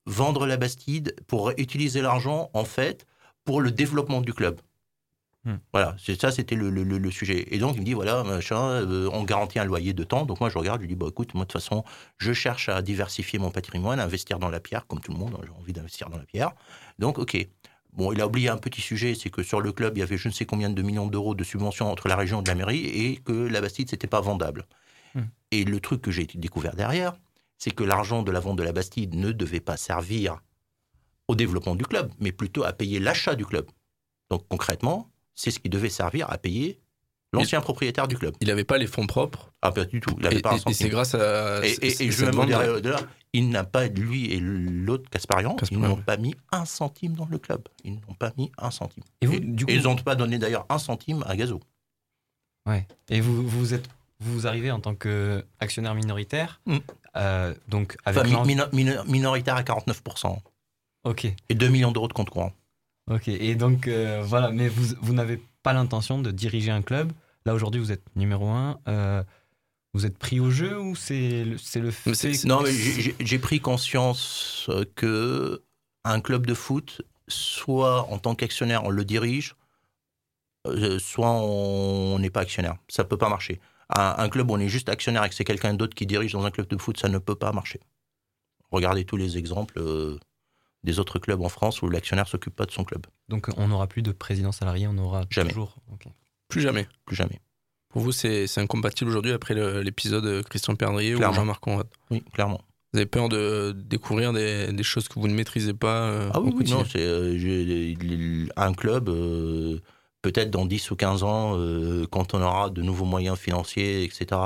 vendre 0.06 0.46
la 0.46 0.56
Bastide 0.56 1.14
pour 1.26 1.50
utiliser 1.56 2.02
l'argent 2.02 2.50
en 2.54 2.64
fait 2.64 3.06
pour 3.44 3.60
le 3.60 3.70
développement 3.70 4.20
du 4.20 4.32
club. 4.34 4.60
Voilà, 5.74 5.94
c'est 6.02 6.18
ça, 6.18 6.30
c'était 6.30 6.54
le, 6.54 6.70
le- 6.70 6.84
le- 6.84 6.96
le 6.98 7.10
sujet. 7.10 7.46
Et 7.54 7.58
donc, 7.58 7.74
il 7.76 7.80
me 7.80 7.84
dit, 7.84 7.92
voilà, 7.92 8.24
machin, 8.24 8.56
euh, 8.58 9.10
on 9.12 9.24
garantit 9.24 9.58
un 9.58 9.64
loyer 9.66 9.92
de 9.92 10.02
temps. 10.02 10.24
Donc, 10.24 10.40
moi, 10.40 10.48
je 10.48 10.56
regarde, 10.56 10.80
je 10.80 10.86
lui 10.86 10.94
dis, 10.94 10.98
bah, 10.98 11.06
écoute, 11.10 11.34
moi, 11.34 11.44
de 11.44 11.50
toute 11.52 11.60
façon, 11.60 11.84
je 12.16 12.32
cherche 12.32 12.68
à 12.70 12.80
diversifier 12.80 13.38
mon 13.38 13.50
patrimoine, 13.50 14.00
à 14.00 14.04
investir 14.04 14.38
dans 14.38 14.48
la 14.48 14.60
pierre, 14.60 14.86
comme 14.86 15.00
tout 15.00 15.12
le 15.12 15.18
monde, 15.18 15.34
hein, 15.36 15.42
j'ai 15.44 15.52
envie 15.52 15.72
d'investir 15.74 16.08
dans 16.08 16.16
la 16.16 16.24
pierre. 16.24 16.52
Donc, 16.98 17.18
OK. 17.18 17.36
Bon, 17.94 18.12
il 18.12 18.20
a 18.20 18.26
oublié 18.26 18.48
un 18.48 18.56
petit 18.56 18.80
sujet, 18.80 19.14
c'est 19.14 19.30
que 19.30 19.42
sur 19.42 19.60
le 19.60 19.72
club, 19.72 19.96
il 19.96 20.00
y 20.00 20.02
avait 20.02 20.16
je 20.16 20.28
ne 20.28 20.32
sais 20.32 20.46
combien 20.46 20.68
de 20.68 20.82
millions 20.82 21.06
d'euros 21.06 21.34
de 21.34 21.44
subventions 21.44 21.90
entre 21.90 22.08
la 22.08 22.16
région 22.16 22.42
et 22.42 22.46
la 22.46 22.54
mairie 22.56 22.86
et 22.86 23.16
que 23.16 23.32
la 23.32 23.60
Bastide, 23.60 23.88
c'était 23.88 24.08
pas 24.08 24.20
vendable. 24.20 24.66
Hmm. 25.14 25.22
Et 25.52 25.64
le 25.64 25.78
truc 25.78 26.02
que 26.02 26.10
j'ai 26.10 26.26
découvert 26.26 26.74
derrière, 26.74 27.14
c'est 27.56 27.70
que 27.70 27.84
l'argent 27.84 28.22
de 28.22 28.32
la 28.32 28.40
vente 28.40 28.58
de 28.58 28.64
la 28.64 28.72
Bastide 28.72 29.14
ne 29.14 29.30
devait 29.30 29.60
pas 29.60 29.76
servir 29.76 30.40
au 31.28 31.36
développement 31.36 31.76
du 31.76 31.84
club, 31.84 32.12
mais 32.18 32.32
plutôt 32.32 32.64
à 32.64 32.72
payer 32.72 32.98
l'achat 32.98 33.36
du 33.36 33.46
club. 33.46 33.70
Donc 34.28 34.46
concrètement, 34.48 35.10
c'est 35.34 35.52
ce 35.52 35.60
qui 35.60 35.68
devait 35.68 35.88
servir 35.88 36.28
à 36.30 36.38
payer 36.38 36.80
l'ancien 37.34 37.60
propriétaire 37.60 38.08
du 38.08 38.16
club. 38.16 38.34
Il 38.40 38.48
n'avait 38.48 38.64
pas 38.64 38.78
les 38.78 38.86
fonds 38.86 39.06
propres 39.06 39.52
Ah, 39.62 39.72
pas 39.72 39.84
du 39.84 40.00
tout. 40.00 40.14
Il 40.18 40.26
avait 40.26 40.38
Et- 40.38 40.42
pas 40.42 40.52
un 40.52 40.56
et- 40.56 40.70
et 40.70 40.72
c'est 40.74 40.88
grâce 40.88 41.14
à- 41.14 41.64
Et, 41.66 41.76
et- 41.82 42.10
je 42.10 42.24
dire 42.26 42.74
au-delà, 42.76 43.00
il 43.32 43.48
n'a 43.50 43.64
pas, 43.64 43.88
lui 43.88 44.32
et 44.32 44.38
l'autre, 44.40 45.08
Casparian, 45.10 45.56
ils 45.70 45.78
n'ont 45.78 45.96
oui. 45.96 46.02
pas 46.04 46.16
mis 46.16 46.34
un 46.52 46.64
centime 46.64 47.14
dans 47.14 47.26
le 47.30 47.38
club. 47.38 47.62
Ils 47.84 47.94
n'ont 47.94 48.14
pas 48.18 48.32
mis 48.38 48.50
un 48.58 48.70
centime. 48.70 49.02
Et 49.20 49.26
vous, 49.26 49.38
du 49.40 49.64
coup- 49.64 49.70
ils 49.72 49.82
n'ont 49.82 49.96
pas 49.96 50.14
donné 50.16 50.38
d'ailleurs 50.38 50.66
un 50.68 50.78
centime 50.78 51.24
à 51.26 51.34
Gazo. 51.36 51.60
Ouais. 52.66 52.86
Et 53.10 53.20
vous, 53.20 53.46
vous 53.46 53.74
êtes, 53.74 53.88
vous 54.20 54.46
arrivez 54.46 54.70
en 54.70 54.80
tant 54.80 54.94
qu'actionnaire 54.94 55.94
minoritaire, 55.94 56.60
Mm. 56.66 56.76
euh, 57.16 57.54
donc 57.68 57.96
avec 58.04 58.20
Enfin, 58.20 58.28
mi- 58.28 58.34
l'en- 58.34 58.44
mino- 58.44 58.64
mino- 58.72 59.04
minoritaire 59.04 59.56
à 59.56 59.62
49%. 59.62 60.40
Ok. 61.04 61.26
Et 61.48 61.54
2 61.54 61.68
millions 61.68 61.92
d'euros 61.92 62.08
de 62.08 62.12
compte 62.14 62.30
courant. 62.30 62.52
Ok. 63.10 63.28
Et 63.28 63.54
donc 63.54 63.86
euh, 63.88 64.22
voilà, 64.24 64.50
mais 64.50 64.68
vous, 64.68 64.94
vous 65.02 65.12
n'avez 65.12 65.42
pas 65.62 65.72
l'intention 65.74 66.18
de 66.18 66.30
diriger 66.30 66.70
un 66.70 66.80
club. 66.82 67.12
Là 67.46 67.54
aujourd'hui, 67.54 67.80
vous 67.80 67.92
êtes 67.92 68.04
numéro 68.16 68.48
un. 68.48 68.78
euh, 68.88 69.22
vous 69.92 70.06
êtes 70.06 70.18
pris 70.18 70.40
au 70.40 70.50
jeu 70.50 70.80
ou 70.80 70.96
c'est 70.96 71.44
le, 71.44 71.56
c'est 71.58 71.78
le 71.80 71.90
fait 71.92 72.10
que- 72.12 72.46
Non, 72.48 72.62
mais 72.62 72.72
j'ai 72.72 73.38
pris 73.38 73.60
conscience 73.60 74.68
que 74.96 75.62
un 76.04 76.20
club 76.20 76.46
de 76.46 76.54
foot, 76.54 77.02
soit 77.28 78.10
en 78.10 78.18
tant 78.18 78.34
qu'actionnaire, 78.34 78.82
on 78.84 78.90
le 78.90 79.04
dirige, 79.04 79.54
euh, 80.66 80.98
soit 80.98 81.30
on 81.30 82.18
n'est 82.18 82.30
pas 82.30 82.40
actionnaire. 82.40 82.76
Ça 82.88 83.04
peut 83.04 83.16
pas 83.16 83.28
marcher. 83.28 83.60
Un, 83.96 84.14
un 84.18 84.28
club 84.28 84.50
où 84.50 84.54
on 84.54 84.58
est 84.58 84.68
juste 84.68 84.88
actionnaire 84.88 85.22
et 85.24 85.28
que 85.28 85.34
c'est 85.34 85.44
quelqu'un 85.44 85.74
d'autre 85.74 85.94
qui 85.94 86.06
dirige 86.06 86.32
dans 86.32 86.44
un 86.44 86.50
club 86.50 86.66
de 86.66 86.76
foot, 86.76 86.98
ça 86.98 87.08
ne 87.08 87.18
peut 87.18 87.36
pas 87.36 87.52
marcher. 87.52 87.80
Regardez 88.72 89.04
tous 89.04 89.16
les 89.16 89.36
exemples 89.38 89.78
euh, 89.78 90.18
des 90.82 90.98
autres 90.98 91.18
clubs 91.20 91.40
en 91.42 91.48
France 91.48 91.82
où 91.82 91.88
l'actionnaire 91.88 92.26
s'occupe 92.26 92.56
pas 92.56 92.64
de 92.66 92.72
son 92.72 92.82
club. 92.82 93.06
Donc 93.28 93.48
on 93.58 93.68
n'aura 93.68 93.86
plus 93.86 94.02
de 94.02 94.10
président 94.10 94.50
salarié, 94.50 94.88
on 94.88 94.98
aura 94.98 95.22
Jamais. 95.30 95.50
toujours. 95.50 95.76
ok. 95.92 96.06
Plus 96.54 96.62
jamais. 96.62 96.86
Plus 97.04 97.16
jamais. 97.16 97.40
Pour 97.88 98.02
vous, 98.02 98.12
c'est 98.12 98.58
incompatible 98.58 99.10
aujourd'hui 99.10 99.32
après 99.32 99.54
l'épisode 99.82 100.44
Christian 100.48 100.74
Perdrier 100.76 101.14
ou 101.14 101.18
Clairement. 101.18 101.36
Jean-Marc 101.36 101.60
Conrad? 101.60 101.86
Oui, 102.10 102.22
clairement. 102.32 102.60
Vous 102.92 102.98
avez 102.98 103.06
peur 103.06 103.28
de 103.28 103.72
découvrir 103.72 104.32
des, 104.32 104.72
des 104.72 104.82
choses 104.84 105.08
que 105.08 105.18
vous 105.18 105.26
ne 105.26 105.34
maîtrisez 105.34 105.74
pas 105.74 106.02
euh, 106.02 106.30
Ah 106.32 106.40
oui, 106.40 106.52
oui, 106.56 106.70
non, 106.70 106.84
c'est 106.84 107.00
euh, 107.00 108.46
un 108.56 108.72
club, 108.72 109.08
euh, 109.08 109.80
peut-être 110.22 110.50
dans 110.52 110.64
10 110.64 110.92
ou 110.92 110.96
15 110.96 111.24
ans, 111.24 111.58
quand 112.12 112.34
on 112.34 112.40
aura 112.40 112.70
de 112.70 112.82
nouveaux 112.82 113.04
moyens 113.04 113.36
financiers, 113.36 114.04
etc., 114.04 114.40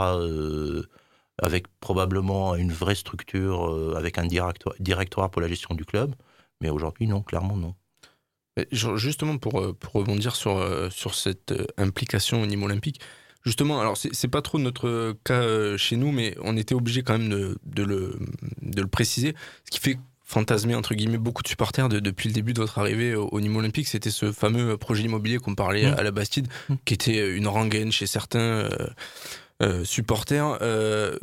avec 1.42 1.66
probablement 1.80 2.54
une 2.54 2.72
vraie 2.72 2.94
structure, 2.94 3.94
avec 3.94 4.16
un 4.16 4.24
directoire, 4.24 4.74
directoire 4.80 5.30
pour 5.30 5.42
la 5.42 5.48
gestion 5.48 5.74
du 5.74 5.84
club. 5.84 6.14
Mais 6.62 6.70
aujourd'hui, 6.70 7.06
non, 7.06 7.20
clairement 7.20 7.56
non. 7.56 7.74
Ju- 8.72 8.96
Justement, 8.96 9.38
pour, 9.38 9.60
euh, 9.60 9.72
pour 9.78 9.92
rebondir 9.92 10.34
sur, 10.36 10.56
euh, 10.58 10.88
sur 10.90 11.14
cette 11.14 11.52
euh, 11.52 11.66
implication 11.76 12.42
au 12.42 12.46
niveau 12.46 12.64
olympique, 12.66 13.00
justement, 13.44 13.80
alors 13.80 13.96
c'est 13.96 14.28
pas 14.28 14.42
trop 14.42 14.58
notre 14.58 15.16
cas 15.24 15.40
euh, 15.40 15.76
chez 15.76 15.96
nous, 15.96 16.12
mais 16.12 16.36
on 16.42 16.56
était 16.56 16.74
obligé 16.74 17.02
quand 17.02 17.18
même 17.18 17.28
de, 17.28 17.56
de 17.64 17.82
le, 17.82 18.18
de 18.62 18.82
le 18.82 18.88
préciser. 18.88 19.34
Ce 19.64 19.70
qui 19.70 19.80
fait 19.80 19.98
fantasmer, 20.24 20.74
entre 20.74 20.94
guillemets, 20.94 21.16
beaucoup 21.16 21.42
de 21.42 21.48
supporters 21.48 21.88
de- 21.88 22.00
depuis 22.00 22.28
le 22.28 22.34
début 22.34 22.52
de 22.52 22.60
votre 22.60 22.78
arrivée 22.78 23.14
au, 23.14 23.28
au 23.28 23.40
niveau 23.40 23.60
olympique, 23.60 23.88
c'était 23.88 24.10
ce 24.10 24.30
fameux 24.32 24.76
projet 24.76 25.04
immobilier 25.04 25.38
qu'on 25.38 25.54
parlait 25.54 25.90
Mm. 25.90 25.94
à 25.96 26.02
la 26.02 26.10
Bastide, 26.10 26.48
qui 26.84 26.92
était 26.94 27.34
une 27.34 27.46
rengaine 27.48 27.90
chez 27.92 28.06
certains 28.06 28.38
euh, 28.40 28.68
euh, 29.62 29.84
supporters. 29.84 30.58
Euh, 30.60 31.16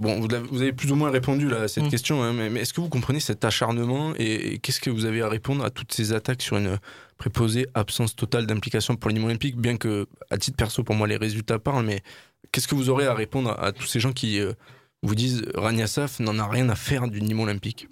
Bon, 0.00 0.18
vous 0.18 0.62
avez 0.62 0.72
plus 0.72 0.90
ou 0.90 0.96
moins 0.96 1.10
répondu 1.10 1.48
là, 1.50 1.60
à 1.62 1.68
cette 1.68 1.84
Mm. 1.84 1.88
question, 1.90 2.22
hein, 2.22 2.32
mais, 2.32 2.48
mais 2.48 2.60
est-ce 2.60 2.72
que 2.72 2.80
vous 2.80 2.88
comprenez 2.88 3.20
cet 3.20 3.44
acharnement 3.44 4.14
et, 4.16 4.54
et 4.54 4.58
qu'est-ce 4.58 4.80
que 4.80 4.88
vous 4.88 5.04
avez 5.04 5.20
à 5.20 5.28
répondre 5.28 5.62
à 5.62 5.68
toutes 5.70 5.92
ces 5.92 6.14
attaques 6.14 6.40
sur 6.40 6.56
une 6.56 6.78
préposée 7.18 7.66
absence 7.74 8.16
totale 8.16 8.46
d'implication 8.46 8.96
pour 8.96 9.10
l'Union 9.10 9.26
olympique? 9.26 9.58
Bien 9.58 9.76
que, 9.76 10.08
à 10.30 10.38
titre 10.38 10.56
perso, 10.56 10.82
pour 10.84 10.94
moi, 10.94 11.06
les 11.06 11.18
résultats 11.18 11.58
parlent, 11.58 11.84
mais 11.84 12.02
qu'est-ce 12.50 12.66
que 12.66 12.74
vous 12.74 12.88
aurez 12.88 13.06
à 13.06 13.12
répondre 13.14 13.50
à, 13.50 13.66
à 13.66 13.72
tous 13.72 13.84
ces 13.86 14.00
gens 14.00 14.12
qui 14.14 14.40
euh, 14.40 14.54
vous 15.02 15.14
disent 15.14 15.42
Rania 15.54 15.86
Saf 15.86 16.18
n'en 16.18 16.38
a 16.38 16.48
rien 16.48 16.70
à 16.70 16.76
faire 16.76 17.06
du 17.06 17.20
Nîmes 17.20 17.40
olympique 17.40 17.86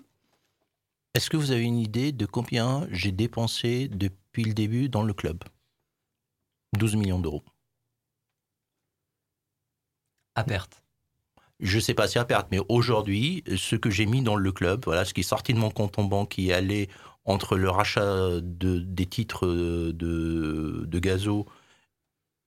Est-ce 1.14 1.28
que 1.28 1.36
vous 1.36 1.50
avez 1.50 1.62
une 1.64 1.78
idée 1.78 2.12
de 2.12 2.24
combien 2.24 2.88
j'ai 2.90 3.12
dépensé 3.12 3.86
depuis 3.88 4.44
le 4.44 4.54
début 4.54 4.88
dans 4.88 5.02
le 5.02 5.12
club? 5.12 5.44
12 6.78 6.96
millions 6.96 7.18
d'euros. 7.18 7.44
À 10.34 10.44
perte. 10.44 10.82
Je 11.60 11.78
sais 11.80 11.94
pas 11.94 12.06
si 12.08 12.18
à 12.18 12.24
perte, 12.24 12.48
mais 12.50 12.60
aujourd'hui, 12.68 13.42
ce 13.56 13.76
que 13.76 13.90
j'ai 13.90 14.06
mis 14.06 14.22
dans 14.22 14.36
le 14.36 14.52
club, 14.52 14.82
voilà, 14.84 15.04
ce 15.04 15.12
qui 15.12 15.20
est 15.20 15.24
sorti 15.24 15.54
de 15.54 15.58
mon 15.58 15.70
compte 15.70 15.98
en 15.98 16.04
banque, 16.04 16.30
qui 16.30 16.52
allait 16.52 16.88
entre 17.24 17.56
le 17.56 17.68
rachat 17.68 18.40
de, 18.40 18.78
des 18.78 19.06
titres 19.06 19.46
de, 19.46 20.84
de 20.86 20.98
gazo 20.98 21.46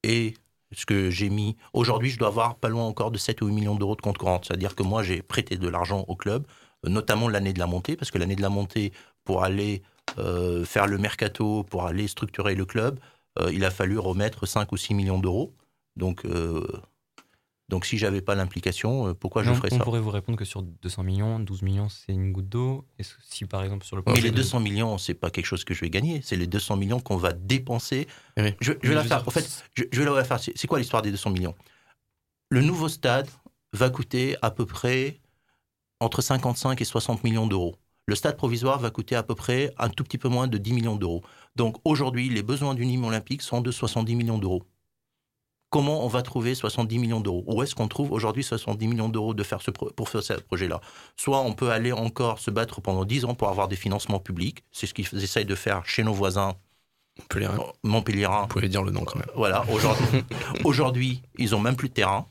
et 0.03 0.34
ce 0.72 0.86
que 0.86 1.09
j'ai 1.09 1.30
mis. 1.30 1.57
Aujourd'hui, 1.74 2.09
je 2.09 2.18
dois 2.18 2.30
avoir 2.30 2.55
pas 2.55 2.70
loin 2.70 2.86
encore 2.86 3.12
de 3.12 3.18
7 3.18 3.41
ou 3.41 3.47
8 3.47 3.53
millions 3.53 3.76
d'euros 3.76 3.95
de 3.95 4.01
compte 4.01 4.18
courant. 4.18 4.41
C'est-à-dire 4.43 4.76
que 4.76 4.84
moi, 4.84 5.03
j'ai 5.03 5.22
prêté 5.22 5.57
de 5.57 5.68
l'argent 5.68 6.05
au 6.07 6.16
club, 6.16 6.47
notamment 6.86 7.28
l'année 7.28 7.53
de 7.53 7.59
la 7.59 7.68
montée, 7.68 7.95
parce 7.95 8.12
que 8.12 8.18
l'année 8.18 8.36
de 8.36 8.41
la 8.41 8.49
montée, 8.49 8.93
pour 9.24 9.43
aller 9.43 9.84
euh, 10.18 10.66
faire 10.66 10.88
le 10.88 10.97
mercato, 10.97 11.64
pour 11.64 11.86
aller 11.86 12.07
structurer 12.07 12.55
le 12.55 12.66
club, 12.66 12.99
euh, 13.39 13.51
il 13.53 13.66
a 13.66 13.72
fallu 13.72 13.97
remettre 13.99 14.45
5 14.45 14.72
ou 14.72 14.78
6 14.78 14.93
millions 14.93 15.20
d'euros. 15.20 15.53
Donc, 15.95 16.26
euh, 16.26 16.66
donc 17.72 17.86
si 17.86 17.97
j'avais 17.97 18.22
pas 18.22 18.36
l'implication, 18.36 19.07
euh, 19.07 19.13
pourquoi 19.15 19.41
je 19.43 19.49
on- 19.49 19.55
ferais 19.55 19.69
on 19.72 19.78
ça 19.78 19.84
pourrait 19.84 19.99
vous 20.01 20.11
répondre 20.11 20.38
que 20.38 20.45
sur 20.45 20.61
200 20.61 21.01
millions, 21.03 21.39
12 21.39 21.63
millions, 21.63 21.89
c'est 21.89 22.11
une 22.11 22.32
goutte 22.32 22.49
d'eau. 22.49 22.86
Et 22.99 23.03
si 23.24 23.45
par 23.45 23.63
exemple 23.63 23.86
sur 23.86 23.95
le 23.95 24.03
Mais 24.05 24.19
les 24.22 24.30
de- 24.30 24.36
200 24.36 24.59
millions, 24.59 24.97
c'est 24.99 25.13
pas 25.15 25.32
quelque 25.32 25.45
chose 25.47 25.63
que 25.63 25.74
je 25.74 25.80
vais 25.82 25.89
gagner. 25.89 26.22
C'est 26.22 26.36
les 26.36 26.45
200 26.47 26.76
millions 26.76 26.99
qu'on 26.99 27.17
va 27.17 27.34
dépenser. 27.34 28.07
Je, 28.38 28.74
je 28.84 28.89
vais 28.89 28.93
la 28.95 29.03
faire. 29.03 29.28
En 29.28 29.32
fait, 29.32 29.63
je, 29.74 29.86
je 29.91 30.01
vais 30.01 30.09
la 30.13 30.24
faire. 30.24 30.39
C'est 30.39 30.55
c'est 30.55 30.67
quoi 30.67 30.78
l'histoire 30.78 31.01
des 31.01 31.09
200 31.11 31.32
millions? 31.32 31.55
Le 32.49 32.61
nouveau 32.61 32.89
stade 32.89 33.30
va 33.74 33.89
coûter 33.89 34.36
à 34.41 34.51
peu 34.51 34.65
près 34.65 35.19
entre 35.99 36.22
55 36.22 36.82
et 36.82 36.84
60 36.86 37.24
millions 37.24 37.47
d'euros. 37.47 37.76
Le 38.07 38.15
stade 38.15 38.36
provisoire 38.36 38.80
va 38.80 38.89
coûter 38.89 39.15
à 39.15 39.24
peu 39.24 39.36
près 39.36 39.72
un 39.78 39.88
tout 39.89 40.03
petit 40.03 40.17
peu 40.17 40.28
moins 40.28 40.47
de 40.47 40.57
10 40.57 40.74
millions 40.74 40.95
d'euros. 40.97 41.24
Donc 41.55 41.78
aujourd'hui, 41.86 42.28
les 42.30 42.43
besoins 42.43 42.74
du 42.74 42.86
Nîmes 42.86 43.05
olympique 43.05 43.41
sont 43.41 43.61
de 43.61 43.72
70 43.72 44.15
millions 44.15 44.39
d'euros. 44.39 44.63
Comment 45.72 46.03
on 46.03 46.07
va 46.09 46.22
trouver 46.22 46.53
70 46.53 46.99
millions 46.99 47.22
d'euros? 47.22 47.45
Où 47.47 47.63
est-ce 47.63 47.76
qu'on 47.76 47.88
trouve 47.88 48.11
aujourd'hui 48.11 48.43
70 48.43 48.88
millions 48.88 49.07
d'euros 49.07 49.34
de 49.34 49.41
faire 49.41 49.61
ce 49.61 49.72
pour 49.72 50.09
faire 50.09 50.22
ce 50.22 50.34
projet-là? 50.34 50.82
Soit 51.15 51.39
on 51.39 51.53
peut 51.53 51.72
aller 51.72 51.93
encore 51.93 52.39
se 52.39 52.51
battre 52.51 52.82
pendant 52.82 53.05
10 53.05 53.24
ans 53.24 53.36
pour 53.36 53.47
avoir 53.47 53.69
des 53.69 53.78
financements 53.78 54.19
publics. 54.19 54.65
C'est 54.74 54.86
ce 54.86 54.93
qu'ils 54.93 55.07
essayent 55.24 55.45
de 55.45 55.55
faire 55.55 55.86
chez 55.86 56.03
nos 56.03 56.13
voisins 56.13 56.55
Montpellierin. 57.84 58.41
Vous 58.41 58.47
pouvez 58.47 58.67
dire 58.67 58.84
le 58.84 58.91
nom 58.91 59.05
quand 59.05 59.17
même. 59.17 59.30
Voilà, 59.36 59.63
aujourd'hui, 59.72 60.24
aujourd'hui, 60.65 61.22
ils 61.38 61.55
ont 61.55 61.59
même 61.59 61.78
plus 61.78 61.89
de 61.89 61.93
terrain. 61.93 62.26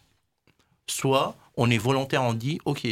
Soit 0.86 1.34
on 1.56 1.70
est 1.70 1.78
volontaire, 1.78 2.22
on 2.22 2.34
dit, 2.34 2.60
OK, 2.66 2.86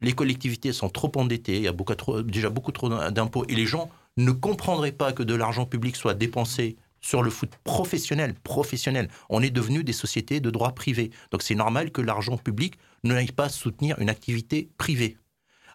les 0.00 0.12
collectivités 0.12 0.72
sont 0.72 0.88
trop 0.88 1.12
endettées, 1.16 1.56
il 1.56 1.62
y 1.62 1.68
a 1.68 1.72
beaucoup 1.72 1.94
trop, 1.94 2.22
déjà 2.22 2.48
beaucoup 2.48 2.72
trop 2.72 2.88
d'impôts, 3.10 3.44
et 3.48 3.54
les 3.54 3.66
gens 3.66 3.90
ne 4.16 4.32
comprendraient 4.32 4.92
pas 4.92 5.12
que 5.12 5.22
de 5.22 5.34
l'argent 5.34 5.66
public 5.66 5.96
soit 5.96 6.14
dépensé 6.14 6.76
sur 7.00 7.22
le 7.22 7.30
foot 7.30 7.50
professionnel. 7.64 8.34
Professionnel. 8.34 9.08
On 9.28 9.42
est 9.42 9.50
devenu 9.50 9.84
des 9.84 9.92
sociétés 9.92 10.40
de 10.40 10.50
droit 10.50 10.72
privé. 10.72 11.10
Donc 11.30 11.42
c'est 11.42 11.54
normal 11.54 11.90
que 11.90 12.00
l'argent 12.00 12.36
public 12.36 12.74
ne 13.04 13.14
n'aille 13.14 13.32
pas 13.32 13.48
soutenir 13.48 13.98
une 13.98 14.10
activité 14.10 14.68
privée. 14.76 15.16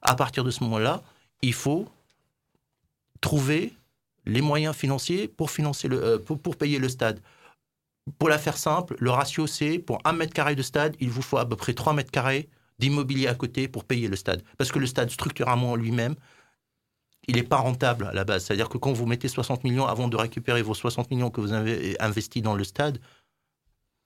À 0.01 0.15
partir 0.15 0.43
de 0.43 0.51
ce 0.51 0.63
moment-là, 0.63 1.01
il 1.41 1.53
faut 1.53 1.88
trouver 3.21 3.73
les 4.26 4.41
moyens 4.41 4.76
financiers 4.76 5.28
pour, 5.28 5.51
financer 5.51 5.88
le, 5.88 6.03
euh, 6.03 6.17
pour, 6.19 6.55
payer 6.55 6.80
le 6.80 6.89
stade. 6.89 7.21
Pour 8.19 8.30
la 8.30 8.38
faire 8.38 8.57
simple, 8.57 8.95
le 8.99 9.09
ratio 9.09 9.47
c'est 9.47 9.80
pour 9.80 9.99
un 10.05 10.13
mètre 10.13 10.34
carré 10.34 10.55
de 10.55 10.61
stade, 10.61 10.95
il 10.99 11.09
vous 11.09 11.21
faut 11.21 11.38
à 11.38 11.47
peu 11.47 11.55
près 11.55 11.73
3 11.73 11.93
mètres 11.93 12.11
carrés 12.11 12.49
d'immobilier 12.78 13.28
à 13.28 13.36
côté 13.36 13.67
pour 13.67 13.86
payer 13.86 14.07
le 14.07 14.15
stade. 14.15 14.43
Parce 14.57 14.71
que 14.71 14.80
le 14.80 14.86
stade, 14.86 15.09
structurellement 15.09 15.71
en 15.71 15.76
lui-même, 15.76 16.15
il 17.28 17.36
n'est 17.36 17.43
pas 17.43 17.57
rentable 17.57 18.05
à 18.05 18.13
la 18.13 18.23
base. 18.23 18.45
C'est-à-dire 18.45 18.69
que 18.69 18.78
quand 18.78 18.93
vous 18.93 19.05
mettez 19.05 19.28
60 19.28 19.63
millions, 19.63 19.86
avant 19.86 20.07
de 20.07 20.17
récupérer 20.17 20.61
vos 20.61 20.73
60 20.73 21.11
millions 21.11 21.30
que 21.30 21.41
vous 21.41 21.53
avez 21.53 21.95
investis 21.99 22.41
dans 22.41 22.55
le 22.55 22.63
stade, 22.63 22.99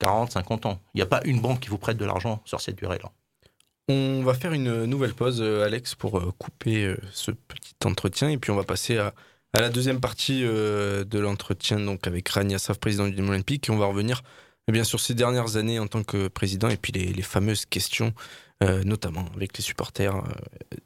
40, 0.00 0.32
50 0.32 0.66
ans. 0.66 0.80
Il 0.94 0.98
n'y 0.98 1.02
a 1.02 1.06
pas 1.06 1.20
une 1.24 1.40
banque 1.40 1.60
qui 1.60 1.68
vous 1.68 1.78
prête 1.78 1.96
de 1.96 2.04
l'argent 2.04 2.42
sur 2.44 2.60
cette 2.60 2.76
durée-là. 2.76 3.12
On 3.88 4.22
va 4.22 4.34
faire 4.34 4.52
une 4.52 4.84
nouvelle 4.84 5.14
pause, 5.14 5.40
euh, 5.42 5.64
Alex, 5.64 5.94
pour 5.94 6.18
euh, 6.18 6.32
couper 6.38 6.84
euh, 6.84 6.96
ce 7.12 7.32
petit 7.32 7.74
entretien. 7.84 8.30
Et 8.30 8.38
puis 8.38 8.50
on 8.50 8.56
va 8.56 8.62
passer 8.62 8.98
à, 8.98 9.12
la 9.58 9.68
deuxième 9.68 10.00
partie 10.00 10.42
de 10.42 11.18
l'entretien, 11.18 11.80
donc 11.80 12.06
avec 12.06 12.28
Rania 12.28 12.58
Saf, 12.58 12.78
président 12.78 13.08
du 13.08 13.20
Olympique. 13.20 13.68
Et 13.68 13.72
on 13.72 13.78
va 13.78 13.86
revenir 13.86 14.22
eh 14.68 14.72
bien, 14.72 14.84
sur 14.84 15.00
ces 15.00 15.14
dernières 15.14 15.56
années 15.56 15.80
en 15.80 15.88
tant 15.88 16.04
que 16.04 16.28
président 16.28 16.68
et 16.68 16.76
puis 16.76 16.92
les 16.92 17.22
fameuses 17.22 17.66
questions, 17.66 18.14
euh, 18.62 18.82
notamment 18.84 19.24
avec 19.34 19.56
les 19.56 19.62
supporters. 19.62 20.14
euh, 20.16 20.20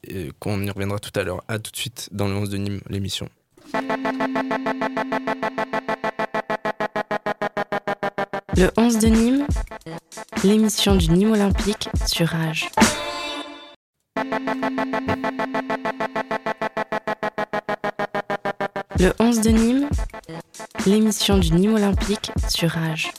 et 0.07 0.31
qu'on 0.39 0.61
y 0.63 0.69
reviendra 0.69 0.99
tout 0.99 1.17
à 1.19 1.23
l'heure. 1.23 1.43
À 1.47 1.59
tout 1.59 1.71
de 1.71 1.77
suite 1.77 2.09
dans 2.11 2.27
le 2.27 2.35
11 2.35 2.49
de 2.49 2.57
Nîmes, 2.57 2.81
l'émission. 2.89 3.27
Le 8.57 8.71
11 8.77 8.99
de 8.99 9.07
Nîmes, 9.07 9.47
l'émission 10.43 10.95
du 10.95 11.09
Nîmes 11.09 11.33
Olympique 11.33 11.89
sur 12.07 12.27
Rage. 12.27 12.69
Le 18.97 19.13
11 19.19 19.41
de 19.41 19.49
Nîmes, 19.49 19.89
l'émission 20.85 21.37
du 21.37 21.51
Nîmes 21.51 21.75
Olympique 21.75 22.31
sur 22.49 22.69
Rage. 22.69 23.11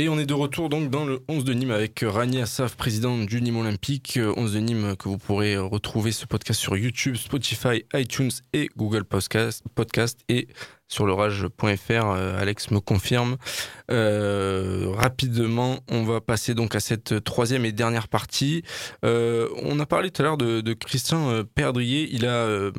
Et 0.00 0.08
on 0.08 0.18
est 0.18 0.24
de 0.24 0.32
retour 0.32 0.70
donc 0.70 0.88
dans 0.88 1.04
le 1.04 1.20
11 1.28 1.44
de 1.44 1.52
Nîmes 1.52 1.72
avec 1.72 2.02
Rani 2.02 2.40
Assaf, 2.40 2.74
président 2.74 3.18
du 3.18 3.42
Nîmes 3.42 3.58
Olympique. 3.58 4.18
11 4.34 4.54
de 4.54 4.58
Nîmes 4.58 4.96
que 4.96 5.10
vous 5.10 5.18
pourrez 5.18 5.58
retrouver 5.58 6.10
ce 6.10 6.24
podcast 6.24 6.58
sur 6.58 6.74
YouTube, 6.74 7.16
Spotify, 7.16 7.84
iTunes 7.92 8.30
et 8.54 8.70
Google 8.78 9.04
Podcast, 9.04 9.62
podcast 9.74 10.18
et 10.30 10.48
sur 10.90 11.06
le 11.06 11.14
rage.fr. 11.14 12.06
Alex 12.38 12.70
me 12.70 12.80
confirme. 12.80 13.36
Euh, 13.90 14.86
rapidement, 14.94 15.80
on 15.88 16.04
va 16.04 16.20
passer 16.20 16.54
donc 16.54 16.74
à 16.74 16.80
cette 16.80 17.24
troisième 17.24 17.64
et 17.64 17.72
dernière 17.72 18.08
partie. 18.08 18.62
Euh, 19.04 19.48
on 19.62 19.80
a 19.80 19.86
parlé 19.86 20.10
tout 20.10 20.22
à 20.22 20.24
l'heure 20.24 20.36
de, 20.36 20.72
Christian 20.74 21.30
euh, 21.30 21.42
Perdrier. 21.42 22.08
Il 22.12 22.26
a 22.26 22.30
euh, 22.30 22.70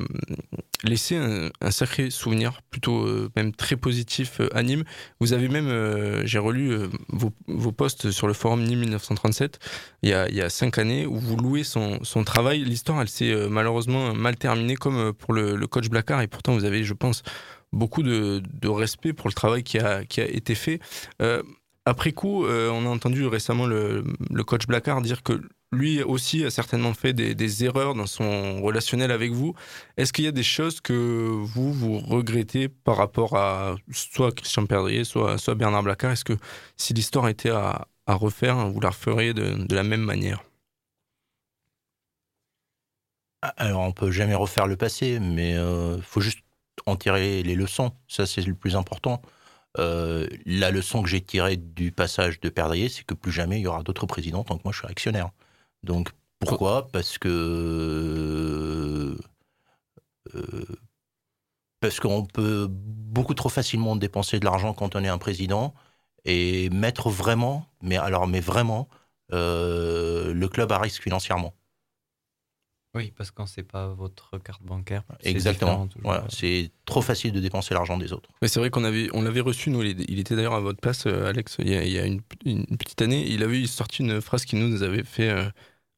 laissé 0.84 1.16
un, 1.16 1.70
sacré 1.70 2.10
souvenir, 2.10 2.60
plutôt 2.70 3.06
euh, 3.06 3.30
même 3.36 3.52
très 3.52 3.76
positif 3.76 4.40
euh, 4.40 4.48
à 4.54 4.62
Nîmes. 4.62 4.84
Vous 5.20 5.32
avez 5.32 5.48
même, 5.48 6.22
j'ai 6.24 6.38
relu 6.38 6.76
vos, 7.08 7.72
posts 7.72 8.10
sur 8.10 8.26
le 8.26 8.32
forum 8.32 8.62
Nîmes 8.62 8.80
1937 8.80 9.58
il 10.02 10.10
y 10.10 10.12
a, 10.14 10.50
cinq 10.50 10.78
années 10.78 11.06
où 11.06 11.18
vous 11.18 11.36
louez 11.36 11.64
son, 11.64 12.02
son 12.02 12.24
travail. 12.24 12.64
L'histoire, 12.64 13.00
elle 13.00 13.08
s'est 13.08 13.34
malheureusement 13.48 14.14
mal 14.14 14.36
terminée 14.36 14.74
comme 14.74 15.12
pour 15.12 15.32
le, 15.32 15.56
le 15.56 15.66
coach 15.66 15.88
Blacard 15.88 16.20
et 16.22 16.26
pourtant 16.26 16.54
vous 16.54 16.64
avez, 16.64 16.84
je 16.84 16.94
pense, 16.94 17.22
beaucoup 17.72 18.02
de, 18.02 18.42
respect 18.68 19.12
pour 19.12 19.28
le 19.28 19.34
travail 19.34 19.62
qui 19.62 19.78
a, 19.78 20.04
qui 20.04 20.20
a 20.20 20.26
été 20.26 20.54
fait. 20.54 20.80
Euh, 21.20 21.42
après 21.84 22.12
coup, 22.12 22.46
euh, 22.46 22.70
on 22.70 22.86
a 22.86 22.88
entendu 22.88 23.26
récemment 23.26 23.66
le, 23.66 24.04
coach 24.46 24.66
Blackard 24.66 25.02
dire 25.02 25.22
que 25.22 25.40
lui 25.72 26.02
aussi 26.02 26.44
a 26.44 26.50
certainement 26.50 26.94
fait 26.94 27.12
des, 27.12 27.64
erreurs 27.64 27.94
dans 27.94 28.06
son 28.06 28.62
relationnel 28.62 29.10
avec 29.10 29.32
vous. 29.32 29.54
Est-ce 29.96 30.12
qu'il 30.12 30.24
y 30.24 30.28
a 30.28 30.32
des 30.32 30.42
choses 30.42 30.80
que 30.80 30.92
vous, 30.92 31.72
vous 31.72 31.98
regrettez 31.98 32.68
par 32.68 32.98
rapport 32.98 33.36
à 33.36 33.76
soit 33.90 34.32
Christian 34.32 34.66
Perdrier, 34.66 35.04
soit, 35.04 35.38
soit 35.38 35.54
Bernard 35.54 35.82
Blackard 35.82 36.12
Est-ce 36.12 36.24
que 36.24 36.36
si 36.76 36.92
l'histoire 36.92 37.28
était 37.28 37.50
à, 37.50 37.88
refaire, 38.06 38.68
vous 38.68 38.80
la 38.80 38.90
referiez 38.90 39.32
de, 39.32 39.74
la 39.74 39.82
même 39.82 40.02
manière? 40.02 40.44
Alors, 43.56 43.80
on 43.80 43.92
peut 43.92 44.12
jamais 44.12 44.36
refaire 44.36 44.68
le 44.68 44.76
passé, 44.76 45.18
mais 45.18 45.52
il 45.52 45.56
euh, 45.56 46.00
faut 46.02 46.20
juste 46.20 46.41
en 46.86 46.96
tirer 46.96 47.42
les 47.42 47.54
leçons. 47.54 47.92
Ça, 48.08 48.26
c'est 48.26 48.42
le 48.42 48.54
plus 48.54 48.76
important. 48.76 49.22
Euh, 49.78 50.28
la 50.46 50.70
leçon 50.70 51.02
que 51.02 51.08
j'ai 51.08 51.22
tirée 51.22 51.56
du 51.56 51.92
passage 51.92 52.40
de 52.40 52.48
Perdrier, 52.50 52.88
c'est 52.88 53.04
que 53.04 53.14
plus 53.14 53.32
jamais 53.32 53.58
il 53.58 53.62
y 53.62 53.66
aura 53.66 53.82
d'autres 53.82 54.06
présidents 54.06 54.44
tant 54.44 54.58
que 54.58 54.62
moi 54.64 54.72
je 54.72 54.78
suis 54.80 54.88
actionnaire. 54.88 55.30
Donc 55.82 56.10
pourquoi? 56.38 56.88
Parce 56.92 57.18
que 57.18 57.28
euh, 60.34 60.64
parce 61.80 62.00
qu'on 62.00 62.24
peut 62.24 62.68
beaucoup 62.70 63.34
trop 63.34 63.48
facilement 63.48 63.96
dépenser 63.96 64.38
de 64.40 64.44
l'argent 64.44 64.72
quand 64.74 64.94
on 64.96 65.04
est 65.04 65.08
un 65.08 65.18
président 65.18 65.74
et 66.24 66.70
mettre 66.70 67.10
vraiment, 67.10 67.66
mais 67.82 67.96
alors 67.96 68.26
mais 68.28 68.40
vraiment, 68.40 68.88
euh, 69.32 70.32
le 70.32 70.48
club 70.48 70.72
à 70.72 70.78
risque 70.78 71.02
financièrement. 71.02 71.54
Oui, 72.94 73.12
parce 73.16 73.30
que 73.30 73.36
quand 73.36 73.46
c'est 73.46 73.62
pas 73.62 73.88
votre 73.88 74.36
carte 74.38 74.62
bancaire. 74.62 75.02
Exactement. 75.22 75.88
Voilà, 76.02 76.26
c'est 76.28 76.70
trop 76.84 77.00
facile 77.00 77.32
de 77.32 77.40
dépenser 77.40 77.72
l'argent 77.72 77.96
des 77.96 78.12
autres. 78.12 78.28
Mais 78.42 78.48
c'est 78.48 78.60
vrai 78.60 78.68
qu'on 78.68 78.84
avait, 78.84 79.08
on 79.14 79.22
l'avait 79.22 79.40
reçu 79.40 79.70
nous. 79.70 79.82
Il 79.82 80.18
était 80.18 80.36
d'ailleurs 80.36 80.54
à 80.54 80.60
votre 80.60 80.78
place, 80.78 81.06
Alex, 81.06 81.56
il 81.58 81.70
y 81.70 81.76
a, 81.76 81.84
il 81.84 81.92
y 81.92 81.98
a 81.98 82.04
une, 82.04 82.20
une, 82.44 82.66
petite 82.76 83.00
année. 83.00 83.26
Il 83.28 83.42
avait 83.42 83.66
sorti 83.66 84.02
une 84.02 84.20
phrase 84.20 84.44
qui 84.44 84.56
nous 84.56 84.82
avait 84.82 85.04
fait 85.04 85.30
euh, 85.30 85.48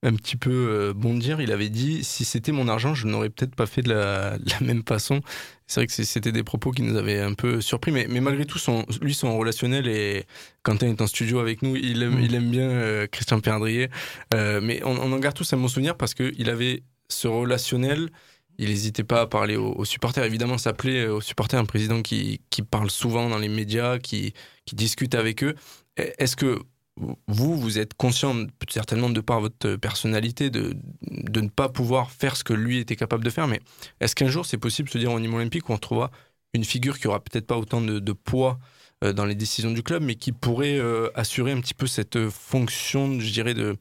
un 0.04 0.14
petit 0.14 0.36
peu 0.36 0.50
euh, 0.50 0.92
bondir. 0.94 1.40
Il 1.40 1.50
avait 1.50 1.70
dit 1.70 2.04
si 2.04 2.24
c'était 2.24 2.52
mon 2.52 2.68
argent, 2.68 2.94
je 2.94 3.06
n'aurais 3.06 3.30
peut-être 3.30 3.54
pas 3.54 3.66
fait 3.66 3.82
de 3.82 3.88
la, 3.88 4.38
de 4.38 4.50
la 4.60 4.60
même 4.60 4.82
façon. 4.86 5.20
C'est 5.66 5.80
vrai 5.80 5.86
que 5.86 5.92
c'était 5.92 6.30
des 6.30 6.44
propos 6.44 6.72
qui 6.72 6.82
nous 6.82 6.96
avaient 6.96 7.20
un 7.20 7.32
peu 7.32 7.62
surpris, 7.62 7.90
mais, 7.90 8.06
mais 8.08 8.20
malgré 8.20 8.44
tout, 8.44 8.58
son, 8.58 8.84
lui, 9.00 9.14
son 9.14 9.36
relationnel, 9.38 9.88
et 9.88 10.26
Quentin 10.62 10.88
est 10.88 11.00
en 11.00 11.06
studio 11.06 11.38
avec 11.38 11.62
nous, 11.62 11.74
il 11.74 12.02
aime, 12.02 12.18
mmh. 12.18 12.22
il 12.22 12.34
aime 12.34 12.50
bien 12.50 12.68
euh, 12.68 13.06
Christian 13.06 13.40
Perdrier, 13.40 13.88
euh, 14.34 14.60
mais 14.62 14.82
on, 14.84 14.90
on, 14.98 15.10
en 15.10 15.18
garde 15.18 15.34
tous 15.34 15.50
un 15.54 15.56
bon 15.56 15.68
souvenir 15.68 15.96
parce 15.96 16.12
qu'il 16.12 16.50
avait 16.50 16.82
ce 17.08 17.28
relationnel, 17.28 18.10
il 18.58 18.68
n'hésitait 18.68 19.04
pas 19.04 19.22
à 19.22 19.26
parler 19.26 19.56
aux, 19.56 19.72
aux 19.72 19.86
supporters. 19.86 20.24
Évidemment, 20.24 20.58
ça 20.58 20.74
plaît 20.74 21.06
aux 21.06 21.22
supporters, 21.22 21.58
un 21.58 21.64
président 21.64 22.02
qui, 22.02 22.42
qui 22.50 22.60
parle 22.60 22.90
souvent 22.90 23.30
dans 23.30 23.38
les 23.38 23.48
médias, 23.48 23.98
qui, 23.98 24.34
qui 24.66 24.74
discute 24.76 25.14
avec 25.14 25.42
eux. 25.42 25.54
Est-ce 25.96 26.36
que 26.36 26.60
vous, 26.96 27.56
vous 27.56 27.78
êtes 27.78 27.94
conscient, 27.94 28.46
certainement 28.68 29.10
de 29.10 29.20
par 29.20 29.40
votre 29.40 29.76
personnalité, 29.76 30.50
de, 30.50 30.76
de 31.02 31.40
ne 31.40 31.48
pas 31.48 31.68
pouvoir 31.68 32.10
faire 32.10 32.36
ce 32.36 32.44
que 32.44 32.52
lui 32.52 32.78
était 32.78 32.96
capable 32.96 33.24
de 33.24 33.30
faire, 33.30 33.48
mais 33.48 33.60
est-ce 34.00 34.14
qu'un 34.14 34.28
jour 34.28 34.46
c'est 34.46 34.58
possible 34.58 34.88
de 34.88 34.92
se 34.92 34.98
dire 34.98 35.12
au 35.12 35.20
niveau 35.20 35.36
olympique 35.36 35.68
où 35.68 35.72
on 35.72 35.78
trouvera 35.78 36.10
une 36.54 36.64
figure 36.64 36.98
qui 36.98 37.08
aura 37.08 37.18
peut-être 37.18 37.46
pas 37.46 37.56
autant 37.56 37.80
de, 37.80 38.12
poids 38.12 38.58
euh, 39.02 39.12
dans 39.12 39.24
les 39.24 39.34
décisions 39.34 39.72
du 39.72 39.82
club, 39.82 40.02
mais 40.02 40.14
qui 40.14 40.32
pourrait 40.32 40.78
euh, 40.78 41.10
assurer 41.14 41.52
un 41.52 41.60
petit 41.60 41.74
peu 41.74 41.86
cette 41.86 42.28
fonction, 42.30 43.18
je 43.18 43.30
dirais, 43.32 43.54
de, 43.54 43.76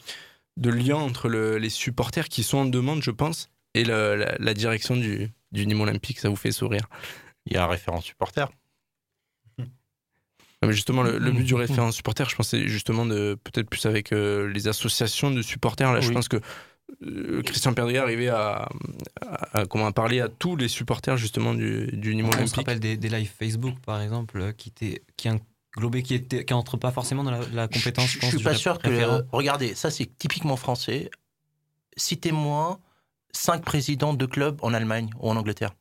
de 0.57 0.69
lien 0.69 0.95
entre 0.95 1.29
le, 1.29 1.57
les 1.57 1.69
supporters 1.69 2.27
qui 2.27 2.43
sont 2.43 2.57
en 2.57 2.65
demande, 2.65 3.03
je 3.03 3.11
pense, 3.11 3.49
et 3.75 3.83
la, 3.83 4.35
la, 4.37 4.53
direction 4.53 4.95
du, 4.95 5.29
du 5.51 5.67
Nîmes 5.67 5.81
Olympique? 5.81 6.19
Ça 6.19 6.29
vous 6.29 6.35
fait 6.35 6.51
sourire? 6.51 6.87
Il 7.45 7.53
y 7.53 7.57
a 7.57 7.63
un 7.63 7.67
référent 7.67 8.01
supporter. 8.01 8.49
Mais 10.65 10.73
justement, 10.73 11.03
le, 11.03 11.17
le, 11.17 11.31
but 11.31 11.43
du 11.43 11.55
référent 11.55 11.91
supporter, 11.91 12.29
je 12.29 12.35
pensais 12.35 12.67
justement 12.67 13.05
de 13.05 13.37
peut-être 13.43 13.69
plus 13.69 13.85
avec 13.85 14.11
euh, 14.11 14.51
les 14.51 14.67
associations 14.67 15.31
de 15.31 15.41
supporters. 15.41 15.91
Là, 15.91 15.99
oui. 15.99 16.05
je 16.05 16.11
pense 16.11 16.27
que 16.27 16.37
euh, 17.03 17.41
Christian 17.43 17.73
Perdrier 17.73 17.99
arrivait 17.99 18.29
à, 18.29 18.69
à, 19.21 19.59
à, 19.59 19.65
comment, 19.65 19.87
à 19.87 19.91
parler 19.91 20.21
à 20.21 20.29
tous 20.29 20.55
les 20.55 20.67
supporters 20.67 21.17
justement 21.17 21.53
du, 21.53 21.87
du 21.93 22.15
Nîmes 22.15 22.25
Olympique. 22.25 22.43
On 22.43 22.47
se 22.47 22.55
rappelle 22.55 22.79
des, 22.79 22.97
des 22.97 23.09
lives 23.09 23.31
Facebook, 23.37 23.75
par 23.85 24.01
exemple, 24.01 24.53
qui, 24.53 24.69
était, 24.69 25.01
qui, 25.17 25.29
globé 25.77 26.03
qui 26.03 26.13
était 26.13 26.45
qui 26.45 26.53
entre 26.53 26.77
pas 26.77 26.91
forcément 26.91 27.23
dans 27.23 27.31
la, 27.31 27.39
la 27.53 27.67
compétence. 27.67 28.07
Je, 28.07 28.19
je, 28.19 28.25
je 28.25 28.35
suis 28.37 28.43
pas 28.43 28.55
sûr 28.55 28.79
que 28.79 28.89
le, 28.89 29.25
regardez 29.31 29.75
ça 29.75 29.89
c'est 29.89 30.05
typiquement 30.17 30.55
français. 30.55 31.09
Citez-moi 31.97 32.79
cinq 33.31 33.63
présidents 33.63 34.13
de 34.13 34.25
clubs 34.25 34.59
en 34.61 34.73
Allemagne 34.73 35.09
ou 35.19 35.29
en 35.29 35.35
Angleterre. 35.35 35.73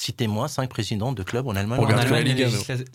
Citez-moi 0.00 0.46
cinq 0.46 0.70
présidents 0.70 1.10
de 1.12 1.24
clubs 1.24 1.48
en 1.48 1.56
Allemagne. 1.56 1.80
En 1.80 1.88
Allemagne, 1.88 2.28
la, 2.28 2.46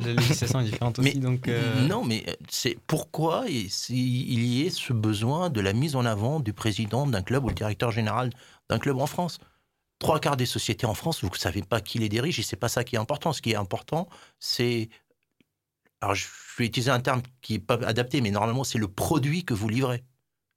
la 0.05 0.13
législation 0.13 0.61
est 0.61 0.63
différente 0.63 0.99
aussi. 0.99 1.13
Mais, 1.13 1.19
donc 1.19 1.49
euh... 1.49 1.85
Non, 1.85 2.05
mais 2.05 2.25
c'est 2.49 2.77
pourquoi 2.87 3.43
il 3.49 4.45
y 4.45 4.65
ait 4.65 4.69
ce 4.69 4.93
besoin 4.93 5.49
de 5.49 5.59
la 5.59 5.73
mise 5.73 5.97
en 5.97 6.05
avant 6.05 6.39
du 6.39 6.53
président 6.53 7.05
d'un 7.05 7.21
club 7.21 7.43
ou 7.43 7.49
le 7.49 7.55
directeur 7.55 7.91
général 7.91 8.29
d'un 8.69 8.79
club 8.79 8.99
en 8.99 9.05
France? 9.05 9.39
Trois 9.99 10.21
quarts 10.21 10.37
des 10.37 10.45
sociétés 10.45 10.85
en 10.85 10.93
France, 10.93 11.21
vous 11.23 11.29
ne 11.29 11.35
savez 11.35 11.61
pas 11.61 11.81
qui 11.81 11.99
les 11.99 12.07
dirige 12.07 12.39
et 12.39 12.43
c'est 12.43 12.55
pas 12.55 12.69
ça 12.69 12.85
qui 12.85 12.95
est 12.95 12.99
important. 12.99 13.33
Ce 13.33 13.41
qui 13.41 13.51
est 13.51 13.57
important, 13.57 14.07
c'est 14.39 14.87
alors 15.99 16.15
je 16.15 16.25
vais 16.57 16.65
utiliser 16.65 16.91
un 16.91 17.01
terme 17.01 17.21
qui 17.41 17.53
n'est 17.53 17.59
pas 17.59 17.75
adapté, 17.85 18.21
mais 18.21 18.31
normalement, 18.31 18.63
c'est 18.63 18.79
le 18.79 18.87
produit 18.87 19.43
que 19.43 19.53
vous 19.53 19.67
livrez. 19.67 20.03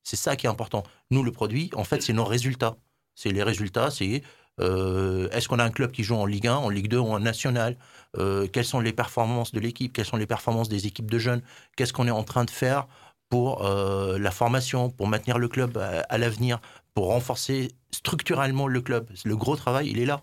C'est 0.05 0.17
ça 0.17 0.37
qui 0.37 0.47
est 0.47 0.49
important. 0.49 0.85
Nous, 1.11 1.25
le 1.25 1.33
produit, 1.33 1.71
en 1.75 1.83
fait, 1.83 2.03
c'est 2.03 2.13
nos 2.13 2.25
résultats. 2.25 2.77
C'est 3.17 3.31
les 3.31 3.43
résultats, 3.43 3.91
c'est 3.91 4.23
euh, 4.61 5.29
est-ce 5.31 5.49
qu'on 5.49 5.59
a 5.59 5.65
un 5.65 5.71
club 5.71 5.93
qui 5.93 6.03
joue 6.03 6.17
en 6.17 6.27
Ligue 6.27 6.47
1, 6.47 6.57
en 6.57 6.69
Ligue 6.69 6.89
2 6.89 6.99
ou 6.99 7.09
en 7.09 7.21
National? 7.21 7.77
Euh, 8.17 8.47
Quelles 8.53 8.65
sont 8.65 8.81
les 8.81 8.93
performances 8.93 9.53
de 9.53 9.61
l'équipe? 9.61 9.93
Quelles 9.93 10.07
sont 10.07 10.17
les 10.17 10.27
performances 10.27 10.69
des 10.69 10.87
équipes 10.87 11.11
de 11.11 11.19
jeunes? 11.19 11.43
Qu'est-ce 11.77 11.93
qu'on 11.93 12.07
est 12.07 12.13
en 12.13 12.25
train 12.25 12.45
de 12.45 12.51
faire 12.51 12.87
pour 13.29 13.67
euh, 13.67 14.19
la 14.19 14.31
formation, 14.31 14.91
pour 14.91 15.09
maintenir 15.09 15.39
le 15.39 15.49
club 15.49 15.77
à, 15.79 16.01
à 16.01 16.19
l'avenir, 16.19 16.61
pour 16.95 17.07
renforcer 17.07 17.73
structurellement 17.91 18.69
le 18.69 18.81
club? 18.81 19.11
Le 19.25 19.37
gros 19.37 19.57
travail, 19.57 19.89
il 19.91 19.99
est 19.99 20.07
là. 20.07 20.23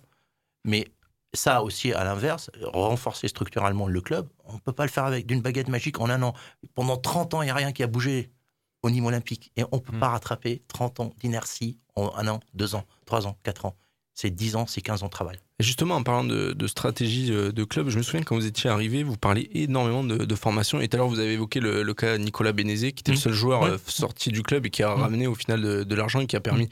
Mais 0.66 0.88
ça 1.34 1.64
aussi, 1.64 1.94
à 1.94 2.04
l'inverse, 2.04 2.50
renforcer 2.62 3.28
structurellement 3.28 3.88
le 3.88 4.02
club, 4.02 4.30
on 4.46 4.54
ne 4.54 4.60
peut 4.60 4.72
pas 4.72 4.86
le 4.86 4.92
faire 4.92 5.06
avec 5.06 5.26
d'une 5.26 5.42
baguette 5.42 5.68
magique 5.68 6.00
en 6.00 6.10
un 6.10 6.22
an. 6.22 6.34
Pendant 6.76 6.98
30 6.98 7.34
ans, 7.34 7.42
il 7.42 7.46
n'y 7.46 7.52
a 7.52 7.56
rien 7.56 7.72
qui 7.72 7.84
a 7.84 7.88
bougé 7.88 8.32
au 8.84 8.90
niveau 8.90 9.08
olympique. 9.08 9.52
Et 9.56 9.64
on 9.72 9.78
ne 9.78 9.82
peut 9.82 9.96
mmh. 9.96 10.00
pas 10.00 10.10
rattraper 10.10 10.64
30 10.68 11.00
ans 11.00 11.12
d'inertie 11.20 11.80
en 11.96 12.14
un 12.16 12.28
an, 12.28 12.40
deux 12.54 12.76
ans, 12.76 12.84
trois 13.06 13.26
ans, 13.28 13.38
quatre 13.44 13.66
ans. 13.66 13.76
C'est 14.16 14.30
10 14.30 14.55
ans, 14.55 14.66
c'est 14.68 14.82
15 14.82 15.03
ans 15.03 15.07
de 15.07 15.11
travail. 15.11 15.38
Et 15.59 15.64
justement, 15.64 15.95
en 15.95 16.03
parlant 16.03 16.24
de, 16.24 16.53
de, 16.53 16.68
stratégie 16.68 17.32
de 17.32 17.64
club, 17.64 17.89
je 17.89 17.97
me 17.97 18.03
souviens 18.03 18.22
quand 18.22 18.36
vous 18.36 18.45
étiez 18.45 18.70
arrivé, 18.70 19.01
vous 19.01 19.18
parliez 19.18 19.49
énormément 19.53 20.03
de, 20.03 20.18
de 20.18 20.36
formation. 20.36 20.80
Et 20.82 20.88
tout 20.88 20.97
à 20.97 20.99
l'heure, 20.99 21.07
vous 21.07 21.20
avez 21.20 21.34
évoqué 21.34 21.59
le, 21.59 21.82
le 21.82 21.93
cas 21.95 22.18
Nicolas 22.20 22.51
Bénézé, 22.51 22.91
qui 22.91 23.01
était 23.01 23.11
mmh. 23.11 23.16
le 23.16 23.20
seul 23.20 23.34
joueur 23.34 23.61
ouais. 23.64 23.78
sorti 23.88 24.30
du 24.30 24.43
club 24.43 24.68
et 24.68 24.70
qui 24.70 24.84
a 24.84 24.95
mmh. 24.95 24.99
ramené 24.99 25.28
au 25.28 25.36
final 25.36 25.61
de, 25.61 25.84
de 25.84 25.95
l'argent 25.95 26.20
et 26.20 26.28
qui 26.28 26.36
a 26.36 26.41
permis 26.41 26.66
mmh 26.66 26.70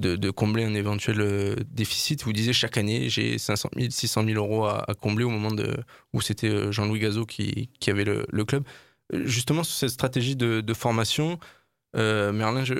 de, 0.00 0.30
combler 0.30 0.64
un 0.64 0.74
éventuel 0.74 1.20
euh, 1.20 1.56
déficit. 1.70 2.24
Vous 2.24 2.32
disiez 2.32 2.52
chaque 2.52 2.76
année, 2.76 3.08
j'ai 3.08 3.38
500 3.38 3.70
000, 3.76 3.90
600 3.90 4.24
000 4.24 4.36
euros 4.36 4.64
à, 4.66 4.90
à 4.90 4.94
combler 4.94 5.24
au 5.24 5.30
moment 5.30 5.52
de, 5.52 5.76
où 6.12 6.20
c'était 6.20 6.48
euh, 6.48 6.72
Jean-Louis 6.72 7.00
Gazot 7.00 7.26
qui, 7.26 7.70
qui, 7.80 7.90
avait 7.90 8.04
le, 8.04 8.26
le, 8.30 8.44
club. 8.44 8.64
Euh, 9.12 9.26
justement, 9.26 9.62
sur 9.62 9.76
cette 9.76 9.90
stratégie 9.90 10.36
de 10.36 10.74
formation, 10.74 11.38
Euh, 11.96 12.30
Merlin, 12.32 12.64
je, 12.64 12.74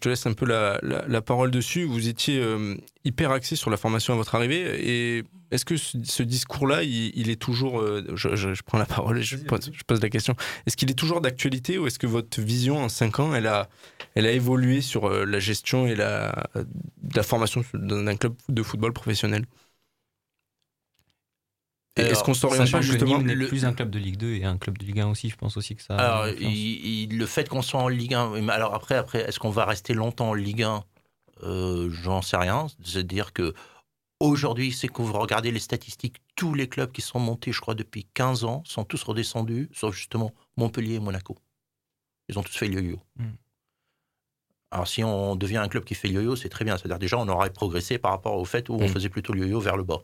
te 0.00 0.08
laisse 0.08 0.26
un 0.26 0.34
peu 0.34 0.44
la, 0.44 0.78
la- 0.82 1.06
la 1.08 1.22
parole 1.22 1.50
dessus. 1.50 1.84
Vous 1.84 2.08
étiez 2.08 2.38
euh, 2.40 2.74
hyper 3.04 3.30
axé 3.30 3.56
sur 3.56 3.70
la 3.70 3.76
formation 3.78 4.12
à 4.12 4.16
votre 4.16 4.34
arrivée. 4.34 4.60
Et 4.86 5.24
est-ce 5.50 5.64
que 5.64 5.76
ce, 5.78 5.96
ce 6.04 6.22
discours-là, 6.22 6.82
il, 6.82 7.12
il 7.18 7.30
est 7.30 7.40
toujours. 7.40 7.80
euh, 7.80 8.04
je, 8.14 8.34
je- 8.36 8.52
je 8.52 8.62
prends 8.62 8.78
la 8.78 8.84
parole 8.84 9.18
et 9.18 9.22
je 9.22 9.36
pose, 9.38 10.02
la 10.02 10.10
question. 10.10 10.34
Est-ce 10.66 10.76
qu'il 10.76 10.90
est 10.90 10.94
toujours 10.98 11.20
d'actualité 11.22 11.78
ou 11.78 11.86
est-ce 11.86 11.98
que 11.98 12.06
votre 12.06 12.40
vision 12.42 12.76
en 12.78 12.88
cinq 12.90 13.18
ans, 13.18 13.34
elle 13.34 13.46
a, 13.46 13.68
elle 14.14 14.26
a 14.26 14.32
évolué 14.32 14.82
sur 14.82 15.08
la 15.08 15.38
gestion 15.38 15.86
et 15.86 15.94
la, 15.94 16.46
la 17.14 17.22
formation 17.22 17.64
d'un 17.72 18.16
club 18.16 18.34
de 18.50 18.62
football 18.62 18.92
professionnel? 18.92 19.46
Est-ce 21.96 22.24
qu'on 22.24 22.34
s'oriente 22.34 22.70
pas 22.70 22.80
que 22.80 22.84
justement 22.84 23.18
Nîmes 23.18 23.26
n'est 23.38 23.46
plus 23.46 23.64
un 23.64 23.72
club 23.72 23.90
de 23.90 23.98
Ligue 23.98 24.16
2 24.16 24.34
et 24.34 24.44
un 24.44 24.58
club 24.58 24.78
de 24.78 24.84
Ligue 24.84 25.00
1 25.00 25.08
aussi, 25.08 25.30
je 25.30 25.36
pense 25.36 25.56
aussi 25.56 25.76
que 25.76 25.82
ça. 25.82 25.96
Alors, 25.96 26.28
il- 26.28 27.02
il- 27.12 27.18
le 27.18 27.26
fait 27.26 27.48
qu'on 27.48 27.62
soit 27.62 27.80
en 27.80 27.88
Ligue 27.88 28.14
1, 28.14 28.40
mais 28.40 28.52
alors 28.52 28.74
après, 28.74 28.96
après 28.96 29.20
est-ce 29.20 29.38
qu'on 29.38 29.50
va 29.50 29.64
rester 29.64 29.94
longtemps 29.94 30.30
en 30.30 30.34
Ligue 30.34 30.62
1 30.64 30.84
Euh, 31.42 31.90
J'en 31.90 32.22
sais 32.22 32.36
rien. 32.36 32.68
C'est-à-dire 32.82 33.32
que 33.32 33.54
aujourd'hui, 34.20 34.72
c'est 34.72 34.88
que 34.88 35.02
vous 35.02 35.12
regardez 35.12 35.50
les 35.50 35.58
statistiques, 35.60 36.16
tous 36.36 36.54
les 36.54 36.68
clubs 36.68 36.90
qui 36.92 37.00
sont 37.02 37.18
montés, 37.20 37.52
je 37.52 37.60
crois, 37.60 37.74
depuis 37.74 38.06
15 38.14 38.44
ans, 38.44 38.62
sont 38.64 38.84
tous 38.84 39.02
redescendus, 39.02 39.68
sauf 39.74 39.94
justement 39.94 40.32
Montpellier 40.56 40.94
et 40.94 41.00
Monaco. 41.00 41.36
Ils 42.28 42.38
ont 42.38 42.42
tous 42.42 42.56
fait 42.56 42.68
le 42.68 42.80
yo-yo. 42.80 43.00
Mm. 43.16 43.24
Alors, 44.70 44.88
si 44.88 45.04
on 45.04 45.36
devient 45.36 45.58
un 45.58 45.68
club 45.68 45.84
qui 45.84 45.94
fait 45.94 46.08
le 46.08 46.14
yo-yo, 46.14 46.36
c'est 46.36 46.48
très 46.48 46.64
bien. 46.64 46.76
C'est-à-dire, 46.78 46.98
déjà, 46.98 47.18
on 47.18 47.28
aurait 47.28 47.50
progressé 47.52 47.98
par 47.98 48.12
rapport 48.12 48.36
au 48.38 48.44
fait 48.44 48.68
où 48.68 48.74
on 48.74 48.84
Mm. 48.86 48.88
faisait 48.88 49.08
plutôt 49.10 49.32
le 49.32 49.40
yo-yo 49.42 49.60
vers 49.60 49.76
le 49.76 49.84
bas. 49.84 50.02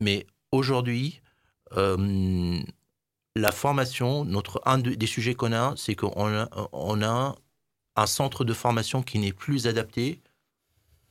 Mais 0.00 0.26
aujourd'hui, 0.52 1.20
euh, 1.76 2.58
la 3.36 3.52
formation, 3.52 4.24
notre, 4.24 4.60
un 4.64 4.78
de- 4.78 4.94
des 4.94 5.06
sujets 5.06 5.34
qu'on 5.34 5.52
a, 5.52 5.74
c'est 5.76 5.94
qu'on 5.94 6.26
a, 6.26 6.48
on 6.72 7.02
a 7.02 7.34
un 7.96 8.06
centre 8.06 8.44
de 8.44 8.52
formation 8.52 9.02
qui 9.02 9.18
n'est 9.18 9.32
plus 9.32 9.66
adapté 9.66 10.20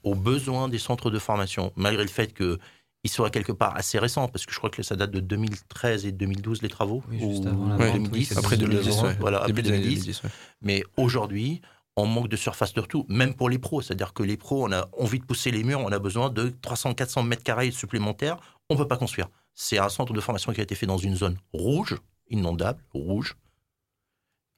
aux 0.03 0.15
besoins 0.15 0.69
des 0.69 0.79
centres 0.79 1.09
de 1.11 1.19
formation, 1.19 1.71
malgré 1.75 2.03
le 2.03 2.09
fait 2.09 2.33
que 2.33 2.57
il 3.05 3.09
soit 3.09 3.29
quelque 3.29 3.53
part 3.53 3.77
assez 3.77 3.97
récent, 3.97 4.27
parce 4.27 4.45
que 4.45 4.51
je 4.53 4.57
crois 4.57 4.69
que 4.69 4.83
ça 4.83 4.97
date 4.97 5.11
de 5.11 5.21
2013 5.21 6.05
et 6.05 6.11
2012 6.11 6.61
les 6.61 6.67
travaux, 6.67 7.01
Oui, 7.09 7.19
juste 7.19 7.45
ou 7.45 7.47
avant 7.47 7.67
la 7.69 7.75
ou 7.75 7.79
vente, 7.79 7.87
oui, 7.93 7.93
2010, 8.09 8.25
c'est 8.25 8.37
Après 8.37 8.57
2010, 8.57 9.01
ouais. 9.03 9.17
voilà, 9.21 9.37
après 9.37 9.53
Début 9.53 9.61
des 9.61 9.69
années 9.69 9.79
2010. 9.83 9.99
2010, 10.01 10.23
ouais. 10.23 10.29
Mais 10.61 10.83
aujourd'hui, 10.97 11.61
on 11.95 12.05
manque 12.05 12.29
de 12.29 12.35
surface 12.35 12.73
de 12.73 12.81
tout, 12.81 13.05
même 13.09 13.33
pour 13.33 13.49
les 13.49 13.59
pros. 13.59 13.81
C'est-à-dire 13.81 14.13
que 14.13 14.23
les 14.23 14.37
pros, 14.37 14.65
on 14.65 14.71
a 14.71 14.87
envie 14.97 15.19
de 15.19 15.25
pousser 15.25 15.51
les 15.51 15.63
murs, 15.63 15.79
on 15.79 15.91
a 15.91 15.99
besoin 15.99 16.29
de 16.29 16.49
300-400 16.49 17.25
mètres 17.25 17.43
carrés 17.43 17.71
supplémentaires, 17.71 18.37
on 18.69 18.75
ne 18.75 18.79
peut 18.79 18.87
pas 18.87 18.97
construire. 18.97 19.29
C'est 19.53 19.77
un 19.77 19.89
centre 19.89 20.13
de 20.13 20.21
formation 20.21 20.53
qui 20.53 20.61
a 20.61 20.63
été 20.63 20.75
fait 20.75 20.85
dans 20.85 20.97
une 20.97 21.15
zone 21.15 21.37
rouge, 21.53 21.97
inondable, 22.29 22.81
rouge. 22.93 23.35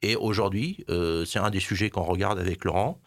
Et 0.02 0.16
aujourd'hui, 0.16 0.84
euh, 0.90 1.24
c'est 1.24 1.38
un 1.38 1.50
des 1.50 1.60
sujets 1.60 1.90
qu'on 1.90 2.02
regarde 2.02 2.38
avec 2.38 2.64
Laurent. 2.64 3.00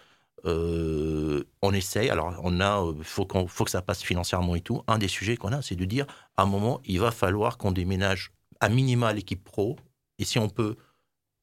Euh, 0.46 1.44
on 1.62 1.74
essaye, 1.74 2.10
alors 2.10 2.40
on 2.44 2.60
a, 2.60 2.82
euh, 2.82 2.94
faut, 3.02 3.26
qu'on, 3.26 3.48
faut 3.48 3.66
que 3.66 3.72
ça 3.72 3.82
passe 3.82 4.04
financièrement 4.04 4.56
et 4.56 4.62
tout. 4.62 4.84
Un 4.88 4.98
des 4.98 5.08
sujets 5.08 5.38
qu'on 5.38 5.52
a, 5.52 5.62
c'est 5.62 5.76
de 5.76 5.86
dire, 5.86 6.06
à 6.38 6.44
un 6.44 6.46
moment, 6.46 6.82
il 6.86 7.00
va 7.00 7.12
falloir 7.12 7.58
qu'on 7.58 7.72
déménage 7.72 8.32
à 8.60 8.70
minima 8.70 9.12
l'équipe 9.12 9.44
pro, 9.44 9.76
et 10.20 10.26
si 10.26 10.40
on 10.40 10.50
peut, 10.50 10.76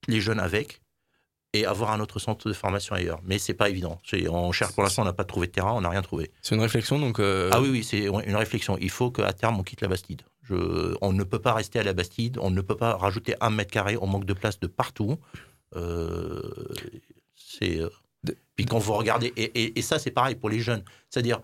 les 0.08 0.20
jeunes 0.20 0.40
avec, 0.40 0.81
et 1.54 1.66
avoir 1.66 1.90
un 1.92 2.00
autre 2.00 2.18
centre 2.18 2.48
de 2.48 2.54
formation 2.54 2.94
ailleurs. 2.94 3.20
Mais 3.24 3.38
c'est 3.38 3.54
pas 3.54 3.68
évident. 3.68 4.00
On 4.30 4.52
cherche 4.52 4.72
pour 4.72 4.82
l'instant, 4.82 5.02
on 5.02 5.04
n'a 5.04 5.12
pas 5.12 5.24
trouvé 5.24 5.46
de 5.48 5.52
terrain, 5.52 5.72
on 5.72 5.82
n'a 5.82 5.90
rien 5.90 6.02
trouvé. 6.02 6.30
C'est 6.40 6.54
une 6.54 6.60
réflexion, 6.62 6.98
donc. 6.98 7.18
euh, 7.20 7.50
Ah 7.52 7.60
oui, 7.60 7.68
oui, 7.70 7.84
c'est 7.84 8.04
une 8.06 8.36
réflexion. 8.36 8.78
Il 8.80 8.90
faut 8.90 9.10
qu'à 9.10 9.32
terme, 9.32 9.58
on 9.60 9.62
quitte 9.62 9.82
la 9.82 9.88
Bastide. 9.88 10.22
Je, 10.44 10.94
on 11.02 11.12
ne 11.12 11.24
peut 11.24 11.38
pas 11.38 11.52
rester 11.52 11.78
à 11.78 11.82
la 11.82 11.92
Bastide, 11.92 12.38
on 12.40 12.50
ne 12.50 12.60
peut 12.62 12.76
pas 12.76 12.94
rajouter 12.96 13.34
un 13.40 13.50
mètre 13.50 13.70
carré, 13.70 13.96
on 14.00 14.06
manque 14.06 14.24
de 14.24 14.32
place 14.32 14.58
de 14.60 14.66
partout. 14.66 15.18
Euh, 15.76 16.42
c'est. 17.36 17.78
euh, 17.80 17.88
Puis 18.56 18.66
quand 18.66 18.78
vous 18.78 18.92
regardez, 18.94 19.32
et, 19.36 19.44
et- 19.62 19.78
et 19.78 19.82
ça 19.82 19.98
c'est 19.98 20.10
pareil 20.10 20.34
pour 20.36 20.48
les 20.50 20.60
jeunes, 20.60 20.82
c'est-à-dire, 21.10 21.40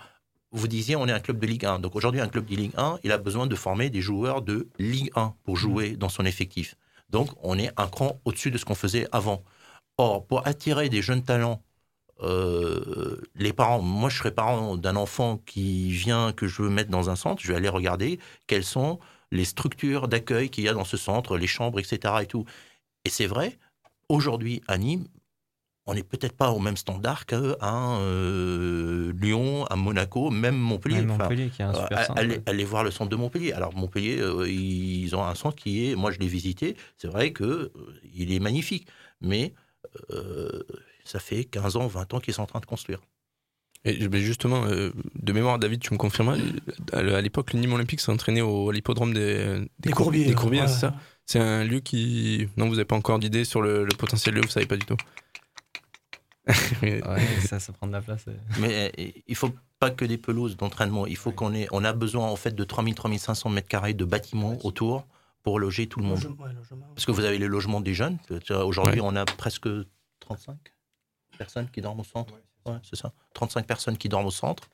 vous 0.53 0.69
disiez 0.69 0.97
on 0.97 1.07
est 1.07 1.13
un 1.13 1.21
club 1.21 1.39
de 1.39 1.47
Ligue 1.47 1.65
1, 1.67 1.79
donc 1.81 1.97
aujourd'hui 1.97 2.21
un 2.21 2.29
club 2.29 2.47
de 2.47 2.55
Ligue 2.57 2.73
1, 2.77 2.99
il 3.03 3.13
a 3.13 3.19
besoin 3.19 3.47
de 3.47 3.55
former 3.57 3.91
des 3.91 4.01
joueurs 4.01 4.41
de 4.43 4.69
Ligue 4.79 5.11
1 5.17 5.35
pour 5.45 5.57
jouer 5.57 5.91
dans 5.97 6.09
son 6.09 6.25
effectif. 6.25 6.77
Donc 7.11 7.31
on 7.43 7.59
est 7.59 7.71
un 7.77 7.89
cran 7.89 8.21
au-dessus 8.25 8.51
de 8.51 8.59
ce 8.59 8.65
qu'on 8.65 8.75
faisait 8.75 9.07
avant. 9.13 9.43
Or, 9.99 10.27
pour 10.27 10.47
attirer 10.47 10.89
des 10.89 11.03
jeunes 11.03 11.23
talents, 11.23 11.63
euh, 12.21 13.21
les 13.35 13.53
parents, 13.53 13.81
moi 13.81 14.09
je 14.09 14.19
serais 14.19 14.33
parent 14.33 14.77
d'un 14.77 14.97
enfant 14.97 15.39
qui 15.45 15.91
vient, 15.91 16.33
que 16.33 16.47
je 16.47 16.63
veux 16.63 16.71
mettre 16.71 16.91
dans 16.91 17.11
un 17.11 17.17
centre, 17.17 17.43
je 17.43 17.49
vais 17.49 17.57
aller 17.57 17.69
regarder 17.69 18.19
quelles 18.47 18.65
sont 18.65 18.99
les 19.31 19.45
structures 19.45 20.09
d'accueil 20.09 20.51
qu'il 20.51 20.65
y 20.65 20.69
a 20.69 20.73
dans 20.73 20.85
ce 20.85 20.97
centre, 20.97 21.37
les 21.37 21.47
chambres, 21.47 21.79
etc. 21.79 22.15
Et, 22.23 22.27
tout. 22.27 22.45
et 23.05 23.11
c'est 23.11 23.27
vrai, 23.27 23.59
aujourd'hui 24.09 24.63
à 24.69 24.79
Nîmes, 24.79 25.07
on 25.89 25.95
n'est 25.95 26.03
peut-être 26.03 26.37
pas 26.37 26.51
au 26.51 26.59
même 26.59 26.77
standard 26.77 27.25
qu'à 27.25 27.41
euh, 27.41 29.11
Lyon, 29.19 29.65
à 29.71 29.77
Monaco, 29.77 30.31
même 30.31 30.57
Montpellier. 30.57 30.97
Même 30.97 31.13
Enfin, 31.13 31.25
Montpellier, 31.25 31.49
qui 31.49 31.63
a 31.63 31.71
un 31.71 31.75
euh, 31.75 31.81
super 31.81 32.05
centre, 32.05 32.21
allez, 32.21 32.37
ouais. 32.37 32.43
allez 32.45 32.65
voir 32.65 32.85
le 32.85 32.91
centre 32.91 33.09
de 33.09 33.17
Montpellier. 33.17 33.53
Alors 33.53 33.75
Montpellier, 33.75 34.21
euh, 34.21 34.47
ils 34.47 35.17
ont 35.17 35.25
un 35.25 35.35
centre 35.35 35.57
qui 35.57 35.89
est, 35.91 35.95
moi 35.95 36.11
je 36.11 36.19
l'ai 36.19 36.29
visité, 36.29 36.77
c'est 36.99 37.09
vrai 37.09 37.33
que 37.33 37.45
euh, 37.45 37.71
il 38.15 38.35
est 38.35 38.39
magnifique, 38.39 38.87
mais 39.23 39.55
ça 41.05 41.19
fait 41.21 41.45
15 41.45 41.77
ans, 41.77 41.87
20 41.87 42.15
ans 42.15 42.21
qu'ils 42.21 42.35
sont 42.35 42.43
en 42.43 42.47
train 42.47 42.61
de 42.61 42.67
construire. 42.67 43.01
Et 43.85 43.97
justement, 44.21 44.65
euh, 44.67 44.91
de 45.15 45.33
mémoire, 45.33 45.59
David, 45.59 45.81
tu 45.81 45.93
me 45.95 45.99
confirmes, 45.99 46.37
à 46.93 47.21
l'époque, 47.23 47.53
le 47.53 47.61
Nîmes 47.61 47.73
Olympique 47.75 48.01
s'est 48.01 48.11
entraîné 48.13 48.43
au, 48.43 48.69
à 48.71 48.73
l'hippodrome 48.73 49.15
des, 49.15 49.61
Des 49.79 49.91
Cour- 49.91 50.07
Courbiers, 50.07 50.25
Des 50.27 50.35
Courbiers, 50.35 50.61
ouais. 50.63 50.69
c'est 50.69 50.81
ça 50.81 50.95
C'est 51.25 51.39
un 51.39 51.65
lieu 51.65 51.79
qui. 51.81 52.49
Non, 52.57 52.67
vous 52.67 52.73
n'avez 52.75 52.85
pas 52.85 52.97
encore 52.97 53.19
d'idée 53.21 53.45
sur 53.45 53.63
le, 53.63 53.85
le 53.85 53.95
potentiel 53.97 54.35
lieu, 54.35 54.41
vous 54.43 54.49
savez 54.49 54.67
pas 54.67 54.77
du 54.77 54.85
tout. 54.85 54.97
Ouais, 56.83 57.01
ça, 57.47 57.61
ça 57.61 57.73
prend 57.73 57.87
de 57.87 57.93
la 57.93 58.01
place. 58.01 58.25
euh. 58.29 58.33
Mais 58.61 58.91
euh, 58.99 59.11
il 59.27 59.35
faut 59.37 59.53
pas 59.79 59.91
que 59.91 60.05
des 60.05 60.19
pelouses 60.19 60.57
d'entraînement. 60.57 61.07
Il 61.07 61.17
faut 61.17 61.31
qu'on 61.31 61.55
ait, 61.55 61.69
on 61.71 61.85
a 61.85 61.93
besoin 61.93 62.27
en 62.27 62.37
fait 62.37 62.55
de 62.55 62.65
3000-3500 62.65 63.53
mètres 63.53 63.69
carrés 63.69 63.95
de 63.95 64.05
bâtiments 64.05 64.59
autour 64.65 65.07
pour 65.49 65.59
loger 65.59 65.87
tout 65.89 66.01
le 66.01 66.05
monde. 66.05 66.23
Logement, 66.23 66.45
ouais, 66.45 66.53
logement. 66.53 66.87
Parce 66.95 67.07
que 67.07 67.11
vous 67.13 67.25
avez 67.25 67.39
les 67.39 67.47
logements 67.49 67.81
des 67.81 67.95
jeunes. 67.95 68.19
Aujourd'hui, 68.51 69.01
Ouais. 69.01 69.07
on 69.11 69.17
a 69.17 69.25
presque 69.25 69.67
35 70.21 70.59
personnes 71.39 71.71
qui 71.71 71.81
dorment 71.81 72.01
au 72.01 72.05
centre. 72.05 72.35
Ouais, 72.67 72.77
c'est 72.83 72.97
ça. 72.97 73.13
35 73.33 73.67
personnes 73.67 73.97
qui 73.97 74.11
dorment 74.11 74.27
au 74.27 74.31
centre. 74.31 74.69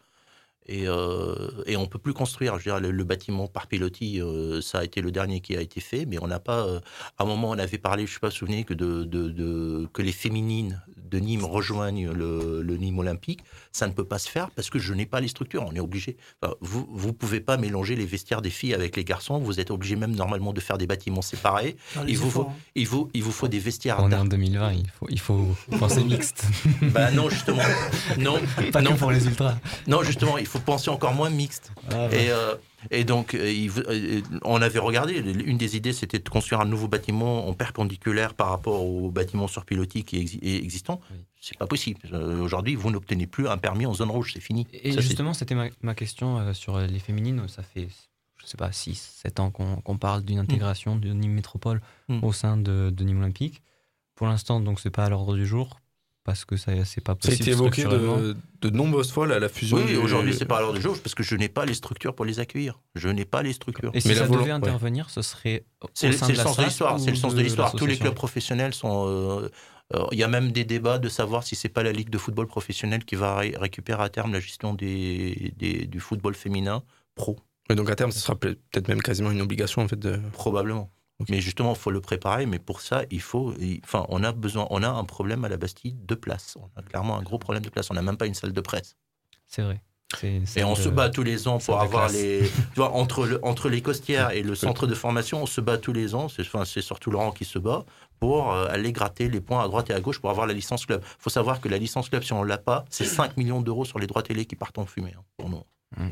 Et, 0.67 0.89
euh, 0.89 1.35
et 1.67 1.77
on 1.77 1.83
ne 1.83 1.87
peut 1.87 1.99
plus 1.99 2.15
construire. 2.15 2.59
Je 2.59 2.71
veux 2.71 2.77
dire, 2.77 2.81
le, 2.81 2.91
le 2.91 3.05
bâtiment 3.05 3.47
par 3.47 3.67
pilotis, 3.67 4.21
euh, 4.23 4.61
ça 4.63 4.79
a 4.79 4.85
été 4.85 5.03
le 5.03 5.11
dernier 5.13 5.41
qui 5.41 5.55
a 5.57 5.61
été 5.61 5.81
fait, 5.81 6.07
mais 6.07 6.19
on 6.23 6.27
n'a 6.27 6.39
pas. 6.41 6.67
euh, 6.67 6.81
à 7.19 7.25
un 7.25 7.27
moment, 7.27 7.51
on 7.51 7.59
avait 7.59 7.77
parlé, 7.79 8.07
je 8.07 8.11
ne 8.11 8.15
sais 8.15 8.21
pas 8.21 8.31
si 8.31 8.41
vous 8.41 8.47
vous 8.47 8.53
souvenez, 8.53 8.65
que, 8.65 8.73
de, 8.75 9.05
de- 9.05 9.29
de- 9.29 9.87
que 9.93 10.01
les 10.03 10.13
féminines 10.13 10.83
de 10.97 11.19
Nîmes 11.19 11.45
rejoignent 11.45 12.11
le, 12.13 12.63
le 12.63 12.77
Nîmes 12.79 12.99
Olympique. 12.99 13.41
Ça 13.73 13.87
ne 13.87 13.93
peut 13.93 14.05
pas 14.05 14.19
se 14.19 14.29
faire 14.29 14.51
parce 14.53 14.71
que 14.71 14.79
je 14.79 14.95
n'ai 14.95 15.05
pas 15.07 15.21
les 15.21 15.29
structures. 15.29 15.65
On 15.69 15.75
est 15.75 15.81
obligé. 15.81 16.17
Enfin, 16.43 16.55
vous 16.61 16.87
ne 17.09 17.13
pouvez 17.13 17.41
pas 17.41 17.57
mélanger 17.57 17.95
les 17.95 18.07
vestiaires 18.07 18.41
des 18.43 18.51
filles 18.51 18.73
avec 18.75 18.97
les 18.97 19.05
garçons. 19.05 19.39
Vous 19.39 19.61
êtes 19.61 19.71
obligé 19.71 19.97
même 19.97 20.13
normalement 20.15 20.53
de 20.53 20.61
faire 20.61 20.79
des 20.79 20.87
bâtiments 20.87 21.23
séparés. 21.23 21.77
Il 22.09 22.17
vous, 22.17 22.31
faut, 22.31 22.43
hein. 22.43 22.53
il, 22.75 22.87
vous, 22.89 23.11
il 23.15 23.23
vous 23.23 23.33
faut 23.33 23.49
des 23.49 23.59
vestiaires. 23.59 23.99
On 24.01 24.11
est 24.11 24.15
en 24.17 24.25
2020, 24.25 24.73
il 24.73 24.89
faut, 24.91 25.07
il 25.11 25.21
faut 25.21 25.55
penser 25.79 26.03
mixte. 26.05 26.47
Bah 26.83 27.11
non, 27.11 27.29
justement. 27.29 27.63
Non, 28.19 28.39
Pas 28.73 28.81
non. 28.81 28.93
que 28.95 28.99
pour 28.99 29.11
les 29.11 29.27
ultras. 29.27 29.57
Non, 29.87 30.03
justement, 30.03 30.39
il 30.39 30.47
faut 30.47 30.54
penser 30.59 30.91
encore 30.91 31.15
moins 31.15 31.31
mixte. 31.31 31.73
Ah, 31.91 32.07
ouais. 32.07 32.27
et, 32.27 32.31
euh, 32.31 32.55
et 32.91 33.05
donc, 33.05 33.35
euh, 33.35 33.51
il 33.51 33.71
euh, 33.89 34.21
on 34.43 34.61
avait 34.63 34.79
regardé, 34.79 35.15
une 35.15 35.57
des 35.59 35.77
idées, 35.77 35.93
c'était 35.93 36.19
de 36.19 36.29
construire 36.29 36.61
un 36.61 36.65
nouveau 36.67 36.89
bâtiment 36.89 37.49
en 37.49 37.55
perpendiculaire 37.55 38.35
par 38.35 38.49
rapport 38.51 38.85
au 38.85 39.11
bâtiment 39.11 39.47
sur 39.49 39.65
pilotis 39.65 40.05
qui 40.05 40.19
est 40.43 40.57
existant. 40.57 41.01
C'est 41.41 41.59
pas 41.59 41.67
possible. 41.67 42.01
Euh, 42.13 42.41
Aujourd'hui, 42.41 42.75
vous 42.75 42.91
n'obtenez 42.91 43.27
plus 43.27 43.49
un 43.49 43.59
permis 43.59 43.85
en 43.87 43.95
zone 43.95 44.11
rouge, 44.11 44.33
c'est 44.35 44.41
fini. 44.41 44.67
Et 44.73 44.93
Ça, 44.93 45.01
justement, 45.01 45.35
c'était 45.35 45.55
ma, 45.55 45.67
ma 45.83 45.95
question 45.95 46.39
euh, 46.39 46.53
sur 46.55 46.79
les 46.79 46.99
féminines. 46.99 47.47
Ça 47.49 47.63
fait, 47.63 47.89
je 48.39 48.47
sais 48.47 48.57
pas, 48.57 48.73
6, 48.73 49.19
7 49.23 49.41
ans 49.41 49.51
qu'on 49.51 49.99
parle 49.99 50.23
d'une 50.23 50.39
intégration 50.39 50.97
de 50.97 51.09
Nîmes 51.13 51.33
Métropole 51.35 51.81
Mm. 52.09 52.23
au 52.23 52.33
sein 52.33 52.57
de, 52.59 52.91
de 52.91 53.05
Nîmes 53.05 53.21
Olympique. 53.21 53.63
Pour 54.15 54.27
l'instant, 54.27 54.61
donc, 54.61 54.79
c'est 54.81 54.91
pas 54.91 55.05
à 55.07 55.09
l'ordre 55.09 55.35
du 55.35 55.47
jour 55.47 55.81
parce 56.25 56.45
que 56.45 56.57
ça 56.57 56.73
c'est 56.85 57.01
pas 57.03 57.13
Ça 57.13 57.29
a 57.29 57.31
possible. 57.31 57.43
été 57.43 57.51
évoqué 57.53 57.85
de, 57.85 58.37
de 58.63 58.71
nombreuses 58.71 59.13
fois, 59.13 59.27
là, 59.27 59.39
la 59.39 59.49
fusion. 59.49 59.77
Oui, 59.77 59.95
aujourd'hui, 59.97 60.35
c'est 60.35 60.47
pas 60.47 60.57
à 60.59 60.61
l'heure 60.61 60.73
du 60.73 60.81
jour 60.81 60.97
parce 61.03 61.15
que 61.15 61.23
je 61.23 61.37
n'ai 61.37 61.49
pas 61.49 61.67
les 61.67 61.75
structures 61.75 62.15
pour 62.15 62.25
les 62.25 62.41
accueillir. 62.41 62.81
Je 62.95 63.09
n'ai 63.09 63.25
pas 63.27 63.43
les 63.43 63.53
structures. 63.53 63.91
Et 63.95 64.01
si 64.01 64.09
Mais 64.09 64.15
ça 64.15 64.27
devait 64.27 64.45
ouais. 64.45 64.51
intervenir, 64.51 65.11
ce 65.11 65.23
serait 65.23 65.65
C'est 65.93 66.09
le 66.09 66.15
sens 66.17 66.29
de 66.29 66.65
l'histoire. 66.65 66.99
C'est 66.99 67.11
le 67.11 67.17
sens 67.17 67.35
de 67.35 67.43
l'histoire. 67.43 67.73
Tous 67.75 67.87
les 67.87 67.99
clubs 67.99 68.15
professionnels 68.15 68.75
sont. 68.75 69.05
euh, 69.07 69.49
euh, 69.95 70.07
Il 70.13 70.19
y 70.19 70.23
a 70.23 70.29
même 70.29 70.51
des 70.51 70.65
débats 70.65 70.99
de 70.99 71.11
savoir 71.11 71.43
si 71.45 71.55
c'est 71.57 71.69
pas 71.69 71.83
la 71.83 71.93
ligue 71.93 72.09
de 72.09 72.17
football 72.17 72.47
professionnel 72.47 73.05
qui 73.05 73.17
va 73.17 73.37
ré- 73.37 73.55
récupérer 73.59 74.03
à 74.03 74.09
terme 74.09 74.33
la 74.33 74.41
gestion 74.41 74.73
des, 74.73 75.53
des- 75.59 75.87
du 75.87 76.01
football 76.01 76.35
féminin 76.35 76.83
pro. 77.15 77.37
Mais 77.69 77.75
donc 77.77 77.91
à 77.91 77.95
terme, 77.95 78.11
ce 78.11 78.19
sera 78.19 78.35
peut- 78.35 78.57
peut-être 78.73 78.89
même 78.89 79.03
quasiment 79.03 79.31
une 79.31 79.43
obligation 79.43 79.83
en 79.83 79.89
fait 79.89 79.99
de. 79.99 80.19
Probablement. 80.33 80.91
Mais 81.29 81.41
justement, 81.41 81.73
il 81.75 81.79
faut 81.79 81.91
le 81.91 82.01
préparer. 82.01 82.47
Mais 82.47 82.59
pour 82.59 82.81
ça, 82.81 83.03
il 83.11 83.21
faut. 83.21 83.55
il- 83.61 83.81
Enfin, 83.85 84.05
on 84.09 84.23
a 84.25 84.33
besoin. 84.33 84.67
On 84.71 84.83
a 84.83 84.89
un 84.89 85.05
problème 85.05 85.45
à 85.45 85.49
la 85.49 85.57
Bastille 85.57 85.97
de 86.05 86.15
place. 86.15 86.57
On 86.61 86.69
a 86.81 86.83
clairement 86.83 87.17
un 87.19 87.23
gros 87.23 87.39
problème 87.39 87.65
de 87.65 87.71
place. 87.71 87.91
On 87.91 87.95
n'a 87.95 88.03
même 88.03 88.17
pas 88.17 88.27
une 88.27 88.35
salle 88.35 88.53
de 88.53 88.61
presse. 88.61 88.97
C'est 89.47 89.63
vrai. 89.63 89.81
Et 90.61 90.65
on 90.65 90.75
se 90.77 90.89
bat 90.91 91.11
tous 91.11 91.23
les 91.23 91.49
ans 91.49 91.59
pour 91.59 91.81
avoir 91.85 92.09
les. 92.09 92.49
Tu 92.49 92.77
vois, 92.77 92.93
entre, 92.93 93.27
le, 93.27 93.41
entre 93.45 93.69
les 93.69 93.81
costières 93.81 94.31
et 94.31 94.43
le 94.43 94.55
centre 94.55 94.87
de 94.87 94.95
formation, 94.95 95.43
on 95.43 95.47
se 95.47 95.61
bat 95.61 95.79
tous 95.79 95.93
les 95.93 96.15
ans. 96.15 96.29
C'est 96.29 96.43
enfin, 96.43 96.65
surtout 96.65 97.11
Laurent 97.11 97.33
qui 97.33 97.45
se 97.45 97.59
bat 97.59 97.85
pour 98.21 98.53
euh, 98.53 98.67
aller 98.69 98.93
gratter 98.93 99.29
les 99.29 99.41
points 99.41 99.65
à 99.65 99.67
droite 99.69 99.91
et 99.91 99.93
à 99.95 100.01
gauche 100.01 100.21
pour 100.21 100.31
avoir 100.31 100.47
la 100.47 100.53
licence 100.55 100.87
club. 100.87 101.01
Il 101.03 101.17
faut 101.23 101.31
savoir 101.31 101.61
que 101.61 101.69
la 101.69 101.79
licence 101.79 102.09
club, 102.11 102.23
si 102.23 102.33
on 102.33 102.43
ne 102.43 102.49
l'a 102.49 102.59
pas, 102.59 102.85
c'est 102.91 103.05
5 103.05 103.37
millions 103.37 103.61
d'euros 103.61 103.85
sur 103.85 103.99
les 103.99 104.07
droits 104.07 104.23
télé 104.23 104.45
qui 104.47 104.55
partent 104.57 104.79
en 104.79 104.87
fumée 104.87 105.15
hein, 105.19 105.23
pour 105.37 105.49
nous. 105.49 105.63
Mmh. 105.97 106.11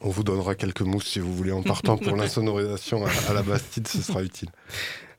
On 0.00 0.08
vous 0.10 0.24
donnera 0.24 0.54
quelques 0.54 0.82
mousses 0.82 1.06
si 1.06 1.18
vous 1.18 1.34
voulez 1.34 1.52
en 1.52 1.62
partant 1.62 1.96
pour 1.96 2.16
l'insonorisation 2.16 3.04
à, 3.04 3.10
à 3.28 3.34
la 3.34 3.42
Bastide, 3.42 3.86
ce 3.88 4.02
sera 4.02 4.22
utile. 4.22 4.48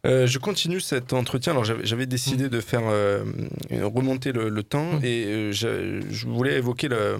Euh, 0.05 0.25
je 0.25 0.39
continue 0.39 0.79
cet 0.81 1.13
entretien. 1.13 1.51
Alors, 1.53 1.63
j'avais 1.63 2.07
décidé 2.07 2.49
de 2.49 2.59
faire 2.59 2.81
euh, 2.85 3.23
remonter 3.69 4.31
le, 4.31 4.63
temps 4.63 4.93
Mmh. 4.93 5.05
et 5.05 5.25
euh, 5.25 5.51
je, 5.51 6.01
je 6.09 6.27
voulais 6.27 6.57
évoquer 6.57 6.87
le, 6.87 7.17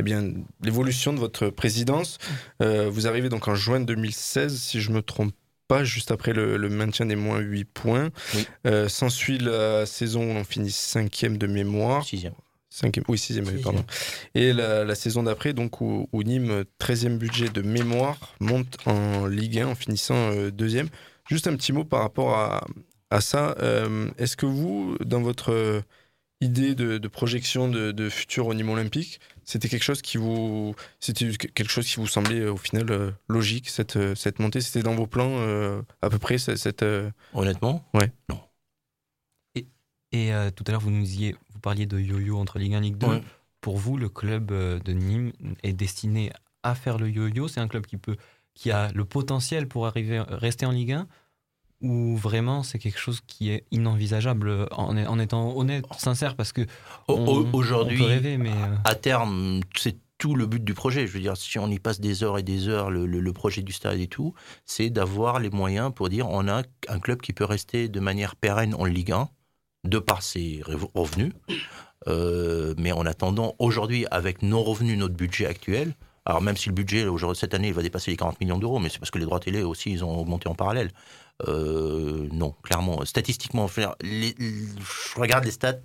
eh 0.00 0.02
bien 0.02 0.32
l'évolution 0.62 1.12
de 1.12 1.18
votre 1.18 1.48
présidence. 1.48 2.18
Euh, 2.62 2.88
vous 2.88 3.06
arrivez 3.06 3.28
donc 3.28 3.48
en 3.48 3.54
juin 3.54 3.80
2016, 3.80 4.58
si 4.58 4.80
je 4.80 4.90
me 4.92 5.02
trompe 5.02 5.34
pas, 5.68 5.84
juste 5.84 6.10
après 6.10 6.32
le, 6.32 6.56
le 6.56 6.68
maintien 6.70 7.04
des 7.06 7.16
moins 7.16 7.38
8 7.38 7.64
points. 7.64 8.10
Euh, 8.66 8.88
S'ensuit 8.88 9.38
la 9.38 9.84
saison 9.84 10.22
où 10.22 10.30
on 10.36 10.44
finit 10.44 10.72
cinquième 10.72 11.36
de 11.36 11.46
mémoire. 11.46 12.04
Sixième. 12.04 12.34
Cinquième, 12.74 13.04
oui, 13.08 13.18
sixième, 13.18 13.44
Sixième. 13.44 13.62
pardon. 13.62 13.84
Et 14.34 14.54
la, 14.54 14.82
la 14.84 14.94
saison 14.94 15.22
d'après, 15.24 15.52
donc, 15.52 15.82
où, 15.82 16.08
où 16.10 16.22
Nîmes, 16.22 16.64
13e 16.80 17.18
budget 17.18 17.50
de 17.50 17.60
mémoire, 17.60 18.34
monte 18.40 18.78
en 18.86 19.26
Ligue 19.26 19.58
1 19.58 19.66
en 19.66 19.74
finissant 19.74 20.14
euh, 20.32 20.50
deuxième. 20.50 20.88
Juste 21.28 21.46
un 21.48 21.54
petit 21.54 21.74
mot 21.74 21.84
par 21.84 22.00
rapport 22.00 22.34
à, 22.34 22.66
à 23.10 23.20
ça. 23.20 23.54
Euh, 23.60 24.08
Est-ce 24.16 24.38
que 24.38 24.46
vous, 24.46 24.96
dans 25.04 25.20
votre 25.20 25.52
euh, 25.52 25.82
idée 26.40 26.74
de, 26.74 26.96
de 26.96 27.08
projection 27.08 27.68
de, 27.68 27.92
de 27.92 28.08
futur 28.08 28.46
au 28.46 28.54
Nîmes 28.54 28.70
olympique, 28.70 29.20
c'était 29.44 29.68
quelque 29.68 29.84
chose 29.84 30.00
qui 30.00 30.16
vous, 30.16 30.74
c'était 30.98 31.28
quelque 31.30 31.70
chose 31.70 31.86
qui 31.86 31.96
vous 31.96 32.06
semblait 32.06 32.46
au 32.46 32.56
final 32.56 32.90
euh, 32.90 33.10
logique 33.28 33.68
cette 33.68 34.14
cette 34.14 34.38
montée, 34.38 34.62
c'était 34.62 34.82
dans 34.82 34.94
vos 34.94 35.06
plans 35.06 35.36
à 36.00 36.08
peu 36.08 36.18
près 36.18 36.38
cette. 36.38 36.84
Honnêtement, 37.34 37.84
ouais. 37.92 38.10
Et 40.12 40.32
euh, 40.32 40.50
tout 40.50 40.64
à 40.66 40.72
l'heure, 40.72 40.80
vous 40.80 40.90
nous 40.90 41.02
disiez, 41.02 41.34
parliez 41.62 41.86
de 41.86 41.98
yo-yo 41.98 42.36
entre 42.38 42.58
Ligue 42.58 42.74
1 42.74 42.78
et 42.78 42.80
Ligue 42.82 42.98
2. 42.98 43.06
Ouais. 43.06 43.22
Pour 43.62 43.78
vous, 43.78 43.96
le 43.96 44.08
club 44.08 44.50
euh, 44.50 44.78
de 44.80 44.92
Nîmes 44.92 45.32
est 45.62 45.72
destiné 45.72 46.30
à 46.62 46.74
faire 46.74 46.98
le 46.98 47.08
yo-yo? 47.08 47.48
C'est 47.48 47.60
un 47.60 47.68
club 47.68 47.86
qui, 47.86 47.96
peut, 47.96 48.16
qui 48.54 48.70
a 48.70 48.90
le 48.92 49.04
potentiel 49.04 49.66
pour 49.68 49.86
arriver, 49.86 50.20
rester 50.28 50.66
en 50.66 50.72
Ligue 50.72 50.92
1 50.92 51.06
Ou 51.80 52.16
vraiment 52.16 52.62
c'est 52.62 52.78
quelque 52.78 52.98
chose 52.98 53.20
qui 53.26 53.50
est 53.50 53.64
inenvisageable 53.70 54.68
en, 54.72 54.96
en 54.96 55.18
étant 55.18 55.56
honnête, 55.56 55.84
sincère? 55.98 56.36
Parce 56.36 56.52
que 56.52 56.62
Aujourd'hui, 57.52 57.98
mais. 58.38 58.50
euh, 58.50 58.76
à 58.84 58.94
terme, 58.94 59.60
c'est 59.76 59.96
tout 60.18 60.34
le 60.36 60.46
but 60.46 60.62
du 60.62 60.74
projet. 60.74 61.06
Je 61.08 61.12
veux 61.12 61.20
dire, 61.20 61.36
si 61.36 61.58
on 61.58 61.68
y 61.68 61.78
passe 61.80 62.00
des 62.00 62.22
heures 62.22 62.38
et 62.38 62.42
des 62.44 62.68
heures, 62.68 62.90
le, 62.90 63.06
le- 63.06 63.20
le 63.20 63.32
projet 63.32 63.62
du 63.62 63.72
stade 63.72 63.98
et 63.98 64.06
tout, 64.06 64.34
c'est 64.64 64.88
d'avoir 64.90 65.40
les 65.40 65.50
moyens 65.50 65.92
pour 65.94 66.08
dire 66.08 66.28
on 66.28 66.46
a 66.46 66.62
un 66.88 67.00
club 67.00 67.20
qui 67.20 67.32
peut 67.32 67.44
rester 67.44 67.88
de 67.88 68.00
manière 68.00 68.36
pérenne 68.36 68.74
en 68.76 68.84
Ligue 68.84 69.10
1, 69.12 69.28
de 69.84 69.98
par 69.98 70.22
ses 70.22 70.62
rev- 70.64 70.88
revenus. 70.94 71.32
Euh, 72.08 72.74
mais 72.78 72.92
en 72.92 73.06
attendant, 73.06 73.54
aujourd'hui, 73.58 74.06
avec 74.10 74.42
nos 74.42 74.62
revenus, 74.62 74.98
notre 74.98 75.14
budget 75.14 75.46
actuel, 75.46 75.94
alors 76.24 76.40
même 76.42 76.56
si 76.56 76.68
le 76.68 76.74
budget 76.74 77.06
cette 77.34 77.54
année 77.54 77.68
il 77.68 77.74
va 77.74 77.82
dépasser 77.82 78.10
les 78.10 78.16
40 78.16 78.40
millions 78.40 78.58
d'euros, 78.58 78.78
mais 78.78 78.88
c'est 78.88 78.98
parce 78.98 79.10
que 79.10 79.18
les 79.18 79.24
droits 79.24 79.40
télé 79.40 79.62
aussi 79.62 79.90
ils 79.90 80.04
ont 80.04 80.18
augmenté 80.18 80.48
en 80.48 80.54
parallèle. 80.54 80.90
Euh, 81.48 82.28
non, 82.32 82.52
clairement, 82.62 83.04
statistiquement, 83.04 83.66
je 83.68 85.18
regarde 85.20 85.44
les 85.44 85.50
stats. 85.50 85.80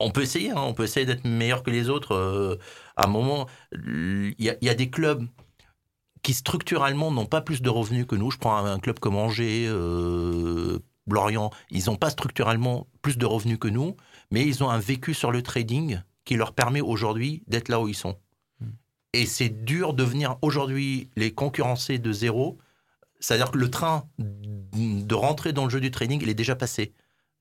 On 0.00 0.10
peut 0.10 0.22
essayer, 0.22 0.50
hein, 0.50 0.56
on 0.58 0.72
peut 0.72 0.84
essayer 0.84 1.04
d'être 1.04 1.26
meilleur 1.26 1.62
que 1.62 1.70
les 1.70 1.88
autres. 1.90 2.12
euh, 2.14 2.56
à 2.96 3.04
un 3.06 3.08
moment, 3.08 3.46
il 3.72 4.34
y, 4.38 4.48
a- 4.68 4.74
des 4.74 4.90
clubs 4.90 5.26
qui 6.22 6.32
structurellement 6.34 7.10
n'ont 7.10 7.26
pas 7.26 7.40
plus 7.42 7.60
de 7.62 7.68
revenus 7.70 8.06
que 8.06 8.16
nous. 8.16 8.30
Je 8.30 8.38
prends 8.38 8.56
un, 8.56 8.78
club 8.78 8.98
comme 8.98 9.16
Angers, 9.16 9.66
Lorient, 11.08 11.50
ils 11.70 11.86
n'ont 11.86 11.96
pas 11.96 12.10
structurellement 12.10 12.86
plus 13.02 13.18
de 13.18 13.26
revenus 13.26 13.58
que 13.58 13.68
nous, 13.68 13.96
mais 14.30 14.46
ils 14.46 14.62
ont 14.62 14.70
un 14.70 14.78
vécu 14.78 15.14
sur 15.14 15.30
le 15.32 15.42
trading 15.42 16.00
qui 16.24 16.36
leur 16.36 16.52
permet 16.52 16.80
aujourd'hui 16.80 17.42
d'être 17.46 17.68
là 17.68 17.80
où 17.80 17.88
ils 17.88 17.94
sont. 17.94 18.16
Et 19.12 19.26
c'est 19.26 19.48
dur 19.48 19.94
de 19.94 20.04
venir 20.04 20.36
aujourd'hui 20.42 21.08
les 21.16 21.32
concurrencer 21.32 21.98
de 21.98 22.12
zéro. 22.12 22.58
C'est-à-dire 23.18 23.50
que 23.50 23.58
le 23.58 23.68
train 23.70 24.04
de 24.18 25.14
rentrer 25.14 25.52
dans 25.52 25.64
le 25.64 25.70
jeu 25.70 25.80
du 25.80 25.90
trading, 25.90 26.20
il 26.22 26.28
est 26.28 26.34
déjà 26.34 26.54
passé. 26.54 26.92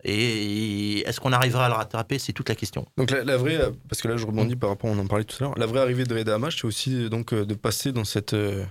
Et 0.04 1.00
est-ce 1.00 1.20
qu'on 1.20 1.34
arrivera 1.34 1.66
à 1.66 1.70
le 1.70 1.76
rattraper? 1.76 2.20
C'est 2.20 2.32
toute 2.32 2.48
la 2.48 2.56
question. 2.56 2.86
Donc 2.98 3.12
la, 3.12 3.24
la 3.24 3.38
vraie, 3.38 3.60
parce 3.90 4.02
que 4.02 4.08
là 4.08 4.16
je 4.16 4.26
rebondis 4.26 4.56
par 4.56 4.70
rapport, 4.70 4.90
on 4.90 4.98
en 4.98 5.08
parlait 5.08 5.26
tout 5.26 5.36
à 5.44 5.48
l'heure, 5.48 5.58
la 5.58 5.66
vraie 5.66 5.82
arrivée 5.82 6.06
de 6.06 6.16
Reda 6.16 6.36
Hammach, 6.36 6.54
c'est 6.58 6.66
aussi 6.66 6.96
euh, 6.96 7.10
donc 7.10 7.34
euh, 7.34 7.46
de 7.46 7.54
passer 7.54 7.92
dans 7.92 8.06
cette, 8.06 8.34
euh, 8.34 8.64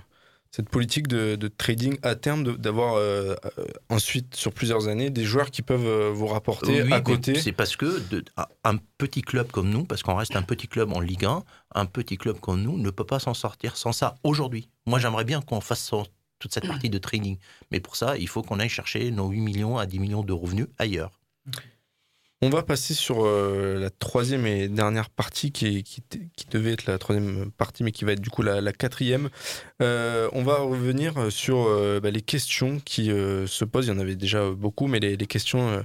cette 0.51 0.69
politique 0.69 1.07
de, 1.07 1.35
de 1.35 1.47
trading 1.47 1.97
à 2.01 2.15
terme, 2.15 2.57
d'avoir 2.57 2.95
euh, 2.95 3.35
ensuite 3.89 4.35
sur 4.35 4.51
plusieurs 4.51 4.87
années 4.87 5.09
des 5.09 5.23
joueurs 5.23 5.51
qui 5.51 5.61
peuvent 5.61 5.85
euh, 5.85 6.11
vous 6.11 6.27
rapporter 6.27 6.81
Oui, 6.83 6.91
à 6.93 7.01
côté. 7.01 7.35
C'est 7.39 7.51
parce 7.51 7.75
que 7.75 7.99
de- 8.09 8.23
un 8.63 8.77
petit 8.97 9.21
club 9.21 9.51
comme 9.51 9.69
nous, 9.69 9.83
parce 9.85 10.01
qu'on 10.03 10.15
reste 10.15 10.35
un 10.35 10.41
petit 10.41 10.67
club 10.67 10.91
en 10.91 10.99
Ligue 11.01 11.25
1, 11.25 11.43
un 11.75 11.85
petit 11.85 12.17
club 12.17 12.39
comme 12.39 12.61
nous 12.61 12.77
ne 12.77 12.89
peut 12.89 13.03
pas 13.05 13.19
s'en 13.19 13.33
sortir 13.33 13.77
sans 13.77 13.91
ça 13.91 14.15
aujourd'hui. 14.23 14.69
Moi, 14.87 14.97
j'aimerais 14.99 15.23
bien 15.25 15.41
qu'on 15.41 15.61
fasse 15.61 15.91
toute 16.39 16.53
cette 16.53 16.67
partie 16.67 16.89
de 16.89 16.97
trading. 16.97 17.37
Mais 17.71 17.79
pour 17.79 17.95
ça, 17.95 18.17
il 18.17 18.27
faut 18.27 18.41
qu'on 18.41 18.59
aille 18.59 18.69
chercher 18.69 19.11
nos 19.11 19.29
8 19.29 19.41
millions 19.41 19.77
à 19.77 19.85
10 19.85 19.99
millions 19.99 20.23
de 20.23 20.33
revenus 20.33 20.67
ailleurs. 20.77 21.18
On 22.41 22.49
va 22.49 22.63
passer 22.63 22.93
sur 22.93 23.25
euh, 23.25 23.77
la 23.77 23.89
troisième 23.89 24.45
et 24.47 24.69
dernière 24.69 25.09
partie 25.09 25.51
qui, 25.51 25.83
devait 26.49 26.71
être 26.71 26.85
la 26.85 26.97
troisième 26.97 27.51
partie, 27.51 27.83
mais 27.83 27.91
qui 27.91 28.05
va 28.05 28.13
être 28.13 28.21
du 28.21 28.29
coup 28.29 28.43
la, 28.43 28.71
quatrième. 28.71 29.29
Euh, 29.81 30.29
on 30.31 30.43
va 30.43 30.59
revenir 30.59 31.33
sur 31.33 31.67
euh, 31.67 31.99
bah, 31.99 32.11
les 32.11 32.21
questions 32.21 32.79
qui 32.79 33.07
se 33.07 33.65
posent. 33.65 33.87
Il 33.87 33.89
y 33.89 33.91
en 33.91 33.99
avait 33.99 34.15
déjà 34.15 34.51
beaucoup, 34.51 34.87
mais 34.87 34.99
les, 35.01 35.17
questions 35.27 35.83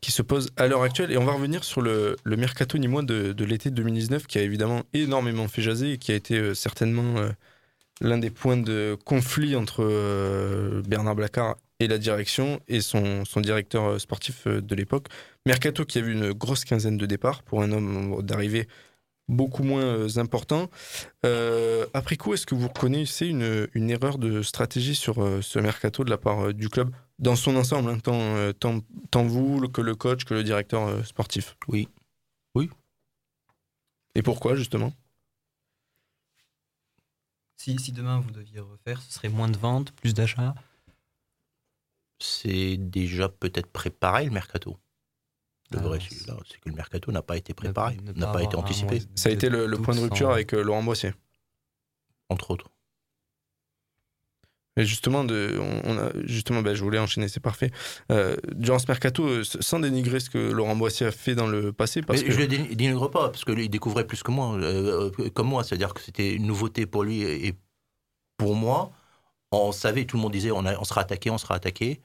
qui 0.00 0.12
se 0.12 0.22
posent 0.22 0.50
à 0.56 0.68
l'heure 0.68 0.82
actuelle. 0.82 1.10
Et 1.10 1.18
on 1.18 1.24
va 1.24 1.32
revenir 1.32 1.64
sur 1.64 1.82
le, 1.82 2.16
mercato 2.24 2.78
nîmois 2.78 3.02
de, 3.02 3.32
de 3.32 3.44
l'été 3.44 3.70
2019, 3.72 4.28
qui 4.28 4.38
a 4.38 4.42
évidemment 4.42 4.84
énormément 4.94 5.48
fait 5.48 5.62
jaser 5.62 5.94
et 5.94 5.98
qui 5.98 6.12
a 6.12 6.14
été 6.14 6.54
certainement 6.54 7.28
l'un 8.00 8.18
des 8.18 8.30
points 8.30 8.56
de 8.56 8.96
conflit 9.04 9.56
entre 9.56 9.82
Bernard 10.86 11.16
Blacard 11.16 11.56
et 11.80 11.86
la 11.86 11.98
direction 11.98 12.60
et 12.68 12.80
son, 12.80 13.24
son 13.24 13.40
directeur 13.40 13.84
euh, 13.84 13.98
sportif 13.98 14.46
euh, 14.46 14.60
de 14.60 14.74
l'époque. 14.74 15.06
Mercato 15.46 15.84
qui 15.84 15.98
a 15.98 16.02
vu 16.02 16.12
une 16.12 16.32
grosse 16.32 16.64
quinzaine 16.64 16.96
de 16.96 17.06
départs 17.06 17.42
pour 17.42 17.62
un 17.62 17.72
homme 17.72 18.22
d'arrivée 18.22 18.68
beaucoup 19.28 19.62
moins 19.62 19.82
euh, 19.82 20.08
important. 20.16 20.70
Euh, 21.24 21.86
après 21.94 22.16
coup, 22.16 22.34
est-ce 22.34 22.46
que 22.46 22.54
vous 22.54 22.68
reconnaissez 22.68 23.26
une, 23.26 23.68
une 23.74 23.90
erreur 23.90 24.18
de 24.18 24.42
stratégie 24.42 24.94
sur 24.94 25.22
euh, 25.22 25.42
ce 25.42 25.58
mercato 25.58 26.02
de 26.02 26.10
la 26.10 26.18
part 26.18 26.46
euh, 26.46 26.52
du 26.52 26.68
club 26.68 26.90
dans 27.18 27.36
son 27.36 27.56
ensemble, 27.56 27.90
hein, 27.90 27.98
tant, 27.98 28.18
euh, 28.18 28.52
tant, 28.52 28.80
tant 29.10 29.24
vous 29.24 29.68
que 29.68 29.82
le 29.82 29.94
coach, 29.94 30.24
que 30.24 30.34
le 30.34 30.42
directeur 30.42 30.86
euh, 30.86 31.02
sportif? 31.02 31.56
Oui. 31.68 31.88
Oui. 32.54 32.70
Et 34.14 34.22
pourquoi 34.22 34.56
justement? 34.56 34.92
Si, 37.56 37.78
si 37.78 37.92
demain 37.92 38.20
vous 38.20 38.30
deviez 38.30 38.60
refaire, 38.60 39.02
ce 39.02 39.12
serait 39.12 39.28
moins 39.28 39.48
de 39.48 39.58
ventes, 39.58 39.92
plus 39.92 40.14
d'achats 40.14 40.54
C'est 42.18 42.76
déjà 42.78 43.28
peut-être 43.28 43.70
préparé 43.70 44.24
le 44.24 44.30
mercato. 44.30 44.76
Le 45.70 45.78
vrai 45.80 46.00
sujet, 46.00 46.24
là, 46.26 46.36
c'est 46.50 46.58
que 46.60 46.68
le 46.70 46.74
mercato 46.74 47.12
n'a 47.12 47.20
pas 47.22 47.36
été 47.36 47.52
préparé, 47.52 47.98
n'a 48.16 48.26
pas 48.28 48.42
été 48.42 48.56
anticipé. 48.56 49.02
Ça 49.14 49.28
a 49.28 49.32
été 49.32 49.50
le, 49.50 49.66
le 49.66 49.78
point 49.78 49.94
de 49.94 50.00
rupture 50.00 50.30
avec 50.30 50.54
euh, 50.54 50.62
Laurent 50.62 50.82
Boissier. 50.82 51.12
Entre 52.30 52.50
autres. 52.50 52.70
Et 54.78 54.84
justement, 54.84 55.24
de, 55.24 55.58
on, 55.84 55.98
a, 55.98 56.10
justement 56.24 56.62
ben, 56.62 56.72
je 56.74 56.82
voulais 56.84 56.98
enchaîner, 57.00 57.26
c'est 57.28 57.40
parfait. 57.40 57.70
Euh, 58.12 58.36
durant 58.52 58.78
ce 58.78 58.86
mercato, 58.86 59.26
euh, 59.26 59.42
sans 59.44 59.80
dénigrer 59.80 60.20
ce 60.20 60.30
que 60.30 60.38
Laurent 60.38 60.76
Boissier 60.76 61.06
a 61.06 61.10
fait 61.10 61.34
dans 61.34 61.48
le 61.48 61.72
passé, 61.72 62.00
parce 62.00 62.20
Mais 62.20 62.26
que 62.28 62.32
je 62.32 62.38
le 62.38 62.46
dé- 62.46 62.74
dénigre 62.76 63.10
pas, 63.10 63.28
parce 63.28 63.44
que 63.44 63.50
lui, 63.52 63.64
il 63.64 63.68
découvrait 63.70 64.06
plus 64.06 64.22
que 64.22 64.30
moi, 64.30 64.54
euh, 64.54 65.10
euh, 65.18 65.30
comme 65.30 65.48
moi. 65.48 65.64
C'est-à-dire 65.64 65.92
que 65.94 66.00
c'était 66.00 66.32
une 66.34 66.46
nouveauté 66.46 66.86
pour 66.86 67.02
lui 67.02 67.22
et 67.22 67.54
pour 68.36 68.54
moi. 68.54 68.92
On 69.50 69.72
savait, 69.72 70.04
tout 70.04 70.16
le 70.16 70.22
monde 70.22 70.32
disait, 70.32 70.50
on, 70.52 70.64
a- 70.64 70.78
on 70.78 70.84
sera 70.84 71.00
attaqué, 71.00 71.28
on 71.30 71.38
sera 71.38 71.56
attaqué. 71.56 72.00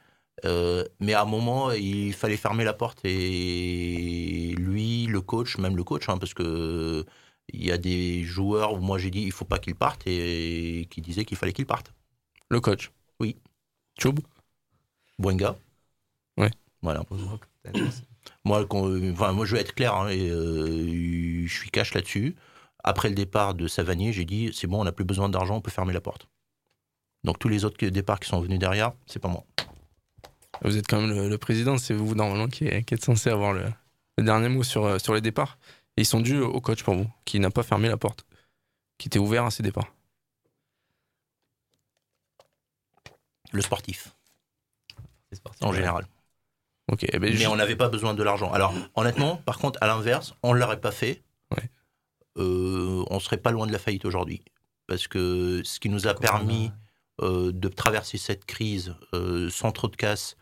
Euh, 0.46 0.84
mais 1.00 1.14
à 1.14 1.22
un 1.22 1.26
moment, 1.26 1.72
il 1.72 2.14
fallait 2.14 2.38
fermer 2.38 2.64
la 2.64 2.74
porte. 2.74 3.00
Et 3.04 4.56
lui, 4.58 5.06
le 5.06 5.22
coach, 5.22 5.58
même 5.58 5.76
le 5.78 5.84
coach, 5.84 6.10
hein, 6.10 6.18
parce 6.18 6.34
que 6.34 7.06
il 7.52 7.66
y 7.66 7.72
a 7.72 7.78
des 7.78 8.24
joueurs 8.24 8.74
où 8.74 8.78
moi 8.80 8.98
j'ai 8.98 9.10
dit, 9.12 9.22
il 9.22 9.32
faut 9.32 9.46
pas 9.46 9.60
qu'ils 9.60 9.76
partent, 9.76 10.04
et 10.08 10.88
qui 10.90 11.02
disaient 11.02 11.26
qu'il 11.26 11.38
fallait 11.38 11.54
qu'ils 11.54 11.66
partent. 11.66 11.94
Le 12.50 12.60
coach? 12.62 12.92
Oui. 13.20 13.38
Choub 14.00 14.20
Boenga 15.20 15.56
Ouais. 16.38 16.52
Voilà. 16.82 17.04
moi, 18.46 18.66
enfin, 18.70 19.32
moi, 19.34 19.46
je 19.46 19.56
vais 19.56 19.62
être 19.62 19.76
clair, 19.76 19.96
hein, 19.96 20.10
et, 20.10 20.30
euh, 20.30 21.46
je 21.46 21.54
suis 21.54 21.70
cash 21.70 21.94
là-dessus. 21.94 22.36
Après 22.84 23.10
le 23.10 23.16
départ 23.16 23.54
de 23.54 23.68
Savanier, 23.68 24.12
j'ai 24.12 24.26
dit 24.26 24.52
c'est 24.54 24.68
bon, 24.68 24.82
on 24.82 24.84
n'a 24.84 24.92
plus 24.92 25.06
besoin 25.06 25.30
d'argent, 25.30 25.56
on 25.58 25.62
peut 25.62 25.72
fermer 25.72 25.94
la 25.94 26.02
porte. 26.02 26.28
Donc 27.24 27.40
tous 27.40 27.48
les 27.48 27.64
autres 27.64 27.86
départs 27.88 28.20
qui 28.20 28.28
sont 28.28 28.42
venus 28.42 28.60
derrière, 28.60 28.92
c'est 29.06 29.20
pas 29.20 29.30
moi. 29.30 29.46
Vous 30.62 30.78
êtes 30.78 30.88
quand 30.88 31.02
même 31.02 31.10
le, 31.16 31.30
le 31.30 31.38
président, 31.38 31.78
c'est 31.78 31.94
vous 31.94 32.16
normalement 32.16 32.48
qui, 32.48 32.66
est- 32.68 32.84
qui 32.84 32.94
êtes 32.94 33.04
censé 33.04 33.30
avoir 33.30 33.54
le, 33.54 33.66
le 34.18 34.24
dernier 34.24 34.50
mot 34.50 34.64
sur, 34.64 34.86
euh, 34.86 35.00
sur 35.00 35.14
les 35.14 35.22
départs. 35.22 35.58
Et 35.98 36.02
ils 36.02 36.06
sont 36.06 36.22
dus 36.22 36.40
au 36.40 36.60
coach 36.62 36.84
pour 36.84 36.96
vous, 36.96 37.08
qui 37.26 37.40
n'a 37.40 37.52
pas 37.52 37.64
fermé 37.64 37.88
la 37.88 37.98
porte, 37.98 38.26
qui 38.98 39.08
était 39.08 39.20
ouvert 39.20 39.46
à 39.46 39.52
ses 39.52 39.62
départs. 39.64 39.94
Le 43.52 43.62
sportif. 43.62 44.16
En 45.62 45.74
général. 45.74 46.08
Eh 47.02 47.20
ben, 47.20 47.32
Mais 47.32 47.34
je- 47.38 47.48
on 47.48 47.56
n'avait 47.56 47.76
pas 47.76 47.90
besoin 47.90 48.14
de 48.14 48.22
l'argent. 48.24 48.52
Alors, 48.52 48.74
honnêtement, 48.96 49.38
par 49.38 49.58
contre, 49.58 49.80
à 49.82 49.88
l'inverse, 49.88 50.34
on 50.44 50.54
ne 50.54 50.60
l'aurait 50.60 50.80
pas 50.82 50.92
fait. 50.92 51.22
euh, 52.38 53.06
on 53.12 53.20
serait 53.20 53.38
pas 53.38 53.52
loin 53.52 53.68
de 53.68 53.72
la 53.72 53.78
faillite 53.78 54.06
aujourd'hui. 54.06 54.44
Parce 54.88 55.08
que 55.08 55.62
ce 55.64 55.80
qui 55.80 55.88
nous 55.90 56.08
a 56.08 56.16
permis 56.16 56.72
euh, 57.22 57.52
de 57.52 57.68
traverser 57.68 58.18
cette 58.18 58.46
crise 58.46 58.96
euh, 59.14 59.52
sans 59.52 59.72
trop 59.72 59.88
de 59.88 59.96
casse 59.96 60.36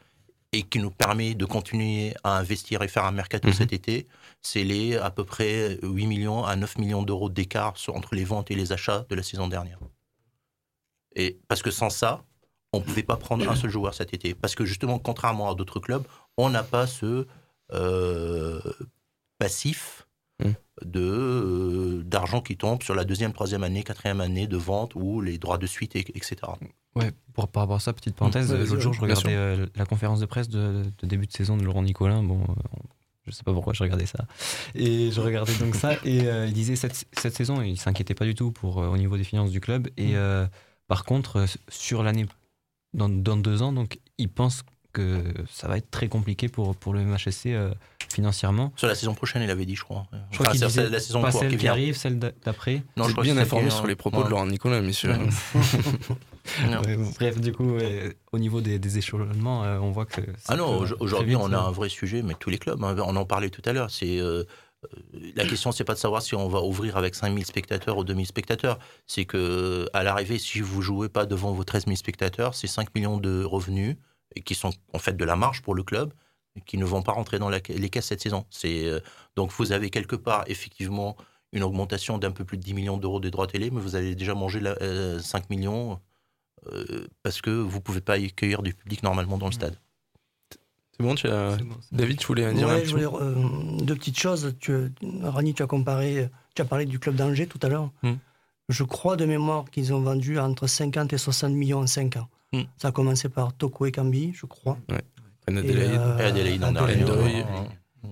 et 0.54 0.64
qui 0.64 0.80
nous 0.80 0.92
permet 0.92 1.34
de 1.34 1.46
continuer 1.46 2.14
à 2.24 2.38
investir 2.38 2.82
et 2.82 2.88
faire 2.88 3.06
un 3.06 3.12
mercato 3.12 3.48
Mhm. 3.48 3.54
cet 3.54 3.72
été, 3.74 4.08
c'est 4.42 4.64
les 4.64 4.98
à 4.98 5.10
peu 5.10 5.24
près 5.24 5.80
8 5.82 6.08
millions 6.08 6.44
à 6.44 6.56
9 6.56 6.78
millions 6.78 7.04
d'euros 7.04 7.30
d'écart 7.30 7.76
entre 7.88 8.16
les 8.16 8.26
ventes 8.26 8.52
et 8.52 8.56
les 8.56 8.72
achats 8.74 9.06
de 9.10 9.16
la 9.16 9.24
saison 9.24 9.48
dernière. 9.48 9.80
Et 11.16 11.40
parce 11.48 11.62
que 11.62 11.72
sans 11.72 11.90
ça, 11.90 12.24
on 12.74 12.80
ne 12.80 12.84
pouvait 12.84 13.04
pas 13.04 13.18
prendre 13.18 13.50
un 13.50 13.56
seul 13.56 13.70
joueur 13.70 13.94
cet 13.94 14.14
été. 14.14 14.34
Parce 14.34 14.56
que 14.56 14.66
justement, 14.66 15.00
contrairement 15.00 15.50
à 15.52 15.56
d'autres 15.56 15.80
clubs, 15.80 16.06
on 16.38 16.50
n'a 16.50 16.64
pas 16.64 16.88
ce 16.88 17.28
euh, 17.74 18.62
passif 19.38 20.08
de 20.86 21.00
euh, 21.02 22.04
d'argent 22.04 22.42
qui 22.42 22.58
tombe 22.58 22.82
sur 22.84 22.96
la 22.96 23.04
deuxième, 23.04 23.34
troisième 23.34 23.64
année, 23.64 23.84
quatrième 23.84 24.22
année 24.22 24.48
de 24.48 24.58
vente 24.58 24.94
ou 24.96 25.22
les 25.22 25.38
droits 25.38 25.58
de 25.58 25.68
suite, 25.68 25.96
et- 25.96 26.06
etc. 26.18 26.36
Ouais, 26.96 27.12
pour, 27.34 27.48
par 27.48 27.64
rapport 27.64 27.78
à 27.78 27.80
ça, 27.80 27.94
petite 27.94 28.16
parenthèse, 28.16 28.52
Mmh. 28.52 28.54
Ouais, 28.56 28.66
l'autre 28.66 28.80
jour, 28.82 28.94
je 28.94 29.02
regardais 29.02 29.36
euh, 29.36 29.66
la 29.76 29.86
conférence 29.86 30.20
de 30.20 30.26
presse 30.26 30.50
de, 30.50 30.84
de 30.98 31.08
début 31.08 31.28
de 31.28 31.32
saison 31.32 31.56
de 31.58 31.64
Laurent 31.64 31.84
Nicolin. 31.84 32.22
Bon, 32.24 32.42
euh, 32.42 32.54
je 33.26 33.32
sais 33.32 33.44
pas 33.44 33.54
pourquoi 33.54 33.74
je 33.74 33.84
regardais 33.84 34.06
ça. 34.08 34.26
Et 34.76 35.12
je 35.12 35.22
regardais 35.22 35.54
donc 35.56 35.76
ça, 35.76 35.94
et 36.04 36.28
euh, 36.28 36.48
il 36.48 36.54
disait 36.54 36.76
cette, 36.76 37.06
cette 37.14 37.36
saison, 37.36 37.62
il 37.62 37.78
s'inquiétait 37.80 38.16
pas 38.16 38.26
du 38.26 38.34
tout 38.36 38.52
pour, 38.52 38.82
euh, 38.82 38.88
au 38.88 38.98
niveau 38.98 39.16
des 39.18 39.24
finances 39.24 39.52
du 39.52 39.62
club. 39.62 39.88
Et 39.98 40.16
euh, 40.16 40.48
par 40.88 41.06
contre, 41.06 41.46
sur 41.70 42.02
l'année, 42.04 42.26
dans, 42.94 43.08
dans 43.10 43.38
deux 43.38 43.62
ans, 43.62 43.72
donc 43.72 44.00
il 44.18 44.28
pense 44.30 44.64
que 44.92 45.24
ça 45.52 45.68
va 45.68 45.78
être 45.78 45.90
très 45.92 46.08
compliqué 46.08 46.48
pour, 46.50 46.76
pour 46.76 46.94
le 46.94 47.02
MHSC 47.04 47.48
euh, 47.48 47.74
financièrement. 48.12 48.72
Sur 48.76 48.88
la 48.88 48.96
saison 48.96 49.14
prochaine, 49.14 49.42
il 49.42 49.50
avait 49.50 49.66
dit, 49.66 49.76
je 49.76 49.84
crois. 49.84 50.06
Je 50.32 50.38
crois 50.38 50.48
Enfin, 50.48 50.52
qu'il 50.52 50.60
c'est- 50.60 50.68
disait 50.68 50.90
la 50.90 51.00
saison 51.00 51.22
pas 51.22 51.32
celle 51.32 51.50
qui 51.52 51.56
vient. 51.58 51.72
arrive, 51.72 51.96
celle 51.96 52.20
d'a- 52.20 52.32
d'après. 52.44 52.84
Non, 52.98 53.06
je 53.06 53.12
êtes 53.12 53.20
bien 53.22 53.38
informé 53.38 53.70
sur 53.70 53.88
les 53.88 53.96
propos 53.96 54.24
de. 54.24 54.30
Laurent 54.30 54.46
Nicolas, 54.46 54.82
messieurs. 54.82 55.14
Non. 56.72 56.82
Ouais, 56.82 56.98
bon, 56.98 57.12
bref, 57.20 57.40
du 57.40 57.54
coup, 57.54 57.76
ouais, 57.76 58.18
au 58.32 58.40
niveau 58.40 58.62
des, 58.62 58.80
des 58.80 58.98
échelonnements, 58.98 59.64
euh, 59.64 59.78
on 59.80 59.92
voit 59.92 60.08
que. 60.08 60.22
Ah 60.48 60.56
non, 60.56 60.84
aujourd'hui, 61.00 61.36
on 61.36 61.54
a 61.54 61.58
euh, 61.58 61.68
un 61.68 61.72
vrai 61.72 61.88
sujet, 61.88 62.24
mais 62.24 62.34
tous 62.34 62.50
les 62.50 62.58
clubs, 62.58 62.84
hein, 62.84 62.96
on 63.06 63.16
en 63.16 63.26
parlait 63.26 63.52
tout 63.52 63.62
à 63.66 63.74
l'heure. 63.74 63.92
C'est 63.92 64.18
euh, 64.20 64.44
la 65.36 65.46
question, 65.46 65.72
c'est 65.72 65.84
pas 65.84 65.94
de 65.94 66.00
savoir 66.00 66.24
si 66.24 66.34
on 66.34 66.48
va 66.50 66.62
ouvrir 66.64 66.98
avec 66.98 67.14
5000 67.14 67.46
spectateurs 67.46 67.96
ou 67.98 68.04
2000 68.04 68.26
spectateurs. 68.26 68.80
C'est 69.06 69.26
que 69.26 69.88
à 69.94 70.02
l'arrivée, 70.02 70.40
si 70.40 70.62
vous 70.62 70.82
jouez 70.82 71.10
pas 71.10 71.28
devant 71.28 71.52
vos 71.52 71.64
13 71.64 71.86
000 71.86 71.96
spectateurs, 71.96 72.56
c'est 72.56 72.66
5 72.68 72.94
millions 72.96 73.18
de 73.18 73.44
revenus 73.44 73.96
et 74.36 74.42
qui 74.42 74.56
sont 74.56 74.72
en 74.94 75.00
fait 75.00 75.16
de 75.18 75.26
la 75.26 75.36
marge 75.36 75.62
pour 75.62 75.76
le 75.76 75.84
club 75.84 76.14
qui 76.66 76.78
ne 76.78 76.86
vont 76.86 77.02
pas 77.02 77.14
rentrer 77.14 77.40
dans 77.40 77.50
la- 77.50 77.60
les 77.70 77.90
caisses 77.90 78.08
cette 78.08 78.22
saison. 78.22 78.46
C'est 78.50 78.86
euh, 78.86 79.00
donc 79.36 79.52
vous 79.54 79.72
avez 79.72 79.90
quelque 79.90 80.16
part 80.18 80.44
effectivement 80.48 81.16
une 81.54 81.64
augmentation 81.64 82.18
d'un 82.18 82.32
peu 82.32 82.44
plus 82.46 82.58
de 82.58 82.64
10 82.64 82.74
millions 82.74 82.98
d'euros 82.98 83.20
des 83.20 83.32
droits 83.32 83.48
télé, 83.48 83.72
mais 83.72 83.80
vous 83.82 83.96
avez 83.96 84.16
déjà 84.16 84.34
mangé 84.36 84.60
la- 84.60 84.76
euh, 84.82 85.20
5 85.20 85.50
millions 85.50 86.00
euh, 86.72 87.08
parce 87.24 87.42
que 87.42 87.50
vous 87.50 87.82
pouvez 87.82 88.02
pas 88.02 88.14
accueillir 88.16 88.62
du 88.62 88.74
public 88.74 89.02
normalement 89.04 89.38
dans 89.38 89.48
le 89.48 89.52
stade. 89.52 89.78
C'est 90.98 91.04
bon, 91.04 91.16
tu 91.16 91.28
as... 91.28 91.58
David, 91.92 92.20
tu 92.20 92.28
voulais 92.28 92.54
dire 92.54 92.68
un 92.68 92.74
Ouais, 92.76 92.82
petit 92.82 92.90
je 92.92 92.96
voulais, 92.98 93.08
euh, 93.22 93.78
deux 93.82 93.96
petites 93.96 94.20
choses. 94.20 94.54
Tu, 94.60 94.92
Rani, 95.24 95.54
tu 95.54 95.64
as 95.64 95.68
comparé, 95.68 96.30
tu 96.54 96.62
as 96.62 96.66
parlé 96.66 96.86
du 96.86 97.00
club 97.00 97.16
d'Angers 97.16 97.48
tout 97.48 97.60
à 97.64 97.70
l'heure. 97.70 97.90
Hmm. 98.04 98.16
Je 98.70 98.84
crois 98.84 99.16
de 99.16 99.26
mémoire 99.26 99.66
qu'ils 99.72 99.94
ont 99.94 100.02
vendu 100.02 100.38
entre 100.38 100.68
50 100.68 101.12
et 101.14 101.18
60 101.18 101.54
millions 101.54 101.80
en 101.80 101.88
5 101.88 102.18
ans. 102.18 102.28
Hmm. 102.54 102.64
Ça 102.78 102.90
a 102.90 102.92
commencé 102.92 103.30
par 103.30 103.54
Toko 103.54 103.86
et 103.86 103.92
Cambi, 103.92 104.34
je 104.34 104.46
crois. 104.46 104.78
Ouais. 104.90 105.02
Et, 105.48 105.58
Adélaïde. 105.58 105.92
euh, 106.00 106.18
Et 106.20 106.24
Adélaïde 106.24 106.64
en 106.64 106.72
dernier. 106.72 107.44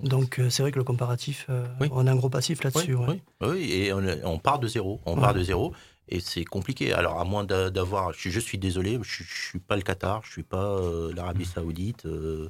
Donc 0.03 0.39
euh, 0.39 0.49
c'est 0.49 0.61
vrai 0.61 0.71
que 0.71 0.77
le 0.77 0.83
comparatif, 0.83 1.45
euh, 1.49 1.65
on 1.91 2.05
a 2.07 2.11
un 2.11 2.15
gros 2.15 2.29
passif 2.29 2.63
là-dessus. 2.63 2.93
Oui, 2.93 3.05
ouais. 3.05 3.21
oui, 3.41 3.47
oui, 3.51 3.71
et 3.73 3.91
on, 3.93 4.01
on 4.23 4.37
part 4.39 4.59
de 4.59 4.67
zéro. 4.67 5.01
On 5.05 5.15
Ouais. 5.15 5.21
part 5.21 5.33
de 5.33 5.43
zéro. 5.43 5.73
Et 6.07 6.19
c'est 6.21 6.45
compliqué. 6.45 6.93
Alors, 6.93 7.19
à 7.19 7.23
moins 7.25 7.43
d'a- 7.43 7.69
d'avoir. 7.69 8.13
Je, 8.13 8.19
suis- 8.19 8.31
je 8.31 8.39
suis 8.39 8.57
désolé, 8.57 8.93
je 9.03 9.23
ne 9.23 9.27
suis 9.27 9.59
pas 9.59 9.75
le 9.75 9.81
Qatar, 9.81 10.21
je 10.23 10.29
ne 10.29 10.31
suis 10.31 10.43
pas 10.43 10.63
euh, 10.79 11.11
l'Arabie 11.15 11.45
Saoudite. 11.45 12.05
euh, 12.05 12.49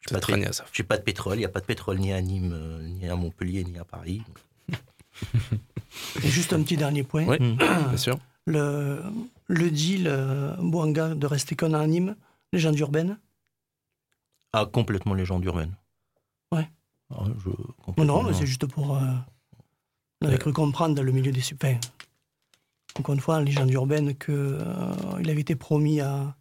je 0.00 0.14
suis 0.16 0.20
pas, 0.32 0.36
Niassaf. 0.36 0.68
je 0.70 0.74
suis 0.74 0.82
pas 0.84 0.96
de 0.96 1.02
pétrole. 1.02 1.36
Il 1.36 1.40
n'y 1.40 1.44
a 1.44 1.48
pas 1.50 1.60
de 1.60 1.66
pétrole 1.66 1.98
ni 1.98 2.12
à 2.12 2.20
Nîmes, 2.20 2.52
euh, 2.54 2.82
ni 2.82 3.08
à 3.08 3.14
Montpellier, 3.16 3.64
ni 3.64 3.78
à 3.78 3.84
Paris. 3.84 4.22
Et 6.22 6.28
juste 6.28 6.52
un 6.52 6.62
petit 6.62 6.76
dernier 6.76 7.02
point. 7.02 7.26
Oui, 7.26 7.36
bien 7.58 7.96
sûr. 7.96 8.18
Le, 8.46 9.02
le 9.48 9.70
deal 9.70 10.06
euh, 10.08 10.54
Boanga 10.58 11.14
de 11.14 11.26
rester 11.26 11.54
qu'un 11.56 11.72
an 11.74 11.80
à 11.80 11.86
Nîmes, 11.86 12.16
légende 12.52 12.78
urbaine. 12.78 13.18
Ah, 14.52 14.66
complètement 14.66 15.14
légende 15.14 15.44
urbaine. 15.44 15.74
Ouais. 16.52 16.68
Ah, 17.10 17.24
je, 17.44 17.50
complètement, 17.84 18.22
non, 18.22 18.32
c'est 18.32 18.46
juste 18.46 18.66
pour. 18.66 18.96
euh, 18.96 19.00
on 20.22 20.26
avait 20.28 20.38
cru 20.38 20.52
comprendre 20.52 20.94
dans 20.94 21.02
le 21.02 21.12
milieu 21.12 21.30
des 21.32 21.40
super. 21.40 21.78
Encore 22.98 23.14
une 23.14 23.20
fois, 23.20 23.40
légende 23.42 23.70
urbaine 23.70 24.14
que 24.14 24.32
euh, 24.32 24.94
il 25.20 25.28
avait 25.28 25.42
été 25.42 25.54
promis 25.56 26.00
à, 26.00 26.34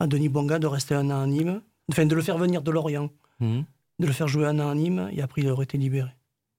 à 0.00 0.06
Denis 0.06 0.28
Bonga 0.28 0.58
de 0.58 0.66
rester 0.66 0.94
un 0.96 1.08
an 1.10 1.22
à 1.22 1.26
Nîmes, 1.26 1.62
enfin 1.90 2.04
de 2.06 2.14
le 2.14 2.22
faire 2.22 2.38
venir 2.38 2.62
de 2.62 2.70
Lorient, 2.70 3.10
Mhm. 3.40 3.64
de 4.00 4.06
le 4.06 4.12
faire 4.12 4.28
jouer 4.28 4.46
un 4.46 4.58
an 4.58 4.70
à 4.70 4.74
Nîmes, 4.74 5.08
et 5.12 5.22
après 5.22 5.42
il 5.42 5.48
aurait 5.48 5.64
été 5.64 5.78
libéré. 5.78 6.10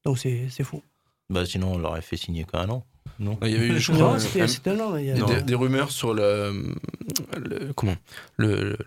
Donc 0.06 0.18
c'est 0.18 0.48
c'est 0.50 0.64
fou. 0.64 0.82
Bah, 1.30 1.46
sinon, 1.46 1.74
on 1.74 1.78
l'aurait 1.78 2.02
fait 2.02 2.18
signer 2.18 2.44
qu'un 2.46 2.70
an. 2.70 2.86
Non 3.24 3.38
Il 3.44 3.52
y 3.52 3.56
avait 3.56 3.68
eu, 3.68 3.80
je 3.80 3.92
crois, 3.92 4.18
des, 5.42 5.56
rumeurs 5.56 5.92
sur 5.92 6.14
le, 6.14 6.74
le- 7.38 7.74
comment 7.74 7.96
le, 8.38 8.78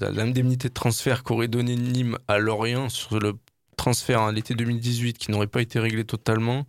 l'indemnité 0.00 0.68
de 0.68 0.74
transfert 0.74 1.22
qu'aurait 1.22 1.48
donné 1.48 1.76
Nîmes 1.76 2.18
à 2.28 2.38
Lorient 2.38 2.88
sur 2.88 3.18
le 3.20 3.34
transfert 3.76 4.22
à 4.22 4.32
l'été 4.32 4.54
2018 4.54 5.18
qui 5.18 5.30
n'aurait 5.30 5.46
pas 5.46 5.62
été 5.62 5.78
réglé 5.78 6.04
totalement 6.04 6.66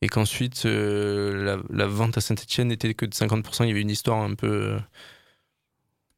et 0.00 0.08
qu'ensuite 0.08 0.64
euh, 0.66 1.44
la, 1.44 1.62
la 1.70 1.86
vente 1.86 2.18
à 2.18 2.20
Saint-Etienne 2.20 2.68
n'était 2.68 2.94
que 2.94 3.06
de 3.06 3.14
50%. 3.14 3.64
Il 3.64 3.68
y 3.68 3.70
avait 3.70 3.80
une 3.82 3.90
histoire 3.90 4.20
un 4.20 4.34
peu. 4.34 4.46
euh, 4.74 4.78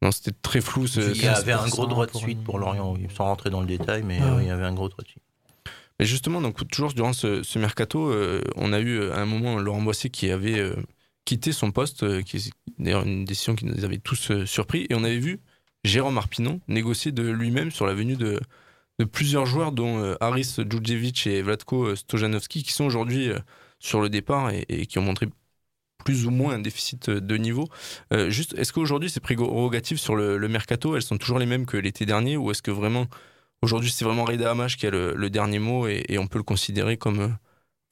Non, 0.01 0.11
c'était 0.11 0.31
très 0.41 0.61
flou. 0.61 0.87
ce- 0.87 0.99
Il 0.99 1.21
y 1.23 1.27
avait 1.27 1.51
un 1.53 1.65
15% 1.65 1.69
gros 1.69 1.85
droit 1.87 2.05
de 2.07 2.11
suite 2.17 2.43
pour 2.43 2.57
Lorient, 2.59 2.93
oui, 2.93 3.07
sans 3.15 3.25
rentrer 3.25 3.49
dans 3.49 3.61
le 3.61 3.67
détail, 3.67 4.03
mais 4.03 4.19
Ah 4.21 4.35
euh, 4.35 4.41
il 4.41 4.47
y 4.47 4.51
avait 4.51 4.65
un 4.65 4.73
gros 4.73 4.89
droit 4.89 5.03
de 5.03 5.09
suite. 5.09 5.23
Mais 5.99 6.05
justement, 6.05 6.41
donc, 6.41 6.67
toujours 6.67 6.93
durant 6.93 7.13
ce, 7.13 7.57
mercato, 7.57 8.09
euh, 8.09 8.41
on 8.55 8.73
a 8.73 8.79
eu 8.79 8.99
euh, 8.99 9.13
à 9.13 9.21
un 9.21 9.25
moment 9.25 9.57
Laurent 9.57 9.81
Boissier 9.81 10.09
qui 10.09 10.29
avait 10.29 10.59
euh, 10.59 10.75
quitté 11.23 11.53
son 11.53 11.71
poste, 11.71 12.23
qui 12.23 12.37
est 12.37 12.51
d'ailleurs 12.79 13.03
une 13.03 13.23
décision 13.23 13.55
qui 13.55 13.65
nous 13.65 13.85
avait 13.85 13.97
tous 13.97 14.45
surpris, 14.45 14.87
et 14.89 14.95
on 14.95 15.03
avait 15.03 15.19
vu 15.19 15.39
Jérôme 15.85 16.17
Arpinon 16.17 16.59
négocier 16.67 17.11
de 17.11 17.23
lui-même 17.23 17.71
sur 17.71 17.85
la 17.85 17.93
venue 17.93 18.17
de, 18.17 18.39
plusieurs 19.11 19.45
joueurs, 19.45 19.71
dont 19.71 20.15
Haris 20.21 20.55
Djurdjevic 20.57 21.27
et 21.27 21.41
Vlatko 21.41 21.85
euh, 21.85 21.95
Stojanovski, 21.95 22.63
qui 22.63 22.73
sont 22.73 22.85
aujourd'hui 22.85 23.29
sur 23.79 24.01
le 24.01 24.09
départ 24.09 24.51
et, 24.51 24.85
qui 24.85 24.99
ont 24.99 25.03
montré 25.03 25.27
plus 26.03 26.27
ou 26.27 26.31
moins 26.31 26.53
un 26.53 26.59
déficit 26.59 27.09
de 27.09 27.37
niveau. 27.37 27.67
Juste, 28.27 28.53
est-ce 28.57 28.71
qu'aujourd'hui 28.71 29.09
ces 29.09 29.19
prérogatives 29.19 29.97
sur 29.97 30.15
le 30.15 30.47
mercato, 30.47 30.95
elles 30.95 31.01
sont 31.01 31.17
toujours 31.17 31.39
les 31.39 31.47
mêmes 31.47 31.65
que 31.65 31.77
l'été 31.77 32.05
dernier, 32.05 32.37
ou 32.37 32.51
est-ce 32.51 32.61
que 32.61 32.71
vraiment 32.71 33.07
Aujourd'hui, 33.65 33.89
c'est 33.89 34.05
vraiment 34.05 34.25
Reda 34.25 34.51
Hamash 34.51 34.77
qui 34.77 34.85
a 34.85 34.91
le, 34.91 35.29
dernier 35.31 35.57
mot 35.57 35.87
et, 35.87 36.19
on 36.19 36.27
peut 36.27 36.37
le 36.37 36.43
considérer 36.43 36.97
comme 36.97 37.19
euh, 37.19 37.29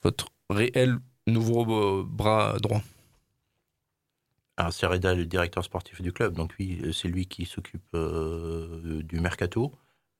votre 0.04 0.28
réel 0.52 1.00
nouveau 1.26 1.64
euh, 1.64 2.06
bras 2.08 2.58
droit. 2.62 2.84
Alors, 4.56 4.72
c'est 4.72 4.86
Reda, 4.86 5.16
le 5.16 5.26
directeur 5.26 5.64
sportif 5.64 6.00
du 6.00 6.14
club. 6.14 6.36
Donc, 6.36 6.54
c'est 6.94 7.08
lui 7.08 7.26
qui 7.26 7.46
s'occupe 7.46 7.88
euh, 7.96 9.02
du 9.02 9.20
mercato. 9.20 9.72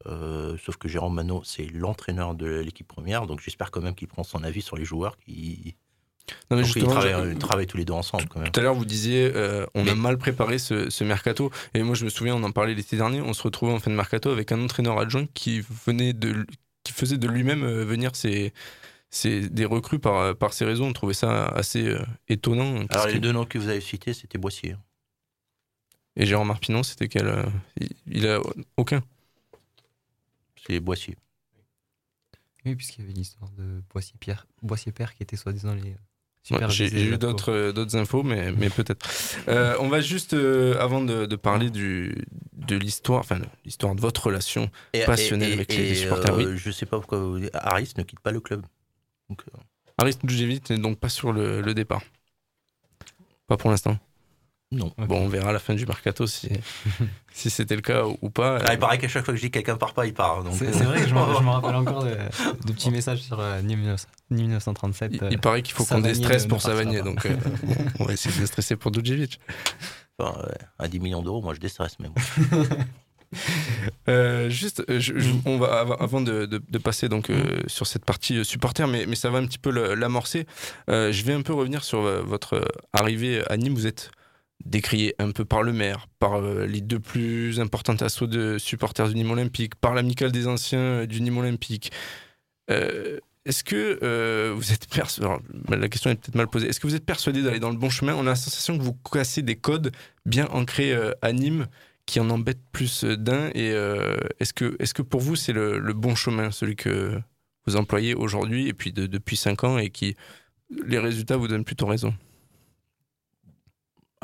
Sauf 0.06 0.78
que 0.78 0.88
Jérôme 0.88 1.14
Manot, 1.14 1.44
c'est 1.44 1.68
l'entraîneur 1.68 2.34
de 2.34 2.48
l'équipe 2.48 2.88
première. 2.88 3.28
Donc, 3.28 3.40
j'espère 3.40 3.70
quand 3.70 3.82
même 3.82 3.94
qu'il 3.94 4.08
prend 4.08 4.24
son 4.24 4.44
avis 4.44 4.64
sur 4.64 4.76
les 4.76 4.86
joueurs 4.86 5.20
qui. 5.20 5.76
Non, 6.50 6.58
mais 6.58 6.64
justement, 6.64 6.86
ils, 6.86 6.90
travaillent, 6.92 7.26
je- 7.30 7.32
ils 7.34 7.38
travaillent 7.38 7.68
tous 7.68 7.78
les 7.78 7.86
deux 7.86 7.94
ensemble 7.94 8.28
quand 8.30 8.40
même. 8.40 8.50
Tout 8.52 8.60
à 8.60 8.64
l'heure, 8.64 8.76
vous 8.76 8.86
disiez, 8.86 9.32
euh, 9.36 9.66
on 9.76 9.86
a 9.88 9.94
mal 9.96 10.18
préparé 10.18 10.58
ce, 10.58 10.90
ce 10.90 11.04
mercato. 11.04 11.52
Et 11.74 11.84
moi, 11.84 11.96
je 11.96 12.06
me 12.06 12.10
souviens, 12.10 12.36
on 12.36 12.44
en 12.44 12.52
parlait 12.52 12.74
l'été 12.74 12.96
dernier. 12.96 13.22
On 13.22 13.34
se 13.34 13.44
retrouvait 13.44 13.74
en 13.74 13.80
fin 13.80 13.92
de 13.92 13.96
mercato 13.96 14.30
avec 14.30 14.52
un 14.54 14.64
entraîneur 14.64 14.98
adjoint 15.00 15.26
qui 15.34 15.60
venait 15.86 16.14
de, 16.14 16.46
qui 16.84 16.94
faisait 16.94 17.18
de 17.18 17.28
lui-même 17.28 17.64
euh, 17.64 17.84
venir 17.84 18.16
ses, 18.16 18.54
ses- 19.10 19.50
des 19.50 19.66
recrues 19.66 20.00
par, 20.00 20.34
par 20.38 20.54
ces 20.54 20.64
raisons. 20.64 20.88
On 20.88 20.94
trouvait 20.94 21.14
ça 21.14 21.46
assez 21.48 21.86
euh, 21.88 22.00
étonnant. 22.30 22.86
Alors, 22.90 23.08
les 23.08 23.20
deux 23.20 23.32
noms 23.34 23.46
que 23.46 23.58
vous 23.58 23.68
avez 23.68 23.82
cités, 23.82 24.14
c'était 24.14 24.38
Boissier. 24.38 24.76
Et 26.16 26.26
Jérôme 26.26 26.52
Arpinon, 26.52 26.84
c'était 26.84 27.10
quel 27.10 27.28
euh, 27.28 27.44
il, 27.82 27.90
il 28.08 28.28
a 28.28 28.40
aucun. 28.78 29.02
C'est 30.66 30.80
Boissier. 30.80 31.18
Oui, 32.66 32.76
puisqu'il 32.76 33.02
y 33.02 33.04
avait 33.04 33.12
une 33.12 33.20
histoire 33.20 33.52
de 33.58 33.82
Boissier-Père 33.92 34.48
Boissier 34.62 34.94
-Père 34.94 35.14
qui 35.14 35.24
était 35.24 35.36
soi-disant 35.36 35.74
les. 35.76 35.98
Ouais, 36.52 36.60
J'ai 36.70 37.06
eu 37.06 37.18
d'autres 37.18 37.54
euh, 37.54 37.72
d'autres 37.72 37.96
infos, 37.96 38.22
mais, 38.22 38.52
mais 38.52 38.70
peut-être. 38.70 39.08
Euh, 39.48 39.78
on 39.80 39.88
va 39.88 40.02
juste, 40.02 40.34
euh, 40.34 40.78
avant 40.80 41.02
de, 41.02 41.26
de 41.26 41.36
parler 41.38 41.70
du, 41.70 42.26
de 42.52 42.76
l'histoire, 42.76 43.22
enfin, 43.22 43.40
de 43.40 43.46
l'histoire 43.64 43.96
de 43.96 44.02
votre 44.02 44.26
relation 44.26 44.70
Et- 44.92 45.06
passionnelle 45.06 45.52
et- 45.52 45.54
avec 45.54 45.72
et, 45.74 45.78
les, 45.78 45.96
supporters, 45.96 46.34
euh, 46.36 46.52
oui. 46.52 46.58
Je 46.58 46.70
sais 46.72 46.86
pas 46.86 46.98
pourquoi 46.98 47.20
vous... 47.20 47.40
Harris 47.54 47.94
ne 47.98 48.04
quitte 48.04 48.20
pas 48.20 48.32
le 48.32 48.42
club. 48.42 48.66
Donc, 49.30 49.42
euh, 49.54 49.58
Aris 49.98 50.18
Djudjevic 50.24 50.70
n'est 50.70 50.78
donc 50.80 51.00
pas 51.00 51.08
sur 51.08 51.32
le, 51.32 51.62
le 51.62 51.74
départ. 51.74 52.02
Pas 53.48 53.56
pour 53.56 53.70
l'instant. 53.72 53.98
Non. 54.74 54.92
Bon, 54.98 55.20
on 55.22 55.28
verra 55.28 55.50
à 55.50 55.54
la 55.54 55.60
fin 55.60 55.74
du 55.76 55.86
mercato 55.86 56.26
si, 56.28 56.50
si 57.34 57.50
c'était 57.50 57.76
le 57.76 57.82
cas 57.82 58.04
ou 58.22 58.30
pas. 58.30 58.60
Ah, 58.66 58.74
il 58.74 58.80
paraît 58.80 58.98
qu'à 58.98 59.08
chaque 59.08 59.24
fois 59.26 59.34
que 59.34 59.38
je 59.40 59.46
dis 59.46 59.52
quelqu'un 59.52 59.76
part 59.78 59.94
pas, 59.94 60.06
il 60.06 60.14
part. 60.14 60.44
C'est 60.52 60.68
euh, 60.68 60.72
c'est 60.74 60.84
vrai 60.84 61.02
que 61.02 61.08
je 61.08 61.14
me 61.14 61.20
rappelle 61.50 61.76
encore 61.76 62.04
de, 62.04 62.12
de 62.66 62.72
petits 62.74 62.90
messages 62.92 63.22
sur 63.22 63.40
euh, 63.40 63.62
Nîmes 63.62 63.86
19- 63.94 64.06
Nîmes 64.32 64.46
1937. 64.48 65.12
Il, 65.14 65.24
euh, 65.24 65.28
il 65.32 65.38
paraît 65.40 65.62
qu'il 65.62 65.74
faut 65.76 65.86
qu'on 65.86 66.00
déstresse 66.00 66.48
pour 66.48 66.62
Savanier, 66.62 67.02
donc 67.02 67.26
euh, 67.26 67.36
bon, 67.64 67.76
on 68.00 68.06
va 68.06 68.14
essayer 68.14 68.40
de 68.40 68.46
stresser 68.46 68.76
pour 68.76 68.92
Djudjevic. 68.94 69.40
enfin, 70.20 70.38
à 70.80 70.88
10 70.88 71.00
millions 71.00 71.22
d'euros, 71.22 71.42
moi 71.42 71.54
je 71.54 71.60
déstresse. 71.60 71.98
Mais 72.00 72.10
bon. 72.10 72.66
Euh, 74.10 74.48
juste, 74.50 74.84
je- 74.88 75.14
Mm. 75.14 75.20
je- 75.20 75.32
on 75.46 75.58
va 75.58 75.80
av- 75.80 75.98
avant 76.00 76.22
de, 76.22 76.46
de- 76.46 76.62
de 76.70 76.78
passer 76.78 77.10
donc 77.10 77.30
euh, 77.32 77.62
sur 77.68 77.88
cette 77.88 78.06
partie 78.06 78.46
supporter, 78.46 78.88
mais, 78.88 79.06
mais 79.08 79.16
ça 79.16 79.30
va 79.32 79.40
un 79.40 79.46
petit 79.48 79.58
peu 79.58 79.72
l'amorcer. 79.96 80.46
Euh, 80.90 81.12
je 81.12 81.24
vais 81.24 81.34
un 81.34 81.42
peu 81.42 81.54
revenir 81.54 81.84
sur 81.84 82.02
votre 82.24 82.64
arrivée 82.94 83.44
à 83.50 83.58
Nîmes. 83.58 83.74
Vous 83.74 83.88
êtes 83.88 84.12
décrié 84.66 85.16
un 85.20 85.32
peu 85.32 85.46
par 85.46 85.64
le 85.64 85.74
maire, 85.74 86.08
par 86.20 86.36
euh, 86.36 86.66
les 86.66 86.82
deux 86.82 87.00
plus 87.00 87.60
importantes 87.60 88.02
assauts 88.02 88.28
de 88.28 88.58
supporters 88.58 89.10
du 89.10 89.16
Nîmes 89.16 89.32
Olympique, 89.32 89.76
par 89.76 89.94
l'amicale 89.94 90.32
des 90.32 90.48
anciens 90.48 90.80
euh, 90.80 91.06
du 91.06 91.22
Nîmes 91.22 91.38
Olympique. 91.38 91.92
Euh, 92.70 93.20
est-ce 93.46 93.66
que 93.66 94.54
vous 94.54 94.72
êtes 94.72 94.88
persuadé, 94.88 95.36
la 95.68 95.90
question 95.90 96.10
est 96.10 96.16
peut-être 96.16 96.36
mal 96.36 96.48
posée, 96.48 96.70
est-ce 96.70 96.80
que 96.80 96.88
vous 96.88 96.96
êtes 96.96 97.06
persuadé 97.06 97.42
d'aller 97.42 97.60
dans 97.60 97.72
le 97.72 97.76
bon 97.76 97.90
chemin? 97.90 98.16
On 98.16 98.22
a 98.22 98.30
la 98.30 98.36
sensation 98.36 98.78
que 98.78 98.84
vous 98.84 98.94
cassez 98.94 99.42
des 99.42 99.58
codes 99.58 99.92
bien 100.26 100.48
ancrés 100.48 100.96
à 101.22 101.34
Nîmes 101.34 101.68
qui 102.06 102.22
en 102.22 102.30
embêtent 102.30 102.64
plus 102.72 103.04
d'un. 103.04 103.50
Et 103.54 103.74
est-ce 104.40 104.54
que, 104.54 104.78
est 104.80 104.94
que 104.94 105.02
pour 105.02 105.20
vous 105.20 105.36
c'est 105.36 105.52
le, 105.52 105.92
bon 105.92 106.16
chemin, 106.16 106.52
celui 106.52 106.78
que 106.78 107.20
vous 107.68 107.76
employez 107.76 108.16
aujourd'hui 108.16 108.70
et 108.70 108.74
puis 108.74 108.94
de- 108.94 109.08
depuis 109.08 109.36
5 109.36 109.66
ans 109.66 109.78
et 109.78 109.90
qui, 109.90 110.16
les 110.86 111.00
résultats 111.00 111.36
vous 111.36 111.50
donnent 111.50 111.66
plutôt 111.66 111.86
raison? 111.86 112.14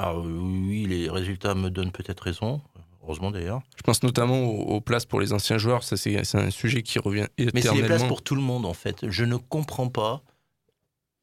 Ah 0.02 0.16
oui, 0.18 0.86
les 0.86 1.10
résultats 1.10 1.56
me 1.56 1.70
donnent 1.70 1.92
peut-être 1.92 2.22
raison. 2.22 2.62
Heureusement 3.04 3.32
d'ailleurs. 3.32 3.62
Je 3.76 3.82
pense 3.82 4.02
notamment 4.04 4.40
aux, 4.44 4.76
aux 4.76 4.82
places 4.82 5.06
pour 5.06 5.20
les 5.20 5.34
anciens 5.34 5.58
joueurs, 5.58 5.84
ça 5.84 5.98
c'est 5.98 6.36
un 6.36 6.50
sujet 6.52 6.84
qui 6.84 7.00
revient 7.00 7.26
Mais 7.38 7.46
c'est 7.48 7.52
les 7.54 7.60
éternellement. 7.60 7.86
places 7.88 8.04
pour 8.08 8.22
tout 8.22 8.36
le 8.36 8.42
monde 8.42 8.66
en 8.66 8.74
fait. 8.74 9.10
Je 9.10 9.26
ne 9.26 9.36
comprends 9.36 9.90
pas. 9.90 10.22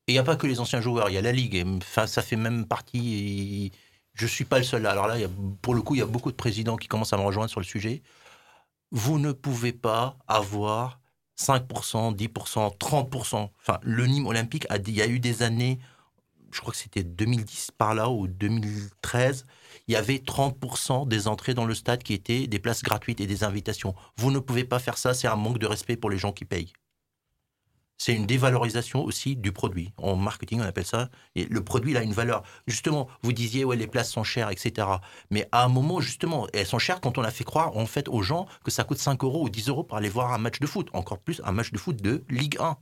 Et 0.08 0.12
il 0.12 0.14
n'y 0.14 0.18
a 0.18 0.24
pas 0.24 0.36
que 0.36 0.46
les 0.46 0.60
anciens 0.60 0.80
joueurs, 0.80 1.08
il 1.10 1.14
y 1.14 1.18
a 1.18 1.22
la 1.22 1.32
Ligue. 1.32 1.64
Enfin, 1.78 2.06
ça 2.06 2.22
fait 2.22 2.36
même 2.36 2.66
partie. 2.66 3.72
Et 3.72 3.78
je 4.14 4.26
suis 4.26 4.44
pas 4.44 4.58
le 4.58 4.64
seul. 4.64 4.84
Alors 4.86 5.06
là, 5.06 5.16
il 5.16 5.22
y 5.22 5.24
a- 5.24 5.30
pour 5.62 5.74
le 5.74 5.82
coup, 5.82 5.94
il 5.94 5.98
y 5.98 6.02
a 6.02 6.06
beaucoup 6.06 6.30
de 6.30 6.36
présidents 6.36 6.76
qui 6.76 6.86
commencent 6.86 7.12
à 7.12 7.16
me 7.16 7.22
rejoindre 7.22 7.50
sur 7.50 7.60
le 7.60 7.66
sujet. 7.66 8.02
Vous 8.92 9.18
ne 9.18 9.32
pouvez 9.32 9.72
pas 9.72 10.16
avoir 10.28 11.00
5%, 11.36 12.12
10%, 12.12 12.70
30%. 12.78 13.50
Enfin, 13.60 13.78
le 13.82 14.06
Nîmes 14.06 14.26
Olympique, 14.26 14.66
a, 14.70 14.76
il 14.78 14.90
y 14.94 15.02
a 15.02 15.06
eu 15.08 15.18
des 15.18 15.42
années, 15.42 15.78
je 16.56 16.60
crois 16.62 16.72
que 16.72 16.78
c'était 16.78 17.04
2010 17.04 17.72
par 17.76 17.94
là 17.94 18.08
ou 18.08 18.26
2013, 18.26 19.46
il 19.88 19.92
y 19.92 19.96
avait 19.96 20.16
30% 20.16 21.06
des 21.06 21.28
entrées 21.28 21.52
dans 21.52 21.66
le 21.66 21.74
stade 21.74 22.02
qui 22.02 22.14
étaient 22.14 22.46
des 22.46 22.58
places 22.58 22.82
gratuites 22.82 23.20
et 23.20 23.26
des 23.26 23.44
invitations. 23.44 23.94
Vous 24.16 24.30
ne 24.30 24.38
pouvez 24.38 24.64
pas 24.64 24.78
faire 24.78 24.96
ça, 24.96 25.12
c'est 25.12 25.28
un 25.28 25.36
manque 25.36 25.58
de 25.58 25.66
respect 25.66 25.96
pour 25.96 26.08
les 26.08 26.16
gens 26.16 26.32
qui 26.32 26.46
payent. 26.46 26.72
C'est 27.98 28.14
une 28.14 28.26
dévalorisation 28.26 29.04
aussi 29.04 29.36
du 29.36 29.52
produit. 29.52 29.92
En 29.96 30.16
marketing, 30.16 30.60
on 30.60 30.64
appelle 30.64 30.84
ça. 30.84 31.10
Et 31.34 31.44
le 31.44 31.62
produit, 31.62 31.92
il 31.92 31.96
a 31.96 32.02
une 32.02 32.12
valeur. 32.12 32.42
Justement, 32.66 33.08
vous 33.22 33.32
disiez, 33.32 33.64
ouais, 33.64 33.76
les 33.76 33.86
places 33.86 34.10
sont 34.10 34.24
chères, 34.24 34.50
etc. 34.50 34.86
Mais 35.30 35.48
à 35.52 35.64
un 35.64 35.68
moment, 35.68 36.00
justement, 36.00 36.46
elles 36.52 36.66
sont 36.66 36.78
chères 36.78 37.00
quand 37.00 37.16
on 37.16 37.22
a 37.22 37.30
fait 37.30 37.44
croire, 37.44 37.76
en 37.76 37.86
fait, 37.86 38.08
aux 38.08 38.22
gens 38.22 38.46
que 38.64 38.70
ça 38.70 38.84
coûte 38.84 38.98
5 38.98 39.24
euros 39.24 39.44
ou 39.44 39.48
10 39.48 39.68
euros 39.68 39.84
pour 39.84 39.96
aller 39.96 40.10
voir 40.10 40.32
un 40.32 40.38
match 40.38 40.60
de 40.60 40.66
foot. 40.66 40.88
Encore 40.92 41.18
plus, 41.18 41.40
un 41.44 41.52
match 41.52 41.72
de 41.72 41.78
foot 41.78 41.96
de 42.00 42.24
Ligue 42.28 42.58
1. 42.60 42.76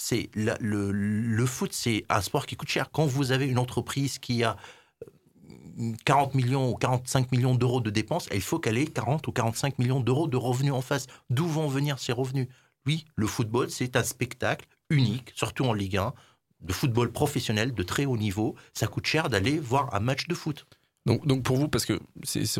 C'est 0.00 0.30
le, 0.34 1.44
foot, 1.46 1.72
c'est 1.72 2.04
un 2.08 2.20
sport 2.20 2.46
qui 2.46 2.56
coûte 2.56 2.68
cher. 2.68 2.90
Quand 2.92 3.04
vous 3.04 3.32
avez 3.32 3.46
une 3.46 3.58
entreprise 3.58 4.20
qui 4.20 4.44
a 4.44 4.56
euh, 5.02 5.92
40 6.04 6.34
millions 6.34 6.70
ou 6.70 6.76
45 6.76 7.32
millions 7.32 7.56
d'euros 7.56 7.80
de 7.80 7.90
dépenses, 7.90 8.28
il 8.32 8.40
faut 8.40 8.60
qu'elle 8.60 8.78
ait 8.78 8.86
40 8.86 9.26
ou 9.26 9.32
45 9.32 9.78
millions 9.80 10.00
d'euros 10.00 10.28
de 10.28 10.36
revenus 10.36 10.72
en 10.72 10.82
face. 10.82 11.08
D'où 11.30 11.46
vont 11.46 11.66
venir 11.66 11.98
ces 11.98 12.12
revenus? 12.12 12.46
Oui, 12.86 13.06
le 13.16 13.26
football, 13.26 13.70
c'est 13.70 13.96
un 13.96 14.04
spectacle 14.04 14.66
unique, 14.88 15.32
surtout 15.34 15.64
en 15.64 15.72
Ligue 15.72 15.96
1, 15.96 16.14
de 16.60 16.72
football 16.72 17.10
professionnel 17.10 17.74
de 17.74 17.82
très 17.82 18.06
haut 18.06 18.16
niveau. 18.16 18.54
Ça 18.74 18.86
coûte 18.86 19.06
cher 19.06 19.28
d'aller 19.28 19.58
voir 19.58 19.92
un 19.94 20.00
match 20.00 20.28
de 20.28 20.34
foot. 20.34 20.64
Donc, 21.06 21.26
donc 21.26 21.42
pour 21.42 21.56
vous, 21.56 21.68
parce 21.68 21.86
que 21.86 21.98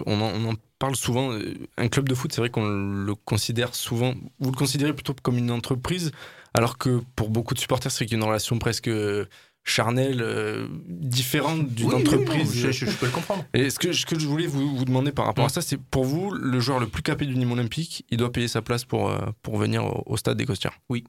on, 0.06 0.20
en, 0.20 0.34
on 0.34 0.50
en 0.50 0.54
parle 0.78 0.96
souvent, 0.96 1.32
euh, 1.32 1.54
un 1.76 1.88
club 1.88 2.08
de 2.08 2.14
foot, 2.14 2.32
c'est 2.32 2.40
vrai 2.40 2.50
qu'on 2.50 2.66
le 2.66 3.14
considère 3.14 3.74
souvent, 3.74 4.14
vous 4.40 4.50
le 4.50 4.56
considérez 4.56 4.92
plutôt 4.92 5.14
comme 5.22 5.38
une 5.38 5.50
entreprise, 5.50 6.12
alors 6.58 6.76
que 6.76 7.00
pour 7.16 7.30
beaucoup 7.30 7.54
de 7.54 7.60
supporters, 7.60 7.92
c'est 7.92 8.10
une 8.10 8.22
relation 8.24 8.58
presque 8.58 8.88
euh, 8.88 9.26
charnelle, 9.64 10.20
euh, 10.22 10.66
différente 10.88 11.68
d'une 11.68 11.86
Oui, 11.88 11.94
oui, 11.94 12.00
entreprise. 12.02 12.46
non, 12.64 12.70
je- 12.70 12.72
je- 12.72 12.86
je 12.86 12.96
peux 12.96 13.06
le 13.06 13.12
comprendre. 13.12 13.44
Et 13.54 13.70
ce 13.70 13.78
que, 13.78 13.92
ce 13.92 14.04
que 14.06 14.18
je 14.18 14.26
voulais 14.26 14.46
vous, 14.46 14.76
vous 14.76 14.84
demander 14.84 15.12
par 15.12 15.26
rapport 15.26 15.44
à 15.44 15.50
ça, 15.50 15.60
c'est 15.62 15.76
pour 15.78 16.04
vous, 16.04 16.30
le 16.32 16.58
joueur 16.58 16.80
le 16.80 16.88
plus 16.88 17.02
capé 17.02 17.26
du 17.26 17.36
Nîmes 17.36 17.52
Olympique, 17.52 18.04
il 18.10 18.16
doit 18.16 18.32
payer 18.32 18.48
sa 18.48 18.60
place 18.62 18.84
pour, 18.84 19.08
euh, 19.08 19.18
pour 19.42 19.56
venir 19.58 19.84
au, 19.84 20.02
au 20.06 20.16
stade 20.16 20.36
des 20.36 20.46
Costières 20.46 20.78
Oui. 20.88 21.04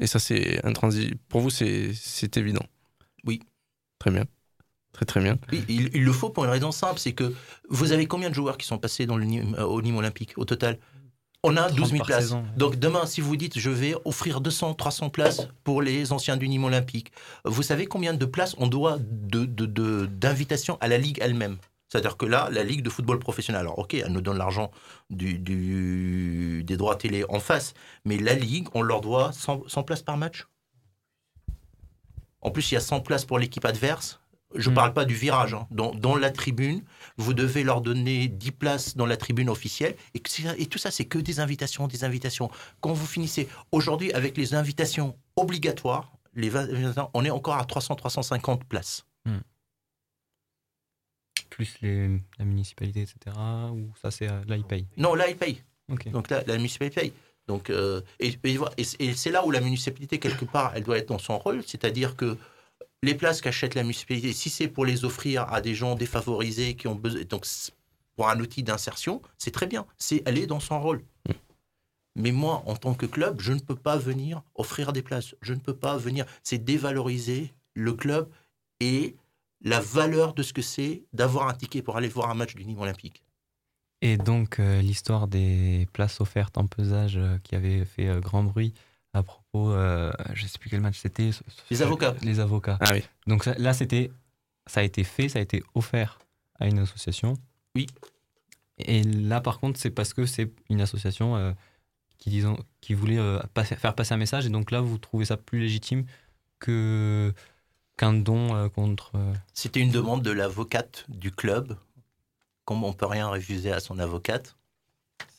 Et 0.00 0.06
ça, 0.06 0.18
c'est 0.18 0.64
intransi. 0.64 1.14
Pour 1.28 1.40
vous, 1.40 1.50
c'est, 1.50 1.92
évident 2.36 2.64
Oui. 3.24 3.40
Très 3.98 4.10
bien. 4.10 4.24
Très 4.92 5.06
très 5.06 5.20
bien. 5.20 5.38
Oui, 5.52 5.64
il, 5.68 5.90
il 5.94 6.04
le 6.04 6.12
faut 6.12 6.30
pour 6.30 6.44
une 6.44 6.50
raison 6.50 6.72
simple, 6.72 6.98
c'est 6.98 7.12
que 7.12 7.32
vous 7.68 7.92
avez 7.92 8.06
combien 8.06 8.30
de 8.30 8.34
joueurs 8.34 8.58
qui 8.58 8.66
sont 8.66 8.78
passés 8.78 9.06
dans 9.06 9.16
le 9.16 9.24
au 9.64 9.80
Nîmes 9.82 9.96
Olympique 9.96 10.32
au 10.36 10.44
total? 10.44 10.78
On 11.44 11.56
a 11.56 11.70
12 11.70 11.90
000 11.90 11.98
par 11.98 12.06
places. 12.06 12.20
saison. 12.24 12.44
Donc 12.56 12.76
demain, 12.76 13.06
si 13.06 13.20
vous 13.20 13.36
dites 13.36 13.58
je 13.58 13.70
vais 13.70 13.94
offrir 14.04 14.40
200, 14.40 14.74
300 14.74 15.08
places 15.10 15.48
pour 15.62 15.82
les 15.82 16.12
anciens 16.12 16.36
du 16.36 16.48
Nîmes 16.48 16.64
Olympique, 16.64 17.12
vous 17.44 17.62
savez 17.62 17.86
combien 17.86 18.12
de 18.12 18.24
places 18.24 18.54
on 18.58 18.66
doit 18.66 18.98
de, 18.98 19.44
de- 19.44 19.66
de- 19.66 20.06
d'invitation 20.06 20.78
à 20.80 20.88
la 20.88 20.98
Ligue 20.98 21.18
elle-même? 21.20 21.58
C'est-à-dire 21.90 22.16
que 22.16 22.26
là, 22.26 22.48
la 22.52 22.64
Ligue 22.64 22.82
de 22.82 22.90
football 22.90 23.18
professionnel, 23.18 23.60
alors 23.60 23.78
ok, 23.78 23.94
elle 23.94 24.12
nous 24.12 24.20
donne 24.20 24.36
l'argent 24.36 24.70
du, 25.10 25.38
du- 25.38 26.62
des 26.64 26.76
droits 26.76 26.96
télé 26.96 27.24
en 27.28 27.38
face, 27.40 27.72
mais 28.04 28.18
la 28.18 28.34
Ligue, 28.34 28.68
on 28.74 28.82
leur 28.82 29.00
doit 29.00 29.32
100, 29.32 29.62
100 29.68 29.82
places 29.84 30.02
par 30.02 30.16
match? 30.16 30.46
En 32.40 32.50
plus, 32.50 32.70
il 32.70 32.74
y 32.74 32.76
a 32.76 32.80
100 32.80 33.00
places 33.00 33.24
pour 33.24 33.38
l'équipe 33.38 33.64
adverse. 33.64 34.20
Je 34.54 34.70
ne 34.70 34.74
parle 34.74 34.94
pas 34.94 35.04
du 35.04 35.14
virage. 35.14 35.54
hein. 35.54 35.66
Dans, 35.70 35.94
dans 35.94 36.16
la 36.16 36.30
tribune, 36.30 36.82
vous 37.18 37.34
devez 37.34 37.64
leur 37.64 37.80
donner 37.82 38.28
10 38.28 38.50
places 38.52 38.96
dans 38.96 39.04
la 39.06 39.16
tribune 39.16 39.50
officielle. 39.50 39.94
Et, 40.14 40.20
tout 40.20 40.78
ça, 40.78 40.90
c'est 40.90 41.04
que 41.04 41.18
des 41.18 41.40
invitations, 41.40 41.86
des 41.86 42.04
invitations. 42.04 42.50
Quand 42.80 42.92
vous 42.92 43.06
finissez 43.06 43.48
aujourd'hui 43.72 44.12
avec 44.12 44.36
les 44.36 44.54
invitations 44.54 45.16
obligatoires, 45.36 46.12
les 46.34 46.48
20 46.48 47.10
on 47.14 47.24
est 47.24 47.30
encore 47.30 47.56
à 47.56 47.64
300-350 47.64 48.64
places. 48.64 49.04
Plus 51.50 51.76
les, 51.82 52.08
la 52.38 52.44
municipalité, 52.44 53.02
etc. 53.02 53.36
Ou 53.72 53.90
ça, 54.00 54.10
c'est 54.10 54.28
euh, 54.28 54.40
là, 54.46 54.56
ils 54.56 54.64
payent? 54.64 54.86
Non, 54.96 55.14
là, 55.14 55.28
ils 55.28 55.36
payent. 55.36 55.62
Donc 56.06 56.30
là, 56.30 56.42
la 56.46 56.56
municipalité 56.56 57.00
paye. 57.00 57.12
Donc, 57.48 57.70
euh, 57.70 58.02
et 58.20 58.38
c'est 59.14 59.30
là 59.30 59.44
où 59.44 59.50
la 59.50 59.60
municipalité, 59.60 60.18
quelque 60.18 60.44
part, 60.44 60.72
elle 60.74 60.84
doit 60.84 60.98
être 60.98 61.08
dans 61.08 61.18
son 61.18 61.38
rôle. 61.38 61.62
C'est-à-dire 61.66 62.14
que 62.14 62.36
les 63.02 63.14
places 63.14 63.40
qu'achète 63.40 63.74
la 63.74 63.82
municipalité, 63.82 64.32
si 64.32 64.50
c'est 64.50 64.68
pour 64.68 64.84
les 64.84 65.04
offrir 65.04 65.52
à 65.52 65.60
des 65.60 65.74
gens 65.74 65.94
défavorisés 65.94 66.74
qui 66.74 66.88
ont 66.88 66.94
besoin, 66.94 67.22
donc 67.24 67.46
pour 68.16 68.28
un 68.28 68.40
outil 68.40 68.62
d'insertion, 68.62 69.22
c'est 69.38 69.52
très 69.52 69.66
bien. 69.66 69.86
C'est 69.96 70.26
est 70.26 70.46
dans 70.46 70.60
son 70.60 70.80
rôle. 70.80 71.04
Mais 72.16 72.32
moi, 72.32 72.64
en 72.66 72.74
tant 72.74 72.94
que 72.94 73.06
club, 73.06 73.40
je 73.40 73.52
ne 73.52 73.60
peux 73.60 73.76
pas 73.76 73.96
venir 73.96 74.42
offrir 74.56 74.92
des 74.92 75.02
places. 75.02 75.36
Je 75.40 75.54
ne 75.54 75.60
peux 75.60 75.76
pas 75.76 75.96
venir. 75.96 76.26
C'est 76.42 76.58
dévaloriser 76.58 77.54
le 77.74 77.92
club 77.92 78.28
et 78.80 79.14
la 79.60 79.78
valeur 79.78 80.34
de 80.34 80.42
ce 80.42 80.52
que 80.52 80.62
c'est 80.62 81.04
d'avoir 81.12 81.48
un 81.48 81.54
ticket 81.54 81.80
pour 81.80 81.96
aller 81.96 82.08
voir 82.08 82.30
un 82.30 82.34
match 82.34 82.56
du 82.56 82.64
Nîmes 82.64 82.80
Olympique. 82.80 83.22
Et 84.00 84.16
donc, 84.16 84.58
euh, 84.58 84.80
l'histoire 84.80 85.26
des 85.26 85.88
places 85.92 86.20
offertes 86.20 86.56
en 86.58 86.66
pesage 86.66 87.16
euh, 87.16 87.38
qui 87.42 87.54
avait 87.54 87.84
fait 87.84 88.08
euh, 88.08 88.20
grand 88.20 88.44
bruit 88.44 88.74
à 89.18 89.22
propos, 89.22 89.70
euh, 89.72 90.10
je 90.34 90.44
ne 90.44 90.48
sais 90.48 90.58
plus 90.58 90.70
quel 90.70 90.80
match 90.80 90.98
c'était. 90.98 91.30
Les 91.70 91.82
avocats. 91.82 92.14
Les 92.22 92.40
avocats. 92.40 92.78
Ah 92.80 92.90
oui. 92.92 93.02
Donc 93.26 93.44
ça- 93.44 93.54
là, 93.58 93.72
c'était, 93.74 94.10
ça 94.66 94.80
a 94.80 94.82
été 94.82 95.04
fait, 95.04 95.28
ça 95.28 95.38
a 95.38 95.42
été 95.42 95.62
offert 95.74 96.18
à 96.58 96.66
une 96.66 96.78
association. 96.78 97.34
Oui. 97.74 97.86
Et 98.78 99.02
là, 99.02 99.40
par 99.40 99.58
contre, 99.60 99.78
c'est 99.78 99.90
parce 99.90 100.14
que 100.14 100.24
c'est 100.26 100.50
une 100.70 100.80
association 100.80 101.36
euh, 101.36 101.52
qui, 102.18 102.30
disons, 102.30 102.56
qui 102.80 102.94
voulait 102.94 103.18
euh, 103.18 103.40
passer- 103.54 103.76
faire 103.76 103.94
passer 103.94 104.14
un 104.14 104.18
message. 104.18 104.46
Et 104.46 104.50
donc 104.50 104.70
là, 104.70 104.80
vous 104.80 104.98
trouvez 104.98 105.24
ça 105.24 105.36
plus 105.36 105.60
légitime 105.60 106.04
que 106.58 107.32
qu'un 107.96 108.12
don 108.12 108.54
euh, 108.54 108.68
contre. 108.68 109.12
euh, 109.16 109.34
C'était 109.54 109.80
une 109.80 109.90
demande 109.90 110.22
de 110.22 110.30
l'avocate 110.30 111.04
du 111.08 111.30
club. 111.32 111.76
Comme 112.64 112.84
on 112.84 112.92
peut 112.92 113.06
rien 113.06 113.26
refuser 113.28 113.72
à 113.72 113.80
son 113.80 113.98
avocate, 113.98 114.56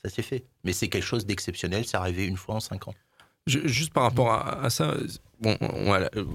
ça 0.04 0.10
s'est 0.10 0.24
fait. 0.24 0.44
Mais 0.64 0.74
c'est 0.74 0.90
quelque 0.90 1.06
chose 1.06 1.26
d'exceptionnel, 1.26 1.86
c'est 1.86 1.96
arrivé 1.96 2.26
une 2.26 2.38
fois 2.38 2.56
en 2.56 2.60
cinq 2.60 2.88
ans. 2.88 2.96
Je- 3.50 3.68
juste 3.68 3.92
par 3.94 4.04
rapport 4.04 4.32
à, 4.32 4.62
à 4.64 4.70
ça, 4.70 4.96
bon, 5.42 5.58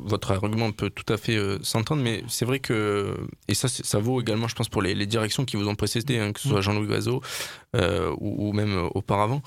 votre 0.04 0.30
argument 0.32 0.72
peut 0.72 0.90
tout 0.90 1.10
à 1.12 1.16
fait 1.16 1.36
euh, 1.36 1.58
s'entendre, 1.62 2.02
mais 2.02 2.22
c'est 2.28 2.44
vrai 2.44 2.58
que, 2.58 3.16
et 3.48 3.54
ça, 3.54 3.68
ça 3.68 3.98
vaut 3.98 4.20
également, 4.20 4.48
je 4.48 4.54
pense, 4.54 4.68
pour 4.68 4.82
les, 4.82 4.94
les 4.94 5.06
directions 5.06 5.44
qui 5.44 5.56
vous 5.56 5.68
ont 5.68 5.74
précédé, 5.76 6.18
hein, 6.18 6.32
que 6.32 6.40
ce 6.40 6.48
soit 6.48 6.60
Jean-Louis 6.60 6.88
Gazo 6.88 7.22
euh, 7.76 8.10
ou, 8.18 8.48
ou 8.48 8.52
même 8.52 8.72
euh, 8.76 8.88
auparavant, 8.94 9.42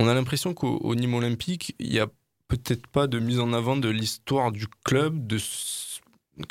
on 0.00 0.08
a 0.08 0.14
l'impression 0.14 0.52
qu'au 0.54 0.76
au 0.78 0.94
Nîmes 0.94 1.14
Olympique, 1.14 1.74
il 1.78 1.92
y 1.92 2.00
a 2.00 2.08
peut-être 2.48 2.86
pas 2.88 3.06
de 3.06 3.18
mise 3.18 3.40
en 3.40 3.52
avant 3.52 3.76
de 3.76 3.88
l'histoire 3.88 4.52
du 4.52 4.66
club, 4.84 5.26
de 5.26 5.38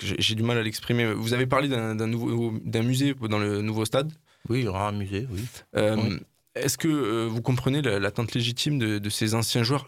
j'ai 0.02 0.36
du 0.36 0.44
mal 0.44 0.58
à 0.58 0.64
l'exprimer. 0.64 1.14
Vous 1.14 1.34
avez 1.34 1.46
parlé 1.46 1.68
d'un 1.68 2.08
nouveau 2.08 2.54
d'un 2.64 2.82
musée 2.82 3.14
dans 3.30 3.38
le 3.40 3.62
nouveau 3.62 3.86
stade. 3.86 4.12
Oui, 4.50 4.60
il 4.60 4.66
y 4.66 4.68
aura 4.68 4.90
un 4.90 4.92
musée, 4.94 5.28
oui. 5.32 5.42
Euh, 5.76 5.96
Oui. 5.98 6.18
Est-ce 6.56 6.78
que 6.78 6.88
euh, 6.88 7.28
vous 7.30 7.42
comprenez 7.42 7.82
la- 7.82 8.00
l'attente 8.00 8.34
légitime 8.34 8.80
de, 8.80 8.98
de 8.98 9.10
ces 9.10 9.36
anciens 9.36 9.62
joueurs? 9.64 9.88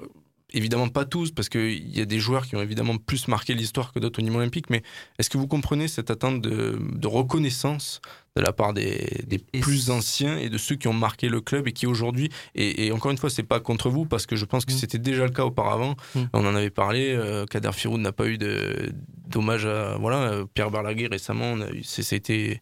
Évidemment 0.53 0.87
pas 0.87 1.03
tous, 1.03 1.31
parce 1.31 1.49
qu'il 1.49 1.93
y 1.93 1.99
a 1.99 2.05
des 2.05 2.19
joueurs 2.19 2.47
qui 2.47 2.55
ont 2.55 2.61
évidemment 2.61 2.95
plus 2.97 3.27
marqué 3.27 3.53
l'histoire 3.53 3.91
que 3.91 3.99
d'autres 3.99 4.19
au 4.19 4.23
niveau 4.23 4.37
olympique, 4.37 4.69
mais 4.69 4.81
est-ce 5.19 5.29
que 5.29 5.37
vous 5.37 5.45
comprenez 5.47 5.89
cette 5.89 6.09
attente 6.09 6.41
de, 6.41 6.79
de 6.95 7.07
reconnaissance 7.07 7.99
de 8.37 8.41
la 8.41 8.53
part 8.53 8.73
des, 8.73 9.23
des 9.27 9.39
plus 9.39 9.89
anciens 9.89 10.37
et 10.37 10.47
de 10.49 10.57
ceux 10.57 10.75
qui 10.75 10.87
ont 10.87 10.93
marqué 10.93 11.27
le 11.27 11.41
club 11.41 11.67
et 11.67 11.73
qui 11.73 11.85
aujourd'hui, 11.85 12.29
et, 12.55 12.85
et 12.85 12.91
encore 12.93 13.11
une 13.11 13.17
fois, 13.17 13.29
c'est 13.29 13.43
pas 13.43 13.59
contre 13.59 13.89
vous, 13.89 14.05
parce 14.05 14.25
que 14.25 14.37
je 14.37 14.45
pense 14.45 14.63
que 14.63 14.71
c'était 14.71 14.99
déjà 14.99 15.25
le 15.25 15.31
cas 15.31 15.43
auparavant, 15.43 15.95
on 16.31 16.45
en 16.45 16.55
avait 16.55 16.69
parlé, 16.69 17.11
euh, 17.13 17.45
Kader 17.45 17.73
Firoud 17.73 17.99
n'a 17.99 18.13
pas 18.13 18.27
eu 18.27 18.37
de- 18.37 18.93
d'hommage 19.27 19.65
à 19.65 19.97
voilà, 19.97 20.45
Pierre 20.53 20.71
Berlaguet 20.71 21.07
récemment, 21.07 21.57
c'était 21.83 22.61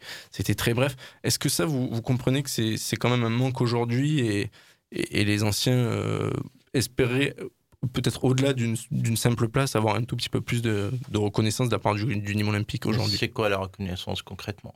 très 0.56 0.74
bref. 0.74 0.96
Est-ce 1.24 1.38
que 1.40 1.50
ça, 1.50 1.66
vous, 1.66 1.88
vous 1.92 2.02
comprenez 2.02 2.42
que 2.42 2.50
c'est 2.50 2.78
c'est 2.78 2.96
quand 2.96 3.10
même 3.10 3.24
un 3.24 3.30
manque 3.30 3.62
aujourd'hui 3.62 4.20
et, 4.22 4.50
et, 4.92 5.22
et 5.22 5.26
les 5.26 5.44
anciens 5.44 5.74
euh, 5.74 6.32
espéraient 6.74 7.36
euh, 7.40 7.50
peut-être 7.94 8.24
au-delà 8.26 8.54
d'une 8.54 8.76
simple 9.18 9.48
place 9.50 9.76
avoir 9.76 9.96
un 9.96 10.04
tout 10.04 10.16
petit 10.16 10.30
peu 10.30 10.42
plus 10.42 10.62
de, 10.62 10.92
de 11.10 11.18
reconnaissance 11.18 11.70
de 11.70 11.74
la 11.76 11.80
part 11.80 11.96
du, 11.96 12.06
du 12.18 12.36
Nîmes 12.36 12.50
Olympique 12.50 12.86
aujourd'hui 12.86 13.18
C'est 13.18 13.30
quoi 13.30 13.50
la 13.50 13.58
reconnaissance 13.58 14.22
concrètement? 14.22 14.76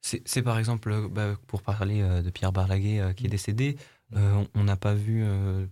C'est 0.00 0.42
par 0.42 0.58
exemple, 0.58 0.90
euh, 0.90 1.08
bah, 1.10 1.36
pour 1.48 1.60
parler 1.62 2.00
euh, 2.00 2.22
de 2.22 2.30
Pierre 2.30 2.52
Barlaguet 2.52 3.00
euh, 3.00 3.12
qui 3.12 3.26
est 3.26 3.28
décédé, 3.28 3.76
euh, 4.16 4.42
on- 4.54 4.64
n'a 4.64 4.76
pas 4.76 4.94
vu 4.94 5.22
euh, 5.24 5.66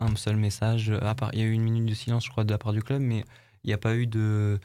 un 0.00 0.14
seul 0.16 0.36
message. 0.36 0.90
À 0.90 1.14
part, 1.14 1.30
il 1.32 1.38
y 1.38 1.42
a 1.42 1.46
eu 1.46 1.52
une 1.52 1.62
minute 1.62 1.86
de 1.88 1.94
silence, 1.94 2.26
je 2.26 2.30
crois, 2.30 2.44
de 2.44 2.50
la 2.50 2.58
part 2.58 2.72
du 2.72 2.82
club, 2.82 3.00
mais 3.00 3.24
il 3.62 3.68
n'y 3.68 3.72
a 3.72 3.78
pas 3.78 3.94
eu 3.94 4.06
de. 4.06 4.58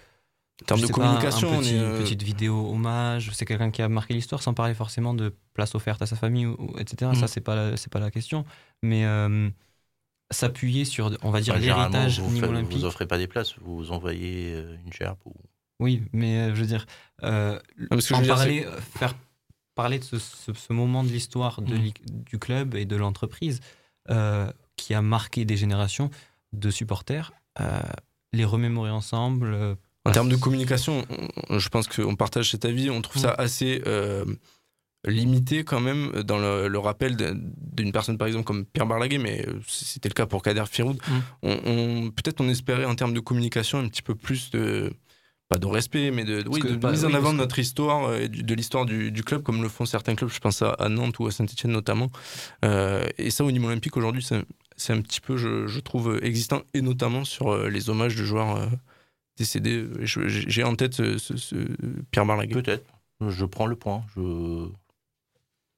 En 0.63 0.65
termes 0.65 0.81
de 0.81 0.87
sais 0.87 0.91
pas, 0.91 0.99
communication, 0.99 1.53
un 1.53 1.55
on 1.55 1.59
petit- 1.61 1.75
est, 1.75 1.77
une 1.97 1.97
petite 2.03 2.23
vidéo 2.23 2.69
hommage. 2.71 3.29
C'est 3.33 3.45
quelqu'un 3.45 3.71
qui 3.71 3.81
a 3.81 3.87
marqué 3.87 4.13
l'histoire 4.13 4.41
sans 4.41 4.53
parler 4.53 4.73
forcément 4.73 5.13
de 5.13 5.33
place 5.53 5.75
offerte 5.75 6.01
à 6.01 6.05
sa 6.05 6.17
famille, 6.17 6.47
ou, 6.47 6.55
ou- 6.59 6.77
etc. 6.79 7.11
Mm. 7.13 7.15
Ça, 7.15 7.27
c'est 7.27 7.39
pas, 7.41 7.55
la- 7.55 7.75
pas 7.91 7.99
la 7.99 8.11
question. 8.11 8.43
Mais 8.83 9.05
euh, 9.05 9.49
s'appuyer 10.31 10.85
sur, 10.85 11.11
on 11.23 11.31
va 11.31 11.41
dire, 11.41 11.53
Enfin, 11.55 11.61
l'héritage 11.63 12.19
vous, 12.19 12.31
Nîmes 12.31 12.41
faites- 12.41 12.49
Olympique. 12.49 12.77
vous 12.77 12.85
offrez 12.85 13.07
pas 13.07 13.17
des 13.17 13.27
places, 13.27 13.55
vous 13.61 13.91
envoyez 13.91 14.53
euh, 14.53 14.75
une 14.85 14.93
gerbe 14.93 15.17
ou... 15.25 15.33
Oui, 15.79 16.03
mais 16.13 16.37
euh, 16.37 16.55
je 16.55 16.61
veux 16.61 16.67
dire, 16.67 16.85
euh, 17.23 17.59
parce 17.89 18.07
que 18.07 18.15
je 18.15 18.21
veux 18.21 18.27
parler, 18.27 18.67
faire 18.97 19.15
parler 19.75 19.97
de 19.99 20.03
ce, 20.03 20.19
ce- 20.19 20.53
ce 20.53 20.73
moment 20.73 21.03
de 21.03 21.09
l'histoire 21.09 21.61
de 21.61 21.73
Mm. 21.73 21.77
l'i- 21.81 21.93
du 22.29 22.37
club 22.37 22.75
et 22.75 22.85
de 22.85 22.95
l'entreprise 22.95 23.59
euh, 24.09 24.51
qui 24.75 24.93
a 24.93 25.01
marqué 25.01 25.45
des 25.45 25.55
générations 25.57 26.09
de 26.53 26.69
supporters, 26.69 27.31
euh, 27.61 27.79
les 28.33 28.45
remémorer 28.45 28.89
ensemble. 28.91 29.53
euh, 29.53 29.75
En 30.05 30.11
termes 30.11 30.29
de 30.29 30.35
communication, 30.35 31.05
on- 31.49 31.59
je 31.59 31.69
pense 31.69 31.87
qu'on 31.87 32.15
partage 32.15 32.51
cet 32.51 32.65
avis. 32.65 32.89
On 32.89 33.01
trouve 33.01 33.21
ça 33.21 33.31
Mm. 33.31 33.35
assez 33.41 33.81
euh, 33.87 34.25
limité 35.05 35.63
quand 35.63 35.79
même 35.79 36.11
dans 36.23 36.37
le, 36.37 36.67
le 36.67 36.77
rappel 36.79 37.15
d'une 37.15 37.91
personne 37.91 38.17
par 38.17 38.27
exemple 38.27 38.45
comme 38.45 38.65
Pierre 38.65 38.85
Barlaguet, 38.85 39.17
mais 39.17 39.45
euh, 39.47 39.53
c'était 39.67 40.09
le 40.09 40.13
cas 40.13 40.25
pour 40.25 40.41
Kader 40.43 40.65
Firoud. 40.69 40.97
Mm. 40.97 41.13
On, 41.43 41.59
on- 41.65 42.11
Peut-être 42.11 42.41
on 42.41 42.49
espérait 42.49 42.85
en 42.85 42.95
termes 42.95 43.13
de 43.13 43.19
communication 43.21 43.79
un 43.79 43.87
petit 43.87 44.01
peu 44.01 44.15
plus 44.15 44.49
de 44.51 44.91
pas 45.47 45.57
de 45.57 45.65
respect, 45.65 46.11
mais 46.11 46.25
de, 46.25 46.43
oui, 46.47 46.59
que 46.59 46.67
de 46.67 46.75
pas- 46.75 46.91
mise 46.91 47.05
en 47.05 47.13
avant 47.13 47.31
de 47.33 47.37
notre 47.39 47.57
histoire 47.57 48.05
euh, 48.09 48.19
et 48.21 48.27
de 48.27 48.53
l'histoire 48.53 48.85
du, 48.85 49.11
du 49.11 49.23
club, 49.23 49.41
comme 49.41 49.63
le 49.63 49.69
font 49.69 49.85
certains 49.85 50.13
clubs. 50.15 50.29
Je 50.29 50.39
pense 50.39 50.61
à, 50.61 50.71
à 50.73 50.89
Nantes 50.89 51.17
ou 51.19 51.25
à 51.27 51.31
Saint-Etienne 51.31 51.71
notamment. 51.71 52.11
Euh, 52.65 53.07
et 53.17 53.31
ça, 53.31 53.43
au 53.43 53.51
niveau 53.51 53.67
olympique 53.67 53.97
aujourd'hui, 53.97 54.23
c'est 54.77 54.93
un 54.93 55.01
petit 55.01 55.21
peu, 55.21 55.37
je, 55.37 55.65
je 55.65 55.79
trouve, 55.79 56.19
existant, 56.21 56.61
et 56.75 56.81
notamment 56.81 57.23
sur 57.25 57.67
les 57.67 57.89
hommages 57.89 58.15
de 58.15 58.23
joueurs 58.23 58.57
euh, 58.57 58.67
décédés. 59.37 59.85
J'ai 60.03 60.63
en 60.63 60.75
tête 60.75 60.93
ce, 60.93 61.17
ce- 61.17 61.37
ce 61.37 61.55
Pierre 62.11 62.25
Barlaguet. 62.27 62.53
Peut-être. 62.61 62.85
Je 63.27 63.45
prends 63.45 63.65
le 63.65 63.75
point. 63.75 64.03
Je... 64.15 64.67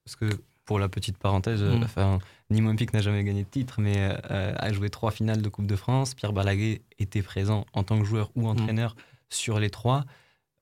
Parce 0.05 0.15
que 0.15 0.29
pour 0.65 0.79
la 0.79 0.89
petite 0.89 1.17
parenthèse, 1.17 1.61
euh, 1.61 1.77
Mm. 1.77 1.83
enfin, 1.83 2.19
Nîmes 2.49 2.67
Olympique 2.67 2.93
n'a 2.93 3.01
jamais 3.01 3.23
gagné 3.23 3.43
de 3.43 3.49
titre, 3.49 3.81
mais 3.81 3.95
euh, 3.97 4.53
a 4.57 4.71
joué 4.73 4.89
trois 4.89 5.11
finales 5.11 5.41
de 5.41 5.49
Coupe 5.49 5.67
de 5.67 5.75
France. 5.75 6.13
Pierre 6.15 6.33
Balaguet 6.33 6.81
était 6.99 7.21
présent 7.21 7.65
en 7.73 7.83
tant 7.83 7.99
que 7.99 8.05
joueur 8.05 8.31
ou 8.35 8.47
entraîneur 8.47 8.95
sur 9.29 9.59
les 9.59 9.69
trois. 9.69 10.05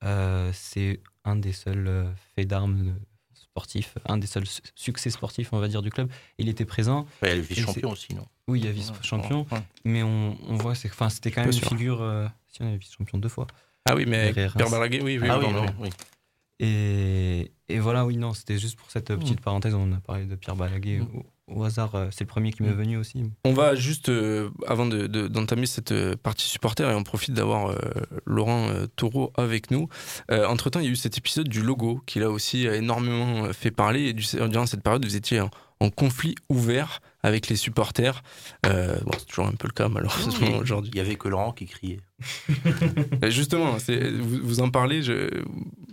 Euh, 0.04 0.50
c'est 0.54 1.00
un 1.24 1.36
des 1.36 1.52
seuls 1.52 1.86
euh, 1.86 2.04
faits 2.34 2.48
d'armes 2.48 2.94
sportifs, 3.34 3.98
un 4.06 4.16
des 4.16 4.26
seuls 4.26 4.46
su- 4.46 4.62
succès 4.74 5.10
sportifs, 5.10 5.52
on 5.52 5.58
va 5.58 5.68
dire, 5.68 5.82
du 5.82 5.90
club. 5.90 6.10
Il 6.38 6.48
était 6.48 6.64
présent. 6.64 7.06
Ouais, 7.22 7.32
il 7.32 7.36
y 7.36 7.38
a 7.38 7.42
vice-champion 7.42 7.90
aussi, 7.90 8.14
non? 8.14 8.26
Oui, 8.48 8.60
il 8.60 8.64
y 8.64 8.68
a 8.68 8.72
vice-champion. 8.72 9.46
Ouais. 9.52 9.58
Mais 9.84 10.02
on, 10.02 10.36
on 10.48 10.56
voit, 10.56 10.74
c'était 10.74 11.30
quand 11.30 11.42
même 11.42 11.50
une 11.50 11.52
sûr. 11.58 11.68
figure. 11.68 12.00
euh, 12.00 12.26
si 12.48 12.62
on 12.62 12.66
avait 12.68 12.78
vice-champion 12.78 13.18
deux 13.18 13.28
fois. 13.28 13.46
Ah 13.88 13.94
oui, 13.94 14.06
mais 14.06 14.32
Pierre. 14.32 14.54
Balaguet, 14.56 15.02
oui, 15.02 15.18
oui, 15.20 15.28
Ah 15.30 15.38
oui, 15.38 15.46
oui, 15.80 15.90
Et, 16.62 17.52
et 17.68 17.78
voilà, 17.78 18.04
oui, 18.04 18.16
non, 18.18 18.34
c'était 18.34 18.58
juste 18.58 18.76
pour 18.78 18.90
cette 18.90 19.06
petite 19.16 19.40
Mm. 19.40 19.42
parenthèse. 19.42 19.74
On 19.74 19.90
a 19.92 20.00
parlé 20.00 20.26
de 20.26 20.34
Pierre 20.36 20.56
Balaguet 20.56 21.00
au, 21.48 21.54
au 21.60 21.64
hasard. 21.64 21.94
euh, 21.94 22.08
C'est 22.10 22.20
le 22.24 22.26
premier 22.28 22.52
qui 22.52 22.62
m'est 22.62 22.70
venu 22.72 22.98
aussi. 22.98 23.24
On 23.46 23.54
va 23.54 23.74
juste, 23.74 24.10
euh, 24.10 24.50
avant 24.66 24.84
de- 24.86 25.06
de- 25.06 25.26
d'entamer 25.26 25.64
cette 25.66 25.92
euh, 25.92 26.16
partie 26.22 26.46
supporter, 26.46 26.88
et 26.90 26.94
on 26.94 27.02
profite 27.02 27.32
d'avoir 27.32 27.70
euh, 27.70 27.76
Laurent 28.26 28.68
euh, 28.68 28.86
Taureau 28.94 29.32
avec 29.38 29.70
nous. 29.70 29.88
Euh, 30.30 30.46
entre-temps, 30.46 30.80
il 30.80 30.84
y 30.86 30.88
a 30.88 30.92
eu 30.92 30.96
cet 30.96 31.16
épisode 31.16 31.48
du 31.48 31.62
logo 31.62 32.02
qui, 32.06 32.18
là 32.20 32.30
aussi, 32.30 32.68
a 32.68 32.76
énormément 32.76 33.50
fait 33.54 33.70
parler. 33.70 34.08
Et 34.08 34.12
du- 34.12 34.26
durant 34.50 34.66
cette 34.66 34.82
période, 34.82 35.02
vous 35.04 35.16
étiez 35.16 35.40
en, 35.40 35.50
en 35.80 35.88
conflit 35.88 36.34
ouvert 36.50 37.00
avec 37.22 37.48
les 37.48 37.56
supporters. 37.56 38.22
Euh, 38.66 38.98
bon, 39.06 39.12
c'est 39.18 39.26
toujours 39.26 39.46
un 39.46 39.52
peu 39.52 39.66
le 39.66 39.72
cas, 39.72 39.88
malheureusement, 39.88 40.58
aujourd'hui. 40.58 40.90
Il 40.94 40.98
y 40.98 41.00
avait 41.00 41.16
que 41.16 41.28
Laurent 41.28 41.52
qui 41.52 41.64
criait. 41.66 42.00
Justement, 43.28 43.76
vous, 43.76 44.40
vous 44.42 44.60
en 44.60 44.70
parlez, 44.70 45.00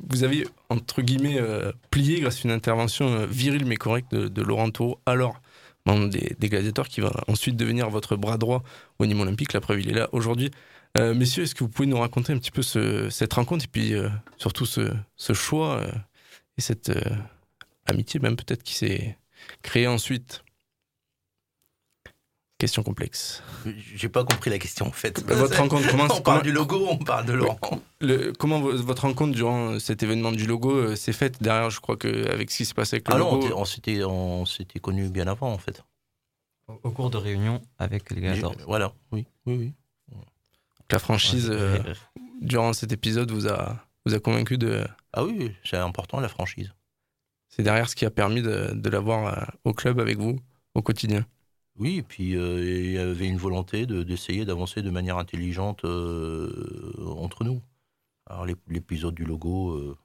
vous 0.10 0.24
avez, 0.24 0.48
entre 0.70 1.02
guillemets, 1.02 1.40
euh, 1.40 1.72
plié 1.92 2.20
grâce 2.22 2.38
à 2.38 2.42
une 2.48 2.52
intervention 2.52 3.08
euh, 3.08 3.26
virile 3.26 3.66
mais 3.66 3.76
correcte 3.76 4.14
de, 4.14 4.42
Laurent 4.42 4.70
Taureau, 4.70 5.00
alors 5.06 5.42
membre 5.86 6.10
des, 6.10 6.50
Gladiateurs, 6.50 6.88
qui 6.88 7.02
va 7.02 7.12
ensuite 7.28 7.56
devenir 7.56 7.90
votre 7.90 8.16
bras 8.16 8.38
droit 8.38 8.64
au 9.00 9.06
niveau 9.06 9.22
olympique. 9.22 9.54
La 9.54 9.62
preuve, 9.62 9.80
il 9.82 9.90
est 9.90 9.94
là 9.94 10.10
aujourd'hui. 10.12 10.52
Euh, 10.98 11.14
messieurs, 11.14 11.44
est-ce 11.44 11.56
que 11.56 11.64
vous 11.64 11.70
pouvez 11.70 11.88
nous 11.88 12.00
raconter 12.00 12.34
un 12.34 12.38
petit 12.38 12.52
peu 12.52 12.62
ce- 12.62 13.10
cette 13.10 13.34
rencontre 13.34 13.66
et 13.66 13.68
puis 13.68 13.94
surtout 14.38 14.66
ce, 14.66 14.94
ce 15.16 15.34
choix 15.34 15.82
et 16.58 16.62
cette 16.62 16.92
amitié 17.86 18.20
même 18.20 18.36
peut-être 18.36 18.64
qui 18.64 18.74
s'est 18.76 19.18
créée 19.62 19.88
ensuite? 19.88 20.44
Question 22.60 22.82
complexe. 22.82 23.44
J'ai 23.96 24.10
pas 24.10 24.24
compris 24.24 24.50
la 24.50 24.58
question 24.58 24.88
en 24.88 24.92
fait. 24.92 25.24
Bah, 25.28 25.36
Votre 25.36 25.58
rencontre 25.58 25.88
commence. 25.92 26.12
On 26.18 26.22
parle 26.22 26.42
du 26.42 26.52
logo, 26.52 26.88
on 26.90 26.98
parle 26.98 27.26
de 27.28 27.34
Laurent. 27.34 27.60
Le- 28.02 28.32
comment 28.34 28.60
vo- 28.60 28.76
votre 28.76 29.04
rencontre 29.04 29.34
durant 29.36 29.78
cet 29.78 30.02
événement 30.02 30.32
du 30.32 30.48
logo 30.48 30.72
euh, 30.76 30.96
s'est 30.96 31.14
faite 31.14 31.42
derrière, 31.42 31.70
je 31.70 31.80
crois 31.80 31.98
que 31.98 32.28
avec 32.32 32.50
ce 32.50 32.58
qui 32.58 32.66
s'est 32.66 32.74
passé 32.74 32.96
avec 32.96 33.08
le 33.10 33.14
Ah 33.16 33.20
non, 33.20 33.36
logo. 33.40 33.54
on 33.56 33.64
s'était- 33.66 34.04
on 34.04 34.46
s'était 34.48 34.80
connus 34.80 35.08
bien 35.10 35.28
avant 35.28 35.52
en 35.54 35.60
fait. 35.60 35.84
Au, 36.68 36.80
au 36.82 36.90
cours 36.92 37.12
de 37.12 37.18
réunions 37.18 37.62
avec 37.78 38.10
les 38.10 38.22
Gladiators. 38.22 38.56
Voilà, 38.66 38.92
oui, 39.12 39.28
oui, 39.46 39.56
oui. 39.60 39.74
La 40.92 40.98
franchise, 41.00 41.50
Ouais, 41.50 41.56
euh, 41.56 41.94
durant 42.42 42.74
cet 42.74 42.92
épisode, 42.92 43.30
vous 43.30 43.48
a, 43.48 43.76
vous 44.06 44.16
a 44.16 44.20
convaincu 44.20 44.58
de. 44.58 44.84
Ah 45.14 45.24
oui, 45.26 45.52
c'est 45.64 45.78
important 45.78 46.20
la 46.22 46.30
franchise. 46.30 46.72
C'est 47.50 47.62
derrière 47.62 47.88
ce 47.90 47.96
qui 47.96 48.06
a 48.06 48.10
permis 48.10 48.42
de, 48.42 48.72
de 48.74 48.90
l'avoir 48.90 49.28
euh, 49.38 49.46
au 49.64 49.74
club 49.74 50.00
avec 50.00 50.18
vous 50.18 50.40
au 50.74 50.82
quotidien. 50.82 51.24
Oui, 51.78 51.98
et 51.98 52.04
puis 52.04 52.36
euh, 52.36 52.64
il 52.86 52.92
y 52.94 52.98
avait 52.98 53.28
une 53.28 53.38
volonté 53.38 53.86
de- 53.86 54.04
d'essayer 54.04 54.46
d'avancer 54.46 54.82
de 54.82 54.90
manière 54.90 55.18
intelligente 55.18 55.86
euh, 55.86 56.94
entre 57.06 57.44
nous. 57.44 57.62
Alors 58.28 58.46
l'ép- 58.46 58.68
l'épisode 58.70 59.16
du 59.16 59.26
logo, 59.26 59.72
euh, 59.74 59.98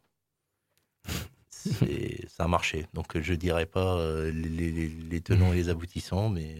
c'est- 1.48 2.28
ça 2.28 2.44
a 2.44 2.48
marché. 2.48 2.86
Donc 2.94 3.18
je 3.20 3.34
dirais 3.34 3.66
pas 3.66 3.98
les, 4.30 4.70
les- 4.72 4.88
les 4.88 5.20
tenants 5.20 5.52
et 5.52 5.56
les 5.56 5.68
aboutissants, 5.70 6.28
mais 6.28 6.56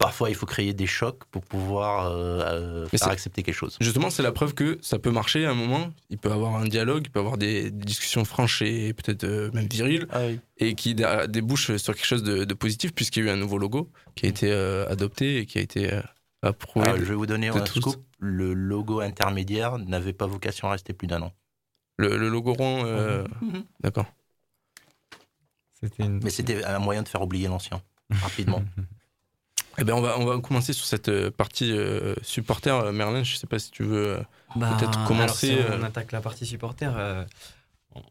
parfois 0.00 0.30
il 0.30 0.34
faut 0.34 0.46
créer 0.46 0.72
des 0.74 0.86
chocs 0.86 1.24
pour 1.30 1.42
pouvoir 1.44 2.06
euh, 2.06 2.40
euh, 2.40 2.88
faire 2.88 3.08
accepter 3.08 3.42
quelque 3.44 3.54
chose. 3.54 3.76
Justement, 3.80 4.08
c'est 4.10 4.22
la 4.22 4.32
preuve 4.32 4.54
que 4.54 4.78
ça 4.82 4.98
peut 4.98 5.10
marcher 5.12 5.44
à 5.44 5.50
un 5.50 5.54
moment. 5.54 5.92
Il 6.08 6.16
peut 6.18 6.32
avoir 6.32 6.56
un 6.56 6.64
dialogue, 6.66 7.02
il 7.06 7.10
peut 7.10 7.20
avoir 7.20 7.36
des, 7.38 7.70
des 7.70 7.84
discussions 7.84 8.24
franches 8.24 8.62
et 8.62 8.92
peut-être 8.94 9.24
euh, 9.24 9.50
même 9.52 9.68
viriles, 9.68 10.06
Ah 10.10 10.22
oui. 10.26 10.40
et 10.56 10.74
qui 10.74 10.94
dé- 10.94 11.26
débouchent 11.28 11.76
sur 11.76 11.94
quelque 11.94 12.06
chose 12.06 12.22
de, 12.24 12.44
de 12.44 12.54
positif, 12.54 12.92
puisqu'il 12.94 13.24
y 13.24 13.28
a 13.28 13.30
eu 13.30 13.34
un 13.34 13.36
nouveau 13.36 13.58
logo 13.58 13.90
qui 14.16 14.26
a 14.26 14.28
été 14.30 14.50
euh, 14.50 14.88
adopté 14.88 15.36
et 15.38 15.46
qui 15.46 15.58
a 15.58 15.60
été 15.60 15.92
euh, 15.92 16.00
approuvé. 16.42 16.86
Alors, 16.86 16.98
de- 16.98 17.04
je 17.04 17.08
vais 17.10 17.14
vous 17.14 17.26
donner 17.26 17.48
un 17.48 17.66
scoop. 17.66 17.96
Le 18.18 18.54
logo 18.54 19.00
intermédiaire 19.00 19.78
n'avait 19.78 20.14
pas 20.14 20.26
vocation 20.26 20.68
à 20.68 20.72
rester 20.72 20.92
plus 20.94 21.06
d'un 21.08 21.20
an. 21.22 21.32
Le, 21.98 22.16
le 22.16 22.28
logo 22.30 22.54
rond, 22.54 22.82
euh, 22.86 23.24
Mhm. 23.42 23.64
d'accord. 23.80 24.06
C'était 25.82 26.04
une... 26.04 26.20
Mais 26.22 26.30
c'était 26.30 26.64
un 26.64 26.78
moyen 26.78 27.02
de 27.02 27.08
faire 27.08 27.22
oublier 27.22 27.48
l'ancien, 27.48 27.82
rapidement. 28.22 28.62
Eh 29.78 29.84
ben 29.84 29.94
on 29.94 30.00
va 30.00 30.18
on 30.18 30.24
va 30.26 30.38
commencer 30.40 30.72
sur 30.72 30.84
cette 30.84 31.08
euh, 31.08 31.30
partie 31.30 31.72
euh, 31.72 32.14
supporter 32.22 32.74
Euh, 32.74 32.92
Merlin. 32.92 33.22
Je 33.22 33.36
sais 33.36 33.46
pas 33.46 33.58
si 33.58 33.70
tu 33.70 33.82
veux 33.84 34.08
euh, 34.18 34.20
Bah, 34.56 34.76
peut-être 34.78 35.04
commencer. 35.06 35.52
alors, 35.52 35.64
si 35.68 35.78
on 35.80 35.82
attaque 35.82 36.12
la 36.12 36.20
partie 36.20 36.44
supporter, 36.46 36.92
euh, 36.96 37.24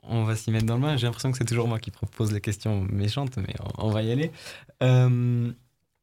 on- 0.03 0.23
va 0.23 0.35
s'y 0.35 0.51
mettre 0.51 0.65
dans 0.65 0.75
le 0.75 0.81
bain. 0.81 0.97
J'ai 0.97 1.05
l'impression 1.05 1.31
que 1.31 1.37
c'est 1.37 1.45
toujours 1.45 1.67
moi 1.67 1.79
qui 1.79 1.91
propose 1.91 2.31
les 2.31 2.41
questions 2.41 2.81
méchantes, 2.81 3.37
mais 3.37 3.53
on, 3.77 3.87
on 3.87 3.91
va 3.91 4.01
y 4.03 4.11
aller. 4.11 4.31
Euh, 4.83 5.51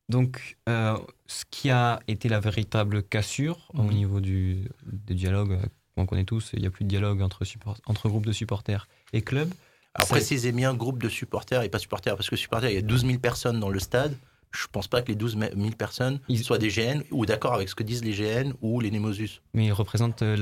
Donc, 0.08 0.56
euh, 0.68 0.96
ce 1.26 1.42
qui 1.50 1.68
a 1.68 1.98
été 2.06 2.28
la 2.28 2.38
véritable 2.38 3.02
cassure 3.02 3.58
au 3.74 3.82
Mhm. 3.82 3.90
niveau 3.92 4.20
du, 4.20 4.68
du 4.86 5.14
dialogue, 5.16 5.52
euh, 5.54 5.66
on 5.96 6.06
connaît 6.06 6.24
tous, 6.24 6.50
il 6.52 6.60
n'y 6.60 6.66
a 6.68 6.70
plus 6.70 6.84
de 6.84 6.88
dialogue 6.88 7.22
entre, 7.22 7.44
support- 7.44 7.80
entre 7.86 8.08
groupes 8.08 8.24
de 8.26 8.30
supporters 8.30 8.86
et 9.12 9.22
clubs. 9.22 9.52
Alors, 9.94 10.06
précisez 10.08 10.52
bien 10.52 10.74
groupe 10.74 11.02
de 11.02 11.08
supporters 11.08 11.62
et 11.62 11.68
pas 11.70 11.80
supporters, 11.80 12.14
parce 12.16 12.30
que 12.30 12.36
supporters, 12.36 12.70
il 12.70 12.74
y 12.74 12.78
a 12.78 12.82
12 12.82 13.04
000 13.04 13.18
personnes 13.18 13.58
dans 13.58 13.68
le 13.70 13.80
stade. 13.80 14.14
Je 14.52 14.66
pense 14.72 14.88
pas 14.88 15.02
que 15.02 15.08
les 15.08 15.14
12 15.16 15.36
000 15.38 15.70
personnes 15.76 16.20
soient 16.42 16.58
des 16.58 16.68
GN 16.68 17.02
ou 17.10 17.26
d'accord 17.26 17.54
avec 17.54 17.68
ce 17.68 17.74
que 17.74 17.82
disent 17.82 18.02
les 18.04 18.12
GN 18.12 18.52
ou 18.62 18.80
les 18.80 18.90
Nemosus. 18.90 19.42
mais 19.54 19.66
ils 19.66 19.72
représentent 19.72 20.22
euh, 20.22 20.36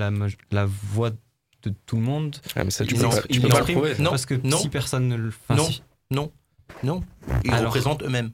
la, 0.51 0.67
voix 0.67 1.11
de 1.11 1.73
tout 1.87 1.97
le 1.97 2.03
monde. 2.03 2.37
Ah, 2.55 2.65
mais 2.65 2.71
ça, 2.71 2.85
tu 2.85 2.95
Ils 2.95 3.01
peux 3.01 3.09
pas- 3.09 3.23
tu 3.23 3.27
ils 3.31 3.41
peux 3.41 3.49
pas 3.49 3.55
le 3.55 3.61
expriment 3.63 3.81
prouver. 3.81 4.03
Non, 4.03 4.11
Parce 4.11 4.27
que 4.27 4.35
non. 4.35 4.59
si 4.59 4.69
personne 4.69 5.09
ne 5.09 5.17
le 5.17 5.29
enfin, 5.29 5.55
Non, 5.57 5.67
si. 5.67 5.83
non, 6.11 6.31
non. 6.83 7.03
Ils 7.45 7.51
Alors- 7.51 7.67
représentent 7.67 8.03
eux-mêmes. 8.03 8.31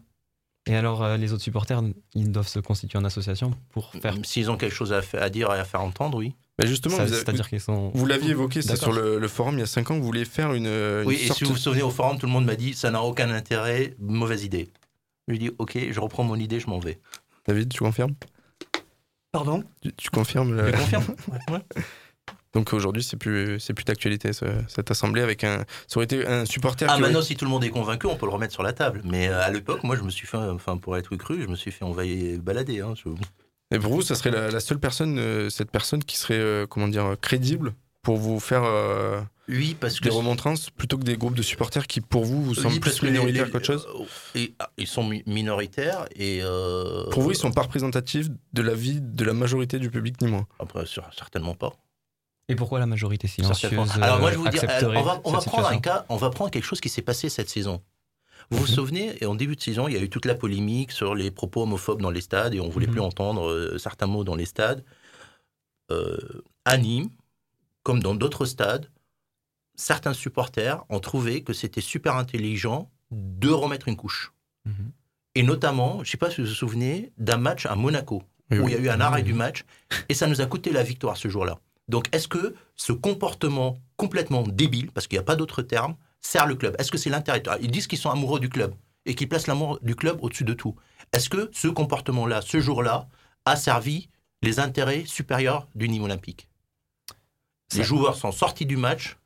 Et 0.66 0.76
alors, 0.76 1.02
euh, 1.02 1.16
les 1.16 1.32
autres 1.32 1.42
supporters, 1.42 1.82
ils 2.14 2.30
doivent 2.30 2.46
se 2.48 2.58
constituer 2.58 2.98
en 2.98 3.04
association 3.04 3.54
pour 3.70 3.92
faire. 3.92 4.14
S'ils 4.24 4.50
ont 4.50 4.56
quelque 4.58 4.74
chose 4.74 4.92
à, 4.92 5.30
dire 5.30 5.50
et 5.54 5.58
à 5.58 5.64
faire 5.64 5.80
entendre, 5.80 6.18
oui. 6.18 6.34
Mais 6.58 6.66
justement, 6.66 6.96
c'est-à-dire 7.06 7.48
qu'ils 7.48 7.60
sont. 7.60 7.90
Vous 7.94 8.04
l'aviez 8.04 8.32
évoqué, 8.32 8.60
c'est 8.60 8.76
sur 8.76 8.92
le, 8.92 9.18
le 9.18 9.28
forum 9.28 9.54
il 9.56 9.60
y 9.60 9.62
a 9.62 9.66
5 9.66 9.90
ans, 9.92 9.96
vous 9.98 10.04
vouliez 10.04 10.26
faire 10.26 10.52
une. 10.52 10.66
une 10.66 11.02
Oui, 11.06 11.14
et 11.14 11.32
si 11.32 11.44
vous 11.44 11.52
vous 11.52 11.56
souvenez, 11.56 11.82
au 11.82 11.90
forum, 11.90 12.18
tout 12.18 12.26
le 12.26 12.32
monde 12.32 12.44
m'a 12.44 12.56
dit 12.56 12.74
ça 12.74 12.90
n'a 12.90 13.02
aucun 13.02 13.30
intérêt, 13.30 13.94
mauvaise 13.98 14.44
idée. 14.44 14.68
Je 15.30 15.34
lui 15.34 15.38
dis 15.38 15.50
ok, 15.58 15.78
je 15.92 16.00
reprends 16.00 16.24
mon 16.24 16.34
idée, 16.34 16.58
je 16.58 16.66
m'en 16.66 16.80
vais. 16.80 16.98
David, 17.46 17.72
tu 17.72 17.78
confirmes? 17.78 18.14
Pardon? 19.30 19.62
Tu, 19.80 19.92
tu 19.92 20.10
confirmes 20.10 20.56
le- 20.56 20.66
Je 20.66 20.72
confirme. 20.76 21.04
Ouais. 21.52 21.60
Donc 22.52 22.72
aujourd'hui, 22.72 23.04
c'est 23.04 23.16
plus, 23.16 23.60
c'est 23.60 23.74
plus 23.74 23.84
d'actualité 23.84 24.32
ce- 24.32 24.44
cette 24.66 24.90
assemblée 24.90 25.22
avec 25.22 25.44
un. 25.44 25.58
Ça 25.86 25.98
aurait 25.98 26.04
été 26.06 26.26
un 26.26 26.44
supporter. 26.46 26.86
Ah, 26.88 26.94
aurait- 26.94 27.02
maintenant, 27.02 27.22
si 27.22 27.36
tout 27.36 27.44
le 27.44 27.50
monde 27.52 27.62
est 27.62 27.70
convaincu, 27.70 28.08
on 28.08 28.16
peut 28.16 28.26
le 28.26 28.32
remettre 28.32 28.52
sur 28.52 28.64
la 28.64 28.72
table. 28.72 29.02
Mais 29.04 29.28
euh, 29.28 29.40
à 29.40 29.50
l'époque, 29.52 29.84
moi, 29.84 29.94
je 29.94 30.02
me 30.02 30.10
suis 30.10 30.26
fait, 30.26 30.36
enfin, 30.36 30.76
pour 30.78 30.96
être 30.96 31.14
cru, 31.14 31.40
je 31.42 31.46
me 31.46 31.54
suis 31.54 31.70
fait 31.70 31.84
envahir, 31.84 32.40
balader. 32.40 32.80
Hein, 32.80 32.94
je- 32.96 33.08
Et 33.76 33.78
pour 33.78 33.92
vous, 33.92 34.02
ça 34.02 34.16
serait 34.16 34.32
la, 34.32 34.50
la 34.50 34.58
seule 34.58 34.80
personne, 34.80 35.16
euh, 35.20 35.48
cette 35.48 35.70
personne 35.70 36.02
qui 36.02 36.18
serait, 36.18 36.40
euh, 36.40 36.66
comment 36.66 36.88
dire, 36.88 37.14
crédible 37.22 37.72
pour 38.02 38.16
vous 38.16 38.40
faire 38.40 38.64
euh, 38.64 39.20
Oui, 39.50 39.76
parce 39.78 39.98
que 40.00 40.04
des 40.04 40.10
remontrances 40.14 40.70
plutôt 40.70 40.96
que 40.96 41.02
des 41.04 41.16
groupes 41.16 41.34
de 41.34 41.42
supporters 41.42 41.86
qui, 41.86 42.00
pour 42.00 42.24
vous, 42.24 42.42
vous 42.42 42.54
semblent 42.54 42.74
Oui, 42.74 42.80
plus 42.80 43.02
minoritaires 43.02 43.46
les- 43.46 43.50
qu'autre 43.50 43.66
chose 43.66 43.86
Et, 44.34 44.54
ah, 44.58 44.70
ils 44.78 44.86
sont 44.86 45.04
mi- 45.04 45.22
minoritaires 45.26 46.06
et. 46.16 46.40
euh, 46.42 47.08
Pour 47.10 47.22
vous, 47.22 47.32
ils 47.32 47.36
sont 47.36 47.52
pas 47.52 47.62
représentatifs 47.62 48.28
de 48.52 48.62
la 48.62 48.74
vie 48.74 49.00
de 49.00 49.24
la 49.24 49.32
majorité 49.34 49.78
du 49.78 49.90
public, 49.90 50.20
ni 50.22 50.28
moins 50.28 50.46
Après, 50.58 50.84
certainement 50.86 51.54
pas. 51.54 51.72
Et 52.48 52.56
pourquoi 52.56 52.78
la 52.80 52.86
majorité 52.86 53.28
silencieuse 53.28 53.72
Alors 54.00 54.18
moi 54.20 54.30
euh, 54.30 54.32
je 54.32 54.38
vais 54.38 54.42
vous 54.44 54.48
dire, 54.48 54.62
on 54.96 55.02
va, 55.02 55.20
on 55.24 55.30
va 55.30 55.40
cette 55.40 55.48
prendre 55.50 55.68
un 55.68 55.78
cas, 55.78 56.04
on 56.08 56.16
va 56.16 56.30
prendre 56.30 56.50
quelque 56.50 56.64
chose 56.64 56.80
qui 56.80 56.88
s'est 56.88 57.02
passé 57.02 57.28
cette 57.28 57.48
saison. 57.48 57.80
Vous 58.50 58.58
vous 58.58 58.66
souvenez, 58.66 59.16
et 59.22 59.26
en 59.26 59.36
début 59.36 59.54
de 59.54 59.60
saison, 59.60 59.86
il 59.86 59.94
y 59.94 59.96
a 59.96 60.00
eu 60.00 60.08
toute 60.10 60.24
la 60.26 60.34
polémique 60.34 60.90
sur 60.90 61.14
les 61.14 61.30
propos 61.30 61.62
homophobes 61.62 62.02
dans 62.02 62.10
les 62.10 62.20
stades 62.20 62.52
et 62.54 62.58
on 62.60 62.68
voulait 62.68 62.86
Mhm. 62.88 62.92
plus 62.92 63.00
entendre 63.00 63.48
euh, 63.48 63.78
certains 63.78 64.06
mots 64.08 64.24
dans 64.24 64.34
les 64.34 64.46
stades. 64.46 64.84
Euh, 65.92 66.16
à 66.64 66.76
Nîmes, 66.76 67.10
comme 67.84 68.02
dans 68.02 68.14
d'autres 68.16 68.44
stades, 68.46 68.88
certains 69.80 70.12
supporters 70.14 70.84
ont 70.88 71.00
trouvé 71.00 71.42
que 71.42 71.52
c'était 71.52 71.80
super 71.80 72.16
intelligent 72.16 72.90
de 73.10 73.48
remettre 73.48 73.88
une 73.88 73.96
couche. 73.96 74.32
Mhm. 74.66 74.92
Et 75.34 75.42
notamment, 75.42 75.94
je 75.96 76.00
ne 76.00 76.04
sais 76.06 76.16
pas 76.16 76.30
si 76.30 76.40
vous 76.40 76.46
vous 76.48 76.52
souvenez, 76.54 77.12
d'un 77.18 77.36
match 77.38 77.66
à 77.66 77.74
Monaco, 77.76 78.22
Oui, 78.50 78.58
où 78.58 78.64
oui. 78.64 78.72
il 78.72 78.74
y 78.74 78.76
a 78.78 78.80
eu 78.84 78.88
un 78.90 79.00
arrêt 79.00 79.22
du 79.22 79.32
match, 79.32 79.64
et 80.08 80.14
ça 80.14 80.26
nous 80.26 80.40
a 80.40 80.46
coûté 80.46 80.70
la 80.70 80.82
victoire 80.82 81.16
ce 81.16 81.28
jour-là. 81.28 81.58
Donc, 81.88 82.08
est-ce 82.14 82.28
que 82.28 82.54
ce 82.76 82.92
comportement 82.92 83.78
complètement 83.96 84.42
débile, 84.42 84.90
parce 84.92 85.06
qu'il 85.06 85.16
n'y 85.16 85.20
a 85.22 85.24
pas 85.24 85.36
d'autre 85.36 85.62
terme, 85.62 85.96
sert 86.20 86.46
le 86.46 86.54
club? 86.56 86.74
Est-ce 86.78 86.90
que 86.90 86.98
c'est 86.98 87.10
l'intérêt? 87.10 87.42
Ah, 87.48 87.58
Ils 87.60 87.70
disent 87.70 87.86
qu'ils 87.86 87.98
sont 87.98 88.10
amoureux 88.10 88.38
du 88.40 88.48
club 88.48 88.74
et 89.06 89.14
qu'ils 89.14 89.28
placent 89.28 89.46
l'amour 89.46 89.78
du 89.82 89.96
club 89.96 90.18
au-dessus 90.22 90.44
de 90.44 90.52
tout. 90.52 90.76
Est-ce 91.12 91.28
que 91.30 91.48
ce 91.52 91.68
comportement-là, 91.68 92.42
ce 92.42 92.60
jour-là, 92.60 93.08
a 93.44 93.56
servi 93.56 94.08
les 94.42 94.60
intérêts 94.60 95.04
supérieurs 95.06 95.66
du 95.74 95.88
Nîmes 95.88 96.04
olympique? 96.04 96.48
Les 97.76 97.84
joueurs 97.84 98.16
sont 98.16 98.32
sortis 98.32 98.66
du 98.66 98.76
match. 98.76 99.16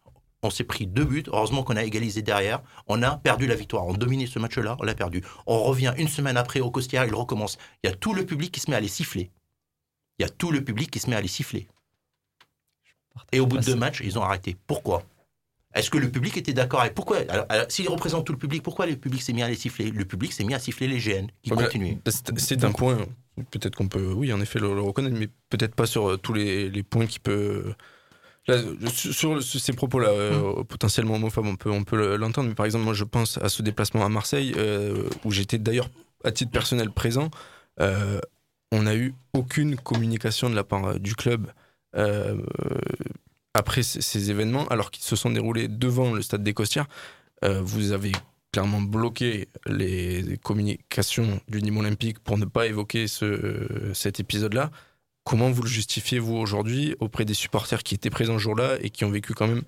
On 0.44 0.50
s'est 0.50 0.64
pris 0.64 0.86
deux 0.86 1.04
buts. 1.04 1.24
Heureusement 1.28 1.62
qu'on 1.62 1.76
a 1.76 1.82
égalisé 1.84 2.22
derrière. 2.22 2.62
On 2.86 3.02
a 3.02 3.16
perdu 3.16 3.46
la 3.46 3.54
victoire. 3.54 3.86
On 3.86 3.94
dominait 3.94 4.26
ce 4.26 4.38
match-là. 4.38 4.76
On 4.78 4.84
l'a 4.84 4.94
perdu. 4.94 5.22
On 5.46 5.62
revient 5.62 5.94
une 5.96 6.08
semaine 6.08 6.36
après 6.36 6.60
au 6.60 6.70
Costière. 6.70 7.04
Il 7.06 7.14
recommence. 7.14 7.56
Il 7.82 7.88
y 7.88 7.92
a 7.92 7.96
tout 7.96 8.12
le 8.14 8.24
public 8.26 8.52
qui 8.52 8.60
se 8.60 8.70
met 8.70 8.76
à 8.76 8.80
les 8.80 8.88
siffler. 8.88 9.30
Il 10.18 10.22
y 10.22 10.26
a 10.26 10.28
tout 10.28 10.50
le 10.52 10.62
public 10.62 10.90
qui 10.90 10.98
se 11.00 11.08
met 11.10 11.16
à 11.16 11.20
les 11.20 11.28
siffler. 11.28 11.66
Et 13.32 13.40
au 13.40 13.46
bout 13.46 13.58
de 13.58 13.64
deux 13.64 13.74
matchs, 13.76 14.00
ils 14.04 14.18
ont 14.18 14.22
arrêté. 14.22 14.56
Pourquoi? 14.66 15.02
Est-ce 15.74 15.90
que 15.90 15.98
le 15.98 16.08
public 16.10 16.36
était 16.36 16.52
d'accord 16.52 16.80
avec 16.82 16.94
pourquoi? 16.94 17.18
Alors, 17.28 17.46
alors, 17.48 17.66
S'ils 17.68 17.88
représentent 17.88 18.26
tout 18.26 18.32
le 18.32 18.38
public, 18.38 18.62
pourquoi 18.62 18.86
le 18.86 18.94
public 18.96 19.22
s'est 19.22 19.32
mis 19.32 19.42
à 19.42 19.48
les 19.48 19.56
siffler? 19.56 19.90
Le 19.90 20.04
public 20.04 20.32
s'est 20.32 20.44
mis 20.44 20.54
à 20.54 20.58
siffler 20.60 20.86
les 20.86 20.98
GN 20.98 21.26
qui 21.42 21.52
Ouais, 21.52 21.64
continuaient. 21.64 21.98
c'est- 22.06 22.38
C'est 22.38 22.64
un 22.64 22.70
point. 22.70 22.98
Peut-être 23.50 23.74
qu'on 23.74 23.88
peut, 23.88 24.12
oui, 24.12 24.32
en 24.32 24.40
effet, 24.40 24.60
le, 24.60 24.72
le 24.74 24.80
reconnaître, 24.82 25.16
mais 25.18 25.28
peut-être 25.50 25.74
pas 25.74 25.86
sur 25.86 26.10
euh, 26.10 26.16
tous 26.16 26.32
les, 26.32 26.68
les 26.70 26.82
points 26.84 27.06
qui 27.06 27.18
peut. 27.18 27.74
Là, 28.46 28.58
sur, 28.92 29.42
sur 29.42 29.60
ces 29.60 29.72
propos-là, 29.72 30.08
euh, 30.08 30.60
Mm. 30.60 30.64
potentiellement 30.64 31.14
homophobes, 31.14 31.46
on 31.46 31.56
peut, 31.56 31.70
on 31.70 31.82
peut 31.84 31.96
le- 31.96 32.16
l'entendre. 32.16 32.48
Mais 32.48 32.54
par 32.54 32.66
exemple, 32.66 32.84
moi, 32.84 32.92
je 32.94 33.04
pense 33.04 33.38
à 33.38 33.48
ce 33.48 33.62
déplacement 33.62 34.04
à 34.04 34.08
Marseille, 34.10 34.52
euh, 34.58 35.08
où 35.24 35.30
j'étais 35.30 35.58
d'ailleurs 35.58 35.88
à 36.24 36.30
titre 36.32 36.50
personnel 36.52 36.90
présent. 36.90 37.30
Euh, 37.80 38.20
on 38.72 38.82
n'a 38.82 38.94
eu 38.96 39.14
aucune 39.32 39.76
communication 39.76 40.50
de 40.50 40.54
la 40.54 40.64
part 40.64 40.98
du 41.00 41.14
club 41.14 41.50
après 43.54 43.82
ces, 43.82 44.30
événements, 44.30 44.66
alors 44.68 44.90
qu'ils 44.90 45.04
se 45.04 45.16
sont 45.16 45.30
déroulés 45.30 45.68
devant 45.68 46.12
le 46.12 46.22
stade 46.22 46.42
des 46.42 46.54
Costières. 46.54 46.86
Vous 47.42 47.92
avez 47.92 48.12
clairement 48.52 48.80
bloqué 48.80 49.48
les, 49.66 50.22
les 50.22 50.36
communications 50.38 51.40
du 51.48 51.62
Nîmes 51.62 51.76
Olympique 51.78 52.18
pour 52.20 52.38
ne 52.38 52.44
pas 52.46 52.66
évoquer 52.66 53.06
ce, 53.06 53.90
cet 53.94 54.18
épisode-là. 54.20 54.70
Comment 55.24 55.50
vous 55.50 55.62
le 55.62 55.68
justifiez, 55.68 56.18
vous, 56.18 56.36
aujourd'hui, 56.36 56.94
auprès 57.00 57.24
des 57.24 57.34
supporters 57.34 57.82
qui 57.82 57.94
étaient 57.94 58.10
présents 58.10 58.34
ce 58.34 58.42
jour-là 58.42 58.76
et 58.80 58.90
qui 58.90 59.04
ont 59.04 59.10
vécu 59.10 59.32
quand 59.32 59.46
même, 59.48 59.62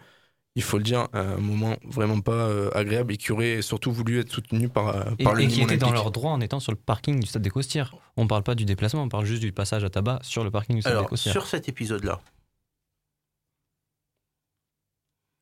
il 0.54 0.62
faut 0.62 0.76
le 0.76 0.84
dire, 0.84 1.08
un 1.14 1.36
moment 1.38 1.76
vraiment 1.84 2.20
pas 2.20 2.32
euh, 2.32 2.70
agréable 2.74 3.14
et 3.14 3.16
qui 3.16 3.32
auraient 3.32 3.62
surtout 3.62 3.90
voulu 3.90 4.20
être 4.20 4.30
soutenus 4.30 4.70
par, 4.72 4.88
euh, 4.88 5.04
Et, 5.18 5.24
par 5.24 5.34
le 5.34 5.42
et 5.42 5.46
Nîmes 5.46 5.56
qui 5.56 5.62
étaient 5.62 5.76
dans 5.78 5.92
leur 5.92 6.10
droit 6.10 6.32
en 6.32 6.40
étant 6.40 6.60
sur 6.60 6.72
le 6.72 6.78
parking 6.78 7.20
du 7.20 7.26
stade 7.26 7.42
des 7.42 7.50
Costières. 7.50 7.94
On 8.16 8.26
parle 8.26 8.42
pas 8.42 8.54
du 8.54 8.64
déplacement, 8.66 9.02
on 9.02 9.08
parle 9.08 9.24
juste 9.24 9.40
du 9.42 9.52
passage 9.52 9.82
à 9.82 9.90
tabac 9.90 10.18
sur 10.22 10.44
le 10.44 10.50
parking 10.50 10.76
du 10.76 10.82
stade 10.82 10.92
des 10.92 10.98
Alors, 10.98 11.08
Costières. 11.08 11.32
sur 11.32 11.46
cet 11.46 11.68
épisode-là, 11.68 12.20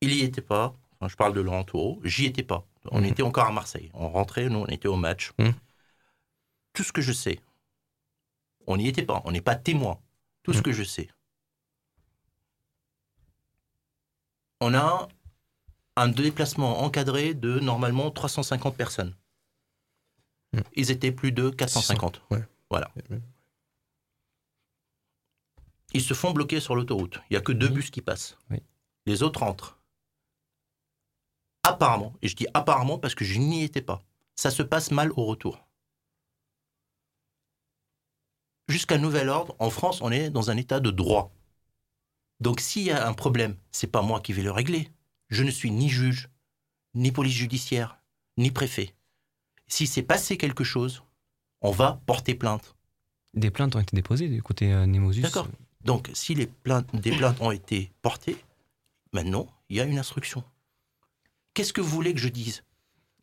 il 0.01 0.13
y 0.13 0.21
était 0.21 0.41
pas. 0.41 0.75
Enfin, 0.99 1.09
je 1.09 1.15
parle 1.17 1.33
de 1.33 1.41
Laurent. 1.41 1.65
J'y 2.03 2.25
étais 2.25 2.43
pas. 2.43 2.65
On 2.91 2.99
Mhm. 2.99 3.05
était 3.05 3.23
encore 3.23 3.47
à 3.47 3.51
Marseille. 3.51 3.89
On 3.93 4.09
rentrait, 4.09 4.49
nous, 4.49 4.59
on 4.59 4.67
était 4.67 4.87
au 4.87 4.95
match. 4.95 5.31
Mhm. 5.39 5.53
Tout 6.73 6.83
ce 6.83 6.91
que 6.91 7.01
je 7.01 7.11
sais, 7.11 7.39
on 8.67 8.77
n'y 8.77 8.87
était 8.87 9.03
pas. 9.03 9.21
On 9.25 9.31
n'est 9.31 9.41
pas 9.41 9.55
témoin. 9.55 9.99
Tout 10.45 10.53
ce 10.53 10.57
Mhm. 10.59 10.63
que 10.63 10.71
je 10.71 10.83
sais. 10.83 11.09
On 14.61 14.73
a 14.75 15.07
un 15.97 16.07
déplacement 16.07 16.81
encadré 16.83 17.33
de 17.33 17.59
normalement 17.59 18.11
350 18.11 18.77
personnes. 18.77 19.15
Mhm. 20.53 20.63
Ils 20.75 20.91
étaient 20.91 21.11
plus 21.11 21.31
de 21.31 21.49
450. 21.49 22.21
Ouais. 22.29 22.43
Voilà. 22.69 22.91
Ils 25.93 26.01
se 26.03 26.13
font 26.13 26.31
bloquer 26.31 26.59
sur 26.59 26.75
l'autoroute. 26.75 27.19
Il 27.29 27.33
n'y 27.33 27.37
a 27.37 27.41
que 27.41 27.51
deux 27.51 27.69
bus 27.69 27.89
qui 27.89 28.01
passent. 28.01 28.37
Oui. 28.51 28.61
Les 29.05 29.23
autres 29.23 29.43
entrent. 29.43 29.79
Apparemment, 31.63 32.13
et 32.21 32.27
je 32.27 32.35
dis 32.35 32.47
apparemment 32.53 32.99
parce 32.99 33.15
que 33.15 33.25
je 33.25 33.39
n'y 33.39 33.63
étais 33.63 33.81
pas, 33.81 34.03
ça 34.35 34.51
se 34.51 34.61
passe 34.61 34.91
mal 34.91 35.11
au 35.13 35.25
retour. 35.25 35.64
Jusqu'à 38.67 38.97
nouvel 38.97 39.29
ordre, 39.29 39.55
en 39.59 39.69
France, 39.69 40.01
on 40.01 40.11
est 40.11 40.29
dans 40.29 40.49
un 40.49 40.57
état 40.57 40.79
de 40.79 40.91
droit. 40.91 41.31
Donc 42.39 42.59
s'il 42.59 42.83
y 42.83 42.91
a 42.91 43.07
un 43.07 43.13
problème, 43.13 43.55
c'est 43.71 43.87
pas 43.87 44.01
moi 44.01 44.19
qui 44.19 44.33
vais 44.33 44.41
le 44.41 44.51
régler. 44.51 44.89
Je 45.29 45.43
ne 45.43 45.51
suis 45.51 45.71
ni 45.71 45.89
juge, 45.89 46.29
ni 46.93 47.11
police 47.11 47.33
judiciaire, 47.33 47.99
ni 48.37 48.51
préfet. 48.51 48.93
Si 49.67 49.87
s'est 49.87 50.03
passé 50.03 50.37
quelque 50.37 50.63
chose, 50.63 51.03
on 51.61 51.71
va 51.71 52.01
porter 52.05 52.35
plainte. 52.35 52.75
Des 53.33 53.51
plaintes 53.51 53.75
ont 53.75 53.79
été 53.79 53.95
déposées 53.95 54.29
du 54.29 54.41
côté 54.41 54.71
euh, 54.71 54.85
Nemosus. 54.85 55.21
D'accord. 55.21 55.47
Donc, 55.83 56.09
si 56.13 56.33
les 56.33 56.47
plaintes, 56.47 56.95
des 56.95 57.11
plaintes 57.11 57.41
ont 57.41 57.51
été 57.51 57.91
portées, 58.01 58.37
maintenant, 59.13 59.47
il 59.69 59.77
y 59.77 59.81
a 59.81 59.83
une 59.83 59.99
instruction. 59.99 60.43
Qu'est-ce 61.53 61.73
que 61.73 61.81
vous 61.81 61.89
voulez 61.89 62.13
que 62.13 62.19
je 62.19 62.29
dise? 62.29 62.63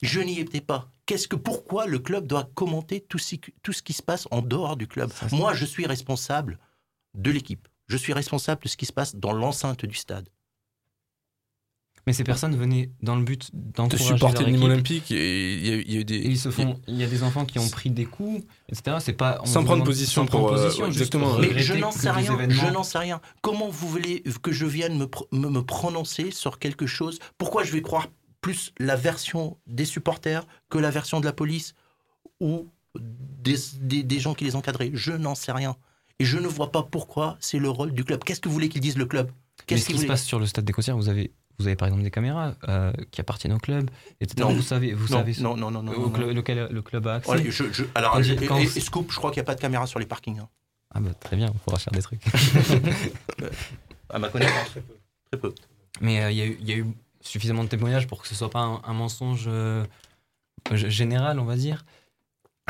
Je 0.03 0.21
n'y 0.21 0.39
étais 0.41 0.61
pas. 0.61 0.91
Qu'est-ce 1.07 1.29
que, 1.29 1.37
pourquoi 1.37 1.87
le 1.87 1.99
club 1.99 2.27
doit 2.27 2.51
commenter 2.55 3.01
tout 3.01 3.19
ce, 3.19 3.37
qui- 3.37 3.55
tout 3.63 3.73
ce 3.73 3.83
qui 3.83 3.93
se 3.93 4.03
passe 4.03 4.27
en 4.31 4.43
dehors 4.43 4.77
du 4.77 4.87
club? 4.87 5.11
Moi, 5.33 5.55
je 5.55 5.65
suis 5.65 5.87
responsable 5.87 6.59
de 7.15 7.31
l'équipe. 7.31 7.69
Je 7.89 7.97
suis 7.97 8.13
responsable 8.13 8.63
de 8.63 8.69
ce 8.69 8.77
qui 8.77 8.87
se 8.87 8.93
passe 8.93 9.15
dans 9.17 9.33
l'enceinte 9.33 9.85
du 9.87 9.95
stade. 9.97 10.29
Mais 12.07 12.13
ces 12.13 12.25
personnes 12.25 12.57
venaient 12.57 12.91
dans 13.01 13.15
le 13.15 13.23
but 13.23 13.51
de 13.55 13.73
d'encourager 13.75 14.05
supporter 14.05 14.41
le 14.43 14.47
Nîmes 14.51 14.57
équipe. 14.57 14.65
Olympique. 14.73 15.11
Et 15.13 15.55
il 15.55 15.67
y, 15.67 15.71
a 15.71 15.75
eu- 15.77 15.85
il 15.87 15.93
y 15.95 15.97
a 15.99 16.01
eu 16.01 16.05
des. 16.05 16.17
Et 16.17 16.27
ils 16.31 16.39
se 16.39 16.51
font. 16.51 16.81
Il 16.89 16.97
y 16.97 17.05
a 17.05 17.07
des 17.07 17.23
enfants 17.23 17.45
qui 17.45 17.61
ont 17.61 17.69
pris 17.69 17.91
des 17.91 18.07
coups, 18.07 18.45
etc. 18.69 18.97
C'est 18.99 19.13
pas. 19.13 19.39
on 19.43 19.47
Sans 19.47 19.63
prendre 19.63 19.75
demande- 19.75 19.87
position 19.87 20.23
sans 20.23 20.27
prendre 20.27 20.49
pour, 20.49 20.57
euh, 20.59 20.65
position, 20.65 20.87
exactement. 20.87 21.39
Mais 21.39 21.57
je 21.61 21.75
n'en 21.75 21.93
sais 21.93 22.11
rien. 22.11 22.35
événements- 22.35 22.61
Je 22.67 22.73
n'en 22.73 22.83
sais 22.83 22.99
rien. 22.99 23.21
Comment 23.41 23.69
vous 23.69 23.89
voulez 23.89 24.25
que 24.43 24.51
je 24.51 24.67
vienne 24.67 24.99
me, 24.99 25.49
me 25.49 25.61
prononcer 25.61 26.33
sur 26.33 26.59
quelque 26.59 26.87
chose? 26.87 27.21
Pourquoi 27.39 27.63
je 27.63 27.71
vais 27.71 27.83
croire 27.83 28.09
plus 28.43 28.73
la 28.79 28.97
version 28.97 29.57
des 29.67 29.87
supporters 29.87 30.47
que 30.69 30.77
la 30.77 30.91
version 30.91 31.19
de 31.21 31.25
la 31.25 31.33
police 31.33 31.75
ou 32.41 32.69
des, 32.99 33.57
des- 33.81 34.03
des 34.03 34.21
gens 34.21 34.35
qui 34.35 34.45
les 34.45 34.55
encadraient 34.57 34.91
Je 34.93 35.13
n'en 35.13 35.35
sais 35.35 35.53
rien. 35.53 35.77
Et 36.19 36.25
je 36.27 36.37
ne 36.39 36.47
vois 36.47 36.71
pas 36.71 36.83
pourquoi 36.83 37.37
c'est 37.41 37.59
le 37.59 37.71
rôle 37.71 37.93
du 37.93 38.05
club. 38.05 38.23
Qu'est-ce 38.23 38.41
que 38.41 38.49
vous 38.49 38.55
voulez 38.55 38.69
qu'ils 38.69 38.83
disent 38.83 38.99
le 38.99 39.07
club? 39.07 39.29
Mais 39.31 39.65
Qu'est-ce 39.67 39.87
qui 39.87 39.99
se 39.99 40.07
passe 40.07 40.25
sur 40.25 40.39
le 40.39 40.47
stade 40.47 40.65
des 40.65 40.73
Costières, 40.73 40.97
vous 40.97 41.09
avez, 41.09 41.33
vous 41.59 41.67
avez 41.67 41.77
par 41.77 41.89
exemple 41.89 42.03
des 42.05 42.11
caméras 42.11 42.55
euh, 42.69 42.93
qui 43.11 43.21
appartiennent 43.21 43.53
au 43.55 43.59
club, 43.59 43.89
etc. 44.21 44.37
Non. 44.49 44.53
Vous 44.55 44.63
savez, 44.63 44.93
vous 44.93 45.05
Non, 45.13 45.19
savez 45.19 45.35
non, 45.41 45.57
non, 45.57 45.71
non, 45.71 45.83
non, 45.83 45.93
au 45.93 46.01
non, 46.03 46.11
club- 46.11 46.29
non. 46.29 46.35
lequel 46.35 46.69
le 46.71 46.83
club 46.83 47.07
a 47.07 47.15
accès. 47.17 47.27
Voilà, 47.33 47.43
je- 47.49 47.73
je- 47.73 47.85
alors, 47.95 48.13
Quand- 48.13 48.23
et- 48.23 48.47
quand- 48.47 48.59
et- 48.59 48.63
et 48.65 48.81
Scoop, 48.81 49.11
je 49.11 49.17
crois 49.17 49.31
qu'il 49.31 49.39
n'y 49.41 49.45
a 49.45 49.47
pas 49.47 49.55
de 49.55 49.61
caméra 49.61 49.87
sur 49.87 49.99
les 49.99 50.07
parkings. 50.07 50.41
hein. 50.41 50.49
Ah 50.95 51.01
bah 51.01 51.15
très 51.15 51.37
bien, 51.37 51.49
on 51.49 51.59
pourra 51.59 51.79
faire 51.79 51.93
des 51.93 52.03
trucs. 52.03 52.21
à 54.11 54.19
ma 54.19 54.29
connaissance, 54.29 54.71
très 54.71 54.81
peu. 54.81 54.95
Très 55.31 55.41
peu. 55.41 55.55
Mais 56.01 56.23
euh, 56.23 56.31
y, 56.31 56.39
il 56.61 56.69
y 56.69 56.73
a 56.73 56.77
eu 56.77 56.87
suffisamment 57.23 57.65
de 57.65 57.69
témoignages 57.69 58.07
pour 58.07 58.21
que 58.23 58.29
ce 58.29 58.35
soit 58.35 58.51
pas 58.51 58.61
un, 58.61 58.81
un 58.85 58.93
mensonge 58.93 59.45
euh, 59.47 59.85
général, 60.73 61.39
on 61.41 61.45
va 61.45 61.57
dire. 61.57 61.85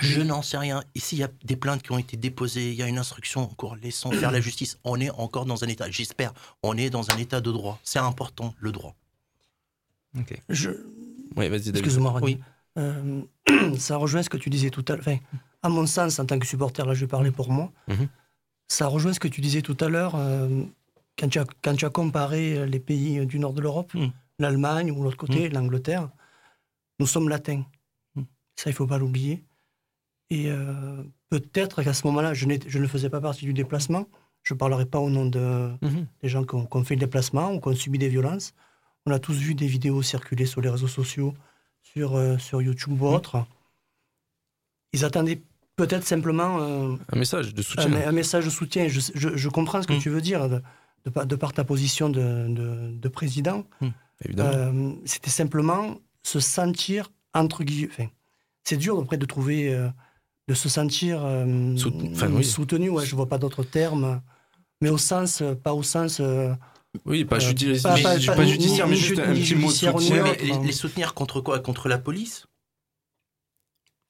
Je 0.00 0.22
n'en 0.22 0.40
sais 0.42 0.56
rien. 0.56 0.82
Ici, 0.94 1.16
il 1.16 1.18
y 1.18 1.22
a 1.22 1.30
des 1.44 1.56
plaintes 1.56 1.82
qui 1.82 1.92
ont 1.92 1.98
été 1.98 2.16
déposées, 2.16 2.70
il 2.70 2.74
y 2.76 2.82
a 2.82 2.88
une 2.88 2.98
instruction 2.98 3.42
en 3.42 3.46
cours. 3.48 3.76
Laissons 3.76 4.10
faire 4.22 4.30
la 4.30 4.40
justice. 4.40 4.78
On 4.84 4.98
est 5.00 5.10
encore 5.10 5.44
dans 5.44 5.64
un 5.64 5.68
état, 5.68 5.90
j'espère, 5.90 6.32
on 6.62 6.76
est 6.76 6.88
dans 6.90 7.10
un 7.10 7.16
état 7.18 7.40
de 7.40 7.52
droit. 7.52 7.78
C'est 7.82 7.98
important, 7.98 8.54
le 8.58 8.72
droit. 8.72 8.94
Je... 10.48 10.70
Oui, 11.36 11.48
vas-y, 11.48 11.60
David. 11.72 11.76
Excuse-moi. 11.76 12.18
Oui. 12.22 12.38
Euh, 12.78 13.22
ça 13.78 13.96
rejoint 13.96 14.22
ce 14.22 14.28
que 14.30 14.36
tu 14.36 14.50
disais 14.50 14.70
tout 14.70 14.84
à 14.88 14.92
l'heure. 14.92 15.00
Enfin, 15.00 15.18
à 15.62 15.68
mon 15.68 15.86
sens, 15.86 16.18
en 16.18 16.26
tant 16.26 16.38
que 16.38 16.46
supporter, 16.46 16.84
là 16.86 16.94
je 16.94 17.00
vais 17.00 17.06
parler 17.06 17.30
pour 17.30 17.50
moi, 17.50 17.70
Mhm. 17.88 18.08
ça 18.68 18.86
rejoint 18.86 19.12
ce 19.12 19.20
que 19.20 19.28
tu 19.28 19.40
disais 19.40 19.62
tout 19.62 19.76
à 19.80 19.88
l'heure 19.88 20.14
euh, 20.16 20.64
quand, 21.18 21.28
tu 21.28 21.38
as, 21.38 21.44
quand 21.62 21.74
tu 21.76 21.84
as 21.84 21.90
comparé 21.90 22.66
les 22.66 22.80
pays 22.80 23.24
du 23.26 23.38
nord 23.38 23.52
de 23.52 23.60
l'Europe, 23.60 23.92
Mm. 23.94 24.08
l'Allemagne 24.42 24.90
ou 24.90 25.02
l'autre 25.02 25.16
côté, 25.16 25.48
l'Angleterre. 25.48 26.10
Nous 26.98 27.06
sommes 27.06 27.28
latins. 27.28 27.64
Mm. 28.14 28.22
Ça, 28.56 28.70
il 28.70 28.72
faut 28.74 28.86
pas 28.86 28.98
l'oublier. 28.98 29.44
Et 30.30 30.50
euh, 30.50 31.02
peut-être 31.30 31.82
qu'à 31.82 31.92
ce 31.94 32.06
moment-là, 32.06 32.34
je, 32.34 32.46
je 32.66 32.78
ne 32.78 32.86
faisais 32.86 33.10
pas 33.10 33.20
partie 33.20 33.44
du 33.44 33.52
déplacement. 33.54 34.06
Je 34.42 34.54
ne 34.54 34.58
parlerai 34.58 34.86
pas 34.86 34.98
au 34.98 35.08
nom 35.10 35.26
de, 35.26 35.70
Mhm. 35.82 36.06
des 36.22 36.28
gens 36.28 36.44
qui 36.44 36.54
ont, 36.54 36.66
qui 36.66 36.76
ont 36.76 36.84
fait 36.84 36.94
le 36.94 37.00
déplacement 37.00 37.52
ou 37.54 37.60
qui 37.60 37.68
ont 37.68 37.74
subi 37.74 37.98
des 37.98 38.08
violences. 38.08 38.54
On 39.06 39.12
a 39.12 39.18
tous 39.18 39.34
vu 39.34 39.54
des 39.54 39.66
vidéos 39.66 40.02
circuler 40.02 40.46
sur 40.46 40.60
les 40.60 40.68
réseaux 40.70 40.88
sociaux, 40.88 41.34
sur, 41.82 42.16
euh, 42.16 42.38
sur 42.38 42.60
YouTube 42.62 43.00
ou 43.02 43.06
autre. 43.06 43.44
Ils 44.92 45.04
attendaient 45.04 45.40
peut-être 45.76 46.04
simplement 46.06 46.58
euh, 46.60 46.96
Un 47.12 47.18
message 47.18 47.54
de 47.54 47.62
soutien. 47.62 47.92
un, 47.92 48.08
un 48.08 48.12
message 48.12 48.44
de 48.44 48.50
soutien. 48.50 48.88
Je, 48.88 49.00
je- 49.14 49.36
je 49.36 49.48
comprends 49.48 49.80
ce 49.82 49.86
que 49.86 49.98
tu 49.98 50.10
veux 50.10 50.20
dire 50.20 50.48
de, 50.48 50.62
de, 51.04 51.10
par- 51.10 51.26
de 51.26 51.36
par 51.36 51.52
ta 51.52 51.64
position 51.64 52.08
de- 52.10 52.92
de 52.92 53.08
président. 53.08 53.64
Évidemment. 54.24 54.50
Euh, 54.52 54.92
C'était 55.04 55.30
simplement 55.30 55.96
se 56.22 56.40
sentir 56.40 57.10
entre 57.34 57.64
guillemets. 57.64 57.90
enfin, 57.92 58.08
c'est 58.64 58.76
dur 58.76 58.98
après 59.00 59.16
de 59.16 59.26
trouver, 59.26 59.74
euh, 59.74 59.88
de 60.48 60.54
se 60.54 60.68
sentir 60.68 61.24
euh, 61.24 61.74
enfin, 62.12 62.28
oui. 62.32 62.44
soutenu. 62.44 62.88
Ouais, 62.90 63.04
je 63.06 63.16
vois 63.16 63.28
pas 63.28 63.38
d'autres 63.38 63.64
termes, 63.64 64.20
mais 64.80 64.88
au 64.90 64.98
sens, 64.98 65.42
pas 65.62 65.74
au 65.74 65.82
sens. 65.82 66.18
euh, 66.20 66.52
Oui, 67.06 67.24
pas, 67.24 67.36
euh, 67.36 67.40
judiciaire, 67.40 67.94
pas- 67.94 68.02
pas- 68.02 68.18
pas 68.26 68.34
pas- 68.36 68.44
judiciaire, 68.44 68.86
mais 68.86 68.96
juste 68.96 69.18
un 69.20 69.32
petit 69.34 69.54
mot 69.54 69.68
de 69.68 69.72
soutien. 69.72 69.94
autre, 69.94 70.36
les, 70.42 70.58
les 70.66 70.72
soutenir 70.72 71.14
contre 71.14 71.40
quoi? 71.40 71.58
Contre 71.60 71.88
la 71.88 71.98
police? 71.98 72.46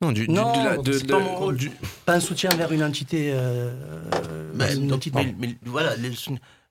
Non, 0.03 0.11
du, 0.11 0.27
du- 0.27 0.33
Non, 0.35 0.53
de 0.53 0.65
la- 0.69 0.77
de- 0.79 0.93
c'est 0.93 1.07
de- 1.07 1.13
pas 1.13 1.21
mon 1.21 1.37
rôle. 1.37 1.57
du- 1.57 1.71
Pas 2.05 2.15
un 2.17 2.21
soutien 2.21 2.51
vers 2.57 2.73
une 2.73 2.83
entité. 2.83 3.31
euh, 3.33 4.03
Ben, 4.55 4.77
une 4.77 4.89
donc, 4.89 4.97
entité. 4.97 5.25
mais, 5.25 5.35
mais 5.39 5.57
voilà, 5.65 5.95
le, 5.97 6.11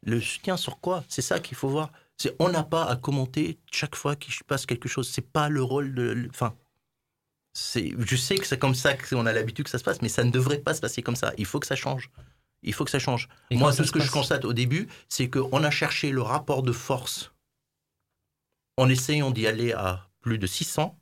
le 0.04 0.20
soutien 0.20 0.58
sur 0.58 0.80
quoi? 0.82 1.04
C'est 1.08 1.22
ça 1.22 1.40
qu'il 1.40 1.56
faut 1.56 1.70
voir. 1.70 1.92
C'est 2.22 2.36
on 2.38 2.50
n'a 2.50 2.62
pas 2.64 2.86
à 2.86 2.96
commenter 2.96 3.58
chaque 3.72 3.96
fois 3.96 4.16
qu'il 4.16 4.32
se 4.32 4.44
passe 4.44 4.68
quelque 4.68 4.88
chose. 4.88 5.10
C'est 5.10 5.28
pas 5.28 5.50
le 5.50 5.64
rôle 5.64 5.96
de. 5.96 6.28
Enfin, 6.30 6.54
c'est. 7.54 7.96
Je 7.98 8.16
sais 8.16 8.36
que 8.36 8.46
c'est 8.46 8.60
comme 8.60 8.76
ça 8.76 8.94
qu'on 8.94 9.26
a 9.26 9.34
l'habitude 9.34 9.66
que 9.66 9.72
ça 9.72 9.80
se 9.80 9.84
passe, 9.84 10.04
mais 10.04 10.08
ça 10.10 10.24
ne 10.24 10.30
devrait 10.30 10.60
pas 10.60 10.76
se 10.76 10.82
passer 10.82 11.02
comme 11.02 11.16
ça. 11.16 11.34
Il 11.40 11.46
faut 11.48 11.60
que 11.60 11.66
ça 11.66 11.76
change. 11.76 12.12
Il 12.62 12.76
faut 12.76 12.86
que 12.86 12.92
ça 12.92 13.00
change. 13.00 13.28
Et 13.50 13.56
Moi, 13.56 13.74
tout 13.76 13.84
ce 13.86 13.92
que 13.92 14.00
je 14.00 14.12
constate 14.12 14.46
au 14.46 14.54
début, 14.54 14.88
c'est 15.10 15.32
qu'on 15.32 15.64
a 15.64 15.72
cherché 15.72 16.12
le 16.12 16.22
rapport 16.22 16.62
de 16.62 16.72
force 16.72 17.32
en 18.78 18.88
essayant 18.88 19.32
d'y 19.32 19.48
aller 19.48 19.74
à 19.74 20.08
plus 20.22 20.38
de 20.38 20.46
600. 20.46 20.96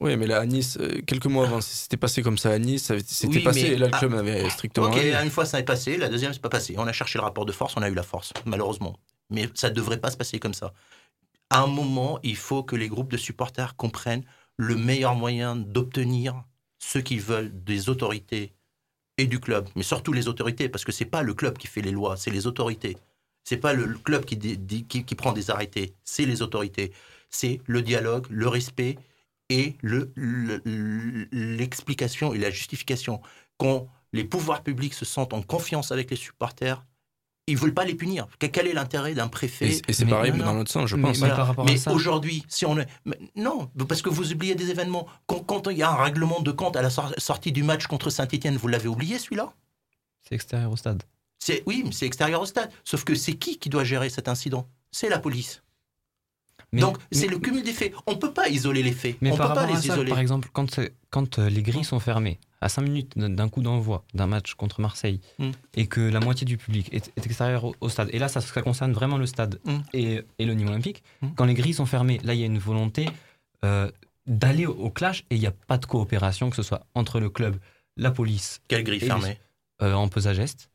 Oui, 0.00 0.18
mais 0.18 0.26
là, 0.26 0.40
à 0.40 0.44
Nice, 0.44 0.76
euh, 0.78 1.00
quelques 1.06 1.26
mois 1.26 1.46
avant, 1.46 1.62
c'était 1.62 1.96
passé 1.96 2.22
comme 2.22 2.36
ça 2.36 2.50
à 2.50 2.58
Nice, 2.58 2.92
c'était 3.06 3.26
Oui, 3.38 3.42
passé 3.42 3.60
et 3.60 3.76
là, 3.76 3.86
le 3.86 3.98
club 3.98 4.12
avait 4.14 4.50
strictement 4.50 4.88
Ok, 4.88 4.96
rien. 4.96 5.22
une 5.22 5.30
fois 5.30 5.46
ça 5.46 5.58
est 5.60 5.64
passé, 5.64 5.96
la 5.96 6.08
deuxième 6.10 6.34
c'est 6.34 6.42
pas 6.42 6.48
passé. 6.50 6.74
On 6.76 6.86
a 6.86 6.92
cherché 6.92 7.18
le 7.18 7.24
rapport 7.24 7.46
de 7.46 7.52
force, 7.52 7.74
on 7.76 7.82
a 7.82 7.88
eu 7.88 7.94
la 7.94 8.02
force, 8.02 8.32
malheureusement. 8.44 8.98
Mais 9.30 9.48
ça 9.54 9.70
ne 9.70 9.74
devrait 9.74 10.00
pas 10.00 10.10
se 10.10 10.16
passer 10.16 10.38
comme 10.38 10.54
ça. 10.54 10.72
À 11.50 11.60
un 11.62 11.66
moment, 11.66 12.18
il 12.22 12.36
faut 12.36 12.62
que 12.62 12.76
les 12.76 12.88
groupes 12.88 13.10
de 13.10 13.16
supporters 13.16 13.76
comprennent 13.76 14.24
le 14.56 14.76
meilleur 14.76 15.14
moyen 15.14 15.56
d'obtenir 15.56 16.44
ce 16.78 16.98
qu'ils 16.98 17.20
veulent 17.20 17.52
des 17.64 17.88
autorités 17.88 18.54
et 19.18 19.26
du 19.26 19.40
club, 19.40 19.68
mais 19.76 19.82
surtout 19.82 20.12
les 20.12 20.28
autorités, 20.28 20.68
parce 20.68 20.84
que 20.84 20.92
c'est 20.92 21.04
pas 21.04 21.22
le 21.22 21.34
club 21.34 21.58
qui 21.58 21.66
fait 21.66 21.82
les 21.82 21.90
lois, 21.90 22.16
c'est 22.16 22.30
les 22.30 22.46
autorités. 22.46 22.96
C'est 23.44 23.58
pas 23.58 23.72
le 23.72 23.86
club 23.98 24.24
qui, 24.24 24.38
qui, 24.86 25.14
prend 25.14 25.32
des 25.32 25.50
arrêtés, 25.50 25.94
c'est 26.04 26.24
les 26.24 26.42
autorités. 26.42 26.92
C'est 27.28 27.60
le 27.66 27.82
dialogue, 27.82 28.26
le 28.30 28.48
respect 28.48 28.98
et 29.48 29.76
le- 29.82 30.12
le- 30.16 30.62
l'explication 31.32 32.32
et 32.34 32.38
la 32.38 32.50
justification. 32.50 33.20
Quand 33.58 33.88
les 34.12 34.24
pouvoirs 34.24 34.62
publics 34.62 34.94
se 34.94 35.04
sentent 35.04 35.32
en 35.34 35.42
confiance 35.42 35.92
avec 35.92 36.10
les 36.10 36.16
supporters, 36.16 36.84
ils 37.46 37.56
veulent 37.56 37.74
pas 37.74 37.84
les 37.84 37.94
punir. 37.94 38.26
Que- 38.38 38.46
Quel 38.46 38.66
est 38.68 38.72
l'intérêt 38.72 39.14
d'un 39.14 39.28
préfet 39.28 39.68
Et- 39.68 39.82
et 39.88 39.92
c'est 39.92 40.06
pareil, 40.06 40.32
non, 40.32 40.44
dans 40.44 40.54
l'autre 40.54 40.70
sens, 40.70 40.88
je 40.88 40.96
Mais 40.96 41.02
pense. 41.02 41.18
voilà. 41.18 41.34
Mais 41.34 41.36
par 41.38 41.46
rapport 41.48 41.66
à 41.68 41.72
Mais 41.72 41.88
aujourd'hui, 41.88 42.44
si 42.48 42.64
on 42.66 42.78
est... 42.78 42.86
mais 43.04 43.18
non, 43.36 43.68
parce 43.88 44.00
que 44.02 44.08
vous 44.10 44.32
oubliez 44.32 44.54
des 44.54 44.70
événements. 44.70 45.06
Quand, 45.26 45.40
quand 45.40 45.68
il 45.68 45.76
y 45.78 45.82
a 45.82 45.90
un 45.90 45.96
règlement 46.02 46.40
de 46.40 46.52
compte 46.52 46.76
à 46.76 46.82
la 46.82 46.90
sor- 46.90 47.12
sortie 47.18 47.52
du 47.52 47.62
match 47.62 47.86
contre 47.86 48.10
Saint-Etienne, 48.10 48.56
vous 48.56 48.68
l'avez 48.68 48.88
oublié 48.88 49.18
celui-là? 49.18 49.52
C'est 50.28 50.34
extérieur 50.36 50.70
au 50.70 50.76
stade. 50.76 51.02
C'est 51.40 51.64
Oui, 51.66 51.82
mais 51.84 51.90
c'est 51.92 52.06
extérieur 52.06 52.40
au 52.42 52.46
stade. 52.46 52.70
Sauf 52.84 53.02
que 53.04 53.14
c'est 53.16 53.34
qui 53.34 53.58
qui 53.58 53.68
doit 53.68 53.82
gérer 53.84 54.08
cet 54.10 54.28
incident? 54.28 54.68
C'est 54.92 55.08
la 55.08 55.18
police. 55.18 55.62
Mais- 56.72 56.80
Donc, 56.80 56.96
c'est 57.10 57.26
le 57.26 57.38
cumul 57.38 57.64
des 57.64 57.72
faits. 57.72 57.92
On 58.06 58.12
ne 58.12 58.16
peut 58.18 58.32
pas 58.32 58.48
isoler 58.48 58.82
les 58.82 58.92
faits. 58.92 59.16
Mais 59.20 59.30
on 59.30 59.34
ne 59.34 59.38
par 59.38 59.48
peut 59.48 59.54
pas 59.54 59.60
rapport 59.62 59.74
à 59.76 59.80
les 59.80 59.86
ça, 59.88 59.94
isoler. 59.94 60.10
par 60.10 60.20
exemple, 60.20 60.48
quand 60.52 60.78
euh, 60.78 61.48
les 61.50 61.62
grilles 61.62 61.84
sont 61.84 61.98
fermées, 62.00 62.38
à 62.62 62.68
5 62.68 62.82
minutes 62.82 63.18
d'un 63.18 63.48
coup 63.48 63.60
d'envoi 63.62 64.04
d'un 64.14 64.26
match 64.26 64.54
contre 64.54 64.80
Marseille, 64.80 65.20
Mm. 65.38 65.50
et 65.74 65.86
que 65.86 66.00
la 66.00 66.20
moitié 66.20 66.44
du 66.46 66.56
public 66.56 66.88
est, 66.92 67.12
est 67.16 67.26
extérieur 67.26 67.64
au, 67.64 67.74
au 67.80 67.88
stade, 67.88 68.08
et 68.12 68.18
là, 68.18 68.28
ça, 68.28 68.40
ça 68.40 68.62
concerne 68.62 68.92
vraiment 68.92 69.18
le 69.18 69.26
stade 69.26 69.58
Mm. 69.64 69.78
et, 69.92 70.22
et 70.38 70.44
le 70.46 70.54
Nîmes 70.54 70.68
Olympique, 70.68 71.02
quand 71.36 71.44
les 71.44 71.54
grilles 71.54 71.74
sont 71.74 71.86
fermées, 71.86 72.20
là, 72.24 72.34
il 72.34 72.40
y 72.40 72.42
a 72.42 72.46
une 72.46 72.58
volonté 72.58 73.08
euh, 73.64 73.90
d'aller 74.26 74.66
au, 74.66 74.72
au 74.74 74.90
clash, 74.90 75.24
et 75.30 75.34
il 75.36 75.40
n'y 75.40 75.46
a 75.46 75.52
pas 75.52 75.78
de 75.78 75.86
coopération, 75.86 76.48
que 76.50 76.56
ce 76.56 76.62
soit 76.62 76.86
entre 76.94 77.20
le 77.20 77.28
club, 77.30 77.56
la 77.96 78.10
police. 78.10 78.60
Quelle 78.68 78.84
grille 78.84 79.00
les- 79.00 79.06
fermée? 79.06 79.38
Euh, 79.82 79.92
En 79.94 80.08
pesage 80.08 80.38
est. 80.38 80.68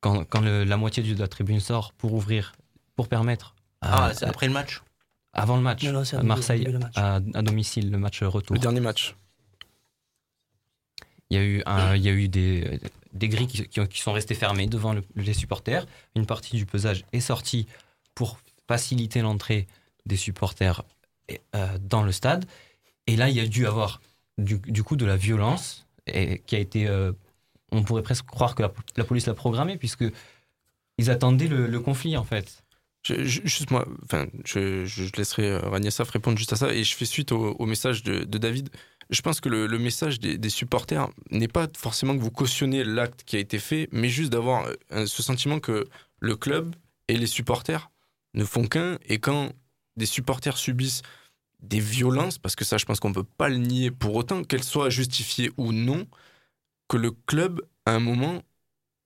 Quand, 0.00 0.24
quand 0.24 0.40
le- 0.40 0.64
la 0.64 0.76
moitié 0.76 1.02
de 1.02 1.18
la 1.18 1.28
tribune 1.28 1.60
sort 1.60 1.92
pour 1.92 2.12
ouvrir, 2.14 2.54
pour 2.96 3.08
permettre. 3.08 3.54
à- 3.80 4.06
Ah, 4.06 4.14
c'est 4.14 4.24
après 4.26 4.46
le 4.46 4.52
match 4.52 4.82
Avant 5.36 5.56
le 5.56 5.62
match, 5.62 5.82
Non, 5.82 5.92
non, 5.92 6.02
à 6.02 6.22
Marseille, 6.22 6.64
du 6.64 6.78
match. 6.78 6.92
à, 6.96 7.16
à 7.16 7.42
domicile, 7.42 7.90
le 7.90 7.98
match 7.98 8.22
retour. 8.22 8.54
Le 8.54 8.60
dernier 8.60 8.80
match. 8.80 9.14
Il 11.34 11.38
y 11.38 11.40
a 11.40 11.44
eu, 11.44 11.62
un- 11.66 11.96
il 11.96 12.02
y 12.02 12.08
a 12.08 12.12
eu 12.12 12.28
des, 12.28 12.78
des 13.12 13.28
grilles 13.28 13.46
qui, 13.48 13.66
qui 13.68 13.80
ont- 13.80 13.86
qui 13.86 14.00
sont 14.00 14.12
restées 14.12 14.34
fermées 14.36 14.66
devant 14.68 14.92
le- 14.92 15.02
les 15.16 15.34
supporters. 15.34 15.84
Une 16.14 16.26
partie 16.26 16.56
du 16.56 16.64
pesage 16.66 17.04
est 17.12 17.20
sortie 17.20 17.66
pour 18.14 18.38
faciliter 18.68 19.20
l'entrée 19.20 19.66
des 20.06 20.16
supporters 20.16 20.82
euh, 21.56 21.78
dans 21.80 22.02
le 22.02 22.12
stade. 22.12 22.44
Et 23.06 23.16
là, 23.16 23.28
il 23.30 23.36
y 23.36 23.40
a 23.40 23.46
dû 23.46 23.66
avoir 23.66 24.00
du, 24.38 24.58
du 24.58 24.82
coup 24.82 24.96
de 24.96 25.04
la 25.06 25.16
violence 25.16 25.86
et, 26.06 26.38
qui 26.46 26.54
a 26.56 26.58
été. 26.60 26.86
euh, 26.86 27.12
on 27.72 27.82
pourrait 27.82 28.02
presque 28.02 28.26
croire 28.26 28.54
que 28.54 28.62
la, 28.62 28.72
la 28.96 29.04
police 29.04 29.26
l'a 29.26 29.34
programmée 29.34 29.76
puisque 29.76 30.04
ils 30.98 31.10
attendaient 31.10 31.48
le, 31.48 31.66
le 31.66 31.80
conflit 31.80 32.16
en 32.16 32.24
fait. 32.24 32.62
Je- 33.06 33.24
je- 33.24 33.40
juste 33.44 33.70
moi, 33.70 33.86
enfin, 34.04 34.26
je, 34.44 34.84
je 34.86 35.10
laisserai 35.16 35.48
euh, 35.50 35.58
Ragnasaf 35.60 36.08
répondre 36.10 36.38
juste 36.38 36.52
à 36.52 36.56
ça 36.56 36.72
et 36.72 36.84
je 36.84 36.94
fais 36.94 37.04
suite 37.04 37.32
au, 37.32 37.54
au 37.58 37.66
message 37.66 38.02
de, 38.02 38.24
de 38.24 38.38
David. 38.38 38.70
Je 39.10 39.20
pense 39.22 39.40
que 39.40 39.48
le, 39.48 39.78
message 39.78 40.20
des, 40.20 40.38
des 40.38 40.50
supporters 40.50 41.08
n'est 41.30 41.48
pas 41.48 41.68
forcément 41.76 42.16
que 42.16 42.22
vous 42.22 42.30
cautionnez 42.30 42.84
l'acte 42.84 43.24
qui 43.24 43.36
a 43.36 43.38
été 43.38 43.58
fait, 43.58 43.88
mais 43.92 44.08
juste 44.08 44.32
d'avoir 44.32 44.66
euh, 44.92 45.06
ce 45.06 45.22
sentiment 45.22 45.60
que 45.60 45.84
le 46.20 46.36
club 46.36 46.74
et 47.08 47.16
les 47.16 47.26
supporters 47.26 47.90
ne 48.34 48.44
font 48.44 48.66
qu'un. 48.66 48.98
Et 49.06 49.18
quand 49.18 49.50
des 49.96 50.06
supporters 50.06 50.56
subissent 50.56 51.02
des 51.60 51.80
violences, 51.80 52.38
parce 52.38 52.56
que 52.56 52.64
ça, 52.64 52.78
je 52.78 52.84
pense 52.84 53.00
qu'on 53.00 53.10
ne 53.10 53.14
peut 53.14 53.24
pas 53.24 53.48
le 53.48 53.56
nier 53.56 53.90
pour 53.90 54.14
autant, 54.14 54.44
qu'elles 54.44 54.64
soient 54.64 54.90
justifiées 54.90 55.50
ou 55.56 55.72
non, 55.72 56.06
que 56.88 56.96
le 56.96 57.10
club, 57.10 57.62
à 57.86 57.92
un 57.92 58.00
moment, 58.00 58.42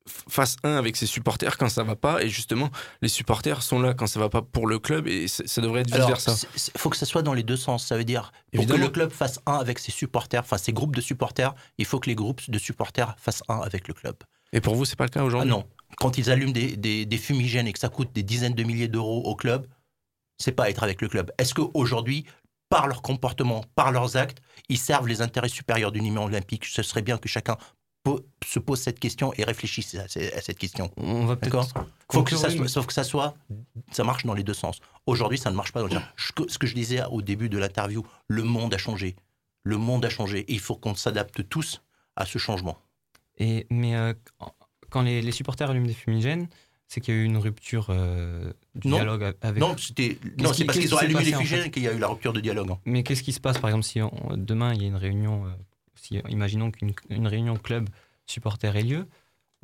fasse 0.09 0.56
un 0.64 0.76
avec 0.76 0.97
ses 0.97 1.06
supporters 1.06 1.56
quand 1.59 1.68
ça 1.68 1.82
va 1.82 1.97
pas 1.97 2.22
et 2.22 2.28
justement 2.28 2.70
les 3.02 3.09
supporters 3.09 3.62
sont 3.62 3.80
là 3.80 3.94
quand 3.94 4.06
ça 4.06 4.18
va 4.20 4.28
pas 4.28 4.43
pour 4.43 4.66
le 4.66 4.78
club 4.78 5.06
et 5.06 5.28
ça 5.28 5.60
devrait 5.60 5.82
être 5.82 5.94
vice 5.94 6.06
versa. 6.06 6.35
il 6.74 6.80
faut 6.80 6.90
que 6.90 6.97
ça 6.97 7.06
soit 7.06 7.22
dans 7.22 7.35
les 7.35 7.43
deux 7.43 7.56
sens. 7.56 7.86
Ça 7.86 7.97
veut 7.97 8.05
dire, 8.05 8.32
pour 8.52 8.60
Évidemment. 8.62 8.78
que 8.78 8.85
le 8.85 8.90
club 8.90 9.10
fasse 9.12 9.40
un 9.47 9.55
avec 9.55 9.78
ses 9.78 9.93
supporters, 9.93 10.40
enfin 10.43 10.59
ses 10.59 10.72
groupes 10.72 10.97
de 10.97 11.01
supporters, 11.01 11.55
il 11.78 11.85
faut 11.85 12.01
que 12.01 12.09
les 12.09 12.14
groupes 12.14 12.51
de 12.51 12.59
supporters 12.59 13.14
fassent 13.18 13.43
un 13.48 13.60
avec 13.60 13.89
le 13.89 13.94
club. 13.94 14.16
Et 14.52 14.60
pour 14.60 14.74
vous, 14.74 14.85
c'est 14.85 14.97
pas 14.97 15.05
le 15.05 15.10
cas 15.10 15.20
Ah 15.20 15.24
aujourd'hui 15.24 15.51
non. 15.51 15.66
Quand 15.98 16.18
ils 16.18 16.30
allument 16.30 16.52
des, 16.52 16.76
des, 16.76 17.06
des 17.06 17.18
fumigènes 17.18 17.66
et 17.66 17.72
que 17.72 17.78
ça 17.78 17.89
coûte 17.89 18.10
des 18.14 18.22
dizaines 18.22 18.55
de 18.55 18.62
milliers 18.62 18.89
d'euros 18.89 19.22
au 19.24 19.35
club, 19.35 19.66
c'est 20.39 20.52
pas 20.52 20.70
être 20.70 20.82
avec 20.82 21.02
le 21.02 21.09
club. 21.09 21.30
Est-ce 21.39 21.55
qu'aujourd'hui, 21.55 22.24
par 22.68 22.86
leur 22.86 23.02
comportement, 23.02 23.64
par 23.74 23.90
leurs 23.93 24.16
actes, 24.16 24.39
ils 24.68 24.78
servent 24.78 25.09
les 25.09 25.22
intérêts 25.22 25.48
supérieurs 25.48 25.90
du 25.93 26.01
Nîmes 26.01 26.18
olympique? 26.18 26.64
Ce 26.66 26.82
serait 26.82 27.02
bien 27.02 27.16
que 27.18 27.28
chacun 27.28 27.56
po- 28.16 28.20
se 28.44 28.59
posent 28.59 28.80
cette 28.80 28.98
question 29.01 29.32
et 29.36 29.44
réfléchissent 29.44 29.94
à, 29.94 30.09
ce- 30.09 30.36
à 30.36 30.40
cette 30.40 30.59
question. 30.59 30.90
On 30.97 31.26
va 31.26 31.36
peut-être 31.36 31.52
D'accord? 31.52 31.68
Faut 32.12 32.22
que 32.22 32.36
ça 32.36 32.48
Sauf 32.68 32.86
que 32.86 32.93
ça 32.93 33.05
soit, 33.05 33.35
ça 33.93 34.05
marche 34.05 34.24
dans 34.24 34.35
les 34.35 34.43
deux 34.43 34.55
sens. 34.55 34.80
Aujourd'hui, 35.06 35.39
ça 35.39 35.51
ne 35.51 35.56
marche 35.56 35.72
pas. 35.72 35.80
dans 35.80 35.86
le 35.86 35.93
sens- 35.93 36.02
Je- 36.16 36.32
Ce 36.48 36.59
que 36.59 36.66
je 36.66 36.74
disais 36.74 37.01
au 37.10 37.22
début 37.22 37.48
de 37.48 37.59
l'interview, 37.59 38.05
le 38.28 38.43
monde 38.43 38.72
a 38.74 38.78
changé. 38.78 39.16
Le 39.64 39.76
monde 39.76 40.05
a 40.05 40.09
changé. 40.09 40.40
Et 40.40 40.52
il 40.55 40.60
faut 40.60 40.76
qu'on 40.76 40.94
s'adapte 40.94 41.48
tous 41.48 41.82
à 42.16 42.24
ce 42.24 42.39
changement. 42.39 42.78
Et, 43.39 43.66
mais 43.70 43.94
euh, 43.97 44.14
quand 44.90 45.02
les, 45.02 45.20
les 45.22 45.32
supporters 45.32 45.70
allument 45.70 45.86
des 45.86 45.94
fumigènes, 45.94 46.48
c'est 46.90 47.01
qu'il 47.02 47.14
y 47.14 47.18
a 47.18 47.20
eu 47.20 47.24
une 47.24 47.36
rupture 47.36 47.89
euh, 47.90 48.52
du 48.74 48.89
Non. 48.89 48.97
dialogue 48.97 49.35
avec. 49.43 49.60
Non, 49.60 49.76
c'était- 49.76 50.18
non, 50.39 50.52
c'est 50.55 50.64
parce 50.64 50.78
qu'ils 50.78 50.94
ont 50.94 50.97
qui 50.97 51.02
s'est 51.02 51.05
allumé 51.05 51.22
les 51.24 51.35
en 51.35 51.39
fumigènes 51.39 51.62
fait 51.64 51.70
qu'il 51.70 51.82
y 51.82 51.89
a 51.89 51.93
eu 51.93 51.98
la 51.98 52.09
rupture 52.09 52.32
de 52.32 52.40
dialogue. 52.40 52.70
hein. 52.70 52.78
Mais 52.86 53.02
qu'est-ce 53.02 53.22
qui 53.22 53.32
se 53.32 53.40
passe, 53.40 53.59
par 53.59 53.68
exemple, 53.68 53.85
si 53.85 54.01
on- 54.01 54.10
demain 54.36 54.72
il 54.72 54.80
y 54.80 54.85
a 54.86 54.89
une 54.89 54.97
réunion, 54.97 55.44
euh, 55.44 55.51
si, 56.09 56.20
imaginons 56.28 56.70
qu'une 56.70 56.93
une 57.10 57.26
réunion 57.26 57.56
club 57.56 57.89
supporter 58.26 58.74
ait 58.76 58.82
lieu, 58.82 59.06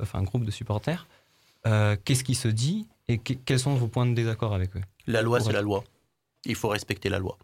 enfin 0.01 0.19
un 0.19 0.23
groupe 0.23 0.45
de 0.45 0.51
supporters, 0.51 1.07
euh, 1.67 1.95
qu'est-ce 2.05 2.23
qui 2.23 2.35
se 2.35 2.47
dit 2.47 2.87
et 3.07 3.17
que- 3.17 3.33
quels 3.33 3.59
sont 3.59 3.75
vos 3.75 3.87
points 3.87 4.05
de 4.05 4.13
désaccord 4.13 4.53
avec 4.53 4.75
eux? 4.75 4.81
La 5.07 5.21
loi, 5.21 5.39
c'est 5.39 5.51
la 5.53 5.61
loi. 5.61 5.83
Il 6.45 6.55
faut 6.55 6.69
respecter 6.69 7.09
la 7.09 7.19
loi. 7.19 7.37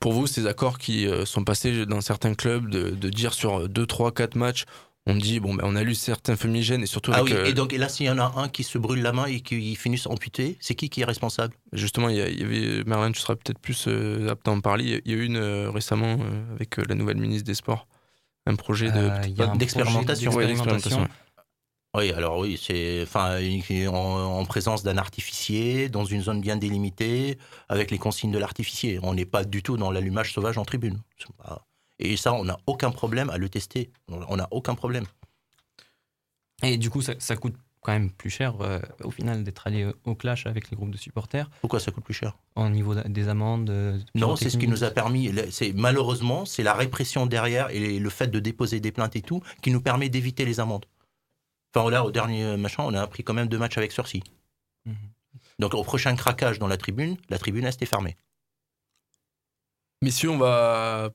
Pour 0.00 0.12
vous, 0.12 0.26
ces 0.26 0.46
accords 0.46 0.78
qui 0.78 1.06
euh, 1.06 1.24
sont 1.24 1.44
passés 1.44 1.86
dans 1.86 2.00
certains 2.00 2.34
clubs 2.34 2.68
de, 2.70 2.90
de 2.90 3.08
dire 3.08 3.34
sur 3.34 3.68
2, 3.68 3.86
3, 3.86 4.12
4 4.12 4.36
matchs, 4.36 4.64
on 5.06 5.14
dit, 5.14 5.40
bon, 5.40 5.54
ben, 5.54 5.64
on 5.66 5.76
a 5.76 5.82
lu 5.82 5.94
certains 5.94 6.36
fumigènes 6.36 6.82
et 6.82 6.86
surtout 6.86 7.12
Ah 7.14 7.18
avec, 7.18 7.32
oui, 7.32 7.38
euh, 7.38 7.46
et 7.46 7.54
donc 7.54 7.72
et 7.72 7.78
là, 7.78 7.88
s'il 7.88 8.06
y 8.06 8.10
en 8.10 8.18
a 8.18 8.32
un 8.36 8.48
qui 8.48 8.62
se 8.64 8.76
brûle 8.76 9.02
la 9.02 9.12
main 9.12 9.26
et 9.26 9.40
qui 9.40 9.74
finisse 9.76 10.06
amputé, 10.06 10.56
c'est 10.60 10.74
qui 10.74 10.88
qui 10.90 11.00
est 11.00 11.04
responsable? 11.04 11.54
Justement, 11.72 12.08
il 12.08 12.16
y, 12.16 12.20
avait, 12.20 12.84
Merlin, 12.84 13.12
tu 13.12 13.20
seras 13.20 13.36
peut-être 13.36 13.58
plus 13.58 13.86
euh, 13.88 14.28
apte 14.28 14.46
à 14.48 14.50
en 14.50 14.60
parler. 14.60 15.00
Il 15.04 15.12
y 15.12 15.14
a 15.14 15.18
eu 15.18 15.24
une 15.24 15.36
euh, 15.36 15.70
récemment 15.70 16.16
euh, 16.20 16.54
avec 16.54 16.78
euh, 16.78 16.84
la 16.88 16.94
nouvelle 16.94 17.18
ministre 17.18 17.46
des 17.46 17.54
Sports, 17.54 17.86
un 18.46 18.56
projet 18.56 18.90
de, 18.90 18.98
Euh, 18.98 19.10
un 19.10 19.32
projet 19.32 19.58
d'expérimentation. 19.58 21.06
Oui, 21.96 22.12
alors 22.12 22.38
oui, 22.38 22.60
c'est 22.62 23.02
enfin 23.02 23.38
en, 23.88 23.94
en 23.94 24.44
présence 24.44 24.82
d'un 24.82 24.98
artificier, 24.98 25.88
dans 25.88 26.04
une 26.04 26.20
zone 26.20 26.42
bien 26.42 26.56
délimitée, 26.56 27.38
avec 27.68 27.90
les 27.90 27.98
consignes 27.98 28.32
de 28.32 28.38
l'artificier. 28.38 29.00
On 29.02 29.14
n'est 29.14 29.24
pas 29.24 29.44
du 29.44 29.62
tout 29.62 29.76
dans 29.78 29.90
l'allumage 29.90 30.32
sauvage 30.32 30.58
en 30.58 30.64
tribune. 30.64 31.00
Et 31.98 32.18
ça, 32.18 32.34
on 32.34 32.44
n'a 32.44 32.58
aucun 32.66 32.90
problème 32.90 33.30
à 33.30 33.38
le 33.38 33.48
tester. 33.48 33.90
On 34.08 34.36
n'a 34.36 34.48
aucun 34.50 34.74
problème. 34.74 35.06
Et 36.62 36.76
du 36.76 36.90
coup, 36.90 37.00
ça, 37.00 37.14
ça 37.18 37.36
coûte 37.36 37.54
quand 37.86 37.92
même 37.92 38.10
plus 38.10 38.30
cher 38.30 38.56
euh, 38.62 38.80
au 39.04 39.12
final 39.12 39.44
d'être 39.44 39.64
allé 39.68 39.88
au 40.04 40.16
clash 40.16 40.46
avec 40.46 40.70
les 40.70 40.76
groupes 40.76 40.90
de 40.90 40.96
supporters. 40.96 41.48
Pourquoi 41.60 41.78
ça 41.78 41.92
coûte 41.92 42.02
plus 42.02 42.14
cher? 42.14 42.36
Au 42.56 42.68
niveau 42.68 42.96
des 42.96 43.28
amendes 43.28 43.70
euh, 43.70 43.96
Non, 44.16 44.34
c'est 44.34 44.50
ce 44.50 44.58
qui 44.58 44.66
nous 44.66 44.82
a 44.82 44.90
permis. 44.90 45.32
C'est 45.52 45.72
malheureusement, 45.72 46.44
c'est 46.44 46.64
la 46.64 46.74
répression 46.74 47.26
derrière 47.26 47.70
et 47.70 48.00
le 48.00 48.10
fait 48.10 48.26
de 48.26 48.40
déposer 48.40 48.80
des 48.80 48.90
plaintes 48.90 49.14
et 49.14 49.22
tout 49.22 49.40
qui 49.62 49.70
nous 49.70 49.80
permet 49.80 50.08
d'éviter 50.08 50.44
les 50.44 50.58
amendes. 50.58 50.86
Enfin 51.72 51.88
là, 51.88 52.04
au 52.04 52.10
dernier 52.10 52.56
machin, 52.56 52.82
on 52.84 52.92
a 52.92 53.06
pris 53.06 53.22
quand 53.22 53.34
même 53.34 53.46
deux 53.46 53.58
matchs 53.58 53.78
avec 53.78 53.92
sursis. 53.92 54.24
Mhm. 54.84 54.96
Donc 55.60 55.74
au 55.74 55.84
prochain 55.84 56.16
craquage 56.16 56.58
dans 56.58 56.66
la 56.66 56.78
tribune, 56.78 57.16
la 57.28 57.38
tribune 57.38 57.66
restée 57.66 57.86
fermée. 57.86 58.16
Messieurs, 60.02 60.30
on 60.30 60.38
va 60.38 61.10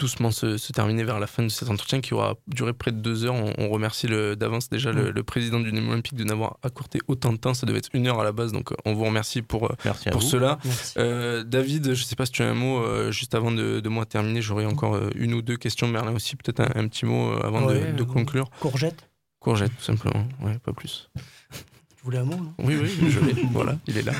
doucement 0.00 0.30
se, 0.30 0.56
se 0.56 0.72
terminer 0.72 1.04
vers 1.04 1.20
la 1.20 1.26
fin 1.26 1.42
de 1.42 1.48
cet 1.48 1.68
entretien 1.70 2.00
qui 2.00 2.14
aura 2.14 2.34
duré 2.48 2.72
près 2.72 2.90
de 2.90 2.96
deux 2.98 3.24
heures. 3.24 3.34
On, 3.34 3.52
on 3.58 3.68
remercie 3.68 4.06
d'avance 4.36 4.68
déjà 4.70 4.90
le, 4.92 5.10
Mm. 5.10 5.14
le 5.14 5.22
président 5.22 5.60
du 5.60 5.72
Nîmes 5.72 5.88
Olympique 5.90 6.14
de 6.14 6.24
n'avoir 6.24 6.56
accordé 6.62 6.98
autant 7.06 7.32
de 7.32 7.38
temps. 7.38 7.54
Ça 7.54 7.66
devait 7.66 7.78
être 7.78 7.90
une 7.92 8.06
heure 8.06 8.20
à 8.20 8.24
la 8.24 8.32
base, 8.32 8.52
donc 8.52 8.72
euh, 8.72 8.76
on 8.84 8.94
vous 8.94 9.04
remercie 9.04 9.42
pour, 9.42 9.70
euh, 9.70 9.74
Merci 9.84 10.10
pour 10.10 10.22
cela. 10.22 10.58
Merci. 10.64 10.94
Euh, 10.98 11.44
David, 11.44 11.84
je 11.84 11.90
ne 11.90 11.94
sais 12.06 12.16
pas 12.16 12.26
si 12.26 12.32
tu 12.32 12.42
as 12.42 12.48
un 12.48 12.54
mot 12.54 12.78
euh, 12.82 13.10
juste 13.12 13.34
avant 13.34 13.50
de, 13.52 13.80
de 13.80 13.88
moi 13.88 14.06
terminer. 14.06 14.42
J'aurais 14.42 14.64
encore 14.66 14.94
euh, 14.96 15.10
une 15.14 15.34
ou 15.34 15.42
deux 15.42 15.56
questions. 15.56 15.86
Merlin 15.88 16.12
aussi, 16.14 16.34
peut-être 16.36 16.60
un, 16.60 16.70
un 16.82 16.88
petit 16.88 17.04
mot 17.06 17.32
euh, 17.32 17.40
avant 17.44 17.60
de- 17.62 17.66
Ouais, 17.74 17.92
de, 17.92 18.02
conclure. 18.02 18.50
Courgette 18.60 19.08
Courgette, 19.38 19.72
tout 19.78 19.84
simplement. 19.84 20.26
Ouais, 20.42 20.58
pas 20.58 20.72
plus. 20.72 21.08
Tu 21.52 22.04
voulais 22.04 22.18
un 22.18 22.24
mot 22.24 22.36
non? 22.36 22.52
Oui, 22.58 22.76
oui, 22.80 22.90
je 23.10 23.20
l'ai. 23.20 23.34
voilà, 23.52 23.78
il 23.86 23.98
est 23.98 24.02
là. 24.02 24.12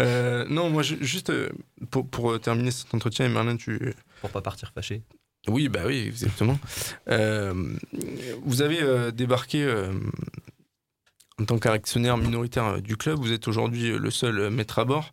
Euh, 0.00 0.44
non, 0.48 0.70
moi, 0.70 0.82
je- 0.82 0.96
juste 1.00 1.32
pour, 1.90 2.06
pour 2.08 2.40
terminer 2.40 2.70
cet 2.70 2.94
entretien, 2.94 3.26
et 3.26 3.28
Merlin, 3.28 3.56
tu. 3.56 3.92
Pour 4.22 4.30
pas 4.30 4.40
partir 4.40 4.72
fâché. 4.74 5.02
Oui, 5.48 5.68
bah 5.68 5.80
oui, 5.86 5.98
exactement. 6.06 6.58
Euh, 7.08 7.52
vous 8.44 8.62
avez 8.62 8.80
euh, 8.80 9.10
débarqué 9.10 9.64
euh, 9.64 9.92
en 11.40 11.44
tant 11.44 11.58
qu'actionnaire 11.58 12.16
minoritaire 12.16 12.64
euh, 12.66 12.80
du 12.80 12.96
club. 12.96 13.18
Vous 13.18 13.32
êtes 13.32 13.48
aujourd'hui 13.48 13.90
le 13.98 14.10
seul 14.10 14.38
euh, 14.38 14.50
maître 14.50 14.78
à 14.78 14.84
bord. 14.84 15.12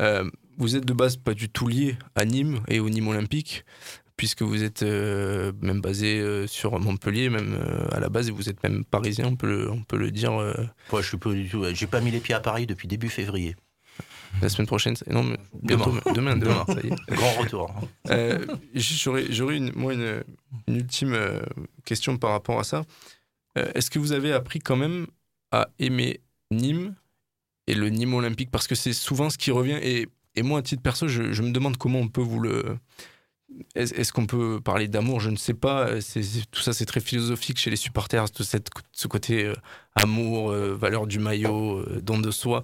Euh, 0.00 0.28
vous 0.56 0.74
êtes 0.76 0.86
de 0.86 0.94
base 0.94 1.16
pas 1.18 1.34
du 1.34 1.50
tout 1.50 1.68
lié 1.68 1.96
à 2.14 2.24
Nîmes 2.24 2.60
et 2.68 2.80
au 2.80 2.88
Nîmes 2.88 3.08
Olympique, 3.08 3.66
puisque 4.16 4.40
vous 4.40 4.62
êtes 4.62 4.82
euh, 4.82 5.52
même 5.60 5.82
basé 5.82 6.18
euh, 6.20 6.46
sur 6.46 6.80
Montpellier, 6.80 7.28
même 7.28 7.52
euh, 7.60 7.86
à 7.92 8.00
la 8.00 8.08
base, 8.08 8.28
et 8.28 8.32
vous 8.32 8.48
êtes 8.48 8.62
même 8.62 8.82
parisien, 8.86 9.26
on 9.26 9.36
peut 9.36 9.46
le, 9.48 9.70
on 9.70 9.82
peut 9.82 9.98
le 9.98 10.10
dire. 10.10 10.32
euh, 10.40 10.54
Moi, 10.90 11.02
je 11.02 11.08
suis 11.08 11.18
pas 11.18 11.30
du 11.32 11.46
tout. 11.50 11.62
J'ai 11.74 11.86
pas 11.86 12.00
mis 12.00 12.10
les 12.10 12.20
pieds 12.20 12.34
à 12.34 12.40
Paris 12.40 12.66
depuis 12.66 12.88
début 12.88 13.10
février. 13.10 13.54
La 14.42 14.48
semaine 14.50 14.66
prochaine, 14.66 14.94
non, 15.10 15.22
mais 15.22 15.38
bientôt, 15.62 15.92
Demain. 16.14 16.36
demain, 16.36 16.64
ça 16.66 16.74
y 16.82 16.88
est. 16.88 17.14
Grand 17.14 17.32
retour. 17.40 17.74
Euh, 18.10 18.44
juste, 18.74 19.00
J'aurais 19.30 19.56
une, 19.56 19.72
moi 19.74 19.94
une, 19.94 20.22
une 20.68 20.76
ultime 20.76 21.14
euh, 21.14 21.40
question 21.84 22.18
par 22.18 22.30
rapport 22.32 22.60
à 22.60 22.64
ça. 22.64 22.84
Euh, 23.56 23.70
Est-ce 23.74 23.90
que 23.90 23.98
vous 23.98 24.12
avez 24.12 24.32
appris 24.32 24.58
quand 24.58 24.76
même 24.76 25.06
à 25.52 25.68
aimer 25.78 26.20
Nîmes 26.50 26.94
et 27.66 27.74
le 27.74 27.88
Nîmes 27.88 28.14
olympique? 28.14 28.50
Parce 28.50 28.66
que 28.66 28.74
c'est 28.74 28.92
souvent 28.92 29.30
ce 29.30 29.38
qui 29.38 29.50
revient. 29.50 29.78
Et, 29.82 30.06
et 30.34 30.42
moi, 30.42 30.58
à 30.58 30.62
titre 30.62 30.82
perso, 30.82 31.08
je, 31.08 31.32
je 31.32 31.42
me 31.42 31.50
demande 31.50 31.78
comment 31.78 31.98
on 32.00 32.08
peut 32.08 32.20
vous 32.20 32.40
le. 32.40 32.76
Est-ce 33.74 34.12
qu'on 34.12 34.26
peut 34.26 34.60
parler 34.60 34.86
d'amour? 34.86 35.20
Je 35.20 35.30
ne 35.30 35.36
sais 35.36 35.54
pas. 35.54 36.00
C'est- 36.02 36.22
c'est- 36.22 36.50
tout 36.50 36.60
ça, 36.60 36.74
c'est 36.74 36.84
très 36.84 37.00
philosophique 37.00 37.58
chez 37.58 37.70
les 37.70 37.76
supporters, 37.76 38.30
tout 38.30 38.42
cette, 38.44 38.68
ce 38.92 39.08
côté 39.08 39.44
euh, 39.46 39.54
amour, 39.94 40.50
euh, 40.50 40.74
valeur 40.74 41.06
du 41.06 41.18
maillot, 41.20 41.78
euh, 41.78 42.00
don 42.02 42.18
de 42.18 42.30
soi. 42.30 42.62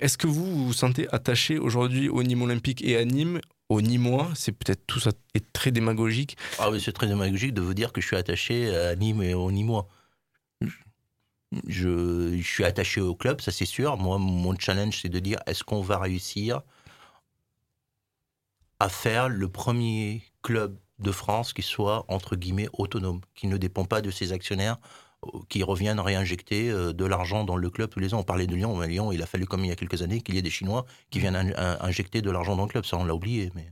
Est-ce 0.00 0.16
que 0.16 0.26
vous 0.26 0.66
vous 0.66 0.72
sentez 0.72 1.08
attaché 1.12 1.58
aujourd'hui 1.58 2.08
au 2.08 2.22
Nîmes 2.22 2.42
olympique 2.42 2.82
et 2.82 2.96
à 2.96 3.04
Nîmes 3.04 3.40
au 3.68 3.80
Nîmois? 3.82 4.30
C'est 4.34 4.52
peut-être 4.52 4.86
tout 4.86 5.00
ça 5.00 5.10
est 5.34 5.52
très 5.52 5.70
démagogique. 5.70 6.36
Ah 6.58 6.70
oui, 6.70 6.80
c'est 6.80 6.92
très 6.92 7.06
démagogique 7.06 7.52
de 7.52 7.60
vous 7.60 7.74
dire 7.74 7.92
que 7.92 8.00
je 8.00 8.06
suis 8.06 8.16
attaché 8.16 8.74
à 8.74 8.94
Nîmes 8.94 9.22
et 9.22 9.34
au 9.34 9.50
Nîmois. 9.50 9.88
Je, 11.66 12.36
je 12.36 12.42
suis 12.42 12.64
attaché 12.64 13.00
au 13.00 13.14
club, 13.14 13.40
ça 13.40 13.50
c'est 13.50 13.64
sûr. 13.64 13.96
Moi, 13.96 14.18
mon 14.18 14.56
challenge, 14.58 15.00
c'est 15.00 15.08
de 15.08 15.18
dire 15.18 15.38
est-ce 15.46 15.64
qu'on 15.64 15.80
va 15.80 15.98
réussir 15.98 16.62
à 18.80 18.88
faire 18.88 19.28
le 19.28 19.48
premier 19.48 20.22
club 20.42 20.78
de 20.98 21.10
France 21.10 21.52
qui 21.52 21.62
soit, 21.62 22.04
entre 22.08 22.36
guillemets, 22.36 22.68
autonome, 22.72 23.20
qui 23.34 23.46
ne 23.46 23.56
dépend 23.56 23.84
pas 23.84 24.00
de 24.00 24.10
ses 24.10 24.32
actionnaires, 24.32 24.78
qui 25.48 25.62
reviennent 25.62 26.00
réinjecter 26.00 26.70
euh, 26.70 26.92
de 26.92 27.04
l'argent 27.04 27.44
dans 27.44 27.56
le 27.56 27.70
club 27.70 27.90
tous 27.90 27.98
les 28.00 28.14
ans. 28.14 28.20
On 28.20 28.24
parlait 28.24 28.46
de 28.46 28.54
Lyon, 28.54 28.76
mais 28.76 28.86
Lyon, 28.86 29.10
il 29.12 29.20
a 29.22 29.26
fallu, 29.26 29.46
comme 29.46 29.64
il 29.64 29.68
y 29.68 29.72
a 29.72 29.76
quelques 29.76 30.02
années, 30.02 30.20
qu'il 30.20 30.34
y 30.34 30.38
ait 30.38 30.42
des 30.42 30.50
Chinois 30.50 30.86
qui 31.10 31.18
viennent 31.18 31.36
in- 31.36 31.52
in- 31.56 31.78
injecter 31.80 32.22
de 32.22 32.30
l'argent 32.30 32.54
dans 32.56 32.62
le 32.64 32.68
club. 32.68 32.84
Ça, 32.84 32.96
on 32.96 33.04
l'a 33.04 33.14
oublié. 33.14 33.50
Mais... 33.54 33.62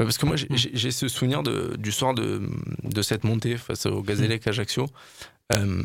Ouais, 0.00 0.06
parce 0.06 0.18
que 0.18 0.26
moi, 0.26 0.36
j'ai- 0.36 0.48
j'ai 0.72 0.90
ce 0.90 1.06
souvenir 1.08 1.42
de, 1.42 1.76
du 1.76 1.92
soir 1.92 2.14
de, 2.14 2.48
de 2.82 3.02
cette 3.02 3.24
montée 3.24 3.56
face 3.58 3.86
au 3.86 4.02
Gazélec 4.02 4.46
Ajaccio. 4.46 4.86
Euh, 5.54 5.82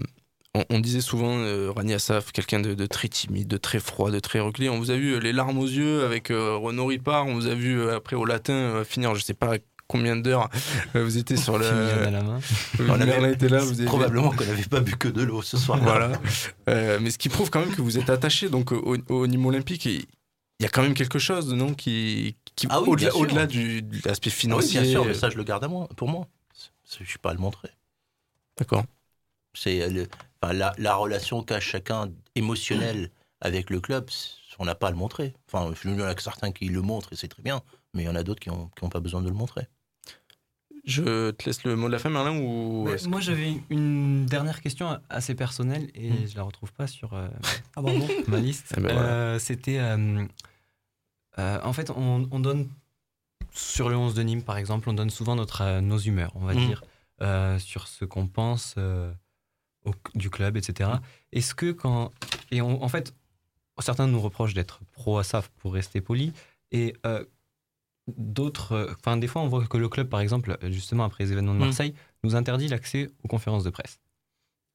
on, 0.56 0.64
on 0.70 0.80
disait 0.80 1.02
souvent 1.02 1.38
euh, 1.40 1.72
Rani 1.76 1.94
Assaf, 1.94 2.32
quelqu'un 2.32 2.60
de, 2.60 2.74
de 2.74 2.86
très 2.86 3.10
timide, 3.10 3.48
de 3.48 3.58
très 3.58 3.80
froid, 3.80 4.10
de 4.12 4.20
très 4.20 4.40
reculé. 4.40 4.70
On 4.70 4.80
vous 4.80 4.92
a 4.92 4.96
vu 4.96 5.14
euh, 5.16 5.20
les 5.20 5.34
larmes 5.34 5.58
aux 5.60 5.68
yeux 5.68 6.06
avec 6.06 6.32
euh, 6.32 6.56
Renaud 6.56 6.86
Ripard. 6.88 7.28
On 7.28 7.36
vous 7.36 7.48
a 7.48 7.54
vu 7.54 7.90
après 7.90 8.16
au 8.16 8.26
latin 8.26 8.84
finir, 8.86 9.14
je 9.14 9.24
sais 9.24 9.34
pas 9.34 9.58
combien 9.90 10.16
d'heures. 10.16 10.50
euh, 10.96 11.04
vous 11.04 11.18
étiez 11.18 11.36
sur 11.36 11.58
le. 11.60 11.66
À 11.66 12.10
la 12.12 12.22
main. 12.24 12.40
On 12.80 13.02
avait- 13.02 13.34
était 13.34 13.50
là. 13.50 13.60
Vous 13.60 13.74
avez- 13.82 13.86
Probablement 13.86 14.32
qu'on 14.32 14.46
n'avait 14.46 14.64
pas 14.64 14.80
bu 14.80 14.96
que 14.96 15.10
de 15.10 15.24
l'eau 15.24 15.42
ce 15.42 15.58
soir. 15.58 15.80
Voilà. 15.80 16.12
Euh, 16.70 17.00
mais 17.02 17.12
ce 17.12 17.18
qui 17.18 17.28
prouve 17.28 17.50
quand 17.50 17.60
même 17.60 17.76
que 17.76 17.82
vous 17.82 17.98
êtes 17.98 18.10
attaché 18.10 18.48
donc 18.50 18.72
au, 18.72 18.96
au 19.10 19.28
Nîmes 19.28 19.46
olympique. 19.46 19.86
Et 19.88 20.06
il 20.60 20.64
y 20.64 20.66
a 20.66 20.70
quand 20.70 20.82
même 20.84 20.94
quelque 20.94 21.20
chose, 21.20 21.54
non, 21.54 21.74
qui, 21.74 22.36
qui 22.56 22.68
Ah 22.70 22.82
oui, 22.82 22.90
au-delà, 23.14 23.46
du, 23.48 23.82
de 23.82 23.98
l'aspect 24.06 24.30
Ah 24.30 24.34
oui, 24.36 24.40
financier. 24.40 24.82
bien 24.82 24.92
sûr, 24.92 25.04
mais 25.06 25.12
euh, 25.12 25.14
ça, 25.14 25.30
je 25.30 25.38
le 25.38 25.44
garde 25.44 25.64
à 25.64 25.68
moi, 25.68 25.88
pour 25.98 26.08
moi. 26.08 26.28
Je 26.92 27.04
ne 27.04 27.06
suis 27.08 27.20
pas 27.20 27.32
à 27.32 27.34
le 27.34 27.40
montrer. 27.40 27.70
D'accord. 28.58 28.84
C'est 29.54 29.88
le- 29.90 30.08
enfin, 30.42 30.54
la, 30.54 30.74
la 30.78 30.96
relation 30.96 31.44
qu'a 31.44 31.60
chacun 31.60 32.12
émotionnelle 32.36 33.10
avec 33.42 33.70
le 33.70 33.80
club, 33.80 34.10
on 34.60 34.66
n'a 34.66 34.76
pas 34.76 34.88
à 34.88 34.92
le 34.92 34.98
montrer. 34.98 35.34
Enfin, 35.52 35.72
il 35.86 35.98
y 35.98 36.02
en 36.04 36.06
a 36.08 36.14
que 36.14 36.22
certains 36.22 36.52
qui 36.52 36.66
le 36.66 36.82
montrent 36.82 37.14
et 37.14 37.16
c'est 37.16 37.30
très 37.30 37.42
bien, 37.42 37.62
mais 37.94 38.04
il 38.04 38.06
y 38.08 38.10
en 38.10 38.16
a 38.16 38.24
d'autres 38.24 38.42
qui 38.42 38.50
n'ont 38.50 38.90
pas 38.90 39.00
besoin 39.00 39.22
de 39.22 39.30
le 39.30 39.34
montrer. 39.34 39.68
Je 40.86 41.32
te 41.32 41.46
laisse 41.46 41.64
le 41.64 41.76
mot 41.76 41.88
de 41.88 41.92
la 41.94 42.00
fin, 42.00 42.10
Merlin, 42.10 42.38
ou 42.40 42.84
Ouais, 42.86 42.94
est-ce 42.94 43.06
que- 43.06 43.10
moi, 43.10 43.20
j'avais 43.20 43.54
une 43.70 44.26
dernière 44.26 44.62
question 44.62 45.00
assez 45.10 45.36
personnelle 45.36 45.90
et 45.94 46.10
Hmm. 46.12 46.28
je 46.28 46.36
la 46.36 46.44
retrouve 46.44 46.72
pas 46.74 46.88
sur 46.88 47.14
euh, 47.14 47.28
Ah 47.76 47.82
bon, 47.82 47.98
bon 48.00 48.08
ma 48.28 48.40
liste. 48.40 48.74
Eh 48.78 48.82
ben 48.82 48.94
voilà. 48.94 49.08
Euh, 49.10 49.40
C'était. 49.40 49.80
euh, 49.80 50.26
euh, 51.38 51.60
en 51.64 51.74
fait, 51.74 51.90
on, 51.92 52.28
on 52.32 52.40
donne. 52.40 52.70
Sur 53.52 53.90
le 53.90 53.98
11 53.98 54.14
de 54.14 54.22
Nîmes, 54.22 54.44
par 54.44 54.58
exemple, 54.58 54.90
on 54.90 54.94
donne 54.94 55.10
souvent 55.10 55.36
notre, 55.36 55.62
euh, 55.62 55.82
nos 55.82 55.98
humeurs, 55.98 56.32
on 56.36 56.46
va 56.46 56.54
Hmm. 56.54 56.68
dire, 56.68 56.84
euh, 57.22 57.58
sur 57.60 57.88
ce 57.88 58.06
qu'on 58.06 58.28
pense 58.28 58.76
euh, 58.78 59.12
au- 59.86 59.94
du 60.16 60.30
club, 60.30 60.56
etc. 60.56 60.90
Est-ce 61.32 61.56
que 61.56 61.72
quand. 61.72 62.12
Et 62.52 62.62
on- 62.62 62.82
en 62.84 62.88
fait, 62.90 63.14
certains 63.80 64.08
nous 64.08 64.22
reprochent 64.22 64.54
d'être 64.54 64.82
pro-ASAF 64.94 65.50
pour 65.58 65.74
rester 65.74 66.00
poli. 66.00 66.32
Et 66.72 66.94
euh, 67.06 67.26
d'autres. 68.18 68.74
euh, 68.74 68.94
Enfin, 69.00 69.18
des 69.18 69.28
fois, 69.28 69.42
on 69.42 69.48
voit 69.48 69.66
que 69.68 69.78
le 69.78 69.90
club, 69.90 70.08
par 70.10 70.20
exemple, 70.20 70.58
justement, 70.70 71.04
après 71.06 71.24
les 71.26 71.32
événements 71.32 71.54
de 71.54 71.60
Mm. 71.60 71.66
Marseille, 71.66 71.94
nous 72.24 72.36
interdit 72.36 72.68
l'accès 72.68 73.10
aux 73.24 73.28
conférences 73.28 73.64
de 73.64 73.70
presse. 73.70 74.00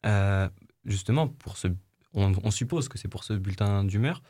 Euh, 0.06 0.48
justement, 0.85 1.28
pour 1.28 1.56
ce, 1.56 1.69
on, 2.12 2.32
on 2.43 2.51
suppose 2.51 2.89
que 2.89 2.98
c'est 2.98 3.09
pour 3.09 3.24
ce 3.24 3.32
bulletin 3.35 3.85
d'humeur. 3.85 4.23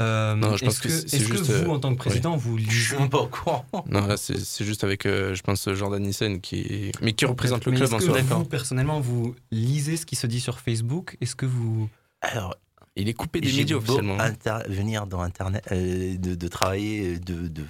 Euh, 0.00 0.34
Non, 0.34 0.56
je 0.56 0.64
pense 0.64 0.74
est-ce 0.74 0.82
que 0.82 0.88
que, 0.88 0.94
c'est 1.08 1.16
est-ce 1.18 1.28
que 1.28 1.64
vous, 1.64 1.70
en 1.70 1.78
tant 1.78 1.90
que 1.92 1.98
président, 1.98 2.32
oui. 2.34 2.40
vous 2.40 2.56
lisez 2.56 2.96
pas 3.10 3.18
au 3.18 3.26
courant. 3.28 3.66
Non, 3.88 4.06
là, 4.06 4.16
c'est 4.16 4.38
c'est 4.38 4.64
juste 4.64 4.84
avec, 4.84 5.04
euh, 5.04 5.34
je 5.34 5.42
pense, 5.42 5.68
Jordan 5.74 6.02
Nissen 6.02 6.40
qui, 6.40 6.90
mais 7.02 7.12
qui 7.12 7.26
représente 7.26 7.66
le 7.66 7.72
club 7.72 7.84
est-ce 7.84 7.94
en 7.94 7.98
que 7.98 8.04
soi. 8.04 8.20
vous, 8.20 8.44
personnellement, 8.46 9.00
vous 9.00 9.34
lisez 9.50 9.96
ce 9.98 10.06
qui 10.06 10.16
se 10.16 10.26
dit 10.26 10.40
sur 10.40 10.58
Facebook? 10.60 11.16
Est-ce 11.20 11.36
que 11.36 11.44
vous... 11.46 11.88
Alors, 12.22 12.56
il 12.96 13.08
est 13.08 13.14
coupé 13.14 13.40
des 13.40 13.52
médias 13.52 13.76
officiellement. 13.76 14.18
inter- 14.18 14.62
venir 14.68 15.06
dans 15.06 15.20
Internet, 15.20 15.62
euh, 15.72 16.16
de, 16.16 16.34
de 16.34 16.48
travailler 16.48 17.18
de, 17.18 17.48
de- 17.48 17.66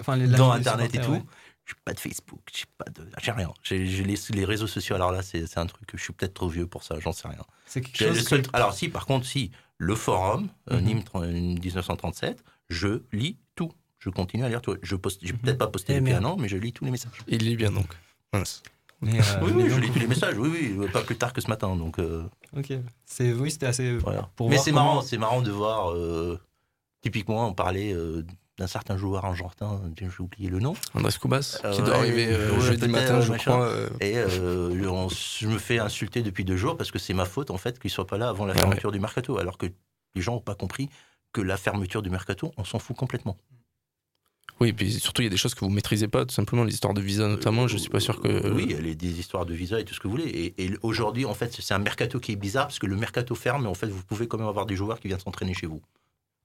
enfin, 0.00 0.16
les- 0.16 0.26
la 0.26 0.36
dans 0.38 0.52
Internet 0.52 0.94
et 0.94 1.00
tout. 1.00 1.12
ouais. 1.12 1.22
J'ai 1.66 1.74
pas 1.84 1.92
de 1.92 2.00
Facebook, 2.00 2.40
j'ai 2.50 2.64
pas 2.78 2.86
de, 2.90 3.06
j'ai 3.22 3.30
rien. 3.30 3.52
J'ai 3.62 3.84
les, 3.84 4.14
les 4.30 4.44
réseaux 4.46 4.66
sociaux. 4.66 4.94
Alors 4.94 5.12
là, 5.12 5.20
c'est 5.22 5.58
un 5.58 5.66
truc 5.66 5.86
que 5.86 5.98
je 5.98 6.02
suis 6.02 6.14
peut-être 6.14 6.32
trop 6.32 6.48
vieux 6.48 6.66
pour 6.66 6.82
ça. 6.82 6.98
J'en 6.98 7.12
sais 7.12 7.28
rien. 7.28 7.44
C'est 7.66 7.82
quelque 7.82 7.98
J'ai 7.98 8.06
chose 8.08 8.16
le 8.16 8.22
seul- 8.22 8.42
que- 8.42 8.48
Alors 8.54 8.72
si, 8.72 8.88
par 8.88 9.04
contre, 9.04 9.26
si 9.26 9.50
le 9.76 9.94
forum 9.94 10.48
euh, 10.70 10.78
Mhm. 10.78 10.84
Nîmes 10.86 11.04
30 11.04 11.24
1937, 11.26 12.42
je 12.70 13.02
lis 13.12 13.36
tout. 13.54 13.70
Je 13.98 14.08
continue 14.08 14.44
à 14.44 14.48
lire 14.48 14.62
tout. 14.62 14.76
Je 14.82 14.96
poste, 14.96 15.20
j'ai 15.22 15.34
peut-être 15.34 15.58
pas 15.58 15.66
posté 15.66 15.92
Eh 15.94 16.00
depuis 16.00 16.14
un 16.14 16.24
an, 16.24 16.36
mais 16.38 16.48
je 16.48 16.56
lis 16.56 16.72
tous 16.72 16.84
les 16.86 16.90
messages. 16.90 17.18
Il 17.26 17.44
lit 17.44 17.56
bien 17.56 17.70
donc. 17.72 17.86
Mince. 18.32 18.62
Mais, 19.02 19.20
euh, 19.20 19.22
oui, 19.42 19.52
mais 19.54 19.64
oui, 19.64 19.70
je 19.70 19.78
lis 19.78 19.90
tous 19.90 19.98
les 19.98 20.06
messages. 20.06 20.36
Oui, 20.38 20.74
oui, 20.76 20.88
pas 20.88 21.02
plus 21.02 21.16
tard 21.16 21.32
que 21.34 21.40
ce 21.42 21.48
matin. 21.48 21.76
Donc. 21.76 21.98
euh, 21.98 22.24
Ok. 22.56 22.72
C'est, 23.04 23.32
oui, 23.34 23.50
c'était 23.50 23.66
assez... 23.66 23.98
Pour 24.36 24.48
mais 24.48 24.56
c'est 24.56 24.70
comment- 24.70 24.84
marrant, 24.84 25.02
c'est 25.02 25.18
marrant 25.18 25.42
de 25.42 25.50
voir. 25.50 25.90
euh, 25.92 26.40
typiquement, 27.02 27.46
on 27.48 27.52
parlait 27.54 27.92
euh, 27.92 28.24
d'un 28.58 28.66
certain 28.66 28.96
joueur 28.96 29.24
argentin, 29.24 29.80
j'ai 29.96 30.08
oublié 30.18 30.50
le 30.50 30.58
nom. 30.58 30.74
Andrés 30.94 31.12
Cubas, 31.20 31.60
Euh, 31.64 31.72
qui 31.72 31.78
doit 31.82 31.90
ouais, 31.90 31.94
arriver 32.00 32.26
euh, 32.28 32.52
ouais, 32.54 32.60
jeudi 32.60 32.88
matin, 32.88 33.20
je 33.20 33.30
machin. 33.30 33.52
crois. 33.52 33.66
euh, 33.66 33.88
Et 34.00 34.14
euh, 34.16 34.88
on- 34.90 35.08
je 35.08 35.46
me 35.46 35.58
fais 35.58 35.78
insulter 35.78 36.22
depuis 36.22 36.44
deux 36.44 36.56
jours 36.56 36.76
parce 36.76 36.90
que 36.90 36.98
c'est 36.98 37.14
ma 37.14 37.24
faute 37.24 37.50
en 37.50 37.58
fait 37.58 37.78
qu'il 37.78 37.90
soit 37.90 38.06
pas 38.06 38.18
là 38.18 38.28
avant 38.28 38.46
la 38.46 38.54
Ouais, 38.54 38.58
fermeture 38.60 38.90
du 38.92 38.98
mercato, 39.00 39.38
alors 39.38 39.58
que 39.58 39.66
les 40.14 40.22
gens 40.22 40.34
n'ont 40.34 40.40
pas 40.40 40.54
compris 40.56 40.88
que 41.32 41.40
la 41.40 41.56
fermeture 41.56 42.02
du 42.02 42.10
mercato, 42.10 42.52
on 42.56 42.64
s'en 42.64 42.78
fout 42.78 42.96
complètement. 42.96 43.36
Oui, 44.60 44.70
et 44.70 44.72
puis 44.72 44.90
surtout, 44.92 45.22
il 45.22 45.26
y 45.26 45.28
a 45.28 45.30
des 45.30 45.36
choses 45.36 45.54
que 45.54 45.60
vous 45.64 45.70
maîtrisez 45.70 46.08
pas, 46.08 46.26
tout 46.26 46.34
simplement, 46.34 46.64
l'histoire 46.64 46.92
de 46.92 47.00
visa 47.00 47.28
notamment. 47.28 47.68
Je 47.68 47.76
suis 47.76 47.90
pas 47.90 48.00
sûr 48.00 48.20
que. 48.20 48.50
Oui, 48.50 48.64
il 48.64 48.72
y 48.72 48.74
a 48.74 48.80
les- 48.80 48.96
des 48.96 49.20
histoires 49.20 49.46
de 49.46 49.54
visa 49.54 49.78
et 49.78 49.84
tout 49.84 49.94
ce 49.94 50.00
que 50.00 50.08
vous 50.08 50.16
voulez. 50.16 50.28
Et, 50.30 50.64
et 50.64 50.72
aujourd'hui, 50.82 51.24
en 51.26 51.34
fait, 51.34 51.56
c'est 51.60 51.74
un 51.74 51.78
mercato 51.78 52.18
qui 52.18 52.32
est 52.32 52.36
bizarre 52.36 52.66
parce 52.66 52.80
que 52.80 52.86
le 52.86 52.96
mercato 52.96 53.36
ferme, 53.36 53.62
mais 53.62 53.68
en 53.68 53.74
fait, 53.74 53.86
vous 53.86 54.02
pouvez 54.02 54.26
quand 54.26 54.36
même 54.38 54.48
avoir 54.48 54.66
des 54.66 54.74
joueurs 54.74 54.98
qui 54.98 55.06
viennent 55.06 55.20
s'entraîner 55.20 55.54
chez 55.54 55.68
vous. 55.68 55.80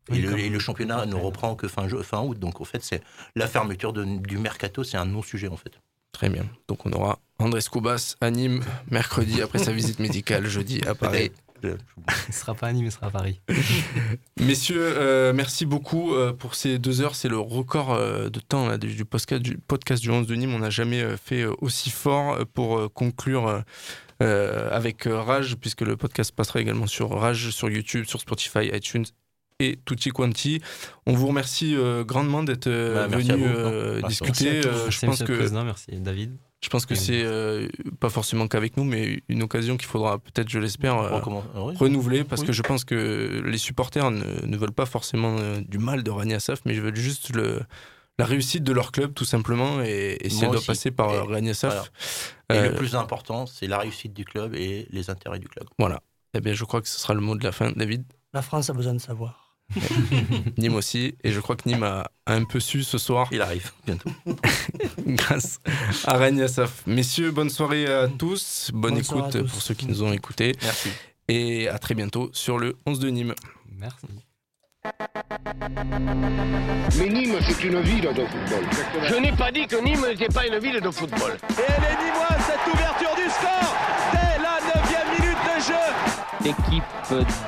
Et, 0.09 0.13
Oui, 0.13 0.19
le, 0.21 0.29
comme- 0.29 0.39
et 0.39 0.49
le 0.49 0.59
championnat 0.59 1.05
ne 1.05 1.15
reprend 1.15 1.55
que 1.55 1.67
fin, 1.67 1.87
août. 2.23 2.37
Donc, 2.39 2.61
en 2.61 2.65
fait, 2.65 2.83
c'est 2.83 3.01
la 3.35 3.47
fermeture 3.47 3.93
de- 3.93 4.03
du 4.05 4.37
mercato, 4.37 4.83
c'est 4.83 4.97
un 4.97 5.05
non-sujet, 5.05 5.47
en 5.47 5.57
fait. 5.57 5.71
Très 6.11 6.29
bien. 6.29 6.45
Donc 6.67 6.85
on 6.85 6.91
aura 6.91 7.17
Andrés 7.39 7.61
Cubas 7.71 8.15
à 8.21 8.29
Nîmes 8.29 8.63
mercredi 8.91 9.41
après 9.41 9.57
sa 9.57 9.71
visite 9.71 9.97
médicale, 9.99 10.45
jeudi 10.45 10.79
à 10.85 10.93
Paris. 10.93 11.31
Il 11.63 12.33
sera 12.33 12.53
pas 12.53 12.67
à 12.67 12.73
Nîmes, 12.73 12.85
il 12.87 12.91
sera 12.91 13.07
à 13.07 13.09
Paris. 13.09 13.39
Messieurs, 14.39 14.81
euh, 14.97 15.33
merci 15.33 15.65
beaucoup 15.65 16.13
euh, 16.13 16.33
pour 16.33 16.55
ces 16.55 16.77
deux 16.77 17.01
heures. 17.01 17.15
C'est 17.15 17.29
le 17.29 17.37
record 17.39 17.93
euh, 17.93 18.29
de 18.29 18.39
temps 18.39 18.67
là, 18.67 18.77
du, 18.77 19.05
podcast, 19.05 19.41
du 19.41 19.57
podcast 19.57 20.01
du 20.03 20.11
11 20.11 20.27
de 20.27 20.35
Nîmes. 20.35 20.53
On 20.53 20.59
n'a 20.59 20.69
jamais 20.69 21.01
euh, 21.01 21.15
fait 21.17 21.41
euh, 21.43 21.53
aussi 21.61 21.89
fort 21.89 22.33
euh, 22.33 22.43
pour 22.45 22.77
euh, 22.77 22.89
conclure 22.89 23.47
euh, 23.47 23.61
euh, 24.21 24.69
avec 24.71 25.07
euh, 25.07 25.21
Rage, 25.21 25.55
puisque 25.55 25.81
le 25.81 25.95
podcast 25.97 26.31
passera 26.33 26.59
également 26.59 26.87
sur 26.87 27.09
Rage, 27.11 27.49
sur 27.51 27.69
YouTube, 27.69 28.05
sur 28.05 28.19
Spotify, 28.19 28.69
iTunes 28.73 29.05
et 29.63 29.79
Tutti 29.85 30.09
Quanti. 30.09 30.61
On 31.05 31.13
vous 31.13 31.27
remercie 31.27 31.75
euh, 31.75 32.03
grandement 32.03 32.43
d'être 32.43 32.67
euh, 32.67 33.07
Bah, 33.07 33.17
venu 33.17 33.43
euh, 33.45 34.01
discuter. 34.03 34.61
Merci 34.63 34.91
je 34.91 35.05
pense 35.05 35.09
monsieur 35.21 35.25
que 35.25 35.31
le 35.33 35.37
président, 35.39 35.63
merci 35.63 35.87
David. 35.99 36.37
je 36.63 36.69
pense 36.69 36.85
que 36.85 36.95
c'est 36.95 37.23
euh, 37.25 37.67
pas 37.99 38.09
forcément 38.09 38.47
qu'avec 38.47 38.77
nous, 38.77 38.83
mais 38.83 39.21
une 39.29 39.43
occasion 39.43 39.75
qu'il 39.77 39.87
faudra 39.87 40.19
peut-être, 40.19 40.49
je 40.49 40.59
l'espère, 40.59 40.97
euh, 40.97 41.19
ah 41.23 41.63
oui. 41.63 41.75
renouveler, 41.77 42.23
parce 42.23 42.41
Oui. 42.41 42.47
que 42.47 42.53
je 42.53 42.61
pense 42.61 42.83
que 42.85 43.41
les 43.45 43.57
supporters 43.57 44.11
ne, 44.11 44.45
ne 44.45 44.57
veulent 44.57 44.71
pas 44.71 44.85
forcément 44.85 45.35
euh, 45.39 45.59
du 45.67 45.77
mal 45.77 46.03
de 46.03 46.11
Rani 46.11 46.33
Assaf, 46.35 46.59
mais 46.65 46.73
ils 46.73 46.81
veulent 46.81 46.95
juste 46.95 47.35
le, 47.35 47.61
la 48.19 48.25
réussite 48.25 48.63
de 48.63 48.71
leur 48.71 48.91
club, 48.91 49.13
tout 49.13 49.25
simplement, 49.25 49.81
et, 49.81 50.17
et 50.21 50.29
si 50.29 50.35
Moi 50.37 50.45
elle 50.45 50.49
doit 50.51 50.57
aussi. 50.59 50.67
passer 50.67 50.91
par 50.91 51.13
Et- 51.13 51.19
Rani 51.19 51.49
Assaf, 51.49 51.73
voilà. 51.73 52.63
Et 52.63 52.67
euh, 52.67 52.69
le 52.71 52.75
plus 52.75 52.95
important, 52.95 53.45
c'est 53.45 53.67
la 53.67 53.79
réussite 53.79 54.13
du 54.13 54.23
club 54.25 54.53
et 54.55 54.87
les 54.91 55.09
intérêts 55.09 55.39
du 55.39 55.47
club. 55.47 55.67
voilà. 55.79 56.01
Eh 56.35 56.41
bien, 56.41 56.53
je 56.55 56.63
crois 56.65 56.81
que 56.81 56.87
ce 56.87 56.99
sera 56.99 57.13
le 57.13 57.21
mot 57.21 57.35
de 57.35 57.43
la 57.43 57.51
fin, 57.51 57.71
David. 57.75 58.03
La 58.33 58.41
France 58.41 58.67
a 58.69 58.73
besoin 58.73 58.93
de 58.95 58.99
savoir. 58.99 59.42
Nîmes 60.57 60.75
aussi, 60.75 61.15
et 61.23 61.31
je 61.31 61.39
crois 61.39 61.55
que 61.55 61.67
Nîmes 61.67 61.83
a, 61.83 62.11
a 62.25 62.33
un 62.33 62.43
peu 62.43 62.59
su 62.59 62.83
ce 62.83 62.97
soir. 62.97 63.27
Il 63.31 63.41
arrive 63.41 63.71
bientôt. 63.85 64.09
Grâce 65.07 65.59
à 66.05 66.17
Rani 66.17 66.41
Assaf. 66.43 66.83
Messieurs, 66.85 67.31
bonne 67.31 67.49
soirée 67.49 67.85
à 67.85 68.07
tous, 68.07 68.71
bonne, 68.73 68.97
écoute 68.97 69.31
tous. 69.31 69.51
pour 69.51 69.61
ceux 69.61 69.73
qui 69.73 69.87
nous 69.87 70.03
ont 70.03 70.13
écoutés. 70.13 70.53
Merci. 70.61 70.89
Et 71.27 71.67
à 71.69 71.79
très 71.79 71.95
bientôt 71.95 72.29
sur 72.33 72.57
le 72.59 72.75
11 72.85 72.99
de 72.99 73.09
Nîmes. 73.09 73.35
Merci. 73.77 74.07
Mais 76.97 77.09
Nîmes, 77.09 77.37
c'est 77.47 77.63
une 77.63 77.81
ville 77.81 78.01
de 78.01 78.25
football. 78.25 78.65
Je 79.07 79.15
n'ai 79.15 79.31
pas 79.31 79.51
dit 79.51 79.65
que 79.65 79.77
Nîmes 79.83 80.05
n'était 80.07 80.27
pas 80.27 80.45
une 80.45 80.59
ville 80.59 80.81
de 80.81 80.91
football. 80.91 81.37
Et 81.49 81.61
elle 81.67 81.83
est 81.83 82.03
nîmoise, 82.03 82.45
cette 82.45 82.73
ouverture 82.73 83.15
du 83.15 83.29
score 83.29 83.75
L'équipe 86.43 86.83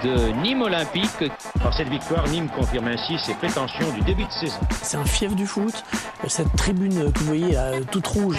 de 0.04 0.32
Nîmes 0.42 0.62
Olympique. 0.62 1.32
Par 1.62 1.74
cette 1.74 1.90
victoire, 1.90 2.28
Nîmes 2.28 2.48
confirme 2.50 2.88
ainsi 2.88 3.18
ses 3.20 3.34
prétentions 3.34 3.92
du 3.92 4.02
début 4.02 4.24
de 4.26 4.32
saison. 4.32 4.60
C'est 4.82 4.98
un 4.98 5.06
fief 5.06 5.36
du 5.36 5.46
foot. 5.46 5.84
Cette 6.28 6.56
tribune 6.56 7.12
que 7.12 7.20
vous 7.20 7.26
voyez 7.26 7.58
toute 7.92 8.08
rouge, 8.08 8.38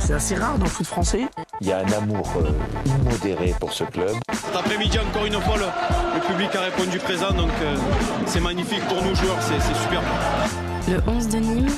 c'est 0.00 0.14
assez 0.14 0.36
rare 0.36 0.56
dans 0.58 0.64
le 0.64 0.70
foot 0.70 0.86
français. 0.86 1.26
Il 1.60 1.68
y 1.68 1.72
a 1.72 1.78
un 1.78 1.92
amour 1.92 2.26
euh, 2.38 2.50
immodéré 2.86 3.54
pour 3.60 3.72
ce 3.72 3.84
club. 3.84 4.16
Cet 4.32 4.56
après-midi, 4.56 4.98
encore 4.98 5.26
une 5.26 5.40
fois, 5.40 5.56
le, 5.58 5.66
le 6.14 6.20
public 6.26 6.54
a 6.56 6.60
répondu 6.62 6.98
présent, 6.98 7.32
donc 7.32 7.50
euh, 7.62 7.76
c'est 8.26 8.40
magnifique 8.40 8.82
pour 8.88 9.02
nous 9.04 9.14
joueurs, 9.14 9.36
c'est 9.40 9.60
c'est 9.60 9.74
super. 9.82 10.00
Le 10.88 11.00
11 11.06 11.28
de 11.28 11.38
Nîmes, 11.38 11.70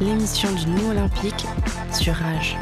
l'émission 0.00 0.50
du 0.52 0.66
Nîmes 0.66 0.90
Olympique 0.90 1.46
sur 1.92 2.14
Rage. 2.14 2.56